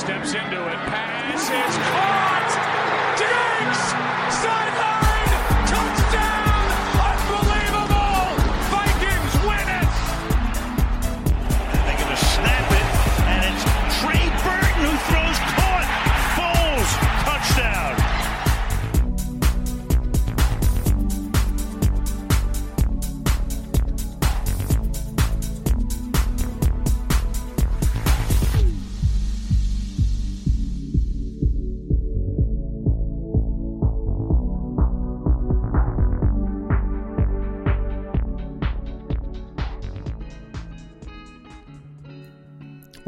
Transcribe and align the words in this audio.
steps 0.00 0.32
into 0.32 0.66
it. 0.66 0.78
Pass 0.88 1.44
is 1.44 1.76
caught. 1.92 2.50
Diggs 3.20 3.84
sideline 4.40 4.69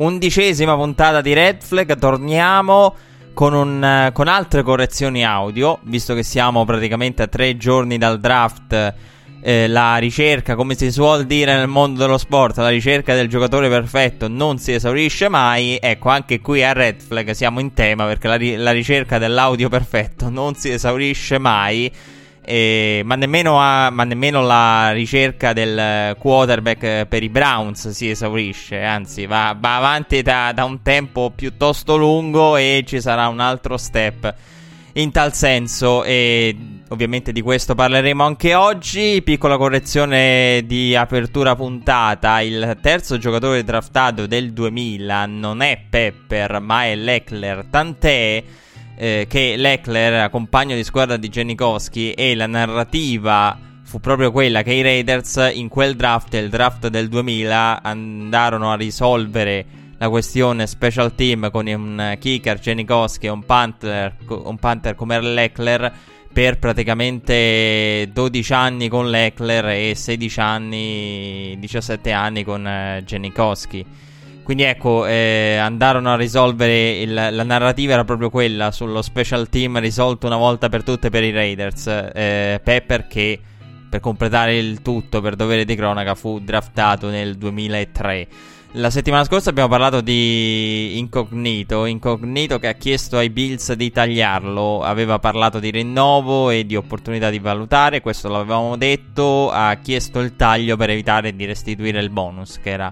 Undicesima 0.02 0.74
puntata 0.74 1.20
di 1.20 1.32
Red 1.32 1.62
Flag, 1.62 1.96
torniamo 1.96 2.92
con, 3.34 3.54
un, 3.54 4.10
con 4.12 4.26
altre 4.26 4.64
correzioni 4.64 5.24
audio, 5.24 5.78
visto 5.82 6.12
che 6.14 6.24
siamo 6.24 6.64
praticamente 6.64 7.22
a 7.22 7.28
tre 7.28 7.56
giorni 7.56 7.98
dal 7.98 8.18
draft. 8.18 8.94
Eh, 9.44 9.68
la 9.68 9.98
ricerca, 9.98 10.56
come 10.56 10.74
si 10.74 10.90
suol 10.90 11.24
dire 11.24 11.54
nel 11.54 11.68
mondo 11.68 12.00
dello 12.00 12.18
sport, 12.18 12.56
la 12.56 12.68
ricerca 12.68 13.14
del 13.14 13.28
giocatore 13.28 13.68
perfetto 13.68 14.26
non 14.26 14.58
si 14.58 14.72
esaurisce 14.72 15.28
mai. 15.28 15.78
Ecco, 15.80 16.08
anche 16.08 16.40
qui 16.40 16.64
a 16.64 16.72
Red 16.72 17.00
Flag 17.00 17.30
siamo 17.30 17.60
in 17.60 17.72
tema 17.72 18.04
perché 18.04 18.26
la, 18.26 18.34
ri- 18.34 18.56
la 18.56 18.72
ricerca 18.72 19.18
dell'audio 19.18 19.68
perfetto 19.68 20.28
non 20.30 20.56
si 20.56 20.68
esaurisce 20.68 21.38
mai. 21.38 21.92
Eh, 22.44 23.02
ma, 23.04 23.14
nemmeno 23.14 23.60
a, 23.60 23.90
ma, 23.90 24.02
nemmeno 24.02 24.42
la 24.42 24.90
ricerca 24.90 25.52
del 25.52 26.16
quarterback 26.18 27.06
per 27.06 27.22
i 27.22 27.28
Browns 27.28 27.90
si 27.90 28.10
esaurisce, 28.10 28.82
anzi 28.82 29.26
va, 29.26 29.56
va 29.58 29.76
avanti 29.76 30.22
da, 30.22 30.50
da, 30.52 30.64
un 30.64 30.82
tempo 30.82 31.32
piuttosto 31.34 31.96
lungo 31.96 32.56
e 32.56 32.82
ci 32.84 33.00
sarà 33.00 33.28
un 33.28 33.38
altro 33.38 33.76
step 33.76 34.34
in 34.94 35.10
tal 35.10 35.32
senso 35.32 36.02
e 36.02 36.56
ovviamente 36.88 37.32
di 37.32 37.40
questo 37.40 37.76
parleremo 37.76 38.24
anche 38.24 38.54
oggi. 38.54 39.22
Piccola 39.22 39.56
correzione 39.56 40.64
di 40.66 40.96
apertura 40.96 41.54
puntata, 41.54 42.40
il 42.40 42.76
terzo 42.82 43.18
giocatore 43.18 43.62
draftato 43.62 44.26
del 44.26 44.52
2000 44.52 45.26
non 45.26 45.62
è 45.62 45.80
Pepper 45.88 46.58
ma 46.60 46.86
è 46.86 46.96
Leckler, 46.96 47.66
tant'è 47.70 48.42
eh, 48.96 49.26
che 49.28 49.54
Leckler 49.56 50.12
era 50.12 50.28
compagno 50.28 50.74
di 50.74 50.84
squadra 50.84 51.16
di 51.16 51.28
Janikowski 51.28 52.12
e 52.12 52.34
la 52.34 52.46
narrativa 52.46 53.58
fu 53.82 54.00
proprio 54.00 54.32
quella 54.32 54.62
che 54.62 54.72
i 54.72 54.82
Raiders 54.82 55.50
in 55.52 55.68
quel 55.68 55.96
draft, 55.96 56.34
il 56.34 56.48
draft 56.48 56.88
del 56.88 57.08
2000, 57.08 57.82
andarono 57.82 58.72
a 58.72 58.76
risolvere 58.76 59.66
la 59.98 60.08
questione 60.08 60.66
special 60.66 61.14
team 61.14 61.50
con 61.50 61.66
un 61.66 62.16
kicker 62.18 62.58
Janikowski 62.58 63.26
e 63.26 63.28
un 63.28 63.44
punter, 63.44 64.16
un 64.28 64.56
punter 64.56 64.94
come 64.94 65.20
Leckler 65.20 65.92
per 66.32 66.58
praticamente 66.58 68.08
12 68.12 68.52
anni 68.54 68.88
con 68.88 69.10
Leckler 69.10 69.66
e 69.66 69.94
16 69.94 70.40
anni, 70.40 71.56
17 71.58 72.10
anni 72.10 72.42
con 72.42 72.66
eh, 72.66 73.02
Janikowski. 73.04 73.84
Quindi 74.42 74.64
ecco, 74.64 75.06
eh, 75.06 75.56
andarono 75.56 76.12
a 76.12 76.16
risolvere 76.16 76.98
il, 77.00 77.12
la 77.12 77.44
narrativa 77.44 77.92
era 77.92 78.04
proprio 78.04 78.28
quella 78.28 78.72
sullo 78.72 79.00
special 79.00 79.48
team 79.48 79.78
risolto 79.78 80.26
una 80.26 80.36
volta 80.36 80.68
per 80.68 80.82
tutte 80.82 81.10
per 81.10 81.22
i 81.22 81.30
Raiders. 81.30 81.86
Eh, 81.86 82.60
Pepper 82.62 83.06
che 83.06 83.40
per 83.88 84.00
completare 84.00 84.56
il 84.56 84.82
tutto 84.82 85.20
per 85.20 85.36
dovere 85.36 85.64
di 85.64 85.74
cronaca 85.74 86.14
fu 86.14 86.40
draftato 86.40 87.08
nel 87.08 87.36
2003. 87.36 88.28
La 88.76 88.88
settimana 88.88 89.22
scorsa 89.24 89.50
abbiamo 89.50 89.68
parlato 89.68 90.00
di 90.00 90.98
Incognito, 90.98 91.84
Incognito 91.84 92.58
che 92.58 92.68
ha 92.68 92.72
chiesto 92.72 93.18
ai 93.18 93.28
Bills 93.28 93.74
di 93.74 93.90
tagliarlo, 93.90 94.80
aveva 94.80 95.18
parlato 95.18 95.58
di 95.58 95.70
rinnovo 95.70 96.48
e 96.48 96.64
di 96.64 96.74
opportunità 96.74 97.28
di 97.28 97.38
valutare, 97.38 98.00
questo 98.00 98.30
l'avevamo 98.30 98.78
detto, 98.78 99.50
ha 99.50 99.74
chiesto 99.74 100.20
il 100.20 100.36
taglio 100.36 100.78
per 100.78 100.88
evitare 100.88 101.36
di 101.36 101.44
restituire 101.44 102.00
il 102.00 102.08
bonus 102.08 102.58
che 102.62 102.70
era 102.70 102.90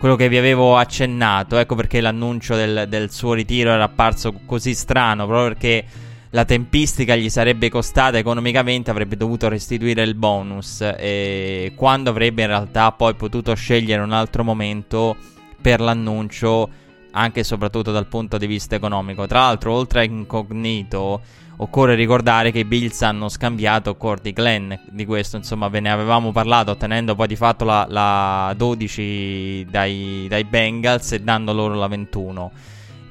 quello 0.00 0.16
che 0.16 0.30
vi 0.30 0.38
avevo 0.38 0.78
accennato. 0.78 1.58
Ecco 1.58 1.74
perché 1.74 2.00
l'annuncio 2.00 2.56
del, 2.56 2.86
del, 2.88 3.10
suo 3.10 3.34
ritiro 3.34 3.70
era 3.70 3.84
apparso 3.84 4.32
così 4.46 4.72
strano. 4.72 5.26
Proprio 5.26 5.48
perché 5.48 5.84
la 6.30 6.46
tempistica 6.46 7.14
gli 7.16 7.28
sarebbe 7.28 7.68
costata 7.68 8.16
economicamente, 8.16 8.90
avrebbe 8.90 9.18
dovuto 9.18 9.50
restituire 9.50 10.02
il 10.02 10.14
bonus. 10.14 10.80
E 10.80 11.74
quando 11.76 12.08
avrebbe 12.08 12.40
in 12.40 12.48
realtà 12.48 12.90
poi 12.92 13.14
potuto 13.14 13.52
scegliere 13.52 14.00
un 14.00 14.12
altro 14.12 14.42
momento 14.42 15.16
per 15.60 15.82
l'annuncio, 15.82 16.70
anche 17.10 17.40
e 17.40 17.44
soprattutto 17.44 17.92
dal 17.92 18.06
punto 18.06 18.38
di 18.38 18.46
vista 18.46 18.74
economico. 18.74 19.26
Tra 19.26 19.40
l'altro, 19.40 19.74
oltre 19.74 20.00
a 20.00 20.04
incognito. 20.04 21.20
Occorre 21.62 21.94
ricordare 21.94 22.52
che 22.52 22.60
i 22.60 22.64
Bills 22.64 23.02
hanno 23.02 23.28
scambiato 23.28 23.94
Cordy 23.94 24.32
Glenn. 24.32 24.72
Di 24.90 25.04
questo, 25.04 25.36
insomma 25.36 25.68
ve 25.68 25.80
ne 25.80 25.90
avevamo 25.90 26.32
parlato 26.32 26.70
ottenendo 26.70 27.14
poi 27.14 27.26
di 27.26 27.36
fatto 27.36 27.66
la, 27.66 27.86
la 27.86 28.54
12 28.56 29.66
dai, 29.68 30.24
dai, 30.26 30.44
Bengals 30.44 31.12
e 31.12 31.20
dando 31.20 31.52
loro 31.52 31.74
la 31.74 31.86
21. 31.86 32.50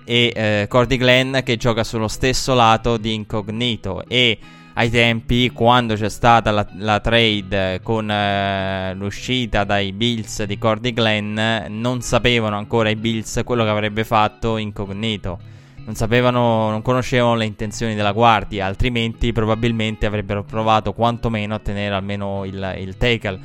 E 0.04 0.34
eh, 0.36 0.66
Cordy 0.68 0.98
Glenn 0.98 1.38
che 1.44 1.58
gioca 1.58 1.84
sullo 1.84 2.08
stesso 2.08 2.56
lato 2.56 2.98
di 2.98 3.14
Incognito. 3.14 4.04
E 4.08 4.40
ai 4.74 4.90
tempi 4.90 5.52
quando 5.52 5.94
c'è 5.94 6.10
stata 6.10 6.50
la, 6.50 6.68
la 6.78 7.00
trade 7.00 7.82
con 7.84 8.10
eh, 8.10 8.96
l'uscita 8.96 9.64
dai 9.64 9.92
Bills 9.94 10.42
di 10.46 10.58
Cordy 10.58 10.92
Glenn 10.92 11.40
non 11.68 12.02
sapevano 12.02 12.58
ancora 12.58 12.90
i 12.90 12.96
Bills 12.96 13.42
quello 13.46 13.64
che 13.64 13.70
avrebbe 13.70 14.04
fatto 14.04 14.58
Incognito 14.58 15.58
non 15.90 15.98
sapevano, 15.98 16.70
non 16.70 16.84
conoscevano 16.84 17.34
le 17.34 17.46
intenzioni 17.46 17.96
della 17.96 18.12
guardia, 18.12 18.68
altrimenti 18.68 19.32
probabilmente 19.32 20.06
avrebbero 20.06 20.44
provato 20.44 20.94
quantomeno 20.94 21.56
a 21.56 21.60
tenere 21.60 21.96
almeno 21.96 22.46
il, 22.46 22.76
il 22.78 22.96
tackle. 22.96 23.40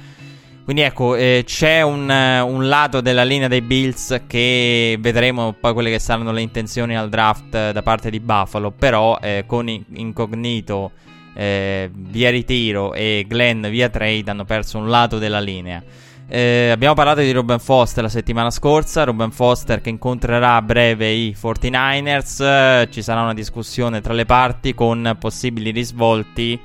Quindi 0.63 0.83
ecco, 0.83 1.15
eh, 1.15 1.43
c'è 1.47 1.81
un, 1.81 2.03
un, 2.11 2.69
lato 2.69 3.01
della 3.01 3.25
linea 3.25 3.49
dei 3.49 3.63
Bills 3.63 4.25
che 4.27 4.99
vedremo 5.01 5.55
poi 5.59 5.73
quelle 5.73 5.91
che 5.91 5.99
saranno 5.99 6.33
le 6.33 6.43
intenzioni 6.43 6.95
al 6.95 7.09
draft 7.09 7.71
da 7.71 7.83
parte 7.83 8.11
di 8.11 8.21
Buffalo, 8.21 8.71
però 8.71 9.19
eh, 9.23 9.45
con 9.47 9.67
incognito 9.95 10.91
eh, 11.35 11.91
via 11.93 12.29
ritiro 12.29 12.93
e 12.93 13.25
Glenn 13.27 13.67
via 13.69 13.89
trade 13.89 14.31
hanno 14.31 14.45
perso 14.45 14.77
un 14.77 14.91
lato 14.91 15.17
della 15.17 15.41
linea. 15.41 15.83
Eh, 16.27 16.71
abbiamo 16.71 16.95
parlato 16.95 17.21
di 17.21 17.31
Ruben 17.33 17.59
Foster 17.59 18.03
la 18.03 18.09
settimana 18.09 18.51
scorsa. 18.51 19.05
Ruben 19.05 19.31
Foster 19.31 19.81
che 19.81 19.91
incontrerà 19.91 20.57
a 20.57 20.63
breve 20.63 21.11
i 21.11 21.37
49ers. 21.39 22.43
Eh, 22.43 22.89
ci 22.91 23.03
sarà 23.03 23.23
una 23.23 23.35
discussione 23.35 24.01
tra 24.01 24.15
le 24.15 24.25
parti 24.25 24.75
con 24.75 25.17
possibili 25.19 25.71
risvolti. 25.71 26.59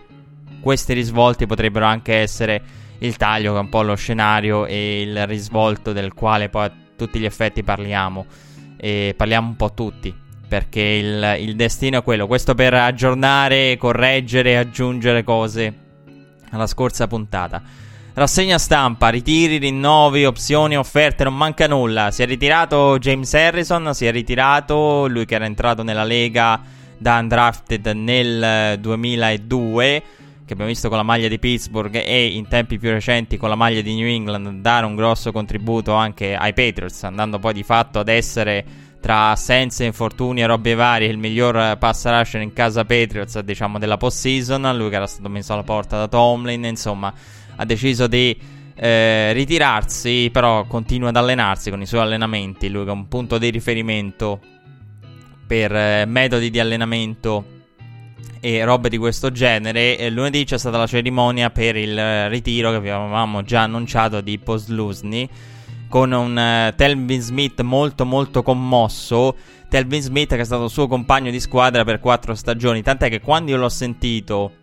Questi 0.61 0.93
risvolti 0.93 1.45
potrebbero 1.45 1.85
anche 1.85 2.15
essere 2.15 2.61
il 2.99 3.17
taglio, 3.17 3.51
che 3.51 3.57
è 3.57 3.61
un 3.61 3.69
po' 3.69 3.81
lo 3.81 3.95
scenario 3.95 4.65
e 4.65 5.01
il 5.01 5.27
risvolto 5.27 5.93
del 5.93 6.13
quale 6.13 6.49
poi 6.49 6.65
a 6.65 6.71
tutti 6.95 7.19
gli 7.19 7.25
effetti 7.25 7.61
parliamo. 7.61 8.25
E 8.77 9.13
parliamo 9.15 9.49
un 9.49 9.55
po' 9.57 9.73
tutti. 9.73 10.13
Perché 10.47 10.81
il, 10.81 11.35
il 11.41 11.55
destino 11.55 11.99
è 11.99 12.03
quello. 12.03 12.27
Questo 12.27 12.55
per 12.55 12.73
aggiornare, 12.73 13.75
correggere 13.77 14.57
aggiungere 14.57 15.23
cose 15.23 15.73
alla 16.51 16.65
scorsa 16.65 17.07
puntata. 17.07 17.88
Rassegna 18.13 18.57
stampa, 18.57 19.09
ritiri, 19.09 19.57
rinnovi, 19.57 20.25
opzioni, 20.25 20.75
offerte, 20.75 21.23
non 21.23 21.35
manca 21.35 21.67
nulla. 21.67 22.11
Si 22.11 22.21
è 22.21 22.25
ritirato 22.25 22.97
James 22.97 23.33
Harrison, 23.33 23.93
si 23.93 24.05
è 24.05 24.11
ritirato 24.11 25.07
lui 25.07 25.25
che 25.25 25.35
era 25.35 25.45
entrato 25.45 25.83
nella 25.83 26.03
Lega 26.03 26.61
da 26.97 27.17
undrafted 27.19 27.85
nel 27.87 28.77
2002 28.79 30.03
che 30.49 30.55
abbiamo 30.55 30.71
visto 30.73 30.89
con 30.89 30.97
la 30.97 31.03
maglia 31.03 31.27
di 31.27 31.37
Pittsburgh 31.37 31.93
e 31.93 32.25
in 32.25 32.47
tempi 32.47 32.79
più 32.79 32.89
recenti 32.89 33.37
con 33.37 33.49
la 33.49 33.55
maglia 33.55 33.81
di 33.81 33.93
New 33.93 34.07
England 34.07 34.61
dare 34.61 34.87
un 34.87 34.95
grosso 34.95 35.31
contributo 35.31 35.93
anche 35.93 36.35
ai 36.35 36.53
Patriots, 36.55 37.03
andando 37.03 37.37
poi 37.37 37.53
di 37.53 37.61
fatto 37.61 37.99
ad 37.99 38.07
essere 38.07 38.65
tra 38.99 39.29
assenze, 39.29 39.85
infortuni 39.85 40.41
e 40.41 40.47
robe 40.47 40.73
varie 40.73 41.07
il 41.07 41.19
miglior 41.19 41.77
pass 41.77 42.07
rusher 42.07 42.41
in 42.41 42.51
casa 42.51 42.83
Patriots, 42.83 43.37
diciamo, 43.41 43.77
della 43.77 43.97
post-season, 43.97 44.75
lui 44.75 44.89
che 44.89 44.95
era 44.95 45.05
stato 45.05 45.29
messo 45.29 45.53
alla 45.53 45.61
porta 45.61 45.97
da 45.97 46.07
Tomlin, 46.07 46.65
insomma 46.65 47.13
ha 47.59 47.65
deciso 47.65 48.07
di 48.07 48.37
eh, 48.75 49.33
ritirarsi, 49.33 50.29
però 50.31 50.65
continua 50.65 51.09
ad 51.09 51.17
allenarsi 51.17 51.69
con 51.69 51.81
i 51.81 51.85
suoi 51.85 52.01
allenamenti. 52.01 52.69
Lui 52.69 52.87
è 52.87 52.89
un 52.89 53.09
punto 53.09 53.37
di 53.37 53.49
riferimento 53.49 54.39
per 55.45 55.75
eh, 55.75 56.05
metodi 56.05 56.49
di 56.49 56.59
allenamento 56.59 57.57
e 58.39 58.63
robe 58.63 58.87
di 58.87 58.97
questo 58.97 59.29
genere. 59.31 59.97
E 59.97 60.09
lunedì 60.09 60.45
c'è 60.45 60.57
stata 60.57 60.77
la 60.77 60.87
cerimonia 60.87 61.49
per 61.49 61.75
il 61.75 62.29
ritiro 62.29 62.71
che 62.71 62.77
avevamo 62.77 63.43
già 63.43 63.63
annunciato 63.63 64.21
di 64.21 64.39
Poslusny 64.39 65.29
con 65.89 66.11
un 66.11 66.37
uh, 66.37 66.75
Telvin 66.75 67.19
Smith 67.19 67.59
molto 67.61 68.05
molto 68.05 68.41
commosso. 68.41 69.35
Telvin 69.67 70.01
Smith 70.01 70.33
che 70.33 70.41
è 70.41 70.45
stato 70.45 70.69
suo 70.69 70.87
compagno 70.87 71.29
di 71.29 71.41
squadra 71.41 71.83
per 71.83 71.99
quattro 71.99 72.33
stagioni, 72.35 72.81
tant'è 72.81 73.09
che 73.09 73.19
quando 73.19 73.51
io 73.51 73.57
l'ho 73.57 73.69
sentito 73.69 74.53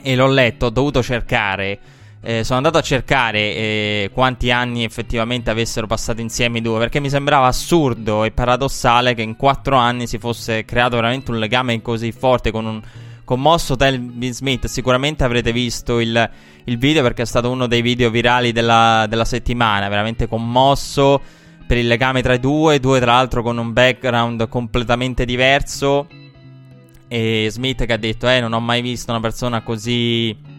e 0.00 0.16
l'ho 0.16 0.26
letto 0.26 0.66
ho 0.66 0.70
dovuto 0.70 1.02
cercare 1.02 1.78
eh, 2.26 2.42
sono 2.42 2.56
andato 2.56 2.78
a 2.78 2.80
cercare 2.80 3.38
eh, 3.38 4.10
quanti 4.12 4.50
anni 4.50 4.82
effettivamente 4.82 5.50
avessero 5.50 5.86
passato 5.86 6.22
insieme 6.22 6.58
i 6.58 6.62
due, 6.62 6.78
perché 6.78 6.98
mi 6.98 7.10
sembrava 7.10 7.46
assurdo 7.46 8.24
e 8.24 8.30
paradossale 8.30 9.12
che 9.12 9.20
in 9.20 9.36
quattro 9.36 9.76
anni 9.76 10.06
si 10.06 10.16
fosse 10.16 10.64
creato 10.64 10.96
veramente 10.96 11.30
un 11.30 11.38
legame 11.38 11.82
così 11.82 12.12
forte 12.12 12.50
con 12.50 12.64
un 12.64 12.82
commosso 13.24 13.76
Telvin 13.76 14.32
Smith. 14.32 14.64
Sicuramente 14.66 15.22
avrete 15.22 15.52
visto 15.52 16.00
il, 16.00 16.30
il, 16.64 16.78
video 16.78 17.02
perché 17.02 17.22
è 17.22 17.26
stato 17.26 17.50
uno 17.50 17.66
dei 17.66 17.82
video 17.82 18.08
virali 18.08 18.52
della, 18.52 19.04
della 19.06 19.26
settimana, 19.26 19.88
veramente 19.88 20.26
commosso 20.26 21.20
per 21.66 21.76
il 21.76 21.86
legame 21.86 22.22
tra 22.22 22.32
i 22.32 22.40
due, 22.40 22.80
due 22.80 23.00
tra 23.00 23.12
l'altro 23.12 23.42
con 23.42 23.58
un 23.58 23.74
background 23.74 24.48
completamente 24.48 25.26
diverso. 25.26 26.08
E 27.06 27.48
Smith 27.50 27.84
che 27.84 27.92
ha 27.92 27.98
detto, 27.98 28.26
eh, 28.30 28.40
non 28.40 28.54
ho 28.54 28.60
mai 28.60 28.80
visto 28.80 29.10
una 29.10 29.20
persona 29.20 29.60
così 29.60 30.53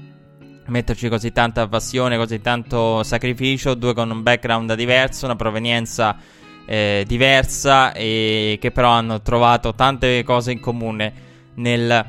metterci 0.68 1.10
così 1.10 1.32
tanta 1.32 1.68
passione, 1.68 2.18
così 2.18 2.42
tanto 2.42 3.04
sacrificio, 3.04 3.74
due 3.74 3.94
con 3.94 4.10
un 4.10 4.24
background 4.24 4.74
diverso, 4.74 5.26
una 5.26 5.36
provenienza 5.36 6.18
eh, 6.66 7.04
diversa 7.08 7.94
e 7.94 8.58
che 8.60 8.72
però 8.72 8.90
hanno 8.90 9.22
trovato 9.22 9.74
tante 9.76 10.24
cose 10.24 10.52
in 10.52 10.60
comune 10.60 11.14
nel 11.56 12.06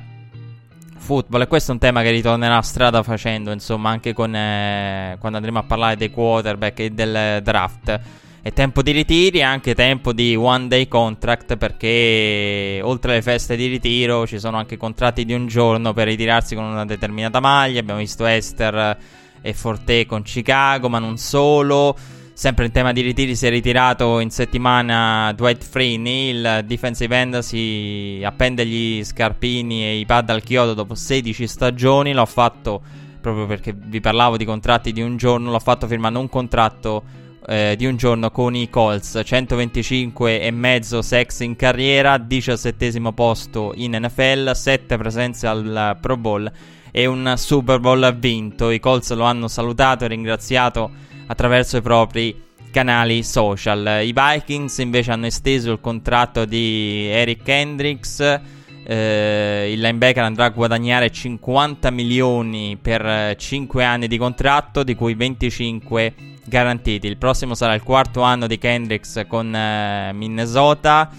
football 0.96 1.42
e 1.42 1.46
questo 1.46 1.70
è 1.70 1.74
un 1.74 1.80
tema 1.80 2.02
che 2.02 2.10
ritornerà 2.10 2.60
strada 2.62 3.02
facendo, 3.02 3.52
insomma, 3.52 3.90
anche 3.90 4.12
con, 4.12 4.34
eh, 4.34 5.16
quando 5.20 5.38
andremo 5.38 5.60
a 5.60 5.62
parlare 5.62 5.96
dei 5.96 6.10
quarterback 6.10 6.78
e 6.80 6.90
del 6.90 7.42
draft. 7.42 8.00
È 8.46 8.52
tempo 8.52 8.80
di 8.80 8.92
ritiri 8.92 9.38
e 9.38 9.42
anche 9.42 9.74
tempo 9.74 10.12
di 10.12 10.36
one 10.36 10.68
day 10.68 10.86
contract 10.86 11.56
perché 11.56 12.78
oltre 12.80 13.14
alle 13.14 13.22
feste 13.22 13.56
di 13.56 13.66
ritiro 13.66 14.24
ci 14.24 14.38
sono 14.38 14.56
anche 14.56 14.76
contratti 14.76 15.24
di 15.24 15.32
un 15.32 15.48
giorno 15.48 15.92
per 15.92 16.06
ritirarsi 16.06 16.54
con 16.54 16.62
una 16.62 16.84
determinata 16.84 17.40
maglia. 17.40 17.80
Abbiamo 17.80 17.98
visto 17.98 18.24
Esther 18.24 18.98
e 19.42 19.52
Forte 19.52 20.06
con 20.06 20.22
Chicago, 20.22 20.88
ma 20.88 21.00
non 21.00 21.16
solo. 21.16 21.96
Sempre 22.34 22.66
in 22.66 22.70
tema 22.70 22.92
di 22.92 23.00
ritiri 23.00 23.34
si 23.34 23.48
è 23.48 23.50
ritirato 23.50 24.20
in 24.20 24.30
settimana 24.30 25.32
Dwight 25.32 25.64
Freeney, 25.64 26.28
il 26.28 26.62
defensive 26.66 27.16
end 27.16 27.38
si 27.40 28.22
appende 28.22 28.64
gli 28.64 29.02
scarpini 29.02 29.82
e 29.82 29.98
i 29.98 30.06
pad 30.06 30.30
al 30.30 30.44
chiodo 30.44 30.72
dopo 30.72 30.94
16 30.94 31.48
stagioni, 31.48 32.12
l'ho 32.12 32.24
fatto 32.26 32.80
proprio 33.20 33.46
perché 33.46 33.74
vi 33.76 34.00
parlavo 34.00 34.36
di 34.36 34.44
contratti 34.44 34.92
di 34.92 35.02
un 35.02 35.16
giorno, 35.16 35.50
l'ho 35.50 35.58
fatto 35.58 35.88
firmando 35.88 36.20
un 36.20 36.28
contratto 36.28 37.24
eh, 37.46 37.74
di 37.78 37.86
un 37.86 37.96
giorno 37.96 38.30
con 38.30 38.54
i 38.54 38.68
Colts, 38.68 39.20
125 39.24 40.40
e 40.40 40.50
mezzo 40.50 41.00
sex 41.00 41.40
in 41.40 41.54
carriera, 41.54 42.18
17 42.18 43.00
posto 43.14 43.72
in 43.76 43.96
NFL, 44.00 44.50
7 44.50 44.96
presenze 44.96 45.46
al 45.46 45.96
Pro 46.00 46.16
Bowl 46.16 46.50
e 46.90 47.06
un 47.06 47.34
Super 47.36 47.78
Bowl 47.78 48.16
vinto. 48.18 48.70
I 48.70 48.80
Colts 48.80 49.12
lo 49.12 49.24
hanno 49.24 49.48
salutato 49.48 50.04
e 50.04 50.08
ringraziato 50.08 50.90
attraverso 51.26 51.76
i 51.76 51.82
propri 51.82 52.42
canali 52.70 53.22
social. 53.22 54.00
I 54.02 54.12
Vikings 54.12 54.78
invece 54.78 55.12
hanno 55.12 55.26
esteso 55.26 55.72
il 55.72 55.80
contratto 55.80 56.44
di 56.44 57.06
Eric 57.08 57.46
Hendricks. 57.46 58.40
Eh, 58.88 59.72
il 59.72 59.80
linebacker 59.80 60.22
andrà 60.22 60.44
a 60.44 60.50
guadagnare 60.50 61.10
50 61.10 61.90
milioni 61.90 62.78
per 62.80 63.34
5 63.36 63.82
anni 63.82 64.06
di 64.06 64.16
contratto, 64.16 64.84
di 64.84 64.94
cui 64.94 65.14
25 65.14 66.14
garantiti. 66.44 67.08
Il 67.08 67.16
prossimo 67.16 67.56
sarà 67.56 67.74
il 67.74 67.82
quarto 67.82 68.20
anno 68.20 68.46
di 68.46 68.58
Kendricks 68.58 69.24
con 69.26 69.52
eh, 69.52 70.12
Minnesota. 70.12 71.10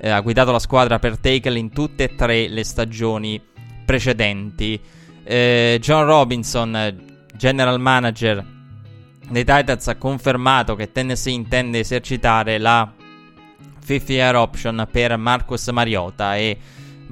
Eh, 0.00 0.08
ha 0.08 0.20
guidato 0.20 0.50
la 0.50 0.58
squadra 0.58 0.98
per 0.98 1.16
tackle 1.16 1.56
in 1.56 1.70
tutte 1.70 2.04
e 2.04 2.14
tre 2.16 2.48
le 2.48 2.64
stagioni 2.64 3.40
precedenti. 3.84 4.80
Eh, 5.22 5.78
John 5.80 6.04
Robinson, 6.04 7.22
general 7.36 7.78
manager 7.78 8.44
dei 9.28 9.44
Titans, 9.44 9.86
ha 9.86 9.94
confermato 9.94 10.74
che 10.74 10.90
Tennessee 10.90 11.32
intende 11.32 11.78
esercitare 11.78 12.58
la 12.58 12.92
50 13.84 14.12
year 14.12 14.34
option 14.34 14.88
per 14.90 15.16
Marcus 15.16 15.68
Mariota 15.68 16.36
e 16.36 16.58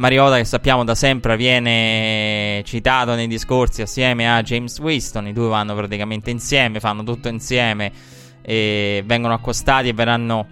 Mariota 0.00 0.36
che 0.38 0.46
sappiamo 0.46 0.82
da 0.82 0.94
sempre 0.94 1.36
viene 1.36 2.62
citato 2.64 3.14
nei 3.14 3.26
discorsi 3.26 3.82
assieme 3.82 4.34
a 4.34 4.40
James 4.40 4.78
Winston, 4.78 5.26
i 5.26 5.34
due 5.34 5.48
vanno 5.48 5.74
praticamente 5.74 6.30
insieme, 6.30 6.80
fanno 6.80 7.02
tutto 7.02 7.28
insieme 7.28 7.92
e 8.40 9.02
vengono 9.04 9.34
accostati 9.34 9.88
e 9.88 9.92
verranno 9.92 10.48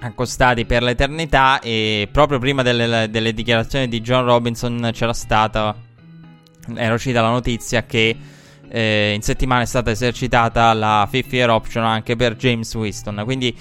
accostati 0.00 0.66
per 0.66 0.82
l'eternità. 0.82 1.60
E 1.60 2.10
proprio 2.12 2.38
prima 2.38 2.62
delle, 2.62 3.08
delle 3.08 3.32
dichiarazioni 3.32 3.88
di 3.88 4.02
John 4.02 4.26
Robinson 4.26 4.90
c'era 4.92 5.14
stata, 5.14 5.74
era 6.74 6.92
uscita 6.92 7.22
la 7.22 7.30
notizia 7.30 7.86
che 7.86 8.14
eh, 8.68 9.12
in 9.14 9.22
settimana 9.22 9.62
è 9.62 9.66
stata 9.66 9.90
esercitata 9.90 10.74
la 10.74 11.08
50 11.10 11.34
year 11.34 11.48
option 11.48 11.84
anche 11.84 12.16
per 12.16 12.36
James 12.36 12.74
Winston, 12.74 13.22
quindi 13.24 13.56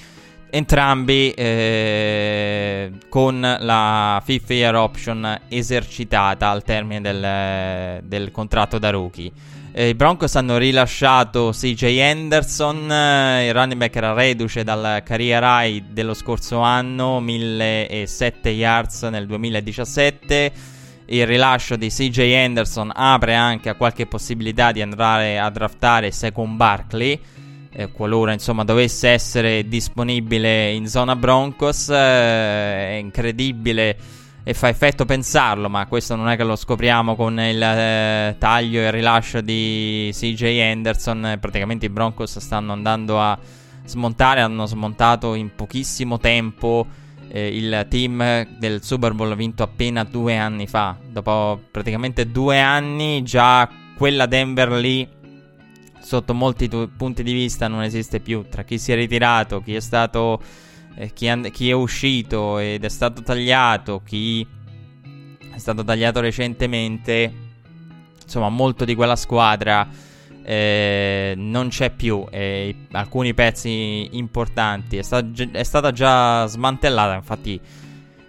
entrambi 0.50 1.32
eh, 1.32 2.92
con 3.10 3.40
la 3.42 4.22
fifth 4.24 4.52
year 4.52 4.76
option 4.76 5.42
esercitata 5.48 6.50
al 6.50 6.64
termine 6.64 7.02
del, 7.02 8.02
del 8.04 8.32
contratto 8.32 8.80
da 8.80 8.90
rookie. 8.90 9.32
Eh, 9.72 9.90
I 9.90 9.94
Broncos 9.94 10.36
hanno 10.36 10.58
rilasciato 10.58 11.52
CJ 11.52 11.84
Henderson, 11.84 12.92
eh, 12.92 13.48
il 13.48 13.54
running 13.54 13.80
back 13.80 13.96
era 13.96 14.14
reduce 14.14 14.64
dal 14.64 15.04
career 15.04 15.44
high 15.44 15.84
dello 15.92 16.16
scorso 16.16 16.60
anno, 16.62 17.20
1007 17.20 18.50
yards 18.50 19.04
nel 19.04 19.28
2017. 19.28 20.52
Il 21.10 21.28
rilascio 21.28 21.76
di 21.76 21.90
CJ 21.90 22.18
Henderson 22.18 22.92
apre 22.94 23.36
anche 23.36 23.70
a 23.70 23.76
qualche 23.76 24.08
possibilità 24.08 24.72
di 24.72 24.82
andare 24.82 25.38
a 25.38 25.50
draftare 25.52 26.12
Second 26.12 26.56
Barkley 26.56 27.20
eh, 27.78 27.92
qualora 27.92 28.34
insomma 28.34 28.64
dovesse 28.64 29.10
essere 29.10 29.68
disponibile 29.68 30.72
in 30.72 30.88
zona 30.88 31.16
Broncos. 31.16 31.90
Eh, 31.90 31.94
è 31.96 32.98
incredibile 33.00 33.96
e 34.44 34.54
fa 34.56 34.68
effetto 34.70 35.06
pensarlo, 35.06 35.70
ma 35.70 35.86
questo 35.86 36.16
non 36.16 36.28
è 36.28 36.36
che 36.36 36.44
lo 36.44 36.56
scopriamo 36.56 37.16
con 37.16 37.40
il 37.40 37.62
eh, 37.62 38.36
taglio 38.40 38.80
e 38.80 38.86
il 38.86 38.92
rilascio 38.92 39.42
di 39.42 40.10
CJ 40.12 40.42
Henderson. 40.42 41.38
Praticamente 41.40 41.86
i 41.86 41.90
Broncos 41.90 42.40
stanno 42.40 42.74
andando 42.74 43.22
a 43.22 43.38
smontare, 43.86 44.42
hanno 44.42 44.66
smontato 44.66 45.36
in 45.36 45.54
pochissimo 45.54 46.18
tempo 46.18 46.88
eh, 47.30 47.56
il 47.56 47.86
team 47.90 48.58
del 48.58 48.82
Super 48.82 49.14
Bowl 49.14 49.36
vinto 49.36 49.62
appena 49.62 50.04
due 50.04 50.36
anni 50.36 50.66
fa. 50.66 50.98
Dopo 51.08 51.62
praticamente 51.70 52.32
due 52.32 52.60
anni 52.60 53.22
già 53.22 53.70
quella 53.96 54.26
Denver 54.28 54.72
lì 54.72 55.08
sotto 56.08 56.34
molti 56.34 56.70
tu- 56.70 56.90
punti 56.96 57.22
di 57.22 57.34
vista 57.34 57.68
non 57.68 57.84
esiste 57.84 58.22
più 58.22 58.46
tra 58.50 58.64
chi 58.64 58.78
si 58.78 58.94
è 58.94 58.96
ritirato, 58.96 59.60
chi 59.60 59.76
è 59.76 59.82
stato 59.82 60.42
eh, 60.96 61.12
chi, 61.12 61.28
and- 61.28 61.52
chi, 61.52 61.70
è 61.70 61.74
uscito 61.74 62.60
ed 62.60 62.86
è 62.86 62.88
stato 62.88 63.22
tagliato, 63.22 64.02
chi 64.06 64.48
è 65.54 65.58
stato 65.58 65.84
tagliato 65.84 66.22
recentemente. 66.22 67.34
Insomma, 68.24 68.48
molto 68.48 68.86
di 68.86 68.96
quella 68.96 69.18
squadra 69.18 69.86
eh, 70.44 71.34
non 71.36 71.68
c'è 71.68 71.90
più. 71.90 72.26
E 72.30 72.74
alcuni 72.92 73.34
pezzi 73.34 74.08
importanti 74.12 74.96
è, 74.96 75.02
sta- 75.02 75.28
è 75.52 75.64
stata 75.64 75.92
già 75.92 76.46
smantellata. 76.46 77.16
Infatti, 77.16 77.60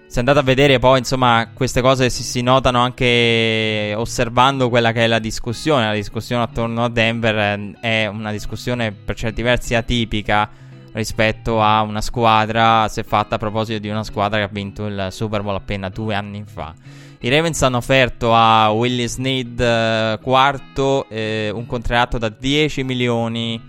se 0.08 0.20
andate 0.20 0.38
a 0.38 0.42
vedere 0.42 0.78
poi, 0.78 1.00
insomma, 1.00 1.50
queste 1.52 1.82
cose 1.82 2.08
si, 2.08 2.22
si, 2.22 2.40
notano 2.40 2.80
anche 2.80 3.92
osservando 3.94 4.70
quella 4.70 4.90
che 4.90 5.04
è 5.04 5.06
la 5.06 5.18
discussione. 5.18 5.84
La 5.84 5.92
discussione 5.92 6.42
attorno 6.42 6.82
a 6.82 6.88
Denver 6.88 7.36
eh, 7.36 7.74
è 7.80 8.06
una 8.06 8.32
discussione 8.32 8.90
per 8.92 9.14
certi 9.16 9.42
versi 9.42 9.74
atipica 9.74 10.48
rispetto 10.92 11.60
a 11.60 11.82
una 11.82 12.00
squadra, 12.00 12.88
se 12.88 13.02
fatta 13.02 13.34
a 13.34 13.38
proposito 13.38 13.78
di 13.78 13.90
una 13.90 14.02
squadra 14.02 14.38
che 14.38 14.44
ha 14.44 14.50
vinto 14.50 14.86
il 14.86 15.08
Super 15.10 15.42
Bowl 15.42 15.56
appena 15.56 15.90
due 15.90 16.14
anni 16.14 16.42
fa. 16.46 16.74
I 17.20 17.28
Ravens 17.28 17.60
hanno 17.62 17.76
offerto 17.76 18.34
a 18.34 18.70
Willis 18.70 19.16
Need 19.16 19.60
eh, 19.60 20.18
quarto 20.22 21.06
eh, 21.10 21.50
un 21.52 21.66
contratto 21.66 22.16
da 22.16 22.30
10 22.30 22.82
milioni 22.82 23.60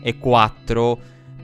e 0.00 0.16
4 0.16 0.98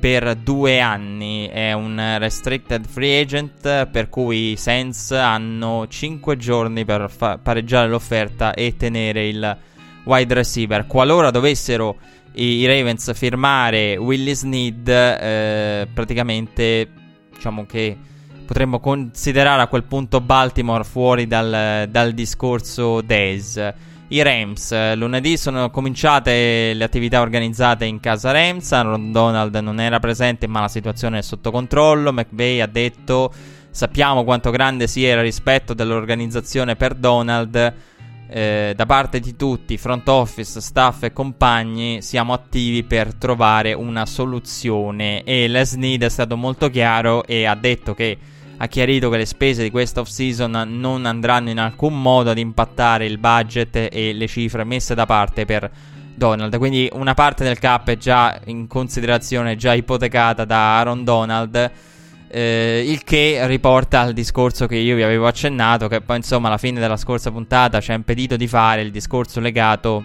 per 0.04 0.34
due 0.34 0.80
anni. 0.80 1.48
È 1.50 1.72
un 1.72 2.16
restricted 2.18 2.86
free 2.86 3.22
agent 3.22 3.86
per 3.86 4.10
cui 4.10 4.50
i 4.50 4.56
Saints 4.56 5.12
hanno 5.12 5.86
5 5.88 6.36
giorni 6.36 6.84
per 6.84 7.08
fa- 7.08 7.38
pareggiare 7.38 7.88
l'offerta 7.88 8.52
e 8.52 8.76
tenere 8.76 9.26
il 9.28 9.56
wide 10.04 10.34
receiver. 10.34 10.86
Qualora 10.86 11.30
dovessero 11.30 11.96
i, 12.34 12.66
Ravens 12.66 13.14
firmare 13.14 13.96
Willis 13.96 14.42
Need, 14.42 14.86
eh, 14.88 15.88
praticamente 15.90 16.86
diciamo 17.32 17.64
che 17.64 17.96
potremmo 18.44 18.80
considerare 18.80 19.62
a 19.62 19.68
quel 19.68 19.84
punto 19.84 20.20
Baltimore 20.20 20.84
fuori 20.84 21.26
dal, 21.26 21.88
dal 21.88 22.12
discorso 22.12 23.00
Days. 23.00 23.72
I 24.08 24.22
Rams. 24.22 24.94
Lunedì 24.94 25.36
sono 25.36 25.70
cominciate 25.70 26.72
le 26.74 26.84
attività 26.84 27.20
organizzate 27.20 27.84
in 27.84 28.00
casa 28.00 28.30
Rams. 28.30 28.72
Aaron 28.72 29.12
Donald 29.12 29.54
non 29.56 29.80
era 29.80 29.98
presente, 29.98 30.46
ma 30.46 30.60
la 30.60 30.68
situazione 30.68 31.18
è 31.18 31.22
sotto 31.22 31.50
controllo. 31.50 32.12
McVay 32.12 32.60
ha 32.60 32.66
detto: 32.66 33.32
Sappiamo 33.70 34.24
quanto 34.24 34.50
grande 34.50 34.86
sia 34.86 35.14
il 35.14 35.22
rispetto 35.22 35.74
dell'organizzazione 35.74 36.76
per 36.76 36.94
Donald. 36.94 37.74
Eh, 38.26 38.72
da 38.74 38.86
parte 38.86 39.20
di 39.20 39.36
tutti, 39.36 39.76
front 39.76 40.08
office, 40.08 40.60
staff 40.60 41.04
e 41.04 41.12
compagni, 41.12 42.02
siamo 42.02 42.32
attivi 42.32 42.82
per 42.82 43.14
trovare 43.14 43.72
una 43.72 44.06
soluzione. 44.06 45.22
E 45.24 45.48
Les 45.48 45.74
Need 45.74 46.02
è 46.02 46.08
stato 46.08 46.36
molto 46.36 46.70
chiaro 46.70 47.24
e 47.24 47.44
ha 47.46 47.54
detto 47.54 47.94
che 47.94 48.18
ha 48.56 48.66
chiarito 48.66 49.10
che 49.10 49.16
le 49.16 49.26
spese 49.26 49.62
di 49.62 49.70
questa 49.70 50.00
off-season 50.00 50.64
non 50.68 51.06
andranno 51.06 51.50
in 51.50 51.58
alcun 51.58 52.00
modo 52.00 52.30
ad 52.30 52.38
impattare 52.38 53.06
il 53.06 53.18
budget 53.18 53.88
e 53.90 54.12
le 54.12 54.26
cifre 54.26 54.64
messe 54.64 54.94
da 54.94 55.06
parte 55.06 55.44
per 55.44 55.70
Donald. 56.14 56.56
Quindi 56.58 56.88
una 56.92 57.14
parte 57.14 57.44
del 57.44 57.58
cap 57.58 57.88
è 57.88 57.96
già 57.96 58.40
in 58.46 58.66
considerazione, 58.66 59.56
già 59.56 59.74
ipotecata 59.74 60.44
da 60.44 60.78
Aaron 60.78 61.04
Donald. 61.04 61.70
Eh, 62.28 62.84
il 62.86 63.04
che 63.04 63.46
riporta 63.46 64.00
al 64.00 64.12
discorso 64.12 64.66
che 64.66 64.76
io 64.76 64.96
vi 64.96 65.02
avevo 65.02 65.26
accennato, 65.26 65.88
che 65.88 66.00
poi 66.00 66.16
insomma 66.16 66.48
alla 66.48 66.58
fine 66.58 66.80
della 66.80 66.96
scorsa 66.96 67.30
puntata 67.30 67.80
ci 67.80 67.90
ha 67.90 67.94
impedito 67.94 68.36
di 68.36 68.46
fare 68.48 68.82
il 68.82 68.90
discorso 68.90 69.40
legato 69.40 70.04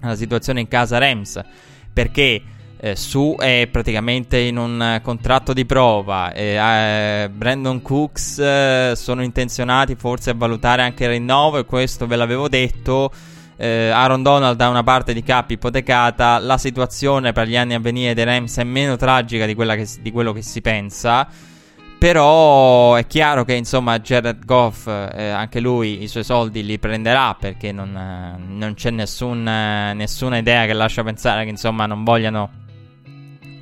alla 0.00 0.16
situazione 0.16 0.60
in 0.60 0.68
casa 0.68 0.98
Rams. 0.98 1.40
Perché 1.92 2.42
eh, 2.78 2.96
Su 2.96 3.36
è 3.38 3.68
praticamente 3.70 4.38
in 4.38 4.56
un 4.56 5.00
contratto 5.02 5.52
di 5.52 5.64
prova. 5.64 6.32
Eh, 6.32 7.28
Brandon 7.32 7.80
Cooks 7.80 8.38
eh, 8.38 8.92
sono 8.94 9.22
intenzionati 9.22 9.94
forse 9.94 10.30
a 10.30 10.34
valutare 10.36 10.82
anche 10.82 11.04
il 11.04 11.10
rinnovo, 11.10 11.58
e 11.58 11.64
questo 11.64 12.06
ve 12.06 12.16
l'avevo 12.16 12.48
detto. 12.48 13.10
Eh, 13.56 13.88
Aaron 13.88 14.22
Donald 14.22 14.60
ha 14.60 14.68
una 14.68 14.82
parte 14.82 15.12
di 15.12 15.22
cap 15.22 15.50
ipotecata. 15.50 16.38
La 16.38 16.58
situazione 16.58 17.32
per 17.32 17.46
gli 17.46 17.56
anni 17.56 17.74
a 17.74 17.78
venire 17.78 18.12
dei 18.14 18.24
Rams 18.24 18.58
è 18.58 18.64
meno 18.64 18.96
tragica 18.96 19.46
di, 19.46 19.54
che, 19.54 19.88
di 20.00 20.10
quello 20.10 20.32
che 20.32 20.42
si 20.42 20.60
pensa. 20.60 21.26
Però 21.96 22.96
è 22.96 23.06
chiaro 23.06 23.44
che 23.44 23.54
insomma 23.54 23.98
Jared 23.98 24.44
Goff, 24.44 24.88
eh, 24.88 25.30
anche 25.30 25.58
lui 25.58 26.02
i 26.02 26.08
suoi 26.08 26.24
soldi 26.24 26.62
li 26.62 26.78
prenderà 26.78 27.34
perché 27.34 27.72
non, 27.72 27.96
eh, 27.96 28.36
non 28.46 28.74
c'è 28.74 28.90
nessun, 28.90 29.48
eh, 29.48 29.94
nessuna 29.94 30.36
idea 30.36 30.66
che 30.66 30.74
lascia 30.74 31.02
pensare 31.02 31.44
che 31.44 31.50
insomma 31.50 31.86
non 31.86 32.04
vogliano 32.04 32.50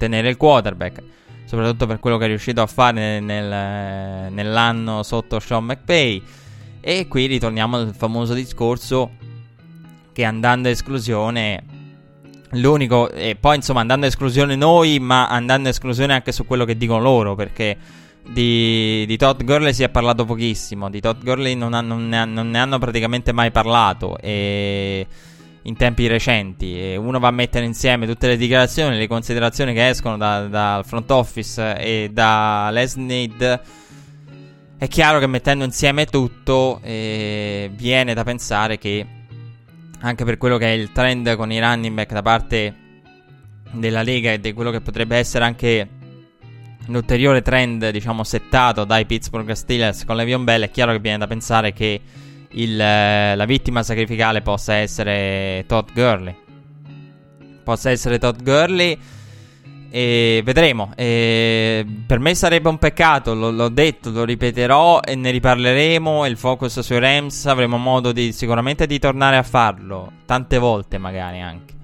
tenere 0.02 0.28
il 0.28 0.36
quarterback, 0.36 1.00
soprattutto 1.44 1.86
per 1.86 2.00
quello 2.00 2.18
che 2.18 2.24
è 2.24 2.28
riuscito 2.28 2.60
a 2.60 2.66
fare 2.66 3.20
nel, 3.20 4.32
nell'anno 4.32 5.04
sotto 5.04 5.38
Sean 5.38 5.64
McVay. 5.64 6.20
E 6.80 7.06
qui 7.06 7.26
ritorniamo 7.26 7.76
al 7.76 7.94
famoso 7.96 8.34
discorso 8.34 9.12
che 10.12 10.24
andando 10.24 10.66
a 10.66 10.72
esclusione 10.72 11.62
l'unico 12.54 13.10
e 13.10 13.36
poi 13.38 13.56
insomma 13.56 13.80
andando 13.80 14.06
a 14.06 14.08
esclusione 14.08 14.56
noi, 14.56 14.98
ma 14.98 15.28
andando 15.28 15.68
a 15.68 15.70
esclusione 15.70 16.14
anche 16.14 16.32
su 16.32 16.44
quello 16.46 16.64
che 16.64 16.76
dicono 16.76 17.00
loro, 17.00 17.36
perché 17.36 17.76
di, 18.28 19.04
di 19.06 19.16
Todd 19.16 19.42
Gurley 19.44 19.72
si 19.72 19.84
è 19.84 19.88
parlato 19.88 20.24
pochissimo, 20.24 20.90
di 20.90 21.00
Todd 21.00 21.22
Gurley 21.22 21.54
non, 21.54 21.74
ha, 21.74 21.80
non, 21.80 22.08
ne, 22.08 22.24
non 22.24 22.50
ne 22.50 22.58
hanno 22.58 22.78
praticamente 22.78 23.30
mai 23.30 23.52
parlato 23.52 24.18
e 24.18 25.06
in 25.62 25.76
tempi 25.76 26.06
recenti 26.06 26.78
e 26.78 26.96
uno 26.96 27.18
va 27.18 27.28
a 27.28 27.32
mettere 27.32 27.64
insieme 27.64 28.06
tutte 28.06 28.26
le 28.26 28.36
dichiarazioni, 28.36 28.96
le 28.96 29.06
considerazioni 29.06 29.72
che 29.72 29.88
escono 29.88 30.16
dal 30.16 30.48
da 30.50 30.82
front 30.84 31.10
office 31.10 31.76
e 31.78 32.10
da 32.12 32.68
Les 32.72 32.96
Need, 32.96 33.60
è 34.76 34.88
chiaro 34.88 35.20
che 35.20 35.26
mettendo 35.26 35.64
insieme 35.64 36.06
tutto 36.06 36.80
eh, 36.82 37.70
viene 37.74 38.14
da 38.14 38.24
pensare 38.24 38.78
che 38.78 39.06
anche 40.00 40.24
per 40.24 40.36
quello 40.36 40.58
che 40.58 40.66
è 40.66 40.70
il 40.70 40.90
trend 40.90 41.36
con 41.36 41.52
i 41.52 41.60
running 41.60 41.94
back 41.94 42.12
da 42.12 42.22
parte 42.22 42.74
della 43.70 44.02
Lega 44.02 44.32
e 44.32 44.40
di 44.40 44.52
quello 44.52 44.72
che 44.72 44.80
potrebbe 44.80 45.16
essere 45.16 45.44
anche 45.44 45.88
l'ulteriore 46.86 47.42
trend 47.42 47.90
diciamo 47.90 48.24
settato 48.24 48.84
dai 48.84 49.06
Pittsburgh 49.06 49.52
Steelers 49.52 50.04
con 50.04 50.16
Le'Veon 50.16 50.42
Bell, 50.42 50.62
è 50.62 50.70
chiaro 50.72 50.90
che 50.90 50.98
viene 50.98 51.18
da 51.18 51.28
pensare 51.28 51.72
che 51.72 52.00
il, 52.52 52.80
eh, 52.80 53.34
la 53.36 53.44
vittima 53.44 53.82
sacrificale 53.82 54.42
possa 54.42 54.74
essere 54.74 55.64
Todd 55.66 55.88
Gurley. 55.92 56.34
Possa 57.62 57.90
essere 57.90 58.18
Todd 58.18 58.42
Gurley. 58.42 58.98
E 59.90 60.40
vedremo. 60.42 60.92
E 60.96 61.84
per 62.06 62.18
me 62.18 62.34
sarebbe 62.34 62.68
un 62.70 62.78
peccato, 62.78 63.34
lo, 63.34 63.50
l'ho 63.50 63.68
detto, 63.68 64.10
lo 64.10 64.24
ripeterò 64.24 65.00
e 65.00 65.14
ne 65.14 65.30
riparleremo. 65.30 66.26
Il 66.26 66.36
focus 66.36 66.80
sui 66.80 66.98
Rams 66.98 67.46
avremo 67.46 67.76
modo 67.76 68.12
di 68.12 68.32
sicuramente 68.32 68.86
di 68.86 68.98
tornare 68.98 69.36
a 69.36 69.42
farlo. 69.42 70.10
Tante 70.24 70.58
volte 70.58 70.98
magari 70.98 71.40
anche. 71.40 71.74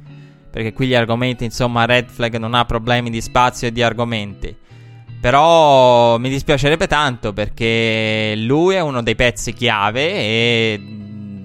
Perché 0.51 0.73
qui 0.73 0.87
gli 0.87 0.95
argomenti, 0.95 1.45
insomma, 1.45 1.85
Red 1.85 2.09
Flag 2.09 2.37
non 2.37 2.55
ha 2.55 2.65
problemi 2.65 3.11
di 3.11 3.21
spazio 3.21 3.69
e 3.69 3.73
di 3.73 3.83
argomenti. 3.83 4.57
Però 5.21 6.17
mi 6.19 6.29
dispiacerebbe 6.29 6.87
tanto 6.87 7.33
perché 7.33 8.35
lui 8.37 8.77
è 8.77 8.81
uno 8.81 9.03
dei 9.03 9.17
pezzi 9.17 9.53
chiave 9.53 10.13
e 10.13 10.81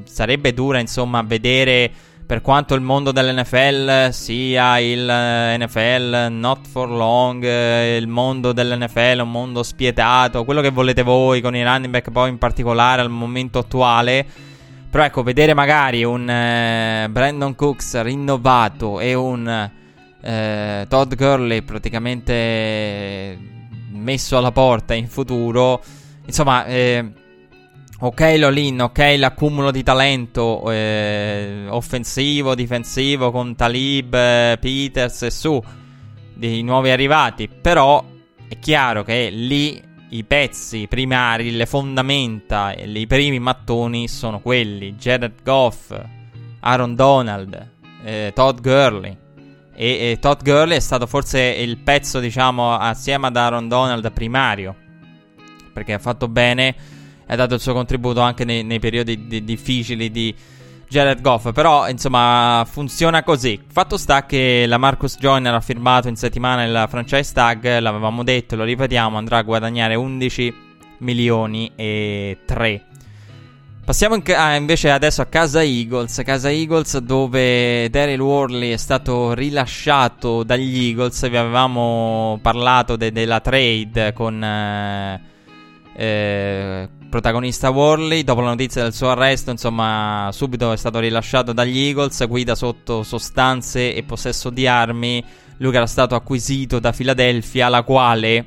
sarebbe 0.06 0.54
dura 0.54 0.80
insomma 0.80 1.24
vedere 1.24 1.92
per 2.26 2.42
quanto 2.42 2.76
il 2.76 2.82
mondo 2.82 3.12
dell'NFL 3.12 4.10
sia 4.10 4.80
il 4.80 5.10
eh, 5.10 5.58
NFL 5.58 6.28
not 6.30 6.68
for 6.68 6.90
long, 6.90 7.44
eh, 7.44 7.98
il 7.98 8.08
mondo 8.08 8.54
dell'NFL 8.54 9.20
un 9.22 9.32
mondo 9.32 9.62
spietato, 9.62 10.46
quello 10.46 10.62
che 10.62 10.70
volete 10.70 11.02
voi 11.02 11.42
con 11.42 11.56
i 11.56 11.64
running 11.64 11.92
back 11.92 12.12
poi 12.12 12.30
in 12.30 12.38
particolare 12.38 13.02
al 13.02 13.10
momento 13.10 13.60
attuale. 13.60 14.26
Però 14.90 15.04
ecco, 15.04 15.24
vedere 15.24 15.54
magari 15.54 16.04
un 16.04 16.30
eh, 16.30 17.08
Brandon 17.10 17.56
Cooks 17.56 18.02
rinnovato 18.02 19.00
e 19.00 19.16
un 19.16 19.70
eh, 20.22 20.86
Todd 20.88 21.14
Gurley 21.16 21.62
praticamente 21.64 23.38
messo 24.04 24.38
alla 24.38 24.52
porta 24.52 24.94
in 24.94 25.08
futuro. 25.08 25.82
Insomma, 26.26 26.66
eh, 26.66 27.12
ok 28.00 28.20
l'all-in, 28.38 28.82
ok 28.82 29.16
l'accumulo 29.18 29.72
di 29.72 29.84
talento 29.84 30.70
eh, 30.72 31.66
offensivo, 31.70 32.54
difensivo 32.56 33.32
con 33.32 33.56
Talib, 33.56 34.14
eh, 34.14 34.58
Peters 34.60 35.24
e 35.24 35.32
su, 35.32 35.62
dei 36.34 36.62
nuovi 36.62 36.90
arrivati. 36.90 37.48
Però 37.48 38.04
è 38.48 38.60
chiaro 38.60 39.04
che 39.04 39.30
lì 39.32 39.82
i 40.10 40.24
pezzi 40.26 40.86
primari, 40.88 41.52
le 41.52 41.66
fondamenta, 41.66 42.74
i 42.74 43.08
primi 43.08 43.40
mattoni 43.40 44.08
sono 44.08 44.40
quelli. 44.40 44.94
Jared 44.94 45.42
Goff, 45.44 46.00
Aaron 46.60 46.96
Donald, 46.96 47.70
eh, 48.04 48.32
Todd 48.36 48.60
Gurley. 48.62 49.23
E, 49.76 50.12
e 50.12 50.18
Todd 50.20 50.42
Gurley 50.44 50.78
è 50.78 50.80
stato 50.80 51.08
forse 51.08 51.40
il 51.40 51.78
pezzo, 51.78 52.20
diciamo, 52.20 52.76
assieme 52.76 53.28
ad 53.28 53.38
Aaron 53.38 53.68
Donald 53.68 54.12
primario. 54.12 54.76
Perché 55.74 55.94
ha 55.94 56.00
fatto 56.00 56.28
bene 56.28 56.76
e 57.26 57.34
ha 57.34 57.36
dato 57.36 57.56
il 57.56 57.60
suo 57.60 57.74
contributo 57.74 58.22
anche 58.22 58.46
nei, 58.46 58.64
nei 58.64 58.80
periodi 58.80 59.28
di, 59.28 59.44
difficili 59.44 60.12
di 60.12 60.34
Jared 60.88 61.22
Goff. 61.22 61.52
Però, 61.52 61.90
insomma, 61.90 62.66
funziona 62.70 63.24
così. 63.24 63.60
Fatto 63.68 63.98
sta 63.98 64.26
che 64.26 64.66
la 64.68 64.78
Marcus 64.78 65.18
Joyner 65.18 65.54
ha 65.54 65.62
firmato 65.62 66.08
in 66.08 66.16
settimana 66.16 66.64
il 66.64 66.86
franchise 66.90 67.34
tag. 67.34 67.80
L'avevamo 67.80 68.24
detto, 68.24 68.56
lo 68.56 68.64
ripetiamo, 68.64 69.18
andrà 69.18 69.38
a 69.38 69.44
guadagnare 69.44 69.96
11 69.96 70.72
milioni 71.00 71.72
e 71.76 72.38
3 72.46 72.86
Passiamo 73.86 74.16
in 74.16 74.22
ca- 74.22 74.56
invece 74.56 74.90
adesso 74.92 75.22
a 75.22 75.26
casa 75.26 75.62
Eagles, 75.62 76.22
casa 76.24 76.50
Eagles 76.50 76.98
dove 77.00 77.90
Daryl 77.90 78.22
Worley 78.22 78.72
è 78.72 78.78
stato 78.78 79.34
rilasciato 79.34 80.44
dagli 80.44 80.86
Eagles, 80.88 81.30
vi 81.30 81.36
avevamo 81.36 82.40
parlato 82.42 82.96
de- 82.96 83.12
della 83.12 83.42
trade 83.42 84.14
con 84.14 84.42
eh, 84.42 85.22
eh, 85.98 86.90
protagonista 87.10 87.72
Worley, 87.72 88.24
dopo 88.24 88.40
la 88.40 88.52
notizia 88.52 88.84
del 88.84 88.94
suo 88.94 89.10
arresto 89.10 89.52
insomma 89.52 90.30
subito 90.32 90.72
è 90.72 90.78
stato 90.78 91.00
rilasciato 91.00 91.52
dagli 91.52 91.80
Eagles, 91.80 92.26
guida 92.26 92.56
sotto 92.56 93.04
sostanze 93.04 93.94
e 93.94 94.04
possesso 94.04 94.50
di 94.50 94.66
armi, 94.66 95.22
lui 95.58 95.76
era 95.76 95.88
stato 95.88 96.16
acquisito 96.16 96.80
da 96.80 96.94
Philadelphia 96.94 97.68
la 97.68 97.84
quale 97.84 98.46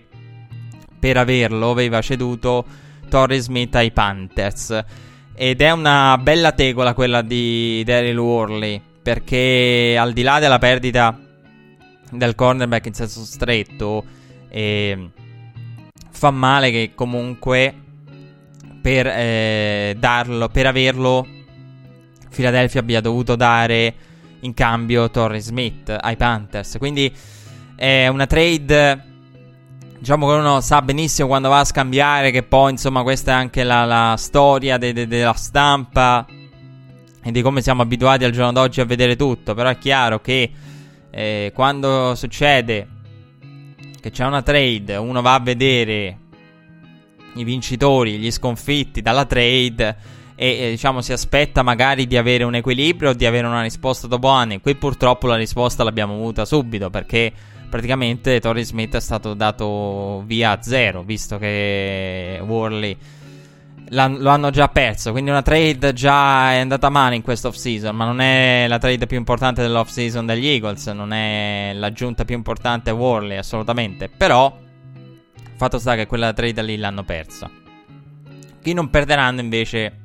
per 0.98 1.18
averlo 1.18 1.72
aveva 1.72 2.00
ceduto 2.00 2.64
Torrey 3.10 3.38
Smith 3.38 3.74
ai 3.74 3.92
Panthers. 3.92 4.84
Ed 5.38 5.60
è 5.60 5.70
una 5.70 6.16
bella 6.16 6.52
tegola 6.52 6.94
quella 6.94 7.20
di 7.20 7.82
Daryl 7.84 8.16
Worley. 8.16 8.80
Perché 9.02 9.96
al 9.98 10.12
di 10.12 10.22
là 10.22 10.40
della 10.40 10.58
perdita 10.58 11.16
del 12.10 12.34
cornerback 12.34 12.86
in 12.86 12.94
senso 12.94 13.22
stretto, 13.22 14.04
eh, 14.48 15.10
fa 16.10 16.30
male 16.30 16.70
che 16.70 16.92
comunque 16.94 17.74
per 18.80 19.06
eh, 19.06 19.94
darlo, 19.98 20.48
per 20.48 20.66
averlo, 20.66 21.26
Philadelphia 22.34 22.80
abbia 22.80 23.00
dovuto 23.00 23.36
dare 23.36 23.94
in 24.40 24.54
cambio 24.54 25.10
Torrey 25.10 25.40
Smith 25.40 25.94
ai 26.00 26.16
Panthers. 26.16 26.76
Quindi 26.78 27.14
è 27.76 28.08
una 28.08 28.26
trade 28.26 29.04
Diciamo 30.06 30.28
che 30.28 30.34
uno 30.34 30.60
sa 30.60 30.82
benissimo 30.82 31.26
quando 31.26 31.48
va 31.48 31.58
a 31.58 31.64
scambiare 31.64 32.30
che 32.30 32.44
poi 32.44 32.70
insomma 32.70 33.02
questa 33.02 33.32
è 33.32 33.34
anche 33.34 33.64
la, 33.64 33.84
la 33.84 34.14
storia 34.16 34.78
de, 34.78 34.92
de, 34.92 35.08
della 35.08 35.32
stampa 35.32 36.24
e 37.24 37.32
di 37.32 37.42
come 37.42 37.60
siamo 37.60 37.82
abituati 37.82 38.22
al 38.22 38.30
giorno 38.30 38.52
d'oggi 38.52 38.80
a 38.80 38.84
vedere 38.84 39.16
tutto. 39.16 39.54
Però 39.54 39.68
è 39.68 39.76
chiaro 39.78 40.20
che 40.20 40.48
eh, 41.10 41.50
quando 41.52 42.14
succede 42.14 42.86
che 44.00 44.10
c'è 44.12 44.24
una 44.24 44.42
trade, 44.42 44.94
uno 44.94 45.20
va 45.22 45.34
a 45.34 45.40
vedere 45.40 46.18
i 47.34 47.42
vincitori, 47.42 48.18
gli 48.18 48.30
sconfitti 48.30 49.02
dalla 49.02 49.24
trade 49.24 49.96
e 50.36 50.66
eh, 50.66 50.70
diciamo 50.70 51.00
si 51.00 51.12
aspetta 51.12 51.64
magari 51.64 52.06
di 52.06 52.16
avere 52.16 52.44
un 52.44 52.54
equilibrio 52.54 53.10
o 53.10 53.12
di 53.12 53.26
avere 53.26 53.48
una 53.48 53.62
risposta 53.62 54.06
dopo 54.06 54.28
anni. 54.28 54.60
Qui 54.60 54.76
purtroppo 54.76 55.26
la 55.26 55.34
risposta 55.34 55.82
l'abbiamo 55.82 56.14
avuta 56.14 56.44
subito 56.44 56.90
perché 56.90 57.32
praticamente 57.68 58.40
Torrey 58.40 58.64
Smith 58.64 58.96
è 58.96 59.00
stato 59.00 59.34
dato 59.34 60.22
via 60.26 60.52
a 60.52 60.62
zero, 60.62 61.02
visto 61.02 61.38
che 61.38 62.40
Worley 62.44 62.96
lo 63.90 64.30
hanno 64.30 64.50
già 64.50 64.68
perso. 64.68 65.12
Quindi 65.12 65.30
una 65.30 65.42
trade 65.42 65.92
già 65.92 66.52
è 66.52 66.58
andata 66.58 66.88
male 66.88 67.14
in 67.14 67.22
questa 67.22 67.48
off-season. 67.48 67.94
Ma 67.94 68.04
non 68.04 68.20
è 68.20 68.66
la 68.68 68.78
trade 68.78 69.06
più 69.06 69.16
importante 69.16 69.62
dell'off-season 69.62 70.26
degli 70.26 70.46
Eagles. 70.46 70.86
Non 70.86 71.12
è 71.12 71.72
l'aggiunta 71.74 72.24
più 72.24 72.34
importante 72.34 72.90
Worley, 72.90 73.36
assolutamente. 73.36 74.08
Però, 74.08 74.56
fatto 75.56 75.78
sta 75.78 75.94
che 75.94 76.06
quella 76.06 76.32
trade 76.32 76.62
lì 76.62 76.76
l'hanno 76.76 77.04
persa. 77.04 77.50
Chi 78.60 78.72
non 78.72 78.90
perderanno 78.90 79.40
invece 79.40 80.00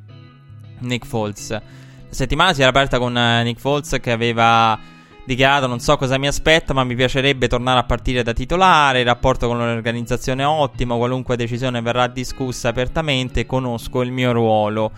Nick 0.80 1.06
Foles. 1.06 1.50
La 1.50 1.62
settimana 2.10 2.54
si 2.54 2.62
era 2.62 2.70
aperta 2.70 3.00
con 3.00 3.16
uh, 3.16 3.44
Nick 3.44 3.60
Foles 3.60 3.98
che 4.02 4.12
aveva 4.12 4.78
dichiarato 5.26 5.68
non 5.68 5.80
so 5.80 5.98
cosa 5.98 6.18
mi 6.18 6.28
aspetta, 6.28 6.74
ma 6.74 6.84
mi 6.84 6.96
piacerebbe 6.96 7.48
tornare 7.48 7.80
a 7.80 7.84
partire 7.84 8.24
da 8.24 8.34
titolare, 8.34 9.00
il 9.00 9.06
rapporto 9.06 9.48
con 9.48 9.58
l'organizzazione 9.58 10.44
è 10.44 10.48
ottimo, 10.48 10.98
qualunque 10.98 11.36
decisione 11.36 11.82
verrà 11.82 12.08
discussa 12.08 12.70
apertamente, 12.70 13.46
conosco 13.46 14.02
il 14.02 14.12
mio 14.12 14.32
ruolo. 14.32 14.92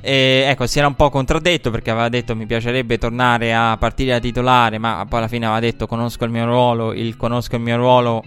E, 0.00 0.44
ecco, 0.48 0.66
si 0.66 0.78
era 0.78 0.88
un 0.88 0.96
po' 0.96 1.10
contraddetto 1.10 1.70
perché 1.70 1.90
aveva 1.90 2.08
detto 2.08 2.34
mi 2.34 2.46
piacerebbe 2.46 2.98
tornare 2.98 3.54
a 3.54 3.76
partire 3.78 4.12
da 4.12 4.18
titolare, 4.18 4.78
ma 4.78 5.06
poi 5.08 5.20
alla 5.20 5.28
fine 5.28 5.44
aveva 5.44 5.60
detto 5.60 5.86
conosco 5.86 6.24
il 6.24 6.30
mio 6.30 6.44
ruolo, 6.44 6.92
il 6.92 7.16
conosco 7.16 7.54
il 7.54 7.62
mio 7.62 7.76
ruolo 7.76 8.24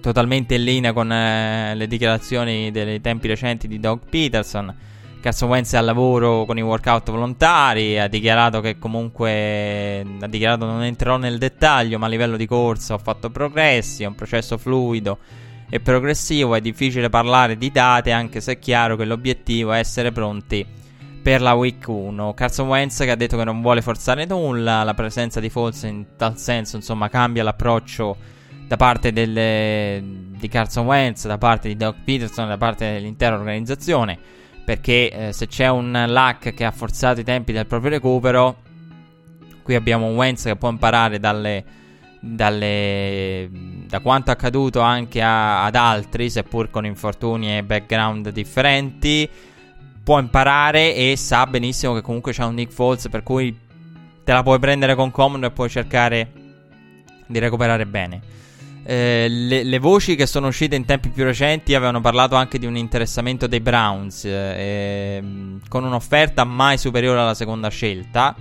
totalmente 0.00 0.54
in 0.54 0.64
linea 0.64 0.92
con 0.92 1.10
eh, 1.10 1.74
le 1.74 1.86
dichiarazioni 1.86 2.70
dei 2.70 3.00
tempi 3.00 3.26
recenti 3.26 3.66
di 3.66 3.80
Doug 3.80 4.00
Peterson. 4.08 4.92
Carson 5.24 5.48
Wentz 5.48 5.72
è 5.72 5.78
al 5.78 5.86
lavoro 5.86 6.44
con 6.44 6.58
i 6.58 6.60
workout 6.60 7.10
volontari, 7.10 7.98
ha 7.98 8.08
dichiarato 8.08 8.60
che 8.60 8.78
comunque 8.78 10.04
ha 10.20 10.26
dichiarato 10.26 10.66
non 10.66 10.82
entrerò 10.82 11.16
nel 11.16 11.38
dettaglio, 11.38 11.98
ma 11.98 12.04
a 12.04 12.08
livello 12.10 12.36
di 12.36 12.46
corsa 12.46 12.92
ho 12.92 12.98
fatto 12.98 13.30
progressi, 13.30 14.02
è 14.02 14.06
un 14.06 14.14
processo 14.14 14.58
fluido 14.58 15.16
e 15.70 15.80
progressivo, 15.80 16.54
è 16.54 16.60
difficile 16.60 17.08
parlare 17.08 17.56
di 17.56 17.70
date 17.70 18.12
anche 18.12 18.42
se 18.42 18.52
è 18.52 18.58
chiaro 18.58 18.96
che 18.96 19.06
l'obiettivo 19.06 19.72
è 19.72 19.78
essere 19.78 20.12
pronti 20.12 20.66
per 21.22 21.40
la 21.40 21.54
week 21.54 21.88
1. 21.88 22.34
Carson 22.34 22.68
Wentz 22.68 22.98
che 22.98 23.10
ha 23.10 23.16
detto 23.16 23.38
che 23.38 23.44
non 23.44 23.62
vuole 23.62 23.80
forzare 23.80 24.26
nulla, 24.26 24.82
la 24.82 24.92
presenza 24.92 25.40
di 25.40 25.48
Foles 25.48 25.84
in 25.84 26.04
tal 26.18 26.36
senso, 26.36 26.76
insomma, 26.76 27.08
cambia 27.08 27.42
l'approccio 27.42 28.14
da 28.66 28.76
parte 28.76 29.10
delle, 29.10 30.02
di 30.36 30.48
Carson 30.48 30.84
Wentz, 30.84 31.26
da 31.26 31.38
parte 31.38 31.68
di 31.68 31.78
Doug 31.78 31.94
Peterson, 32.04 32.46
da 32.46 32.58
parte 32.58 32.92
dell'intera 32.92 33.36
organizzazione 33.36 34.42
perché 34.64 35.10
eh, 35.10 35.32
se 35.32 35.46
c'è 35.46 35.68
un 35.68 36.04
Luck 36.08 36.54
che 36.54 36.64
ha 36.64 36.70
forzato 36.70 37.20
i 37.20 37.24
tempi 37.24 37.52
del 37.52 37.66
proprio 37.66 37.90
recupero, 37.90 38.56
qui 39.62 39.74
abbiamo 39.74 40.06
un 40.06 40.16
Wentz 40.16 40.44
che 40.44 40.56
può 40.56 40.70
imparare 40.70 41.18
dalle, 41.20 41.64
dalle, 42.20 43.48
da 43.86 44.00
quanto 44.00 44.30
accaduto 44.30 44.80
anche 44.80 45.20
a, 45.20 45.64
ad 45.64 45.74
altri, 45.74 46.30
seppur 46.30 46.70
con 46.70 46.86
infortuni 46.86 47.58
e 47.58 47.62
background 47.62 48.30
differenti. 48.30 49.28
Può 50.02 50.18
imparare 50.18 50.94
e 50.94 51.16
sa 51.16 51.46
benissimo 51.46 51.94
che 51.94 52.02
comunque 52.02 52.32
c'è 52.32 52.44
un 52.44 52.54
Nick 52.54 52.72
Foles, 52.72 53.08
per 53.08 53.22
cui 53.22 53.58
te 54.22 54.32
la 54.32 54.42
puoi 54.42 54.58
prendere 54.58 54.94
con 54.94 55.10
comodo 55.10 55.46
e 55.46 55.50
puoi 55.50 55.68
cercare 55.68 56.30
di 57.26 57.38
recuperare 57.38 57.86
bene. 57.86 58.20
Eh, 58.86 59.26
le, 59.28 59.62
le, 59.62 59.78
voci 59.78 60.14
che 60.14 60.26
sono 60.26 60.48
uscite 60.48 60.76
in 60.76 60.84
tempi 60.84 61.08
più 61.08 61.24
recenti 61.24 61.74
avevano 61.74 62.02
parlato 62.02 62.34
anche 62.34 62.58
di 62.58 62.66
un 62.66 62.76
interessamento 62.76 63.46
dei 63.46 63.60
Browns 63.60 64.26
eh, 64.26 65.22
con 65.70 65.84
un'offerta 65.84 66.44
mai 66.44 66.76
superiore 66.76 67.20
alla 67.20 67.34
seconda 67.34 67.68
scelta. 67.68 68.36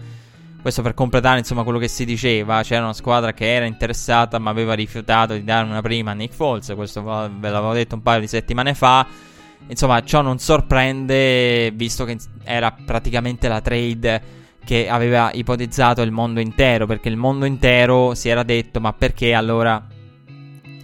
Questo 0.61 0.81
per 0.81 0.93
completare 0.93 1.39
insomma 1.39 1.63
quello 1.63 1.79
che 1.79 1.87
si 1.87 2.03
diceva. 2.03 2.61
C'era 2.61 2.83
una 2.83 2.93
squadra 2.93 3.33
che 3.33 3.53
era 3.53 3.65
interessata 3.65 4.37
ma 4.37 4.49
aveva 4.49 4.73
rifiutato 4.73 5.33
di 5.33 5.45
dare 5.45 5.65
una 5.65 5.81
prima 5.81 6.11
a 6.11 6.13
Nick 6.13 6.33
Foles. 6.33 6.73
Questo 6.75 7.03
ve 7.03 7.49
l'avevo 7.49 7.73
detto 7.73 7.95
un 7.95 8.01
paio 8.01 8.19
di 8.19 8.27
settimane 8.27 8.73
fa. 8.73 9.05
Insomma, 9.67 10.03
ciò 10.03 10.21
non 10.21 10.39
sorprende 10.39 11.71
visto 11.71 12.03
che 12.03 12.17
era 12.43 12.71
praticamente 12.71 13.47
la 13.47 13.61
trade 13.61 14.41
che 14.65 14.89
aveva 14.89 15.31
ipotizzato 15.33 16.01
il 16.01 16.11
mondo 16.11 16.41
intero. 16.41 16.85
Perché 16.85 17.07
il 17.07 17.17
mondo 17.17 17.45
intero 17.45 18.13
si 18.13 18.27
era 18.29 18.43
detto: 18.43 18.79
ma 18.79 18.93
perché 18.93 19.33
allora 19.33 19.85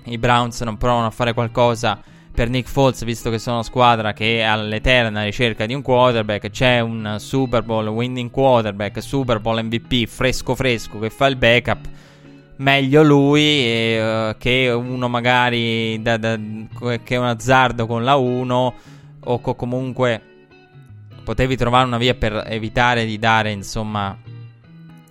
i 0.05 0.17
Browns 0.17 0.62
non 0.62 0.77
provano 0.77 1.07
a 1.07 1.12
fare 1.12 1.33
qualcosa 1.33 2.01
per 2.31 2.49
Nick 2.49 2.69
Foles, 2.69 3.03
visto 3.03 3.29
che 3.29 3.38
sono 3.38 3.57
una 3.57 3.65
squadra 3.65 4.13
che 4.13 4.39
è 4.39 4.43
all'eterna 4.43 5.23
ricerca 5.23 5.65
di 5.65 5.73
un 5.73 5.81
quarterback, 5.81 6.49
c'è 6.49 6.79
un 6.79 7.17
Super 7.19 7.63
Bowl 7.63 7.88
winning 7.88 8.29
quarterback, 8.29 9.01
Super 9.01 9.39
Bowl 9.39 9.62
MVP 9.62 10.07
fresco 10.07 10.55
fresco 10.55 10.99
che 10.99 11.09
fa 11.09 11.27
il 11.27 11.35
backup. 11.35 11.88
Meglio 12.57 13.03
lui 13.03 13.41
eh, 13.41 14.35
che 14.38 14.69
uno 14.69 15.07
magari 15.07 16.01
da, 16.01 16.17
da, 16.17 16.38
che 16.38 17.15
è 17.15 17.17
un 17.17 17.25
azzardo 17.25 17.85
con 17.85 18.03
la 18.03 18.15
1 18.15 18.73
o 19.21 19.39
co- 19.39 19.55
comunque 19.55 20.21
potevi 21.23 21.55
trovare 21.55 21.85
una 21.85 21.97
via 21.97 22.15
per 22.15 22.43
evitare 22.47 23.05
di 23.05 23.19
dare 23.19 23.51
insomma 23.51 24.17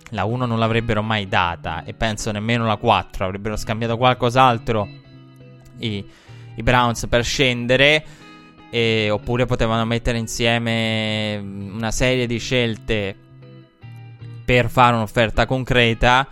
la 0.09 0.25
1 0.25 0.45
non 0.45 0.59
l'avrebbero 0.59 1.01
mai 1.01 1.27
data 1.27 1.83
e 1.83 1.93
penso 1.93 2.31
nemmeno 2.31 2.65
la 2.65 2.77
4, 2.77 3.25
avrebbero 3.25 3.55
scambiato 3.55 3.97
qualcos'altro 3.97 4.87
i, 5.79 6.05
i 6.55 6.63
Browns 6.63 7.07
per 7.07 7.23
scendere 7.23 8.03
e, 8.69 9.09
oppure 9.09 9.45
potevano 9.45 9.85
mettere 9.85 10.17
insieme 10.17 11.37
una 11.37 11.91
serie 11.91 12.27
di 12.27 12.37
scelte 12.37 13.15
per 14.45 14.69
fare 14.69 14.95
un'offerta 14.95 15.45
concreta. 15.45 16.27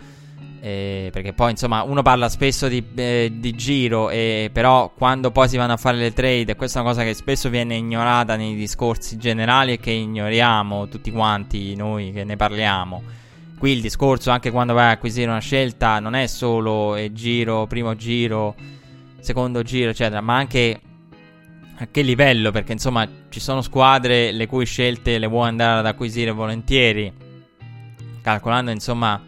Eh, 0.60 1.10
perché 1.12 1.32
poi 1.32 1.52
insomma 1.52 1.82
uno 1.84 2.02
parla 2.02 2.28
spesso 2.28 2.66
di, 2.66 2.84
eh, 2.96 3.30
di 3.32 3.52
giro, 3.52 4.10
eh, 4.10 4.50
però 4.52 4.92
quando 4.92 5.30
poi 5.30 5.48
si 5.48 5.56
vanno 5.56 5.74
a 5.74 5.76
fare 5.76 5.98
le 5.98 6.12
trade, 6.12 6.56
questa 6.56 6.80
è 6.80 6.82
una 6.82 6.90
cosa 6.90 7.04
che 7.04 7.14
spesso 7.14 7.48
viene 7.48 7.76
ignorata 7.76 8.34
nei 8.34 8.56
discorsi 8.56 9.16
generali 9.18 9.74
e 9.74 9.78
che 9.78 9.92
ignoriamo 9.92 10.88
tutti 10.88 11.12
quanti 11.12 11.76
noi 11.76 12.10
che 12.10 12.24
ne 12.24 12.34
parliamo 12.34 13.02
Qui 13.58 13.72
il 13.72 13.80
discorso, 13.80 14.30
anche 14.30 14.52
quando 14.52 14.72
vai 14.72 14.86
a 14.86 14.90
acquisire 14.90 15.28
una 15.28 15.40
scelta, 15.40 15.98
non 15.98 16.14
è 16.14 16.28
solo 16.28 16.96
il 16.96 17.12
giro, 17.12 17.66
primo 17.66 17.96
giro, 17.96 18.54
secondo 19.18 19.62
giro, 19.62 19.90
eccetera, 19.90 20.20
ma 20.20 20.36
anche 20.36 20.80
a 21.78 21.88
che 21.90 22.02
livello, 22.02 22.52
perché 22.52 22.72
insomma 22.72 23.08
ci 23.28 23.40
sono 23.40 23.60
squadre 23.60 24.30
le 24.30 24.46
cui 24.46 24.64
scelte 24.64 25.18
le 25.18 25.26
vuoi 25.26 25.48
andare 25.48 25.80
ad 25.80 25.86
acquisire 25.86 26.30
volentieri, 26.30 27.12
calcolando 28.22 28.70
insomma, 28.70 29.20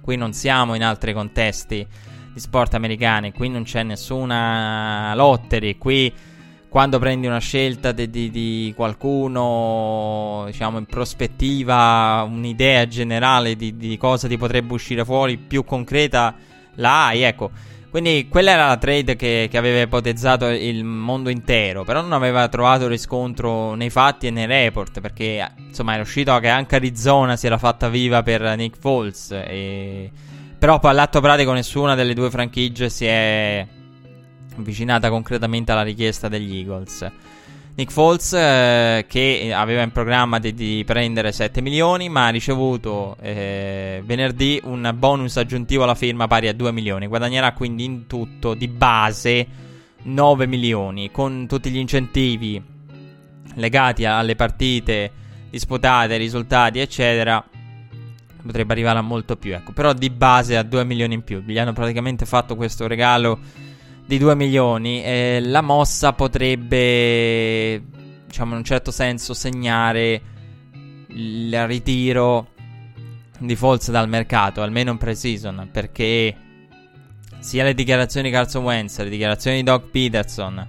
qui 0.00 0.16
non 0.16 0.32
siamo 0.32 0.74
in 0.74 0.82
altri 0.82 1.12
contesti 1.12 1.86
di 2.32 2.40
sport 2.40 2.74
americani, 2.74 3.32
qui 3.32 3.48
non 3.48 3.62
c'è 3.62 3.84
nessuna 3.84 5.12
lottery, 5.14 5.78
qui 5.78 6.12
quando 6.70 7.00
prendi 7.00 7.26
una 7.26 7.40
scelta 7.40 7.90
di, 7.90 8.08
di, 8.08 8.30
di, 8.30 8.72
qualcuno, 8.76 10.44
diciamo 10.46 10.78
in 10.78 10.86
prospettiva, 10.86 12.24
un'idea 12.30 12.86
generale 12.86 13.56
di, 13.56 13.76
di, 13.76 13.98
cosa 13.98 14.28
ti 14.28 14.38
potrebbe 14.38 14.72
uscire 14.72 15.04
fuori 15.04 15.36
più 15.36 15.64
concreta, 15.64 16.32
la 16.76 17.06
hai, 17.06 17.22
ecco. 17.22 17.50
Quindi 17.90 18.28
quella 18.30 18.52
era 18.52 18.68
la 18.68 18.76
trade 18.76 19.16
che, 19.16 19.48
che, 19.50 19.58
aveva 19.58 19.80
ipotizzato 19.80 20.46
il 20.46 20.84
mondo 20.84 21.28
intero, 21.28 21.82
però 21.82 22.02
non 22.02 22.12
aveva 22.12 22.46
trovato 22.46 22.86
riscontro 22.86 23.74
nei 23.74 23.90
fatti 23.90 24.28
e 24.28 24.30
nei 24.30 24.46
report, 24.46 25.00
perché 25.00 25.50
insomma 25.66 25.94
era 25.94 26.02
uscito 26.02 26.38
che 26.38 26.48
anche 26.48 26.76
Arizona 26.76 27.34
si 27.34 27.46
era 27.46 27.58
fatta 27.58 27.88
viva 27.88 28.22
per 28.22 28.42
Nick 28.56 28.78
Foles, 28.78 29.32
e... 29.32 30.08
però 30.56 30.78
poi 30.78 30.92
all'atto 30.92 31.20
pratico 31.20 31.52
nessuna 31.52 31.96
delle 31.96 32.14
due 32.14 32.30
franchigie 32.30 32.88
si 32.88 33.06
è 33.06 33.66
avvicinata 34.60 35.10
concretamente 35.10 35.72
alla 35.72 35.82
richiesta 35.82 36.28
degli 36.28 36.56
Eagles. 36.56 37.10
Nick 37.80 37.92
Foles 37.92 38.32
eh, 38.34 39.06
che 39.08 39.52
aveva 39.54 39.82
in 39.82 39.92
programma 39.92 40.38
di, 40.38 40.52
di, 40.52 40.82
prendere 40.84 41.32
7 41.32 41.60
milioni 41.60 42.08
ma 42.08 42.26
ha 42.26 42.30
ricevuto 42.30 43.16
eh, 43.20 44.02
venerdì 44.04 44.60
un 44.64 44.92
bonus 44.96 45.36
aggiuntivo 45.36 45.84
alla 45.84 45.94
firma 45.94 46.26
pari 46.26 46.48
a 46.48 46.52
2 46.52 46.72
milioni. 46.72 47.06
Guadagnerà 47.06 47.52
quindi 47.52 47.84
in 47.84 48.06
tutto 48.06 48.54
di 48.54 48.68
base 48.68 49.46
9 50.02 50.46
milioni 50.46 51.10
con 51.10 51.46
tutti 51.46 51.70
gli 51.70 51.78
incentivi 51.78 52.62
legati 53.54 54.04
alle 54.04 54.36
partite 54.36 55.12
disputate, 55.48 56.16
risultati 56.16 56.80
eccetera 56.80 57.42
potrebbe 58.42 58.72
arrivare 58.72 58.98
a 58.98 59.02
molto 59.02 59.36
più 59.36 59.54
ecco. 59.54 59.72
Però 59.72 59.92
di 59.92 60.10
base 60.10 60.56
a 60.56 60.62
2 60.62 60.84
milioni 60.84 61.14
in 61.14 61.22
più. 61.22 61.40
Gli 61.40 61.58
hanno 61.58 61.72
praticamente 61.72 62.26
fatto 62.26 62.56
questo 62.56 62.86
regalo 62.86 63.38
di 64.10 64.18
2 64.18 64.34
milioni, 64.34 65.04
eh, 65.04 65.38
la 65.40 65.60
mossa 65.60 66.12
potrebbe, 66.14 67.80
diciamo 68.26 68.50
in 68.50 68.58
un 68.58 68.64
certo 68.64 68.90
senso, 68.90 69.34
segnare 69.34 70.20
il 71.10 71.66
ritiro 71.68 72.48
di 73.38 73.54
Falls 73.54 73.88
dal 73.92 74.08
mercato, 74.08 74.62
almeno 74.62 74.90
in 74.90 74.98
pre-season, 74.98 75.68
perché 75.70 76.34
sia 77.38 77.62
le 77.62 77.72
dichiarazioni 77.72 78.28
di 78.28 78.34
Carson 78.34 78.64
Wentz, 78.64 78.98
le 78.98 79.10
dichiarazioni 79.10 79.58
di 79.58 79.62
Doug 79.62 79.84
Peterson 79.90 80.66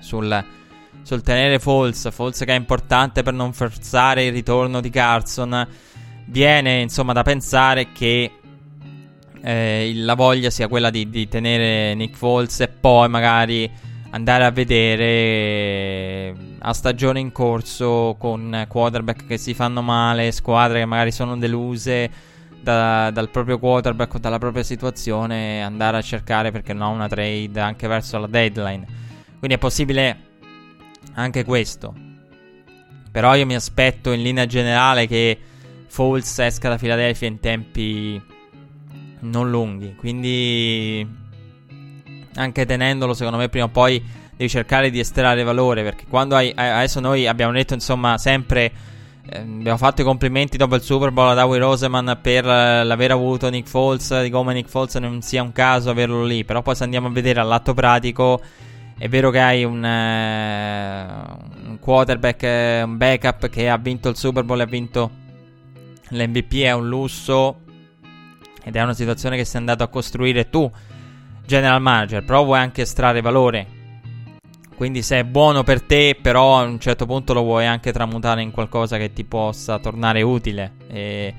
sul, 0.00 0.44
sul 1.02 1.22
tenere 1.22 1.60
Falls, 1.60 2.10
Falls 2.10 2.38
che 2.40 2.46
è 2.46 2.56
importante 2.56 3.22
per 3.22 3.34
non 3.34 3.52
forzare 3.52 4.24
il 4.24 4.32
ritorno 4.32 4.80
di 4.80 4.90
Carson, 4.90 5.64
viene 6.26 6.80
insomma 6.80 7.12
da 7.12 7.22
pensare 7.22 7.92
che 7.92 8.32
eh, 9.42 9.92
la 9.96 10.14
voglia 10.14 10.50
sia 10.50 10.68
quella 10.68 10.90
di, 10.90 11.10
di 11.10 11.26
tenere 11.28 11.94
Nick 11.94 12.16
Foles 12.16 12.60
e 12.60 12.68
poi 12.68 13.08
magari 13.08 13.70
andare 14.10 14.44
a 14.44 14.50
vedere 14.50 16.34
a 16.60 16.72
stagione 16.72 17.18
in 17.18 17.32
corso 17.32 18.14
con 18.18 18.66
quarterback 18.68 19.26
che 19.26 19.38
si 19.38 19.52
fanno 19.54 19.82
male, 19.82 20.30
squadre 20.32 20.80
che 20.80 20.86
magari 20.86 21.10
sono 21.10 21.36
deluse 21.36 22.10
da, 22.60 23.10
dal 23.10 23.30
proprio 23.30 23.58
quarterback 23.58 24.14
o 24.14 24.18
dalla 24.18 24.38
propria 24.38 24.62
situazione, 24.62 25.62
andare 25.62 25.96
a 25.96 26.02
cercare 26.02 26.52
perché 26.52 26.72
no 26.72 26.90
una 26.90 27.08
trade 27.08 27.58
anche 27.58 27.88
verso 27.88 28.18
la 28.18 28.28
deadline. 28.28 28.86
Quindi 29.38 29.56
è 29.56 29.58
possibile 29.58 30.16
anche 31.14 31.44
questo. 31.44 31.92
Però 33.10 33.34
io 33.34 33.44
mi 33.44 33.56
aspetto 33.56 34.12
in 34.12 34.22
linea 34.22 34.46
generale 34.46 35.06
che 35.06 35.38
Foles 35.88 36.38
esca 36.38 36.68
da 36.68 36.78
Philadelphia 36.78 37.28
in 37.28 37.40
tempi 37.40 38.22
non 39.22 39.50
lunghi. 39.50 39.94
Quindi 39.94 41.06
anche 42.34 42.64
tenendolo, 42.64 43.14
secondo 43.14 43.38
me, 43.38 43.48
prima 43.48 43.66
o 43.66 43.68
poi 43.68 44.02
devi 44.36 44.48
cercare 44.48 44.90
di 44.90 44.98
estrarre 44.98 45.42
valore. 45.42 45.82
Perché 45.82 46.04
quando 46.08 46.36
hai. 46.36 46.52
Adesso 46.54 47.00
noi 47.00 47.26
abbiamo 47.26 47.52
detto, 47.52 47.74
insomma, 47.74 48.18
sempre. 48.18 48.72
Eh, 49.24 49.38
abbiamo 49.38 49.78
fatto 49.78 50.00
i 50.00 50.04
complimenti 50.04 50.56
dopo 50.56 50.74
il 50.74 50.82
Super 50.82 51.12
Bowl 51.12 51.28
ad 51.28 51.38
Howie 51.38 51.58
Roseman 51.58 52.18
per 52.20 52.44
eh, 52.44 52.82
l'aver 52.84 53.12
avuto 53.12 53.48
Nick 53.48 53.68
Foles. 53.68 54.22
Di 54.22 54.30
come 54.30 54.54
Nick 54.54 54.68
Foles 54.68 54.94
non 54.96 55.22
sia 55.22 55.42
un 55.42 55.52
caso 55.52 55.90
averlo 55.90 56.24
lì. 56.24 56.44
Però 56.44 56.62
poi 56.62 56.74
se 56.74 56.84
andiamo 56.84 57.08
a 57.08 57.10
vedere 57.10 57.40
all'atto 57.40 57.74
pratico. 57.74 58.40
È 58.98 59.08
vero 59.08 59.30
che 59.30 59.40
hai 59.40 59.64
un, 59.64 59.82
uh, 59.82 61.68
un 61.70 61.78
quarterback, 61.80 62.42
uh, 62.42 62.88
un 62.88 62.96
backup 62.96 63.48
che 63.48 63.68
ha 63.68 63.76
vinto 63.76 64.08
il 64.08 64.16
Super 64.16 64.44
Bowl 64.44 64.60
e 64.60 64.62
ha 64.62 64.66
vinto 64.66 65.10
l'MVP, 66.10 66.62
è 66.62 66.72
un 66.72 66.86
lusso 66.86 67.61
ed 68.64 68.76
è 68.76 68.82
una 68.82 68.94
situazione 68.94 69.36
che 69.36 69.44
sei 69.44 69.60
andato 69.60 69.82
a 69.82 69.88
costruire 69.88 70.48
tu 70.50 70.70
general 71.46 71.80
manager, 71.80 72.24
però 72.24 72.44
vuoi 72.44 72.58
anche 72.58 72.82
estrarre 72.82 73.20
valore. 73.20 73.66
Quindi 74.74 75.02
se 75.02 75.20
è 75.20 75.24
buono 75.24 75.62
per 75.62 75.82
te, 75.82 76.18
però 76.20 76.58
a 76.58 76.62
un 76.62 76.80
certo 76.80 77.06
punto 77.06 77.34
lo 77.34 77.42
vuoi 77.42 77.66
anche 77.66 77.92
tramutare 77.92 78.42
in 78.42 78.50
qualcosa 78.50 78.96
che 78.96 79.12
ti 79.12 79.24
possa 79.24 79.78
tornare 79.78 80.22
utile. 80.22 80.72
E 80.88 81.34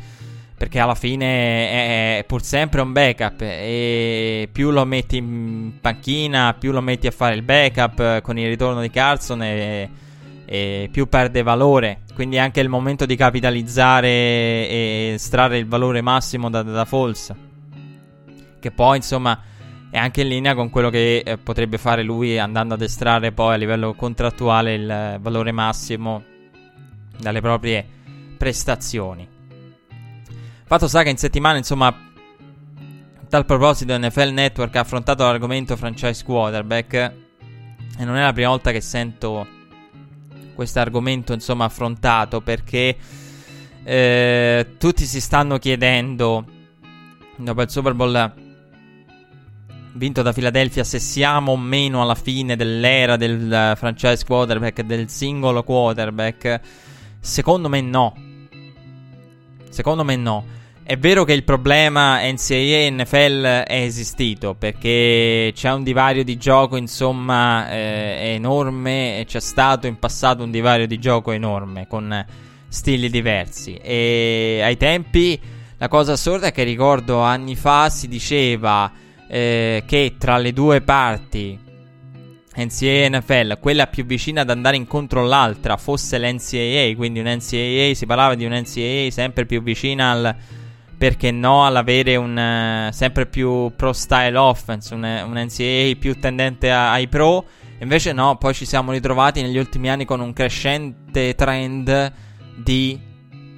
perché 0.56 0.80
alla 0.80 0.96
fine 0.96 2.20
è, 2.20 2.24
pur 2.26 2.42
sempre 2.42 2.80
un 2.80 2.94
backup 2.94 3.42
e 3.42 4.48
più 4.50 4.72
lo 4.72 4.86
metti 4.86 5.18
in 5.18 5.74
panchina, 5.82 6.56
più 6.58 6.72
lo 6.72 6.80
metti 6.80 7.06
a 7.08 7.12
fare 7.12 7.36
il 7.36 7.42
backup 7.42 8.22
con 8.22 8.38
il 8.38 8.48
ritorno 8.48 8.80
di 8.80 8.90
Carlson 8.90 9.44
e, 9.44 9.90
e 10.54 10.88
più 10.92 11.10
perde 11.10 11.42
valore. 11.42 12.02
Quindi 12.14 12.36
è 12.36 12.40
anche 12.40 12.60
il 12.60 12.70
momento 12.70 13.08
di 13.08 13.16
capitalizzare 13.16 14.08
e 14.08 15.12
estrarre 15.16 15.58
il 15.58 15.66
valore 15.66 16.02
massimo 16.02 16.52
da, 16.52 16.62
da 16.62 16.86
Falls. 16.86 17.34
Che 18.60 18.72
poi 18.72 18.98
insomma 18.98 19.42
è 19.90 19.98
anche 19.98 20.22
in 20.22 20.28
linea 20.28 20.54
con 20.54 20.70
quello 20.70 20.92
che 20.92 21.24
eh, 21.26 21.38
potrebbe 21.40 21.80
fare 21.80 22.04
lui 22.04 22.38
andando 22.38 22.76
ad 22.76 22.84
estrarre 22.84 23.32
poi 23.32 23.56
a 23.56 23.58
livello 23.58 23.96
contrattuale 23.96 24.76
il 24.76 24.88
eh, 24.88 25.18
valore 25.20 25.52
massimo 25.52 26.24
dalle 27.18 27.42
proprie 27.42 27.84
prestazioni. 28.38 29.28
Fatto 30.66 30.88
sta 30.88 31.02
che 31.02 31.10
in 31.10 31.18
settimana, 31.18 31.58
insomma, 31.58 31.88
a 31.88 31.96
tal 33.28 33.46
proposito 33.46 33.98
NFL 33.98 34.30
Network 34.34 34.76
ha 34.76 34.82
affrontato 34.82 35.24
l'argomento 35.24 35.76
franchise 35.76 36.24
quarterback 36.24 36.94
e 36.94 38.06
non 38.06 38.18
è 38.18 38.22
la 38.22 38.34
prima 38.34 38.50
volta 38.50 38.72
che 38.72 38.82
sento 38.82 39.53
questo 40.54 40.80
argomento, 40.80 41.34
insomma, 41.34 41.66
affrontato 41.66 42.42
perché 42.42 42.96
eh, 43.84 44.76
tutti 44.78 45.06
si 45.06 45.20
stanno 45.20 45.58
chiedendo 45.58 46.46
dopo 47.36 47.62
il 47.62 47.70
Super 47.70 47.94
Bowl 47.94 48.34
vinto 49.94 50.22
da 50.22 50.34
Philadelphia, 50.34 50.84
se 50.84 51.00
siamo 51.00 51.52
o 51.52 51.58
meno 51.58 52.02
alla 52.02 52.16
fine 52.16 52.56
dell'era 52.56 53.16
del 53.16 53.72
uh, 53.74 53.76
franchise 53.76 54.26
quarterback, 54.26 54.82
del 54.82 55.10
singolo 55.10 55.64
quarterback, 55.64 56.62
secondo 57.20 57.70
me 57.70 57.82
no. 57.82 58.16
Secondo 59.70 60.04
me 60.04 60.16
no. 60.16 60.46
È 60.86 60.98
vero 60.98 61.24
che 61.24 61.32
il 61.32 61.46
problema 61.46 62.20
NCAA 62.30 62.58
e 62.58 62.90
NFL 62.92 63.44
è 63.66 63.82
esistito 63.84 64.54
perché 64.54 65.54
c'è 65.56 65.72
un 65.72 65.82
divario 65.82 66.26
di 66.26 66.36
gioco, 66.36 66.76
insomma, 66.76 67.72
eh, 67.72 68.34
enorme 68.34 69.20
e 69.20 69.26
c'è 69.26 69.40
stato 69.40 69.88
in 69.88 69.98
passato 69.98 70.44
un 70.44 70.52
divario 70.52 70.86
di 70.86 71.00
gioco 71.00 71.32
enorme 71.32 71.88
con 71.88 72.26
stili 72.68 73.10
diversi. 73.10 73.76
E 73.76 74.60
ai 74.62 74.76
tempi 74.76 75.40
la 75.78 75.88
cosa 75.88 76.12
assurda 76.12 76.48
è 76.48 76.52
che 76.52 76.64
ricordo 76.64 77.22
anni 77.22 77.56
fa 77.56 77.88
si 77.90 78.10
diceva 78.10 78.92
eh, 79.30 79.84
che 79.88 80.16
tra 80.20 80.38
le 80.38 80.52
due 80.52 80.82
parti 80.82 81.58
NCAA 82.56 82.90
e 82.90 83.10
NFL, 83.10 83.60
quella 83.62 83.88
più 83.88 84.04
vicina 84.04 84.42
ad 84.42 84.50
andare 84.50 84.76
incontro 84.76 85.22
all'altra 85.22 85.78
fosse 85.78 86.20
l'NCAA, 86.20 86.94
quindi 86.98 87.22
un 87.22 87.28
NCAA, 87.28 87.94
si 87.94 88.06
parlava 88.06 88.36
di 88.36 88.44
un 88.44 88.52
NCAA 88.52 89.10
sempre 89.12 89.46
più 89.46 89.64
vicina 89.64 90.12
al 90.12 90.36
perché 91.04 91.32
no 91.32 91.66
all'avere 91.66 92.16
un 92.16 92.88
uh, 92.88 92.94
sempre 92.94 93.26
più 93.26 93.74
pro 93.76 93.92
style 93.92 94.38
offense, 94.38 94.94
un, 94.94 95.04
un 95.04 95.34
NCAA 95.34 95.98
più 96.00 96.18
tendente 96.18 96.72
a, 96.72 96.94
ai 96.94 97.10
pro, 97.10 97.44
invece 97.80 98.14
no, 98.14 98.38
poi 98.38 98.54
ci 98.54 98.64
siamo 98.64 98.94
ritrovati 98.94 99.42
negli 99.42 99.58
ultimi 99.58 99.90
anni 99.90 100.06
con 100.06 100.22
un 100.22 100.32
crescente 100.32 101.36
trend 101.36 102.14
di 102.56 102.98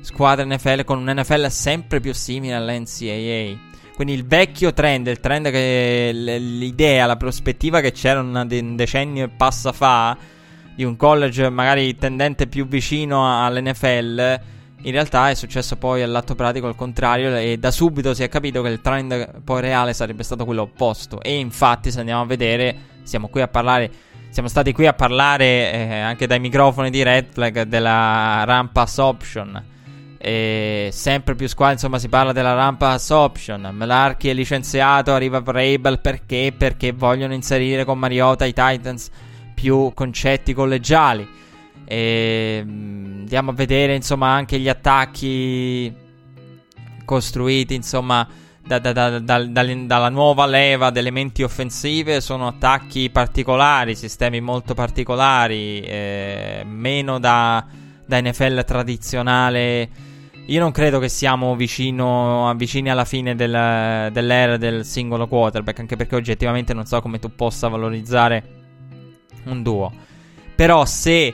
squadre 0.02 0.44
NFL 0.46 0.86
con 0.86 0.98
un 0.98 1.14
NFL 1.16 1.46
sempre 1.50 2.00
più 2.00 2.16
simile 2.16 2.56
all'NCAA. 2.56 3.74
Quindi 3.94 4.14
il 4.14 4.26
vecchio 4.26 4.74
trend, 4.74 5.06
il 5.06 5.20
trend 5.20 5.52
che 5.52 6.10
l'idea, 6.14 7.06
la 7.06 7.16
prospettiva 7.16 7.80
che 7.80 7.92
c'era 7.92 8.22
un 8.22 8.74
decennio 8.76 9.26
e 9.26 9.30
passa 9.30 9.72
fa 9.72 10.18
di 10.74 10.84
un 10.84 10.96
college 10.96 11.48
magari 11.52 11.96
tendente 11.96 12.48
più 12.48 12.66
vicino 12.68 13.46
all'NFL, 13.46 14.40
in 14.86 14.92
realtà 14.92 15.30
è 15.30 15.34
successo 15.34 15.76
poi 15.76 16.02
all'atto 16.02 16.36
pratico 16.36 16.68
al 16.68 16.76
contrario 16.76 17.36
e 17.36 17.58
da 17.58 17.72
subito 17.72 18.14
si 18.14 18.24
è 18.24 18.30
capito 18.30 18.62
che 18.62 18.70
il 18.70 18.82
trend 18.82 19.42
poi 19.44 19.62
reale 19.62 19.94
sarebbe 19.94 20.24
stato 20.24 20.46
quello 20.46 20.64
opposto. 20.64 21.22
E 21.22 21.38
infatti 21.38 21.92
se 21.92 22.00
andiamo 22.00 22.22
a 22.22 22.26
vedere, 22.26 22.76
siamo 23.04 23.28
qui 23.28 23.42
a 23.42 23.48
parlare 23.48 23.92
siamo 24.30 24.50
stati 24.50 24.74
qui 24.74 24.86
a 24.86 24.92
parlare 24.92 25.72
eh, 25.72 26.00
anche 26.00 26.28
dai 26.28 26.42
microfoni 26.42 26.90
di 26.90 27.02
Red 27.04 27.28
Flag 27.32 27.62
della 27.62 28.44
ramp 28.44 28.74
pass 28.74 28.98
option 28.98 29.74
e 30.26 30.90
sempre 30.92 31.36
più 31.36 31.48
squadre, 31.48 31.76
insomma, 31.76 32.00
si 32.00 32.10
parla 32.10 32.32
della 32.32 32.56
rampa 32.56 32.98
option. 33.10 33.70
Melarchi 33.72 34.28
è 34.28 34.34
licenziato, 34.34 35.14
arriva 35.14 35.40
Vrabel 35.40 36.00
perché? 36.00 36.52
Perché 36.58 36.94
vogliono 36.94 37.36
inserire 37.36 37.86
con 37.86 38.00
Mariota 38.00 38.44
i 38.46 38.52
Titans 38.52 39.12
più 39.54 39.92
concetti 39.94 40.56
collegiali. 40.56 41.30
E 41.86 42.62
mm, 42.66 43.20
andiamo 43.22 43.52
a 43.52 43.54
vedere, 43.54 43.96
insomma, 43.96 44.30
anche 44.30 44.60
gli 44.60 44.70
attacchi 44.70 45.94
costruiti, 47.06 47.76
insomma, 47.76 48.28
da, 48.66 48.80
da, 48.80 49.20
da, 49.20 49.44
dalla 49.46 50.10
nuova 50.10 50.46
leva 50.46 50.90
di 50.90 51.00
elementi 51.00 51.44
offensive. 51.44 52.22
Sono 52.22 52.48
attacchi 52.48 53.10
particolari, 53.10 53.96
sistemi 53.96 54.42
molto 54.42 54.74
particolari, 54.74 55.82
eh, 55.82 56.64
meno 56.66 57.20
da, 57.20 57.66
da 58.06 58.22
NFL 58.22 58.64
tradizionale 58.66 60.14
io 60.48 60.60
non 60.60 60.72
credo 60.72 61.00
che 61.00 61.10
siamo 61.10 61.56
vicino, 61.56 62.54
vicini 62.56 62.92
alla 62.92 63.06
fine 63.06 63.34
del, 63.36 64.12
dell'era 64.12 64.58
del 64.58 64.86
singolo 64.86 65.28
quarterback, 65.28 65.80
anche 65.80 65.96
perché 65.96 66.16
oggettivamente 66.16 66.74
non 66.74 66.86
so 66.86 67.02
come 67.02 67.18
tu 67.18 67.34
possa 67.34 67.68
valorizzare 67.68 68.44
un 69.46 69.64
duo. 69.64 69.92
Però 70.54 70.86
se 70.86 71.34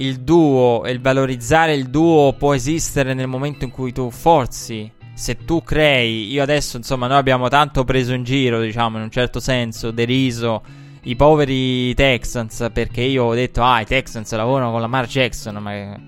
il 0.00 0.20
duo 0.20 0.84
e 0.84 0.90
il 0.92 1.00
valorizzare 1.00 1.74
il 1.74 1.88
duo 1.88 2.32
può 2.32 2.54
esistere 2.54 3.14
nel 3.14 3.26
momento 3.26 3.64
in 3.64 3.70
cui 3.70 3.92
tu 3.92 4.10
forzi, 4.10 4.90
se 5.14 5.44
tu 5.44 5.62
crei, 5.62 6.30
io 6.30 6.42
adesso 6.42 6.76
insomma 6.76 7.06
noi 7.06 7.18
abbiamo 7.18 7.48
tanto 7.48 7.84
preso 7.84 8.12
in 8.12 8.24
giro, 8.24 8.60
diciamo 8.60 8.96
in 8.96 9.04
un 9.04 9.10
certo 9.10 9.40
senso, 9.40 9.90
deriso 9.90 10.62
i 11.02 11.16
poveri 11.16 11.94
Texans 11.94 12.68
perché 12.72 13.02
io 13.02 13.24
ho 13.24 13.34
detto 13.34 13.62
ah 13.62 13.80
i 13.80 13.86
Texans 13.86 14.32
lavorano 14.32 14.70
con 14.70 14.80
la 14.80 14.86
Lamar 14.86 15.06
Jackson, 15.06 15.56
ma 15.56 15.98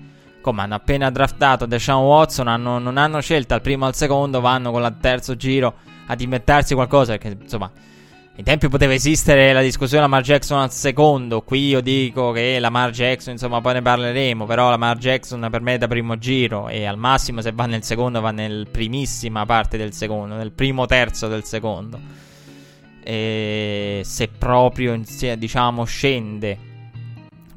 come 0.41 0.61
hanno 0.61 0.75
appena 0.75 1.09
draftato 1.09 1.65
Deshaun 1.65 2.05
Watson, 2.05 2.47
hanno, 2.47 2.79
non 2.79 2.97
hanno 2.97 3.21
scelta 3.21 3.55
al 3.55 3.61
primo 3.61 3.85
o 3.85 3.87
al 3.87 3.95
secondo, 3.95 4.41
vanno 4.41 4.71
con 4.71 4.83
il 4.83 4.97
terzo 4.99 5.35
giro 5.35 5.75
ad 6.07 6.19
inventarsi 6.19 6.73
qualcosa. 6.73 7.17
Perché 7.17 7.37
insomma, 7.41 7.71
ai 8.35 8.41
tempi 8.41 8.67
poteva 8.67 8.93
esistere 8.93 9.53
la 9.53 9.61
discussione 9.61 10.01
Lamar 10.01 10.23
Jackson 10.23 10.57
al 10.59 10.71
secondo. 10.71 11.43
Qui 11.43 11.67
io 11.67 11.81
dico 11.81 12.31
che 12.31 12.57
Lamar 12.57 12.89
Jackson, 12.89 13.33
insomma, 13.33 13.61
poi 13.61 13.73
ne 13.73 13.83
parleremo. 13.83 14.47
Però 14.47 14.71
Lamar 14.71 14.97
Jackson 14.97 15.47
per 15.51 15.61
me 15.61 15.75
è 15.75 15.77
da 15.77 15.87
primo 15.87 16.17
giro. 16.17 16.67
E 16.67 16.85
al 16.85 16.97
massimo, 16.97 17.41
se 17.41 17.51
va 17.51 17.67
nel 17.67 17.83
secondo, 17.83 18.21
va 18.21 18.31
nel 18.31 18.67
primissima 18.71 19.45
parte 19.45 19.77
del 19.77 19.93
secondo, 19.93 20.33
nel 20.33 20.51
primo 20.51 20.87
terzo 20.87 21.27
del 21.27 21.43
secondo. 21.43 21.99
E 23.03 24.01
se 24.03 24.27
proprio, 24.29 24.99
diciamo, 25.37 25.83
scende. 25.83 26.57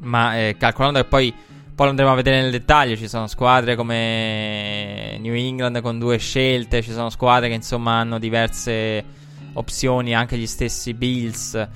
Ma 0.01 0.39
eh, 0.39 0.57
calcolando 0.59 1.01
che 1.01 1.07
poi, 1.07 1.33
poi 1.75 1.87
lo 1.87 1.91
andremo 1.91 2.13
a 2.13 2.17
vedere 2.17 2.43
nel 2.43 2.51
dettaglio. 2.51 2.97
Ci 2.97 3.09
sono 3.09 3.27
squadre 3.29 3.77
come 3.77 5.17
New 5.21 5.33
England 5.33 5.81
con 5.81 5.99
due 5.99 6.19
scelte. 6.19 6.83
Ci 6.83 6.93
sono 6.93 7.09
squadre 7.09 7.49
che 7.49 7.55
insomma 7.55 7.93
hanno 7.93 8.19
diverse 8.19 9.16
opzioni 9.57 10.15
anche 10.15 10.39
gli 10.39 10.47
stessi 10.47 10.95
Bills. 10.95 11.69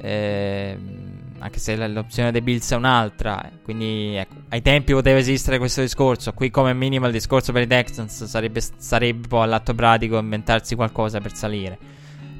Eh, 0.00 0.76
anche 1.40 1.58
se 1.58 1.74
l'opzione 1.88 2.30
dei 2.30 2.42
Bills 2.42 2.70
è 2.72 2.76
un'altra. 2.76 3.50
Quindi 3.62 4.14
ecco, 4.14 4.34
ai 4.50 4.62
tempi 4.62 4.92
poteva 4.92 5.18
esistere 5.18 5.58
questo 5.58 5.80
discorso. 5.80 6.32
Qui, 6.32 6.50
come 6.50 6.72
minimo, 6.74 7.06
il 7.06 7.12
discorso 7.12 7.52
per 7.52 7.62
i 7.62 7.66
Texans 7.66 8.24
sarebbe, 8.24 8.62
sarebbe 8.76 9.26
poi 9.26 9.42
all'atto 9.42 9.74
pratico 9.74 10.18
inventarsi 10.18 10.74
qualcosa 10.74 11.20
per 11.20 11.34
salire. 11.34 11.78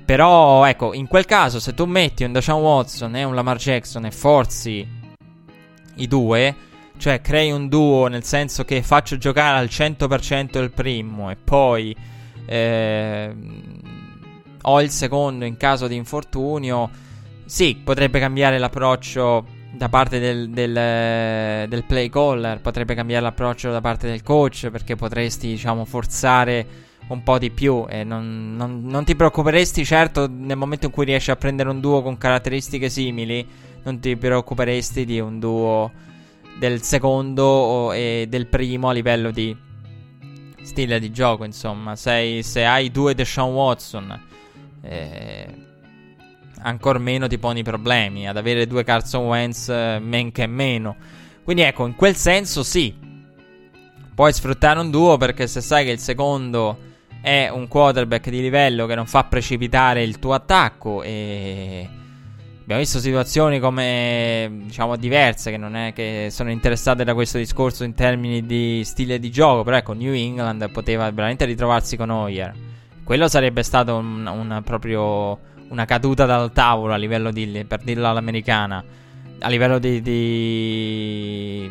Però, 0.04 0.64
ecco, 0.64 0.92
in 0.92 1.06
quel 1.06 1.24
caso, 1.24 1.60
se 1.60 1.72
tu 1.72 1.84
metti 1.84 2.24
un 2.24 2.32
Deshaun 2.32 2.62
Watson 2.62 3.16
e 3.16 3.24
un 3.24 3.34
Lamar 3.34 3.56
Jackson 3.56 4.04
e 4.04 4.10
forzi 4.10 4.86
i 5.96 6.06
due, 6.06 6.54
cioè 6.98 7.20
crei 7.20 7.50
un 7.52 7.68
duo 7.68 8.06
nel 8.08 8.24
senso 8.24 8.64
che 8.64 8.82
faccio 8.82 9.16
giocare 9.16 9.58
al 9.58 9.66
100% 9.66 10.60
il 10.60 10.70
primo 10.70 11.30
e 11.30 11.36
poi. 11.36 11.96
Eh, 12.44 13.34
o 14.62 14.80
il 14.80 14.90
secondo 14.90 15.44
in 15.44 15.56
caso 15.56 15.86
di 15.86 15.96
infortunio, 15.96 16.90
sì, 17.44 17.80
potrebbe 17.82 18.20
cambiare 18.20 18.58
l'approccio 18.58 19.58
da 19.72 19.88
parte 19.88 20.18
del, 20.18 20.50
del, 20.50 21.68
del, 21.68 21.84
play 21.84 22.08
caller, 22.08 22.60
potrebbe 22.60 22.94
cambiare 22.94 23.22
l'approccio 23.22 23.70
da 23.70 23.80
parte 23.80 24.08
del 24.08 24.22
coach 24.22 24.68
perché 24.70 24.96
potresti, 24.96 25.48
diciamo, 25.48 25.84
forzare 25.84 26.88
un 27.08 27.22
po' 27.22 27.38
di 27.38 27.50
più 27.50 27.86
e 27.88 28.04
non, 28.04 28.54
non, 28.56 28.82
non, 28.84 29.04
ti 29.04 29.16
preoccuperesti 29.16 29.84
certo 29.84 30.28
nel 30.28 30.56
momento 30.56 30.86
in 30.86 30.92
cui 30.92 31.04
riesci 31.04 31.30
a 31.30 31.36
prendere 31.36 31.68
un 31.68 31.80
duo 31.80 32.02
con 32.02 32.18
caratteristiche 32.18 32.88
simili, 32.88 33.46
non 33.82 33.98
ti 34.00 34.16
preoccuperesti 34.16 35.04
di 35.04 35.18
un 35.18 35.38
duo 35.38 35.90
del 36.58 36.82
secondo 36.82 37.92
e 37.92 38.26
del 38.28 38.46
primo 38.46 38.88
a 38.88 38.92
livello 38.92 39.30
di 39.30 39.56
stile 40.62 41.00
di 41.00 41.10
gioco, 41.10 41.44
insomma, 41.44 41.96
Sei, 41.96 42.42
se 42.42 42.64
hai 42.64 42.90
due 42.90 43.14
Deshaun 43.14 43.54
Watson 43.54 44.28
eh, 44.82 45.46
ancora 46.62 46.98
meno 46.98 47.26
ti 47.26 47.38
poni 47.38 47.62
problemi. 47.62 48.28
Ad 48.28 48.36
avere 48.36 48.66
due 48.66 48.84
Carson 48.84 49.26
Wentz 49.26 49.68
eh, 49.68 49.98
men 50.00 50.32
che 50.32 50.46
meno. 50.46 50.96
Quindi 51.42 51.62
ecco, 51.62 51.86
in 51.86 51.94
quel 51.94 52.16
senso 52.16 52.62
sì, 52.62 52.94
puoi 54.14 54.32
sfruttare 54.32 54.78
un 54.78 54.90
duo 54.90 55.16
perché 55.16 55.46
se 55.46 55.60
sai 55.60 55.84
che 55.84 55.90
il 55.90 55.98
secondo 55.98 56.88
è 57.20 57.48
un 57.48 57.68
quarterback 57.68 58.30
di 58.30 58.40
livello 58.40 58.86
che 58.86 58.94
non 58.94 59.06
fa 59.06 59.24
precipitare 59.24 60.02
il 60.02 60.18
tuo 60.18 60.32
attacco 60.32 61.02
e 61.02 61.88
abbiamo 62.62 62.80
visto 62.80 62.98
situazioni 62.98 63.58
come 63.58 64.48
diciamo 64.64 64.96
diverse 64.96 65.50
che 65.50 65.56
non 65.56 65.74
è 65.74 65.92
che 65.92 66.28
sono 66.30 66.50
interessate 66.50 67.04
da 67.04 67.14
questo 67.14 67.36
discorso 67.36 67.84
in 67.84 67.94
termini 67.94 68.46
di 68.46 68.82
stile 68.84 69.18
di 69.18 69.30
gioco, 69.30 69.64
però 69.64 69.76
ecco 69.76 69.92
New 69.92 70.12
England 70.12 70.70
poteva 70.70 71.10
veramente 71.10 71.44
ritrovarsi 71.44 71.96
con 71.96 72.10
Hoyer 72.10 72.69
quello 73.10 73.26
sarebbe 73.26 73.64
stato 73.64 73.96
un, 73.96 74.24
un, 74.24 74.62
proprio 74.64 75.36
una 75.70 75.84
caduta 75.84 76.26
dal 76.26 76.52
tavolo 76.52 76.92
a 76.92 76.96
livello 76.96 77.32
di, 77.32 77.64
per 77.66 77.80
dirlo 77.82 78.08
all'americana, 78.08 78.84
a 79.40 79.48
livello 79.48 79.80
di, 79.80 80.00
di 80.00 81.68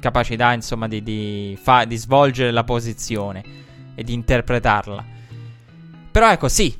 capacità, 0.00 0.52
insomma, 0.52 0.88
di, 0.88 1.00
di, 1.04 1.56
fa, 1.62 1.84
di, 1.84 1.96
svolgere 1.96 2.50
la 2.50 2.64
posizione 2.64 3.44
e 3.94 4.02
di 4.02 4.12
interpretarla. 4.12 5.04
Però 6.10 6.32
ecco, 6.32 6.48
sì, 6.48 6.76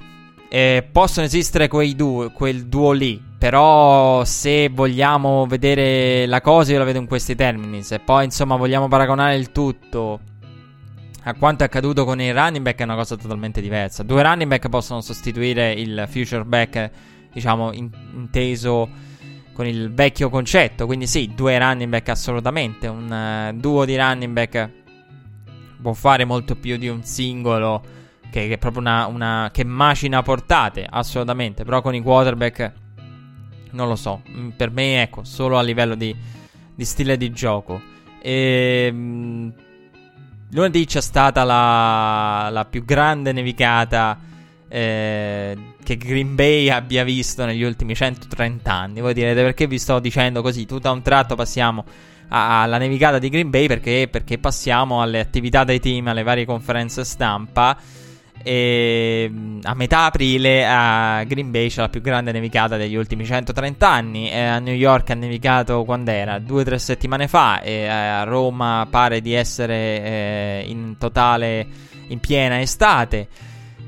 eh, 0.48 0.84
possono 0.90 1.26
esistere 1.26 1.68
quei 1.68 1.94
due, 1.94 2.32
quel 2.32 2.66
duo 2.66 2.90
lì. 2.90 3.22
Però 3.38 4.24
se 4.24 4.68
vogliamo 4.68 5.46
vedere 5.46 6.26
la 6.26 6.40
cosa, 6.40 6.72
io 6.72 6.78
la 6.78 6.84
vedo 6.84 6.98
in 6.98 7.06
questi 7.06 7.36
termini. 7.36 7.84
Se 7.84 8.00
poi, 8.00 8.24
insomma, 8.24 8.56
vogliamo 8.56 8.88
paragonare 8.88 9.36
il 9.36 9.52
tutto 9.52 10.18
a 11.24 11.34
quanto 11.34 11.62
è 11.62 11.66
accaduto 11.66 12.04
con 12.04 12.20
il 12.20 12.34
running 12.34 12.64
back 12.64 12.80
è 12.80 12.82
una 12.82 12.96
cosa 12.96 13.16
totalmente 13.16 13.60
diversa. 13.60 14.02
Due 14.02 14.22
running 14.22 14.48
back 14.48 14.68
possono 14.68 15.00
sostituire 15.00 15.72
il 15.72 16.06
future 16.08 16.44
back, 16.44 16.90
diciamo, 17.32 17.72
in- 17.72 17.90
inteso 18.14 18.88
con 19.52 19.66
il 19.66 19.92
vecchio 19.92 20.30
concetto. 20.30 20.86
Quindi 20.86 21.06
sì, 21.06 21.32
due 21.34 21.58
running 21.58 21.90
back 21.90 22.08
assolutamente. 22.08 22.88
Un 22.88 23.52
uh, 23.52 23.56
duo 23.56 23.84
di 23.84 23.96
running 23.96 24.32
back 24.32 24.70
può 25.80 25.92
fare 25.92 26.24
molto 26.24 26.56
più 26.56 26.76
di 26.76 26.88
un 26.88 27.04
singolo 27.04 27.82
che, 28.30 28.48
che 28.48 28.54
è 28.54 28.58
proprio 28.58 28.80
una, 28.80 29.06
una, 29.06 29.50
che 29.52 29.62
macina 29.62 30.22
portate, 30.22 30.84
assolutamente. 30.90 31.62
Però 31.62 31.82
con 31.82 31.94
i 31.94 32.02
quarterback 32.02 32.72
non 33.70 33.86
lo 33.86 33.94
so. 33.94 34.22
Mm, 34.28 34.48
per 34.50 34.72
me, 34.72 35.02
ecco, 35.02 35.22
solo 35.22 35.56
a 35.56 35.62
livello 35.62 35.94
di, 35.94 36.16
di 36.74 36.84
stile 36.84 37.16
di 37.16 37.30
gioco. 37.30 37.80
E... 38.20 39.52
Lunedì 40.54 40.84
c'è 40.84 41.00
stata 41.00 41.44
la, 41.44 42.50
la 42.50 42.66
più 42.66 42.84
grande 42.84 43.32
nevicata 43.32 44.18
eh, 44.68 45.56
che 45.82 45.96
Green 45.96 46.34
Bay 46.34 46.68
abbia 46.68 47.04
visto 47.04 47.46
negli 47.46 47.62
ultimi 47.62 47.94
130 47.94 48.70
anni. 48.70 49.00
Voi 49.00 49.14
direte 49.14 49.42
perché 49.42 49.66
vi 49.66 49.78
sto 49.78 49.98
dicendo 49.98 50.42
così? 50.42 50.66
Tutto 50.66 50.88
a 50.88 50.90
un 50.90 51.00
tratto 51.00 51.36
passiamo 51.36 51.84
alla 52.28 52.76
nevicata 52.76 53.18
di 53.18 53.30
Green 53.30 53.48
Bay 53.48 53.66
perché, 53.66 54.08
perché 54.10 54.36
passiamo 54.36 55.00
alle 55.00 55.20
attività 55.20 55.64
dei 55.64 55.80
team, 55.80 56.08
alle 56.08 56.22
varie 56.22 56.44
conferenze 56.44 57.02
stampa. 57.04 57.74
E 58.42 59.28
mm, 59.30 59.60
a 59.62 59.74
metà 59.74 60.04
aprile 60.04 60.66
a 60.66 61.24
Green 61.24 61.50
Bay 61.50 61.68
c'è 61.68 61.80
la 61.80 61.88
più 61.88 62.00
grande 62.00 62.32
nevicata 62.32 62.76
degli 62.76 62.94
ultimi 62.94 63.24
130 63.24 63.88
anni. 63.88 64.30
E 64.30 64.40
a 64.40 64.58
New 64.58 64.74
York 64.74 65.10
ha 65.10 65.14
nevicato 65.14 65.84
quando 65.84 66.10
era? 66.10 66.38
Due 66.38 66.62
o 66.62 66.64
tre 66.64 66.78
settimane 66.78 67.28
fa. 67.28 67.60
E 67.60 67.86
a 67.86 68.24
Roma 68.24 68.86
pare 68.90 69.20
di 69.20 69.32
essere 69.32 69.74
eh, 69.74 70.64
in 70.66 70.96
totale 70.98 71.66
in 72.08 72.20
piena 72.20 72.60
estate. 72.60 73.28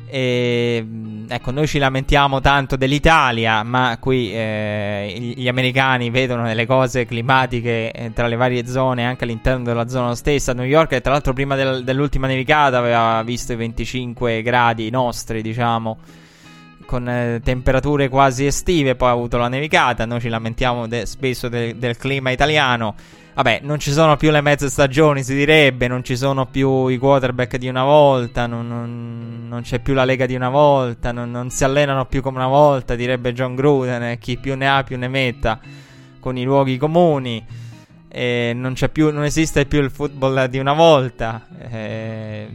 E, 0.06 0.86
ecco, 1.28 1.50
noi 1.50 1.66
ci 1.66 1.78
lamentiamo 1.78 2.40
tanto 2.40 2.76
dell'Italia, 2.76 3.62
ma 3.62 3.96
qui 3.98 4.32
eh, 4.32 5.34
gli 5.36 5.48
americani 5.48 6.10
vedono 6.10 6.46
delle 6.46 6.66
cose 6.66 7.04
climatiche 7.04 7.90
eh, 7.90 8.12
tra 8.12 8.26
le 8.26 8.36
varie 8.36 8.66
zone, 8.66 9.04
anche 9.04 9.24
all'interno 9.24 9.64
della 9.64 9.88
zona 9.88 10.14
stessa. 10.14 10.52
New 10.52 10.64
York, 10.64 11.00
tra 11.00 11.12
l'altro, 11.12 11.32
prima 11.32 11.56
del, 11.56 11.84
dell'ultima 11.84 12.26
nevicata 12.26 12.78
aveva 12.78 13.22
visto 13.24 13.52
i 13.52 13.56
25 13.56 14.42
gradi 14.42 14.90
nostri, 14.90 15.42
diciamo, 15.42 15.98
con 16.86 17.08
eh, 17.08 17.40
temperature 17.42 18.08
quasi 18.08 18.46
estive. 18.46 18.94
Poi 18.94 19.08
ha 19.08 19.12
avuto 19.12 19.36
la 19.38 19.48
nevicata. 19.48 20.04
Noi 20.04 20.20
ci 20.20 20.28
lamentiamo 20.28 20.86
de- 20.86 21.06
spesso 21.06 21.48
de- 21.48 21.76
del 21.78 21.96
clima 21.96 22.30
italiano. 22.30 22.94
Vabbè, 23.34 23.60
non 23.64 23.80
ci 23.80 23.90
sono 23.90 24.16
più 24.16 24.30
le 24.30 24.40
mezze 24.40 24.68
stagioni, 24.70 25.24
si 25.24 25.34
direbbe, 25.34 25.88
non 25.88 26.04
ci 26.04 26.16
sono 26.16 26.46
più 26.46 26.86
i 26.86 26.98
quarterback 26.98 27.56
di 27.56 27.66
una 27.66 27.82
volta, 27.82 28.46
non, 28.46 28.68
non, 28.68 29.48
non 29.48 29.62
c'è 29.62 29.80
più 29.80 29.92
la 29.92 30.04
lega 30.04 30.24
di 30.24 30.36
una 30.36 30.50
volta, 30.50 31.10
non, 31.10 31.32
non, 31.32 31.50
si 31.50 31.64
allenano 31.64 32.06
più 32.06 32.22
come 32.22 32.36
una 32.36 32.46
volta, 32.46 32.94
direbbe 32.94 33.32
John 33.32 33.56
Gruden, 33.56 34.02
eh, 34.04 34.18
chi 34.18 34.38
più 34.38 34.54
ne 34.54 34.68
ha 34.68 34.84
più 34.84 34.96
ne 34.96 35.08
metta, 35.08 35.58
con 36.20 36.36
i 36.36 36.44
luoghi 36.44 36.76
comuni, 36.76 37.44
eh, 38.06 38.52
non, 38.54 38.76
più, 38.92 39.12
non 39.12 39.24
esiste 39.24 39.66
più 39.66 39.82
il 39.82 39.90
football 39.90 40.44
di 40.44 40.58
una 40.58 40.72
volta. 40.72 41.48
Eh, 41.58 42.48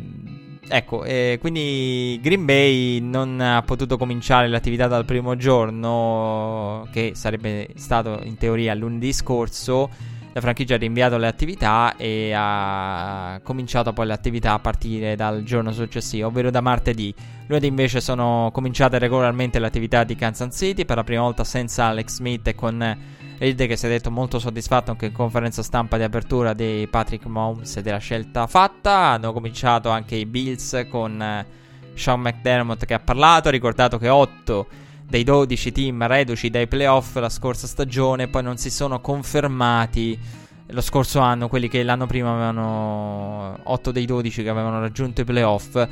ecco, 0.65 1.03
eh, 1.03 1.39
quindi 1.41 2.17
Green 2.23 2.45
Bay 2.45 3.01
non 3.01 3.41
ha 3.41 3.61
potuto 3.63 3.97
cominciare 3.97 4.47
l'attività 4.47 4.87
dal 4.87 5.03
primo 5.03 5.35
giorno, 5.35 6.87
che 6.93 7.11
sarebbe 7.15 7.67
stato 7.75 8.21
in 8.23 8.37
teoria 8.37 8.73
lunedì 8.75 9.11
scorso 9.11 10.17
la 10.39 10.41
franchigia 10.41 10.75
ha 10.75 10.78
rinviato 10.78 11.17
le 11.17 11.28
attività 11.28 11.95
e 11.97 12.32
ha 12.34 13.39
cominciato 13.43 13.93
poi 13.93 14.08
le 14.08 14.13
attività 14.13 14.54
a 14.54 14.60
partire 14.60 15.15
dal 15.15 15.43
giorno 15.43 15.71
successivo, 15.71 16.28
ovvero 16.28 16.49
da 16.49 16.62
martedì. 16.62 17.13
Lunedì 17.47 17.67
invece 17.67 17.99
sono 17.99 18.49
cominciate 18.54 18.97
regolarmente 18.97 19.60
le 19.60 19.67
attività 19.67 20.04
di 20.04 20.15
Kansas 20.15 20.56
City, 20.56 20.86
per 20.86 20.95
la 20.95 21.04
prima 21.04 21.21
volta 21.21 21.43
senza 21.43 21.86
Alex 21.86 22.15
Smith 22.15 22.47
e 22.47 22.56
con 22.56 22.97
Reid 23.38 23.67
che 23.67 23.75
si 23.75 23.86
è 23.86 23.89
detto 23.89 24.12
molto 24.12 24.39
soddisfatto 24.39 24.91
anche 24.91 25.08
in 25.08 25.13
conferenza 25.13 25.63
stampa 25.63 25.97
di 25.97 26.04
apertura 26.04 26.54
di 26.54 26.88
Patrick 26.89 27.25
Mahomes 27.25 27.78
e 27.78 27.82
della 27.82 27.97
scelta 27.97 28.47
fatta. 28.47 28.91
Hanno 28.91 29.34
cominciato 29.34 29.89
anche 29.89 30.15
i 30.15 30.25
Bills 30.25 30.88
con 30.89 31.45
Sean 31.93 32.21
McDermott 32.21 32.86
che 32.86 32.93
ha 32.93 32.99
parlato, 32.99 33.49
ha 33.49 33.52
ricordato 33.52 33.97
che 33.97 34.10
8 34.10 34.67
dei 35.10 35.24
12 35.24 35.72
team 35.72 36.06
reduci 36.06 36.50
dai 36.50 36.67
playoff 36.67 37.15
la 37.15 37.30
scorsa 37.30 37.65
stagione, 37.65 38.28
poi 38.28 38.43
non 38.43 38.58
si 38.58 38.69
sono 38.69 39.02
confermati 39.02 40.17
lo 40.72 40.82
scorso 40.82 41.19
anno, 41.19 41.48
quelli 41.48 41.67
che 41.67 41.82
l'anno 41.82 42.06
prima 42.06 42.32
avevano 42.32 43.58
8 43.63 43.91
dei 43.91 44.06
12 44.06 44.43
che 44.43 44.50
avevano 44.50 44.80
raggiunto 44.80 45.22
i 45.22 45.24
playoff. 45.24 45.88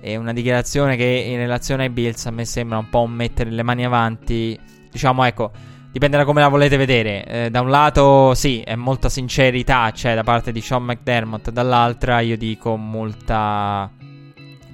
è 0.00 0.16
una 0.16 0.32
dichiarazione 0.32 0.96
che 0.96 1.04
in 1.04 1.36
relazione 1.38 1.84
ai 1.84 1.90
Bills 1.90 2.26
a 2.26 2.30
me 2.30 2.44
sembra 2.44 2.78
un 2.78 2.88
po' 2.88 3.06
mettere 3.06 3.50
le 3.50 3.62
mani 3.64 3.84
avanti. 3.84 4.58
Diciamo, 4.90 5.24
ecco, 5.24 5.50
dipende 5.90 6.16
da 6.16 6.24
come 6.24 6.40
la 6.40 6.48
volete 6.48 6.76
vedere. 6.76 7.24
Eh, 7.24 7.50
da 7.50 7.60
un 7.62 7.70
lato, 7.70 8.34
sì, 8.34 8.60
è 8.60 8.76
molta 8.76 9.08
sincerità, 9.08 9.90
cioè 9.90 10.14
da 10.14 10.22
parte 10.22 10.52
di 10.52 10.60
Sean 10.60 10.84
McDermott, 10.84 11.50
dall'altra 11.50 12.20
io 12.20 12.36
dico 12.36 12.76
molta 12.76 13.90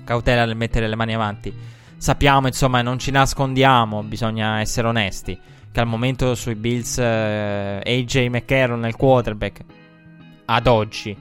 cautela 0.05 0.44
nel 0.44 0.57
mettere 0.57 0.88
le 0.88 0.96
mani 0.96 1.14
avanti. 1.14 1.77
Sappiamo, 1.98 2.46
insomma, 2.46 2.80
non 2.80 3.00
ci 3.00 3.11
nascondiamo, 3.11 4.04
bisogna 4.04 4.61
essere 4.61 4.87
onesti, 4.87 5.37
che 5.70 5.80
al 5.80 5.87
momento 5.88 6.37
sui 6.37 6.54
Bills 6.54 6.96
eh, 6.98 7.82
AJ 7.84 8.28
McCarron 8.28 8.78
nel 8.78 8.94
quarterback, 8.94 9.64
ad 10.44 10.68
oggi, 10.68 11.16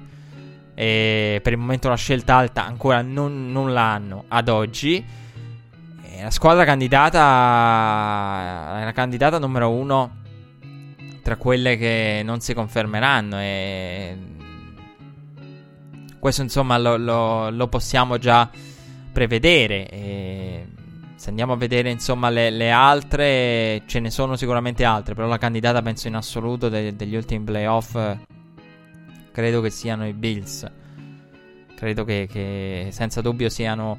e 0.76 1.40
per 1.42 1.54
il 1.54 1.58
momento 1.58 1.90
la 1.90 1.96
scelta 1.96 2.36
alta 2.36 2.64
ancora 2.64 3.02
non, 3.02 3.52
non 3.52 3.74
l'hanno, 3.74 4.26
ad 4.28 4.50
oggi. 4.50 5.04
La 6.22 6.30
squadra 6.30 6.64
candidata, 6.64 7.20
la 8.84 8.92
candidata 8.94 9.40
numero 9.40 9.72
uno 9.72 10.18
tra 11.24 11.36
quelle 11.36 11.76
che 11.76 12.22
non 12.24 12.40
si 12.40 12.54
confermeranno 12.54 13.40
e 13.40 14.18
questo 16.20 16.42
insomma 16.42 16.78
lo, 16.78 16.98
lo, 16.98 17.50
lo 17.50 17.68
possiamo 17.68 18.18
già 18.18 18.50
prevedere. 19.18 19.90
E 19.90 20.68
se 21.16 21.30
andiamo 21.30 21.54
a 21.54 21.56
vedere 21.56 21.90
insomma 21.90 22.30
le, 22.30 22.52
le, 22.52 22.70
altre, 22.70 23.82
ce 23.88 24.00
ne 24.00 24.12
sono 24.12 24.36
sicuramente 24.36 24.84
altre, 24.84 25.16
però 25.16 25.26
la 25.26 25.40
candidata 25.40 25.82
penso 25.82 26.08
in 26.08 26.14
assoluto 26.14 26.70
de, 26.70 26.96
degli 26.96 27.16
ultimi 27.16 27.44
playoff 27.44 27.98
credo 29.32 29.62
che 29.62 29.72
siano 29.72 30.06
i 30.08 30.14
Bills. 30.14 30.72
Credo 31.76 32.04
che, 32.04 32.28
che 32.32 32.90
senza 32.92 33.22
dubbio 33.22 33.50
siano, 33.50 33.98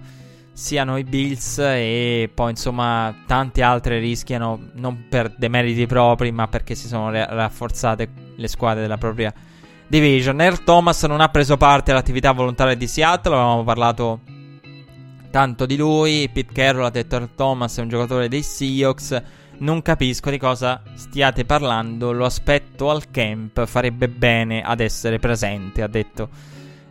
siano, 0.53 0.97
i 0.97 1.03
Bills 1.03 1.59
e 1.59 2.31
poi 2.33 2.51
insomma 2.51 3.13
tante 3.27 3.63
altre 3.63 3.99
rischiano 3.99 4.71
non 4.75 5.07
per 5.09 5.35
demeriti 5.37 5.87
propri 5.87 6.31
ma 6.31 6.47
perché 6.47 6.77
si 6.77 6.87
sono 6.87 7.11
rafforzate 7.11 8.09
le 8.37 8.49
squadre 8.49 8.83
della 8.83 8.99
propria 8.99 9.35
division. 9.89 10.41
Earl 10.41 10.63
Thomas 10.63 11.03
non 11.05 11.21
ha 11.21 11.29
preso 11.29 11.57
parte 11.57 11.91
all'attività 11.91 12.31
volontaria 12.31 12.77
di 12.77 12.87
Seattle, 12.87 13.35
avevamo 13.35 13.65
parlato 13.65 14.37
tanto 15.31 15.67
di 15.67 15.77
lui. 15.77 16.29
Pete 16.33 16.53
Carroll 16.53 16.85
ha 16.85 16.91
detto 16.91 17.29
Thomas 17.35 17.79
è 17.79 17.83
un 17.83 17.89
giocatore 17.89 18.29
dei 18.29 18.43
Seahawks. 18.43 19.23
Non 19.59 19.83
capisco 19.83 20.31
di 20.31 20.39
cosa 20.39 20.83
stiate 20.95 21.45
parlando. 21.45 22.13
Lo 22.13 22.25
aspetto 22.25 22.91
al 22.91 23.11
camp. 23.11 23.67
Farebbe 23.67 24.09
bene 24.09 24.63
ad 24.63 24.81
essere 24.81 25.19
presente, 25.19 25.83
ha 25.83 25.89
detto 25.89 26.29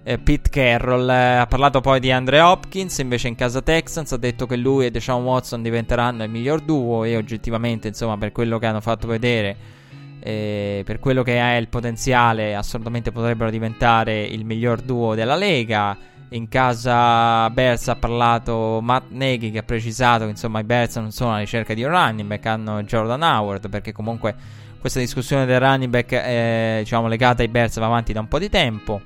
eh, 0.03 0.17
Pete 0.17 0.49
Carroll. 0.49 1.09
Eh, 1.09 1.35
ha 1.35 1.47
parlato 1.47 1.81
poi 1.81 1.99
di 1.99 2.11
Andre 2.11 2.39
Hopkins. 2.39 2.97
Invece, 2.99 3.27
in 3.27 3.35
casa 3.35 3.61
Texans, 3.61 4.13
ha 4.13 4.17
detto 4.17 4.45
che 4.45 4.55
lui 4.55 4.85
e 4.85 4.91
Deshaun 4.91 5.23
Watson 5.23 5.61
diventeranno 5.61 6.23
il 6.23 6.29
miglior 6.29 6.61
duo. 6.61 7.03
E 7.03 7.17
oggettivamente, 7.17 7.89
insomma, 7.89 8.17
per 8.17 8.31
quello 8.31 8.57
che 8.57 8.65
hanno 8.65 8.81
fatto 8.81 9.07
vedere. 9.07 9.75
Eh, 10.19 10.81
per 10.83 10.99
quello 10.99 11.23
che 11.23 11.39
ha 11.39 11.55
il 11.57 11.67
potenziale, 11.69 12.55
assolutamente 12.55 13.11
potrebbero 13.11 13.49
diventare 13.49 14.23
il 14.23 14.45
miglior 14.45 14.81
duo 14.81 15.13
della 15.15 15.35
Lega. 15.35 15.97
In 16.29 16.49
casa 16.49 17.49
Bears 17.51 17.87
ha 17.87 17.95
parlato 17.95 18.79
Matt 18.81 19.11
Nagy 19.11 19.49
che 19.49 19.59
ha 19.59 19.63
precisato 19.63 20.25
che 20.25 20.31
insomma 20.31 20.59
i 20.59 20.65
Bears 20.65 20.97
non 20.97 21.11
sono 21.11 21.29
alla 21.29 21.39
ricerca 21.39 21.73
di 21.73 21.83
un 21.83 21.89
running 21.91 22.27
back, 22.27 22.45
hanno 22.47 22.83
Jordan 22.83 23.21
Howard 23.21 23.69
perché 23.69 23.93
comunque 23.93 24.35
questa 24.77 24.99
discussione 24.99 25.45
del 25.45 25.61
running 25.61 25.89
back 25.89 26.11
è 26.11 26.79
diciamo, 26.79 27.07
legata 27.07 27.43
ai 27.43 27.47
Bears 27.47 27.79
va 27.79 27.85
avanti 27.85 28.11
da 28.11 28.19
un 28.19 28.27
po' 28.27 28.39
di 28.39 28.49
tempo. 28.49 29.01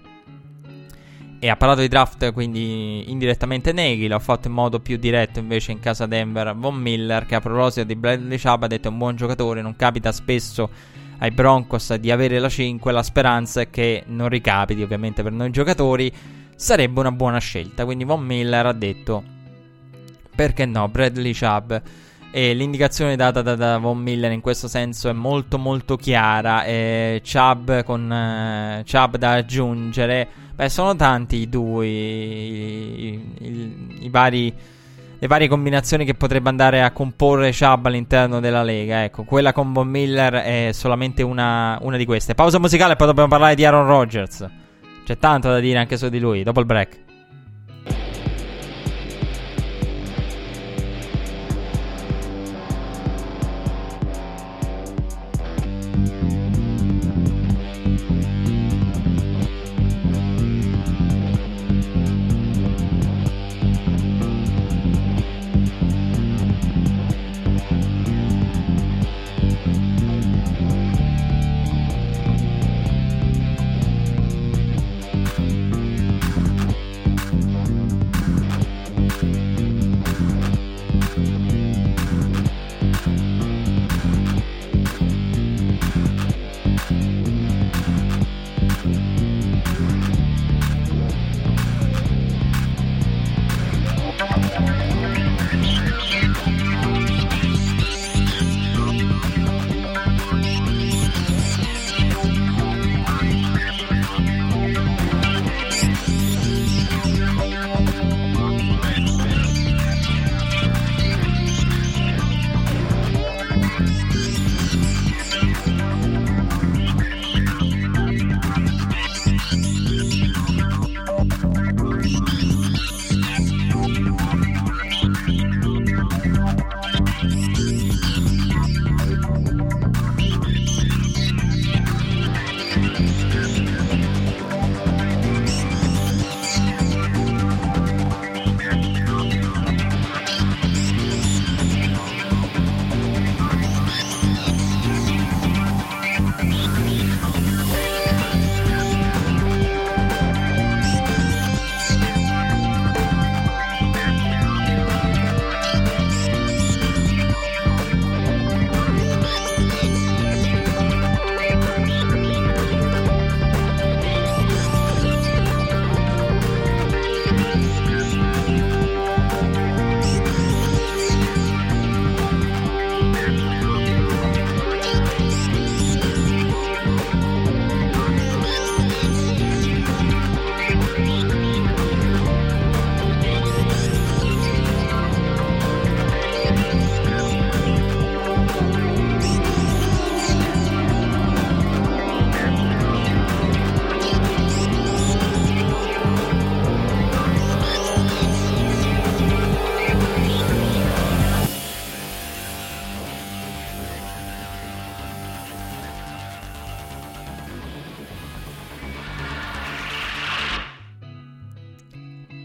E 1.44 1.50
ha 1.50 1.56
parlato 1.56 1.82
di 1.82 1.88
draft 1.88 2.34
quindi 2.34 3.12
indirettamente 3.12 3.72
Nagy, 3.72 4.08
l'ha 4.08 4.18
fatto 4.18 4.48
in 4.48 4.54
modo 4.56 4.80
più 4.80 4.98
diretto 4.98 5.38
invece 5.38 5.72
in 5.72 5.80
casa 5.80 6.08
Denver 6.08 6.56
Von 6.56 6.76
Miller 6.76 7.28
che 7.28 7.36
a 7.36 7.40
proposito 7.40 7.86
di 7.86 7.96
Bradley 7.96 8.40
Chubb 8.40 8.64
ha 8.64 8.68
detto 8.68 8.88
è 8.88 8.92
un 8.92 8.98
buon 8.98 9.16
giocatore, 9.16 9.62
non 9.62 9.76
capita 9.76 10.12
spesso 10.12 10.70
ai 11.20 11.30
Broncos 11.30 11.94
di 11.96 12.10
avere 12.10 12.40
la 12.40 12.50
5, 12.50 12.92
la 12.92 13.04
speranza 13.04 13.62
è 13.62 13.70
che 13.70 14.04
non 14.08 14.28
ricapiti 14.28 14.82
ovviamente 14.82 15.22
per 15.22 15.32
noi 15.32 15.52
giocatori 15.52 16.12
sarebbe 16.62 17.00
una 17.00 17.12
buona 17.12 17.39
scelta. 17.39 17.86
Quindi 17.86 18.04
Von 18.04 18.24
Miller 18.24 18.67
ha 18.67 18.71
detto, 18.71 19.24
perché 20.36 20.65
no, 20.65 20.88
Bradley 20.88 21.34
Chubb. 21.34 21.74
E 22.34 22.54
l'indicazione 22.54 23.17
data 23.17 23.41
da, 23.41 23.78
Von 23.78 23.97
Miller 23.97 24.32
in 24.32 24.39
questo 24.39 24.69
senso 24.69 25.10
è 25.10 25.12
molto 25.12 25.58
molto 25.58 25.97
chiara. 25.97 26.63
E 26.63 27.21
Chubb 27.26 27.82
con 27.82 28.04
uh, 28.04 28.84
Chubb 28.89 29.15
da 29.15 29.32
aggiungere. 29.32 30.28
Beh, 30.56 30.69
sono 30.69 30.95
tanti 30.95 31.38
i 31.38 31.50
due, 31.50 31.88
i, 31.88 33.34
i, 33.39 33.97
i 34.02 34.10
vari, 34.10 34.54
le 35.17 35.28
varie 35.28 35.47
combinazioni 35.47 36.06
che 36.06 36.13
potrebbe 36.13 36.50
andare 36.50 36.84
a 36.84 36.91
comporre 36.91 37.52
Chubb 37.52 37.88
all'interno 37.88 38.39
della 38.39 38.62
Lega. 38.62 39.04
Ecco, 39.04 39.24
quella 39.24 39.52
con 39.52 39.74
Von 39.74 39.88
Miller 39.88 40.36
è 40.36 40.69
solamente 40.74 41.24
una, 41.24 41.78
una 41.82 41.97
di 41.97 42.06
queste. 42.06 42.36
Pausa 42.36 42.60
musicale 42.60 42.93
e 42.93 42.95
poi 42.97 43.08
dobbiamo 43.08 43.30
parlare 43.30 43.56
di 43.56 43.65
Aaron 43.65 43.88
Rodgers. 43.88 44.61
C'è 45.04 45.18
tanto 45.18 45.50
da 45.50 45.60
dire 45.60 45.80
anche 45.80 45.98
su 45.98 46.10
di 46.10 46.20
lui, 46.20 46.44
dopo 46.44 46.60
il 46.60 46.66
break. 46.66 47.11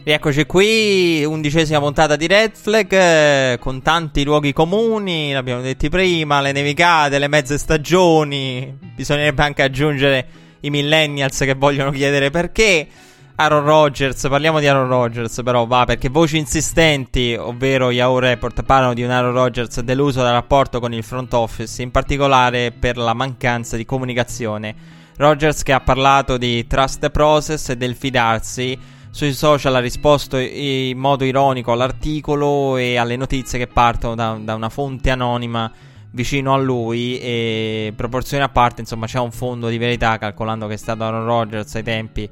Rieccoci 0.07 0.46
qui, 0.46 1.24
undicesima 1.24 1.80
puntata 1.80 2.14
di 2.14 2.28
Red 2.28 2.52
Flag, 2.54 2.92
eh, 2.92 3.59
con 3.59 3.82
tanti 3.82 4.22
luoghi 4.22 4.52
comuni, 4.52 5.32
l'abbiamo 5.32 5.62
detto 5.62 5.88
prima, 5.88 6.40
le 6.40 6.52
nevicate, 6.52 7.18
le 7.18 7.26
mezze 7.26 7.59
stagioni, 7.59 8.72
bisognerebbe 8.94 9.42
anche 9.42 9.64
aggiungere 9.64 10.26
i 10.61 10.70
millennials 10.70 11.38
che 11.38 11.54
vogliono 11.54 11.90
chiedere 11.90 12.30
perché. 12.30 12.86
Aaron 13.34 13.64
Rodgers, 13.64 14.28
parliamo 14.28 14.61
di 14.61 14.68
Aaron 14.68 14.86
Rodgers 14.86 15.40
però, 15.42 15.66
va, 15.66 15.84
perché 15.84 16.09
voci 16.09 16.36
insistenti, 16.38 17.34
ovvero 17.36 17.90
Yahoo 17.90 18.20
Report, 18.20 18.62
parlano 18.62 18.94
di 18.94 19.02
un 19.02 19.11
Aaron 19.11 19.32
Rodgers 19.32 19.80
deluso 19.80 20.22
dal 20.22 20.34
rapporto 20.34 20.78
con 20.78 20.94
il 20.94 21.02
front 21.02 21.32
office, 21.32 21.82
in 21.82 21.90
particolare 21.90 22.70
per 22.70 22.96
la 22.96 23.12
mancanza 23.12 23.76
di 23.76 23.84
comunicazione. 23.84 24.72
Rodgers 25.16 25.64
che 25.64 25.72
ha 25.72 25.80
parlato 25.80 26.36
di 26.36 26.64
trust 26.68 27.11
process 27.11 27.70
e 27.70 27.76
del 27.76 27.96
fidarsi, 27.96 28.94
sui 29.17 29.33
social 29.33 29.75
ha 29.75 29.79
risposto 29.79 30.37
in 30.37 30.99
modo 30.99 31.25
ironico 31.25 31.73
all'articolo 31.73 32.77
e 32.77 32.99
alle 32.99 33.17
notizie 33.17 33.59
che 33.59 33.67
partono 33.67 34.14
da, 34.14 34.39
da 34.39 34.55
una 34.55 34.69
fonte 34.69 35.09
anonima 35.09 35.73
vicino 36.11 36.53
a 36.53 36.59
lui 36.59 37.19
e 37.19 37.95
proporzioni 37.97 38.43
a 38.43 38.51
parte 38.51 38.83
insomma 38.83 39.07
c'è 39.07 39.19
un 39.19 39.31
fondo 39.31 39.69
di 39.69 39.79
verità 39.79 40.19
calcolando 40.19 40.67
che 40.67 40.75
è 40.75 40.77
stato 40.77 41.03
Aaron 41.03 41.25
Rodgers 41.25 41.75
ai 41.77 41.83
tempi 41.83 42.29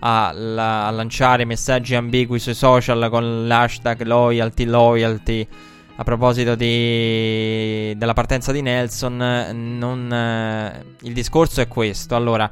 a, 0.00 0.30
la, 0.34 0.86
a 0.86 0.90
lanciare 0.90 1.46
messaggi 1.46 1.94
ambigui 1.94 2.38
sui 2.38 2.52
social 2.52 3.08
con 3.08 3.46
l'hashtag 3.46 4.02
loyalty 4.02 4.64
loyalty. 4.66 5.48
A 5.96 6.04
proposito 6.04 6.54
di, 6.54 7.92
della 7.96 8.12
partenza 8.12 8.52
di 8.52 8.60
Nelson 8.60 9.16
non, 9.76 10.12
eh, 10.12 10.84
il 11.00 11.12
discorso 11.12 11.60
è 11.62 11.66
questo. 11.66 12.14
Allora 12.14 12.48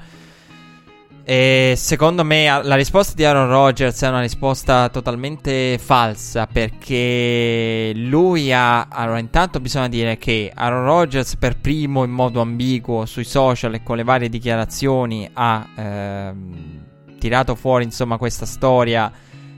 e 1.29 1.75
secondo 1.77 2.23
me 2.23 2.45
la 2.63 2.77
risposta 2.77 3.15
di 3.17 3.25
Aaron 3.25 3.49
Rodgers 3.49 4.01
è 4.01 4.09
una 4.09 4.21
risposta 4.21 4.89
totalmente 4.91 5.77
falsa 5.77 6.47
perché 6.47 7.91
lui 7.97 8.53
ha... 8.53 8.87
Allora 8.87 9.19
intanto 9.19 9.59
bisogna 9.59 9.89
dire 9.89 10.19
che 10.19 10.53
Aaron 10.55 10.85
Rodgers 10.85 11.35
per 11.35 11.59
primo 11.59 12.05
in 12.05 12.13
modo 12.13 12.41
ambiguo 12.41 13.07
sui 13.07 13.25
social 13.25 13.75
e 13.75 13.83
con 13.83 13.97
le 13.97 14.05
varie 14.05 14.29
dichiarazioni 14.29 15.29
ha 15.33 15.67
ehm, 15.75 16.85
tirato 17.19 17.57
fuori 17.57 17.83
insomma 17.83 18.19
questa 18.19 18.47
storia 18.47 19.11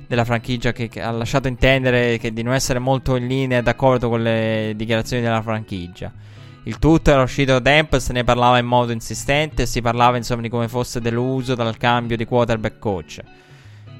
della 0.06 0.24
franchigia 0.24 0.72
che, 0.72 0.88
che, 0.88 1.02
ha 1.02 1.10
lasciato 1.10 1.48
intendere 1.48 2.16
che 2.16 2.32
di 2.32 2.42
non 2.42 2.54
essere 2.54 2.78
molto 2.78 3.14
in 3.14 3.26
linea 3.26 3.58
e 3.58 3.62
d'accordo 3.62 4.08
con 4.08 4.22
le 4.22 4.72
dichiarazioni 4.74 5.22
della 5.22 5.42
franchigia. 5.42 6.10
Il 6.68 6.78
tutto 6.78 7.10
era 7.10 7.22
uscito 7.22 7.52
da 7.52 7.60
tempo 7.62 7.96
e 7.96 8.00
se 8.00 8.12
ne 8.12 8.24
parlava 8.24 8.58
in 8.58 8.66
modo 8.66 8.92
insistente. 8.92 9.64
Si 9.64 9.80
parlava 9.80 10.18
insomma 10.18 10.42
di 10.42 10.50
come 10.50 10.68
fosse 10.68 11.00
deluso 11.00 11.54
dal 11.54 11.78
cambio 11.78 12.14
di 12.14 12.26
quarterback 12.26 12.78
coach. 12.78 13.20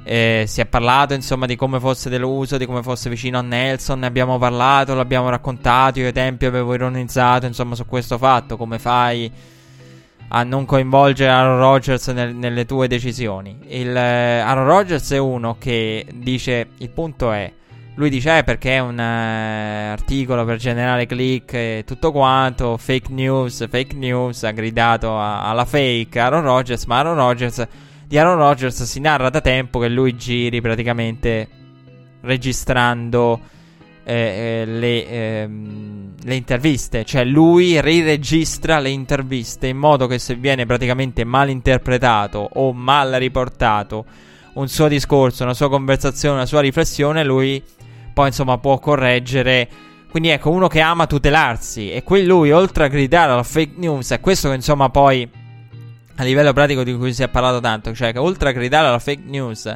E 0.05 0.45
si 0.47 0.61
è 0.61 0.67
parlato 0.67 1.15
insomma 1.15 1.47
di 1.47 1.57
come 1.57 1.81
fosse 1.81 2.11
deluso, 2.11 2.59
di 2.59 2.67
come 2.67 2.83
fosse 2.83 3.09
vicino 3.09 3.39
a 3.39 3.41
Nelson. 3.41 4.01
Ne 4.01 4.07
abbiamo 4.07 4.37
parlato, 4.37 4.95
l'abbiamo 4.95 5.31
raccontato. 5.31 5.99
Io 6.01 6.07
ai 6.09 6.13
tempi 6.13 6.45
avevo 6.45 6.75
ironizzato 6.75 7.47
insomma 7.47 7.75
su 7.75 7.87
questo 7.87 8.19
fatto. 8.19 8.59
Come 8.59 8.79
fai 8.79 9.33
a 10.29 10.43
non 10.43 10.67
coinvolgere 10.67 11.31
Aaron 11.31 11.59
Rodgers 11.61 12.09
nel, 12.09 12.35
nelle 12.35 12.67
tue 12.67 12.87
decisioni? 12.87 13.61
Il, 13.69 13.97
eh, 13.97 14.41
Aaron 14.41 14.67
Rodgers 14.67 15.11
è 15.13 15.19
uno 15.19 15.57
che 15.59 16.07
dice: 16.13 16.69
Il 16.77 16.91
punto 16.91 17.33
è 17.33 17.51
lui 17.99 18.11
dice 18.11 18.39
eh, 18.39 18.45
perché 18.45 18.77
è 18.77 18.79
un 18.79 18.97
uh, 18.97 19.91
articolo 19.91 20.45
per 20.45 20.57
generare 20.57 21.07
click 21.07 21.53
e 21.53 21.83
tutto 21.85 22.13
quanto, 22.13 22.77
fake 22.77 23.13
news, 23.13 23.69
fake 23.69 23.97
news, 23.97 24.45
ha 24.45 24.53
gridato 24.53 25.19
a, 25.19 25.49
alla 25.49 25.65
fake 25.65 26.17
Aaron 26.17 26.43
Rodgers, 26.43 26.85
ma 26.85 26.99
Aaron 26.99 27.17
Rodgers, 27.17 27.67
di 28.07 28.17
Aaron 28.17 28.37
Rodgers 28.37 28.85
si 28.85 29.01
narra 29.01 29.31
da 29.31 29.41
tempo 29.41 29.81
che 29.81 29.89
lui 29.89 30.15
giri 30.15 30.61
praticamente 30.61 31.49
registrando 32.21 33.41
eh, 34.05 34.15
eh, 34.15 34.65
le, 34.65 35.09
ehm, 35.09 36.15
le 36.23 36.35
interviste, 36.37 37.05
cioè 37.05 37.25
lui 37.25 37.81
riregistra 37.81 38.79
le 38.79 38.91
interviste 38.91 39.67
in 39.67 39.77
modo 39.77 40.07
che 40.07 40.21
se 40.21 40.37
viene 40.37 40.67
praticamente 40.67 41.25
mal 41.25 41.51
interpretato 41.51 42.49
o 42.53 42.73
mal 42.73 43.11
riportato 43.15 44.05
un 44.53 44.69
suo 44.69 44.87
discorso, 44.87 45.43
una 45.43 45.55
sua 45.55 45.69
conversazione, 45.69 46.37
una 46.37 46.47
sua 46.47 46.61
riflessione, 46.61 47.25
lui 47.25 47.61
poi 48.19 48.27
insomma 48.27 48.59
può 48.59 48.81
correggere. 48.81 49.69
Quindi 50.11 50.31
ecco, 50.31 50.51
uno 50.51 50.67
che 50.67 50.81
ama 50.81 51.07
tutelarsi 51.07 51.93
e 51.93 52.03
qui 52.03 52.25
lui 52.25 52.51
oltre 52.51 52.87
a 52.87 52.89
gridare 52.89 53.31
alla 53.31 53.45
fake 53.45 53.75
news, 53.77 54.11
è 54.11 54.19
questo 54.19 54.49
che 54.49 54.57
insomma 54.57 54.89
poi 54.89 55.29
a 56.17 56.25
livello 56.25 56.53
pratico 56.53 56.83
di 56.83 56.97
cui 56.97 57.13
si 57.13 57.23
è 57.23 57.29
parlato 57.29 57.61
tanto, 57.61 57.95
cioè 57.95 58.11
che 58.11 58.19
oltre 58.19 58.49
a 58.49 58.53
gridare 58.53 58.89
alla 58.89 58.99
fake 58.99 59.23
news, 59.25 59.73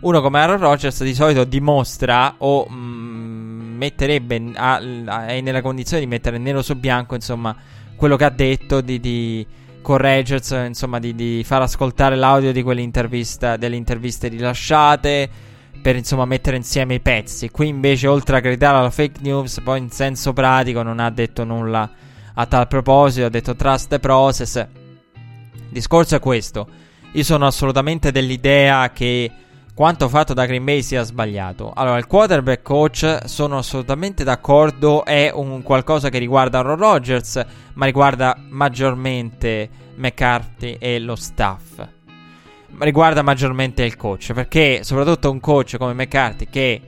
uno 0.00 0.20
come 0.20 0.38
Aaron 0.38 0.58
Rodgers 0.58 1.02
di 1.02 1.14
solito 1.14 1.44
dimostra 1.44 2.34
o 2.36 2.66
mh, 2.68 2.74
mm, 2.74 3.76
metterebbe, 3.78 4.50
a, 4.56 4.82
a, 5.06 5.26
è 5.28 5.40
nella 5.40 5.62
condizione 5.62 6.02
di 6.02 6.08
mettere 6.08 6.36
nero 6.36 6.60
su 6.60 6.74
bianco 6.74 7.14
insomma 7.14 7.56
quello 7.96 8.16
che 8.16 8.24
ha 8.24 8.30
detto, 8.30 8.82
di, 8.82 9.00
di 9.00 9.46
correggersi, 9.80 10.56
insomma 10.56 10.98
di, 10.98 11.14
di 11.14 11.42
far 11.42 11.62
ascoltare 11.62 12.16
l'audio 12.16 12.52
di 12.52 12.62
delle 12.62 13.76
interviste 13.76 14.28
rilasciate 14.28 15.47
per 15.80 15.96
insomma 15.96 16.24
mettere 16.24 16.56
insieme 16.56 16.94
i 16.94 17.00
pezzi. 17.00 17.50
Qui 17.50 17.68
invece 17.68 18.06
oltre 18.06 18.36
a 18.36 18.40
gridare 18.40 18.78
alla 18.78 18.90
fake 18.90 19.20
news, 19.22 19.60
poi 19.60 19.78
in 19.78 19.90
senso 19.90 20.32
pratico 20.32 20.82
non 20.82 21.00
ha 21.00 21.10
detto 21.10 21.44
nulla 21.44 21.90
a 22.34 22.46
tal 22.46 22.68
proposito, 22.68 23.26
ha 23.26 23.30
detto 23.30 23.56
trust 23.56 23.88
the 23.88 23.98
process. 23.98 24.54
Il 24.54 25.68
discorso 25.70 26.16
è 26.16 26.20
questo. 26.20 26.68
Io 27.12 27.24
sono 27.24 27.46
assolutamente 27.46 28.12
dell'idea 28.12 28.90
che 28.90 29.30
quanto 29.74 30.08
fatto 30.08 30.34
da 30.34 30.46
Green 30.46 30.64
Bay 30.64 30.82
sia 30.82 31.02
sbagliato. 31.02 31.72
Allora, 31.74 31.98
il 31.98 32.06
quarterback 32.06 32.62
coach 32.62 33.20
sono 33.24 33.58
assolutamente 33.58 34.24
d'accordo, 34.24 35.04
è 35.04 35.30
un 35.32 35.62
qualcosa 35.62 36.08
che 36.08 36.18
riguarda 36.18 36.58
Aaron 36.58 36.76
Rodgers, 36.76 37.44
ma 37.74 37.86
riguarda 37.86 38.36
maggiormente 38.48 39.68
McCarthy 39.94 40.76
e 40.78 40.98
lo 40.98 41.16
staff 41.16 41.96
riguarda 42.78 43.22
maggiormente 43.22 43.84
il 43.84 43.96
coach. 43.96 44.32
Perché 44.32 44.80
soprattutto 44.82 45.30
un 45.30 45.40
coach 45.40 45.76
come 45.76 45.94
McCarthy 45.94 46.48
che 46.50 46.80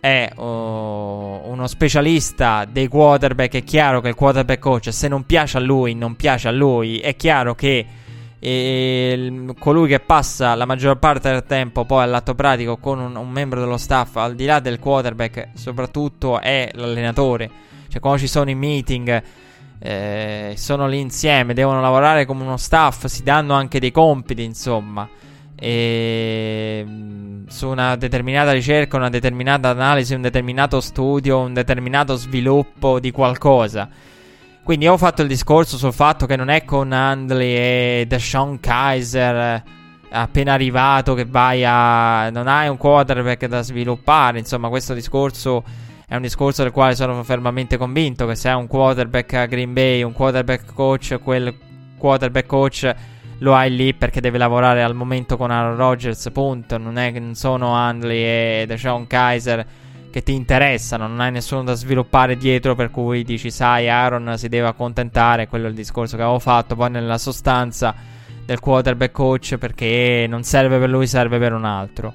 è 0.00 0.32
uh, 0.34 0.42
uno 0.42 1.66
specialista 1.66 2.64
dei 2.64 2.88
quarterback, 2.88 3.54
è 3.54 3.64
chiaro 3.64 4.00
che 4.00 4.08
il 4.08 4.14
quarterback 4.14 4.60
coach 4.60 4.92
se 4.92 5.06
non 5.08 5.24
piace 5.24 5.58
a 5.58 5.60
lui, 5.60 5.94
non 5.94 6.16
piace 6.16 6.48
a 6.48 6.50
lui, 6.50 6.98
è 6.98 7.14
chiaro 7.14 7.54
che 7.54 7.86
eh, 8.44 9.54
colui 9.60 9.86
che 9.86 10.00
passa 10.00 10.56
la 10.56 10.64
maggior 10.66 10.98
parte 10.98 11.30
del 11.30 11.44
tempo 11.46 11.84
poi 11.84 12.02
all'atto 12.02 12.34
pratico 12.34 12.76
con 12.78 12.98
un, 12.98 13.14
un, 13.14 13.30
membro 13.30 13.60
dello 13.60 13.76
staff, 13.76 14.16
al 14.16 14.34
di 14.34 14.44
là 14.44 14.58
del 14.58 14.80
quarterback, 14.80 15.50
soprattutto 15.54 16.40
è 16.40 16.68
l'allenatore. 16.72 17.48
Cioè 17.86 18.00
quando 18.00 18.18
ci 18.18 18.26
sono 18.26 18.50
i 18.50 18.56
meeting 18.56 19.22
eh, 19.84 20.54
sono 20.56 20.86
lì 20.86 21.00
insieme, 21.00 21.54
devono 21.54 21.80
lavorare 21.80 22.24
come 22.24 22.42
uno 22.42 22.56
staff, 22.56 23.06
si 23.06 23.24
danno 23.24 23.54
anche 23.54 23.80
dei 23.80 23.90
compiti, 23.90 24.44
insomma. 24.44 25.08
E, 25.56 26.84
mm, 26.86 27.46
su 27.48 27.66
una 27.66 27.96
determinata 27.96 28.52
ricerca, 28.52 28.96
una 28.96 29.10
determinata 29.10 29.70
analisi, 29.70 30.14
un 30.14 30.22
determinato 30.22 30.80
studio, 30.80 31.40
un 31.40 31.52
determinato 31.52 32.14
sviluppo 32.14 33.00
di 33.00 33.10
qualcosa. 33.10 33.88
Quindi 34.62 34.86
ho 34.86 34.96
fatto 34.96 35.22
il 35.22 35.28
discorso 35.28 35.76
sul 35.76 35.92
fatto 35.92 36.26
che 36.26 36.36
non 36.36 36.48
è 36.48 36.64
con 36.64 36.92
Handley 36.92 37.52
e 37.52 38.04
Deshaun 38.06 38.60
Kaiser 38.60 39.34
eh, 39.36 39.62
appena 40.12 40.52
arrivato 40.52 41.14
che 41.14 41.24
vai 41.24 41.64
a... 41.64 42.30
non 42.30 42.46
hai 42.46 42.68
un 42.68 42.76
quarterback 42.76 43.46
da 43.46 43.62
sviluppare, 43.62 44.38
insomma 44.38 44.68
questo 44.68 44.94
discorso 44.94 45.64
è 46.12 46.16
un 46.16 46.20
discorso 46.20 46.62
del 46.62 46.72
quale 46.72 46.94
sono 46.94 47.22
fermamente 47.22 47.78
convinto 47.78 48.26
che 48.26 48.34
se 48.34 48.50
hai 48.50 48.54
un 48.54 48.66
quarterback 48.66 49.32
a 49.32 49.46
Green 49.46 49.72
Bay, 49.72 50.02
un 50.02 50.12
quarterback 50.12 50.74
coach, 50.74 51.18
quel 51.22 51.56
quarterback 51.96 52.46
coach 52.46 52.94
lo 53.38 53.54
hai 53.54 53.74
lì 53.74 53.94
perché 53.94 54.20
deve 54.20 54.36
lavorare 54.36 54.82
al 54.82 54.94
momento 54.94 55.38
con 55.38 55.50
Aaron 55.50 55.74
Rodgers, 55.74 56.28
punto. 56.30 56.76
Non, 56.76 56.98
è, 56.98 57.18
non 57.18 57.34
sono 57.34 57.72
Handley 57.72 58.18
e 58.18 58.64
Deshaun 58.66 59.06
Kaiser 59.06 59.64
che 60.10 60.22
ti 60.22 60.34
interessano, 60.34 61.06
non 61.06 61.18
hai 61.20 61.30
nessuno 61.30 61.64
da 61.64 61.72
sviluppare 61.72 62.36
dietro 62.36 62.74
per 62.74 62.90
cui 62.90 63.24
dici 63.24 63.50
sai 63.50 63.88
Aaron 63.88 64.34
si 64.36 64.50
deve 64.50 64.66
accontentare, 64.66 65.48
quello 65.48 65.64
è 65.64 65.70
il 65.70 65.74
discorso 65.74 66.16
che 66.16 66.22
avevo 66.22 66.40
fatto, 66.40 66.76
poi 66.76 66.90
nella 66.90 67.16
sostanza 67.16 67.94
del 68.44 68.60
quarterback 68.60 69.12
coach 69.12 69.56
perché 69.56 70.26
non 70.28 70.42
serve 70.42 70.78
per 70.78 70.90
lui, 70.90 71.06
serve 71.06 71.38
per 71.38 71.54
un 71.54 71.64
altro. 71.64 72.12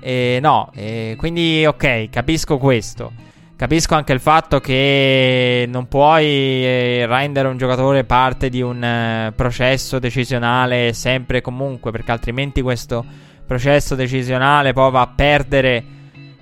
E 0.00 0.38
no, 0.40 0.70
e 0.74 1.14
quindi 1.18 1.64
ok, 1.66 2.08
capisco 2.10 2.58
questo. 2.58 3.12
Capisco 3.56 3.94
anche 3.94 4.14
il 4.14 4.20
fatto 4.20 4.58
che 4.58 5.66
non 5.68 5.86
puoi 5.86 6.24
eh, 6.24 7.04
rendere 7.06 7.46
un 7.46 7.58
giocatore 7.58 8.04
parte 8.04 8.48
di 8.48 8.62
un 8.62 8.82
eh, 8.82 9.32
processo 9.36 9.98
decisionale 9.98 10.94
sempre 10.94 11.38
e 11.38 11.40
comunque, 11.42 11.90
perché 11.90 12.10
altrimenti 12.10 12.62
questo 12.62 13.04
processo 13.46 13.94
decisionale 13.94 14.72
poi 14.72 14.90
va 14.90 15.02
a 15.02 15.12
perdere 15.14 15.84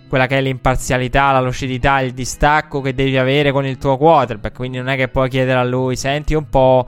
quella 0.08 0.26
che 0.26 0.38
è 0.38 0.40
l'imparzialità, 0.40 1.32
la 1.32 1.40
lucidità, 1.40 2.00
il 2.00 2.12
distacco 2.12 2.80
che 2.80 2.94
devi 2.94 3.18
avere 3.18 3.50
con 3.50 3.66
il 3.66 3.78
tuo 3.78 3.96
quarterback. 3.96 4.54
Quindi 4.54 4.78
non 4.78 4.88
è 4.88 4.96
che 4.96 5.08
puoi 5.08 5.28
chiedere 5.28 5.58
a 5.58 5.64
lui, 5.64 5.96
senti 5.96 6.34
un 6.34 6.48
po', 6.48 6.86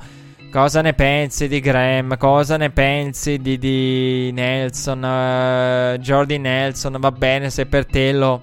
Cosa 0.50 0.80
ne 0.82 0.94
pensi 0.94 1.46
di 1.46 1.60
Graham? 1.60 2.16
Cosa 2.16 2.56
ne 2.56 2.70
pensi 2.70 3.38
di, 3.38 3.56
di 3.56 4.32
Nelson? 4.32 4.98
Uh, 4.98 5.96
Jordi 5.98 6.38
Nelson? 6.38 6.96
Va 6.98 7.12
bene 7.12 7.50
se 7.50 7.66
per 7.66 7.86
te 7.86 8.10
lo, 8.10 8.42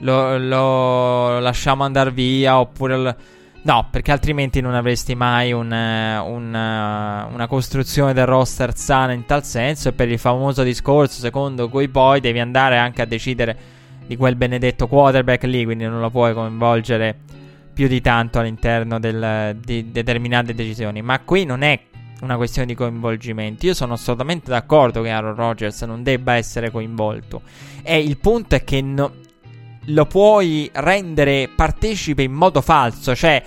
lo, 0.00 0.38
lo 0.38 1.38
lasciamo 1.38 1.84
andare 1.84 2.10
via 2.10 2.58
oppure... 2.58 2.96
Lo, 2.96 3.14
no, 3.62 3.86
perché 3.92 4.10
altrimenti 4.10 4.60
non 4.60 4.74
avresti 4.74 5.14
mai 5.14 5.52
un, 5.52 5.70
un, 5.70 6.48
una 6.48 7.46
costruzione 7.46 8.12
del 8.12 8.26
roster 8.26 8.76
sana 8.76 9.12
in 9.12 9.26
tal 9.26 9.44
senso. 9.44 9.90
E 9.90 9.92
per 9.92 10.08
il 10.08 10.18
famoso 10.18 10.64
discorso, 10.64 11.20
secondo 11.20 11.68
cui 11.68 11.88
poi 11.88 12.18
devi 12.18 12.40
andare 12.40 12.76
anche 12.76 13.02
a 13.02 13.06
decidere 13.06 13.56
di 14.04 14.16
quel 14.16 14.34
benedetto 14.34 14.88
quarterback 14.88 15.44
lì, 15.44 15.64
quindi 15.64 15.84
non 15.84 16.00
lo 16.00 16.10
puoi 16.10 16.34
coinvolgere 16.34 17.38
più 17.80 17.88
di 17.88 18.02
tanto 18.02 18.38
all'interno 18.38 19.00
del, 19.00 19.56
di 19.58 19.90
determinate 19.90 20.52
decisioni. 20.52 21.00
Ma 21.00 21.18
qui 21.20 21.46
non 21.46 21.62
è 21.62 21.80
una 22.20 22.36
questione 22.36 22.66
di 22.66 22.74
coinvolgimento. 22.74 23.64
Io 23.64 23.72
sono 23.72 23.94
assolutamente 23.94 24.50
d'accordo 24.50 25.00
che 25.00 25.08
Aaron 25.08 25.34
Rodgers 25.34 25.80
non 25.84 26.02
debba 26.02 26.34
essere 26.34 26.70
coinvolto. 26.70 27.40
E 27.82 27.98
il 27.98 28.18
punto 28.18 28.54
è 28.54 28.64
che 28.64 28.82
no, 28.82 29.14
lo 29.86 30.04
puoi 30.04 30.68
rendere 30.74 31.48
partecipe 31.48 32.20
in 32.20 32.32
modo 32.32 32.60
falso. 32.60 33.14
Cioè, 33.16 33.42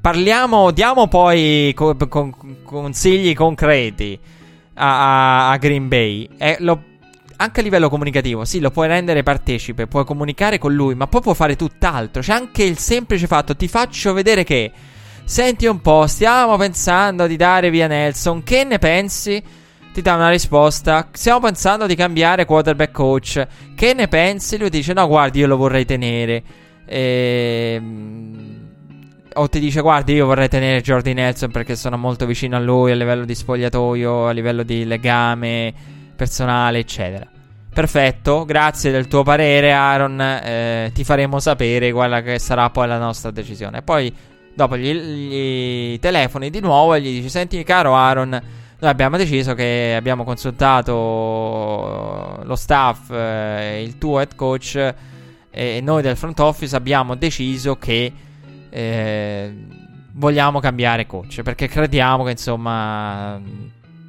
parliamo, 0.00 0.70
diamo 0.70 1.06
poi 1.06 1.70
co- 1.74 1.94
co- 1.94 2.34
consigli 2.62 3.34
concreti 3.34 4.18
a, 4.76 5.48
a, 5.48 5.50
a 5.50 5.56
Green 5.58 5.88
Bay. 5.88 6.26
E 6.38 6.56
lo 6.60 6.82
anche 7.40 7.60
a 7.60 7.62
livello 7.62 7.88
comunicativo, 7.88 8.44
sì, 8.44 8.58
lo 8.58 8.70
puoi 8.70 8.88
rendere 8.88 9.22
partecipe, 9.22 9.86
puoi 9.86 10.04
comunicare 10.04 10.58
con 10.58 10.74
lui, 10.74 10.96
ma 10.96 11.06
poi 11.06 11.20
puoi 11.20 11.36
fare 11.36 11.54
tutt'altro. 11.54 12.20
C'è 12.20 12.32
anche 12.32 12.64
il 12.64 12.78
semplice 12.78 13.28
fatto, 13.28 13.54
ti 13.54 13.68
faccio 13.68 14.12
vedere 14.12 14.42
che, 14.42 14.72
senti 15.24 15.66
un 15.66 15.80
po', 15.80 16.08
stiamo 16.08 16.56
pensando 16.56 17.28
di 17.28 17.36
dare 17.36 17.70
via 17.70 17.86
Nelson, 17.86 18.42
che 18.42 18.64
ne 18.64 18.78
pensi? 18.78 19.40
Ti 19.92 20.02
dà 20.02 20.16
una 20.16 20.30
risposta, 20.30 21.08
stiamo 21.12 21.38
pensando 21.38 21.86
di 21.86 21.94
cambiare 21.94 22.44
quarterback 22.44 22.92
coach, 22.92 23.46
che 23.76 23.94
ne 23.94 24.08
pensi? 24.08 24.58
Lui 24.58 24.70
dice, 24.70 24.92
no, 24.92 25.06
guardi, 25.06 25.38
io 25.38 25.46
lo 25.46 25.56
vorrei 25.56 25.84
tenere. 25.84 26.42
Ehm 26.86 28.56
o 29.34 29.48
ti 29.48 29.60
dice 29.60 29.82
guardi 29.82 30.14
io 30.14 30.26
vorrei 30.26 30.48
tenere 30.48 30.80
Jordi 30.80 31.12
Nelson 31.12 31.52
perché 31.52 31.76
sono 31.76 31.96
molto 31.96 32.26
vicino 32.26 32.56
a 32.56 32.58
lui 32.58 32.90
a 32.90 32.96
livello 32.96 33.24
di 33.24 33.36
spogliatoio, 33.36 34.26
a 34.26 34.32
livello 34.32 34.64
di 34.64 34.84
legame 34.84 35.97
personale, 36.18 36.80
eccetera. 36.80 37.24
Perfetto, 37.72 38.44
grazie 38.44 38.90
del 38.90 39.06
tuo 39.06 39.22
parere, 39.22 39.72
Aaron. 39.72 40.20
Eh, 40.20 40.90
ti 40.92 41.04
faremo 41.04 41.38
sapere 41.38 41.92
quella 41.92 42.22
che 42.22 42.40
sarà 42.40 42.68
poi 42.70 42.88
la 42.88 42.98
nostra 42.98 43.30
decisione. 43.30 43.82
Poi, 43.82 44.12
dopo 44.52 44.76
gli, 44.76 44.92
gli 44.92 45.98
telefoni 46.00 46.50
di 46.50 46.58
nuovo 46.58 46.94
e 46.94 47.00
gli 47.00 47.20
dici: 47.20 47.28
Senti, 47.28 47.62
caro 47.62 47.94
Aaron, 47.94 48.30
noi 48.30 48.90
abbiamo 48.90 49.16
deciso 49.16 49.54
che 49.54 49.94
abbiamo 49.96 50.24
consultato 50.24 50.92
lo 52.42 52.56
staff, 52.56 53.10
eh, 53.10 53.84
il 53.84 53.96
tuo 53.96 54.18
head 54.18 54.34
coach 54.34 54.94
e 55.50 55.80
noi 55.80 56.02
del 56.02 56.16
front 56.16 56.40
office 56.40 56.74
abbiamo 56.74 57.14
deciso 57.14 57.76
che 57.76 58.12
eh, 58.70 59.54
vogliamo 60.14 60.58
cambiare 60.58 61.06
coach 61.06 61.42
perché 61.42 61.68
crediamo 61.68 62.24
che 62.24 62.32
insomma 62.32 63.40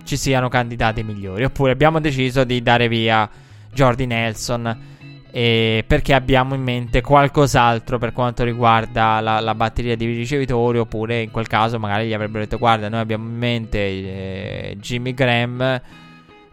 ci 0.03 0.17
siano 0.17 0.49
candidati 0.49 1.03
migliori. 1.03 1.43
Oppure 1.43 1.71
abbiamo 1.71 1.99
deciso 1.99 2.43
di 2.43 2.61
dare 2.61 2.87
via 2.87 3.29
Jordi 3.71 4.05
Nelson. 4.05 4.87
Perché 5.31 6.13
abbiamo 6.15 6.55
in 6.55 6.63
mente 6.63 7.01
qualcos'altro 7.01 7.99
per 7.99 8.13
quanto 8.13 8.43
riguarda 8.43 9.19
la, 9.19 9.39
la, 9.39 9.53
batteria 9.53 9.95
di 9.95 10.05
ricevitori. 10.05 10.79
Oppure 10.79 11.21
in 11.21 11.31
quel 11.31 11.47
caso 11.47 11.77
magari 11.77 12.07
gli 12.07 12.13
avrebbero 12.13 12.43
detto: 12.43 12.57
Guarda, 12.57 12.89
noi 12.89 12.99
abbiamo 12.99 13.27
in 13.27 13.37
mente 13.37 13.77
eh, 13.77 14.77
Jimmy 14.79 15.13
Graham, 15.13 15.79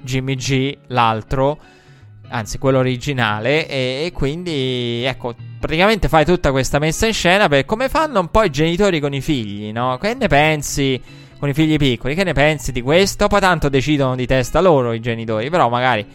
Jimmy 0.03 0.35
G, 0.35 0.77
l'altro, 0.89 1.59
anzi 2.29 2.59
quello 2.59 2.79
originale. 2.79 3.67
E, 3.67 4.03
e, 4.05 4.13
quindi 4.13 5.05
ecco, 5.05 5.35
praticamente 5.59 6.09
fai 6.09 6.27
tutta 6.27 6.51
questa 6.51 6.79
messa 6.79 7.07
in 7.07 7.15
scena 7.15 7.49
per 7.49 7.65
come 7.65 7.89
fanno 7.89 8.21
un 8.21 8.29
po' 8.31 8.43
i 8.43 8.51
genitori 8.51 9.01
con 9.01 9.15
i 9.15 9.23
figli, 9.23 9.73
no? 9.73 9.97
Che 9.99 10.13
ne 10.13 10.29
pensi? 10.29 11.03
Con 11.39 11.49
i 11.49 11.55
figli 11.55 11.77
piccoli. 11.77 12.15
Che 12.15 12.25
ne 12.25 12.33
pensi 12.33 12.73
di 12.73 12.83
questo? 12.83 13.27
Poi 13.27 13.41
tanto 13.41 13.69
decidono 13.69 14.15
di 14.15 14.27
testa 14.27 14.61
loro 14.61 14.93
i 14.93 15.01
genitori. 15.01 15.51
Però 15.51 15.69
magari 15.69 16.07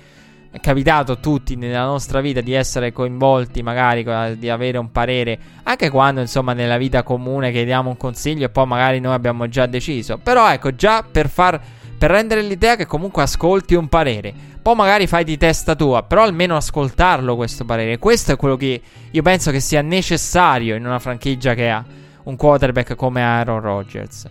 è 0.52 0.60
capitato 0.60 1.14
a 1.14 1.16
tutti 1.16 1.56
nella 1.56 1.86
nostra 1.86 2.20
vita 2.20 2.42
di 2.42 2.54
essere 2.54 2.92
coinvolti, 2.92 3.64
magari 3.64 4.38
di 4.38 4.50
avere 4.50 4.78
un 4.78 4.92
parere, 4.92 5.40
anche 5.64 5.90
quando 5.90 6.20
insomma 6.20 6.54
nella 6.54 6.78
vita 6.78 7.04
comune 7.04 7.52
chiediamo 7.52 7.90
un 7.90 7.98
consiglio 7.98 8.46
e 8.46 8.50
poi 8.50 8.66
magari 8.66 9.00
noi 9.00 9.14
abbiamo 9.14 9.48
già 9.48 9.66
deciso. 9.66 10.18
Però 10.18 10.52
ecco, 10.52 10.76
già 10.76 11.04
per 11.10 11.30
far 11.30 11.62
per 12.02 12.10
rendere 12.10 12.42
l'idea 12.42 12.76
che 12.76 12.88
comunque 12.88 13.22
ascolti 13.22 13.76
un 13.76 13.88
parere. 13.88 14.34
Poi 14.60 14.74
magari 14.74 15.06
fai 15.06 15.24
di 15.24 15.38
testa 15.38 15.76
tua, 15.76 16.02
però 16.02 16.24
almeno 16.24 16.56
ascoltarlo 16.56 17.36
questo 17.36 17.64
parere. 17.64 18.00
Questo 18.00 18.32
è 18.32 18.36
quello 18.36 18.58
che 18.58 18.82
io 19.12 19.22
penso 19.22 19.52
che 19.52 19.60
sia 19.60 19.84
necessario 19.84 20.74
in 20.74 20.84
una 20.84 20.98
franchigia 20.98 21.54
che 21.54 21.70
ha 21.70 21.86
un 22.24 22.36
quarterback 22.36 22.96
come 22.96 23.22
Aaron 23.22 23.62
Rodgers. 23.62 24.28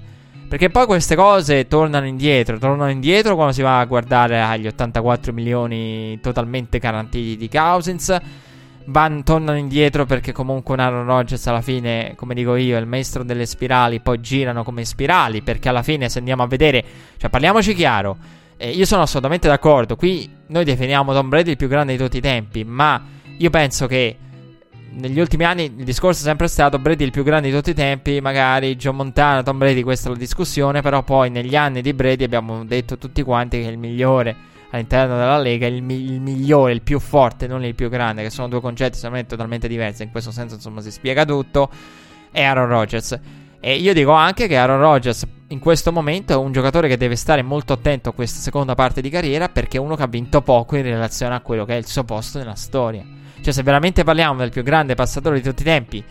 Perché 0.50 0.68
poi 0.68 0.84
queste 0.84 1.14
cose 1.14 1.68
tornano 1.68 2.06
indietro. 2.06 2.58
Tornano 2.58 2.90
indietro 2.90 3.36
quando 3.36 3.52
si 3.52 3.62
va 3.62 3.78
a 3.78 3.84
guardare 3.84 4.42
agli 4.42 4.66
84 4.66 5.32
milioni 5.32 6.18
totalmente 6.20 6.80
garantiti 6.80 7.36
di 7.36 7.48
Cousins. 7.48 8.20
Van, 8.86 9.22
tornano 9.22 9.56
indietro 9.56 10.06
perché 10.06 10.32
comunque 10.32 10.74
un 10.74 10.80
Aaron 10.80 11.04
Rodgers 11.04 11.46
alla 11.46 11.60
fine, 11.60 12.14
come 12.16 12.34
dico 12.34 12.56
io, 12.56 12.76
è 12.76 12.80
il 12.80 12.86
maestro 12.88 13.22
delle 13.22 13.46
spirali. 13.46 14.00
Poi 14.00 14.20
girano 14.20 14.64
come 14.64 14.84
spirali. 14.84 15.40
Perché 15.40 15.68
alla 15.68 15.84
fine, 15.84 16.08
se 16.08 16.18
andiamo 16.18 16.42
a 16.42 16.48
vedere, 16.48 16.84
cioè 17.16 17.30
parliamoci 17.30 17.72
chiaro. 17.72 18.16
Eh, 18.56 18.70
io 18.70 18.86
sono 18.86 19.02
assolutamente 19.02 19.46
d'accordo. 19.46 19.94
Qui 19.94 20.28
noi 20.48 20.64
definiamo 20.64 21.12
Tom 21.12 21.28
Brady 21.28 21.50
il 21.50 21.56
più 21.56 21.68
grande 21.68 21.96
di 21.96 22.02
tutti 22.02 22.16
i 22.16 22.20
tempi. 22.20 22.64
Ma 22.64 23.00
io 23.38 23.50
penso 23.50 23.86
che 23.86 24.16
negli 24.92 25.20
ultimi 25.20 25.44
anni 25.44 25.64
il 25.64 25.84
discorso 25.84 26.20
è 26.20 26.24
sempre 26.24 26.48
stato 26.48 26.78
Brady 26.78 27.04
il 27.04 27.10
più 27.10 27.22
grande 27.22 27.48
di 27.48 27.54
tutti 27.54 27.70
i 27.70 27.74
tempi, 27.74 28.20
magari 28.20 28.76
John 28.76 28.96
Montana, 28.96 29.42
Tom 29.42 29.58
Brady, 29.58 29.82
questa 29.82 30.08
è 30.08 30.12
la 30.12 30.18
discussione, 30.18 30.82
però 30.82 31.02
poi 31.02 31.30
negli 31.30 31.54
anni 31.54 31.80
di 31.80 31.92
Brady 31.94 32.24
abbiamo 32.24 32.64
detto 32.64 32.98
tutti 32.98 33.22
quanti 33.22 33.60
che 33.60 33.68
è 33.68 33.70
il 33.70 33.78
migliore 33.78 34.36
all'interno 34.70 35.16
della 35.16 35.38
Lega, 35.38 35.66
il, 35.66 35.82
mi- 35.82 36.04
il 36.04 36.20
migliore, 36.20 36.72
il 36.72 36.82
più 36.82 36.98
forte, 36.98 37.46
non 37.46 37.64
il 37.64 37.74
più 37.74 37.88
grande, 37.88 38.22
che 38.22 38.30
sono 38.30 38.48
due 38.48 38.60
concetti 38.60 39.00
totalmente 39.26 39.68
diversi, 39.68 40.02
in 40.02 40.10
questo 40.10 40.30
senso 40.30 40.56
insomma 40.56 40.80
si 40.80 40.90
spiega 40.90 41.24
tutto, 41.24 41.70
è 42.30 42.42
Aaron 42.42 42.68
Rodgers. 42.68 43.18
E 43.60 43.74
io 43.74 43.92
dico 43.92 44.12
anche 44.12 44.46
che 44.46 44.56
Aaron 44.56 44.80
Rodgers 44.80 45.26
in 45.48 45.58
questo 45.58 45.92
momento 45.92 46.32
è 46.32 46.36
un 46.36 46.50
giocatore 46.50 46.88
che 46.88 46.96
deve 46.96 47.16
stare 47.16 47.42
molto 47.42 47.74
attento 47.74 48.08
a 48.08 48.12
questa 48.12 48.40
seconda 48.40 48.74
parte 48.74 49.00
di 49.00 49.10
carriera 49.10 49.48
perché 49.48 49.76
è 49.76 49.80
uno 49.80 49.96
che 49.96 50.02
ha 50.02 50.06
vinto 50.06 50.40
poco 50.40 50.76
in 50.76 50.82
relazione 50.82 51.34
a 51.34 51.40
quello 51.40 51.64
che 51.64 51.74
è 51.74 51.76
il 51.76 51.86
suo 51.86 52.04
posto 52.04 52.38
nella 52.38 52.54
storia. 52.54 53.18
Cioè, 53.42 53.52
se 53.52 53.62
veramente 53.62 54.04
parliamo 54.04 54.38
del 54.38 54.50
più 54.50 54.62
grande 54.62 54.94
passatore 54.94 55.36
di 55.36 55.42
tutti 55.42 55.62
i 55.62 55.64
tempi, 55.64 56.04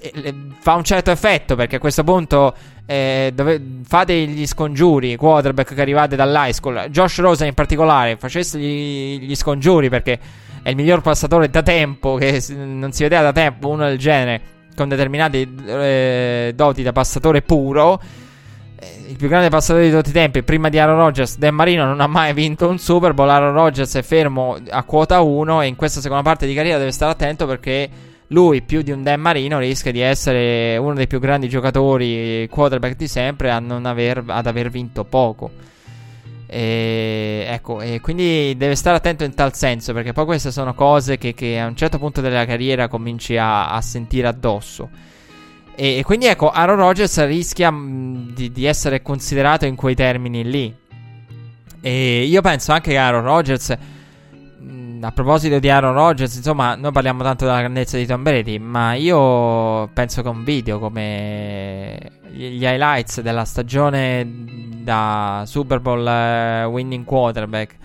eh, 0.00 0.34
fa 0.58 0.74
un 0.74 0.84
certo 0.84 1.10
effetto 1.10 1.56
perché 1.56 1.76
a 1.76 1.78
questo 1.78 2.04
punto 2.04 2.54
eh, 2.86 3.32
dove, 3.34 3.60
fate 3.84 4.14
gli 4.14 4.46
scongiuri 4.46 5.16
quarterback 5.16 5.74
che 5.74 5.80
arrivate 5.80 6.16
dall'high 6.16 6.52
school. 6.52 6.86
Josh 6.88 7.18
Rosa 7.18 7.44
in 7.44 7.54
particolare 7.54 8.16
facesse 8.16 8.58
gli, 8.58 9.20
gli, 9.20 9.34
scongiuri 9.34 9.88
perché 9.88 10.18
è 10.62 10.70
il 10.70 10.76
miglior 10.76 11.00
passatore 11.00 11.50
da 11.50 11.62
tempo 11.62 12.14
che 12.14 12.42
non 12.54 12.92
si 12.92 13.02
vedeva 13.02 13.22
da 13.22 13.32
tempo 13.32 13.68
uno 13.68 13.86
del 13.86 13.98
genere 13.98 14.40
con 14.74 14.88
determinate 14.88 15.48
eh, 15.66 16.52
doti 16.54 16.82
da 16.82 16.92
passatore 16.92 17.42
puro 17.42 18.00
il 19.08 19.16
più 19.16 19.28
grande 19.28 19.48
passatore 19.48 19.88
di 19.88 19.90
tutti 19.90 20.10
i 20.10 20.12
tempi, 20.12 20.42
prima 20.42 20.68
di 20.68 20.78
Aaron 20.78 20.98
Rodgers, 20.98 21.38
Dan 21.38 21.54
Marino 21.54 21.86
non 21.86 22.00
ha 22.00 22.06
mai 22.06 22.34
vinto 22.34 22.68
un 22.68 22.78
Super 22.78 23.14
Bowl. 23.14 23.30
Aaron 23.30 23.54
Rodgers 23.54 23.94
è 23.94 24.02
fermo 24.02 24.58
a 24.68 24.82
quota 24.82 25.22
1 25.22 25.62
e 25.62 25.66
in 25.66 25.76
questa 25.76 26.00
seconda 26.00 26.22
parte 26.22 26.46
di 26.46 26.52
carriera 26.52 26.78
deve 26.78 26.92
stare 26.92 27.12
attento 27.12 27.46
perché 27.46 27.88
lui, 28.28 28.60
più 28.60 28.82
di 28.82 28.90
un 28.90 29.02
Dan 29.02 29.20
Marino, 29.20 29.58
rischia 29.58 29.92
di 29.92 30.00
essere 30.00 30.76
uno 30.76 30.92
dei 30.92 31.06
più 31.06 31.20
grandi 31.20 31.48
giocatori 31.48 32.46
quarterback 32.50 32.96
di 32.96 33.08
sempre 33.08 33.50
aver, 33.50 34.22
ad 34.26 34.46
aver 34.46 34.68
vinto 34.68 35.04
poco. 35.04 35.50
E, 36.46 37.46
ecco, 37.48 37.80
e 37.80 38.00
quindi 38.00 38.54
deve 38.58 38.74
stare 38.74 38.96
attento 38.96 39.24
in 39.24 39.34
tal 39.34 39.54
senso 39.54 39.92
perché 39.92 40.12
poi 40.12 40.24
queste 40.24 40.50
sono 40.50 40.72
cose 40.74 41.18
che, 41.18 41.34
che 41.34 41.58
a 41.58 41.66
un 41.66 41.76
certo 41.76 41.98
punto 41.98 42.20
della 42.20 42.44
carriera 42.44 42.88
cominci 42.88 43.38
a, 43.38 43.70
a 43.70 43.80
sentire 43.80 44.26
addosso. 44.26 45.07
E, 45.80 46.02
quindi 46.04 46.26
ecco, 46.26 46.50
Aaron 46.50 46.74
Rodgers 46.74 47.24
rischia 47.24 47.70
mh, 47.70 48.32
di, 48.34 48.50
di, 48.50 48.64
essere 48.64 49.00
considerato 49.00 49.64
in 49.64 49.76
quei 49.76 49.94
termini 49.94 50.42
lì. 50.42 50.74
E 51.80 52.24
io 52.24 52.40
penso 52.40 52.72
anche 52.72 52.90
che 52.90 52.98
Aaron 52.98 53.22
Rodgers, 53.22 53.76
mh, 54.58 54.98
a 55.02 55.12
proposito 55.12 55.60
di 55.60 55.70
Aaron 55.70 55.92
Rodgers, 55.92 56.34
insomma, 56.34 56.74
noi 56.74 56.90
parliamo 56.90 57.22
tanto 57.22 57.44
della 57.44 57.60
grandezza 57.60 57.96
di 57.96 58.06
Tom 58.06 58.24
Brady, 58.24 58.58
ma 58.58 58.94
io 58.94 59.88
penso 59.92 60.20
che 60.20 60.28
un 60.28 60.42
video 60.42 60.80
come 60.80 61.96
gli 62.32 62.64
highlights 62.64 63.20
della 63.20 63.44
stagione 63.44 64.28
da 64.82 65.44
Super 65.46 65.78
Bowl 65.78 66.00
uh, 66.00 66.68
winning 66.68 67.04
quarterback 67.04 67.76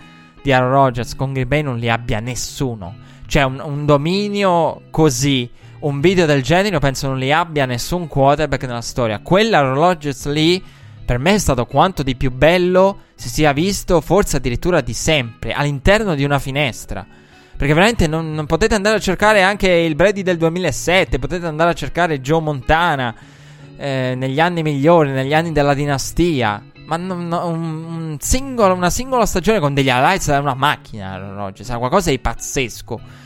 di 0.42 0.52
Aaron 0.52 0.72
Rodgers 0.72 1.14
con 1.14 1.32
Green 1.32 1.46
Bay 1.46 1.62
non 1.62 1.78
li 1.78 1.88
abbia 1.88 2.18
nessuno. 2.18 2.92
Cioè 3.26 3.44
un, 3.44 3.62
un 3.64 3.86
dominio 3.86 4.82
così 4.90 5.48
un 5.84 6.00
video 6.00 6.24
del 6.24 6.42
genere 6.42 6.78
penso 6.78 7.08
non 7.08 7.18
li 7.18 7.32
abbia 7.32 7.66
nessun 7.66 8.08
quarterback 8.08 8.64
nella 8.64 8.80
storia. 8.80 9.20
Quella 9.20 9.96
lì 10.24 10.62
per 11.04 11.18
me 11.18 11.34
è 11.34 11.38
stato 11.38 11.66
quanto 11.66 12.02
di 12.02 12.16
più 12.16 12.30
bello 12.30 13.00
si 13.14 13.28
sia 13.28 13.52
visto, 13.52 14.00
forse 14.00 14.36
addirittura 14.38 14.80
di 14.80 14.94
sempre, 14.94 15.52
all'interno 15.52 16.14
di 16.14 16.24
una 16.24 16.38
finestra. 16.38 17.06
Perché 17.56 17.72
veramente 17.72 18.06
non, 18.06 18.32
non, 18.32 18.46
potete 18.46 18.74
andare 18.74 18.96
a 18.96 19.00
cercare 19.00 19.42
anche 19.42 19.70
il 19.70 19.94
Brady 19.94 20.22
del 20.22 20.38
2007, 20.38 21.18
potete 21.18 21.46
andare 21.46 21.70
a 21.70 21.74
cercare 21.74 22.20
Joe 22.20 22.40
Montana 22.40 23.14
eh, 23.76 24.14
negli 24.16 24.40
anni 24.40 24.62
migliori, 24.62 25.10
negli 25.10 25.34
anni 25.34 25.52
della 25.52 25.74
dinastia. 25.74 26.62
Ma 26.86 26.96
non, 26.96 27.28
no, 27.28 27.46
un, 27.46 28.16
singolo, 28.18 28.74
una 28.74 28.90
singola 28.90 29.26
stagione 29.26 29.60
con 29.60 29.74
degli 29.74 29.88
highlights 29.88 30.28
è 30.30 30.38
una 30.38 30.54
macchina, 30.54 31.16
Rogers, 31.16 31.68
è 31.70 31.76
qualcosa 31.76 32.10
di 32.10 32.18
pazzesco. 32.18 33.23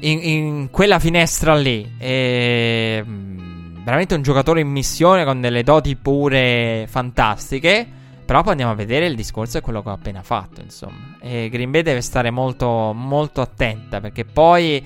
In, 0.00 0.18
in 0.22 0.68
quella 0.70 0.98
finestra 0.98 1.54
lì. 1.54 1.94
E, 1.98 3.02
mm, 3.04 3.84
veramente 3.84 4.14
un 4.14 4.22
giocatore 4.22 4.60
in 4.60 4.68
missione 4.68 5.24
con 5.24 5.40
delle 5.40 5.62
doti 5.62 5.96
pure 5.96 6.86
fantastiche. 6.88 7.86
Però 8.24 8.42
poi 8.42 8.50
andiamo 8.50 8.72
a 8.72 8.74
vedere 8.74 9.06
il 9.06 9.14
discorso 9.14 9.58
è 9.58 9.60
quello 9.60 9.82
che 9.82 9.88
ho 9.88 9.92
appena 9.92 10.22
fatto, 10.22 10.60
insomma. 10.60 11.16
E 11.20 11.48
Green 11.48 11.70
Bay 11.70 11.82
deve 11.82 12.00
stare 12.00 12.30
molto, 12.30 12.92
molto 12.92 13.40
attenta 13.40 14.00
perché 14.00 14.24
poi 14.24 14.84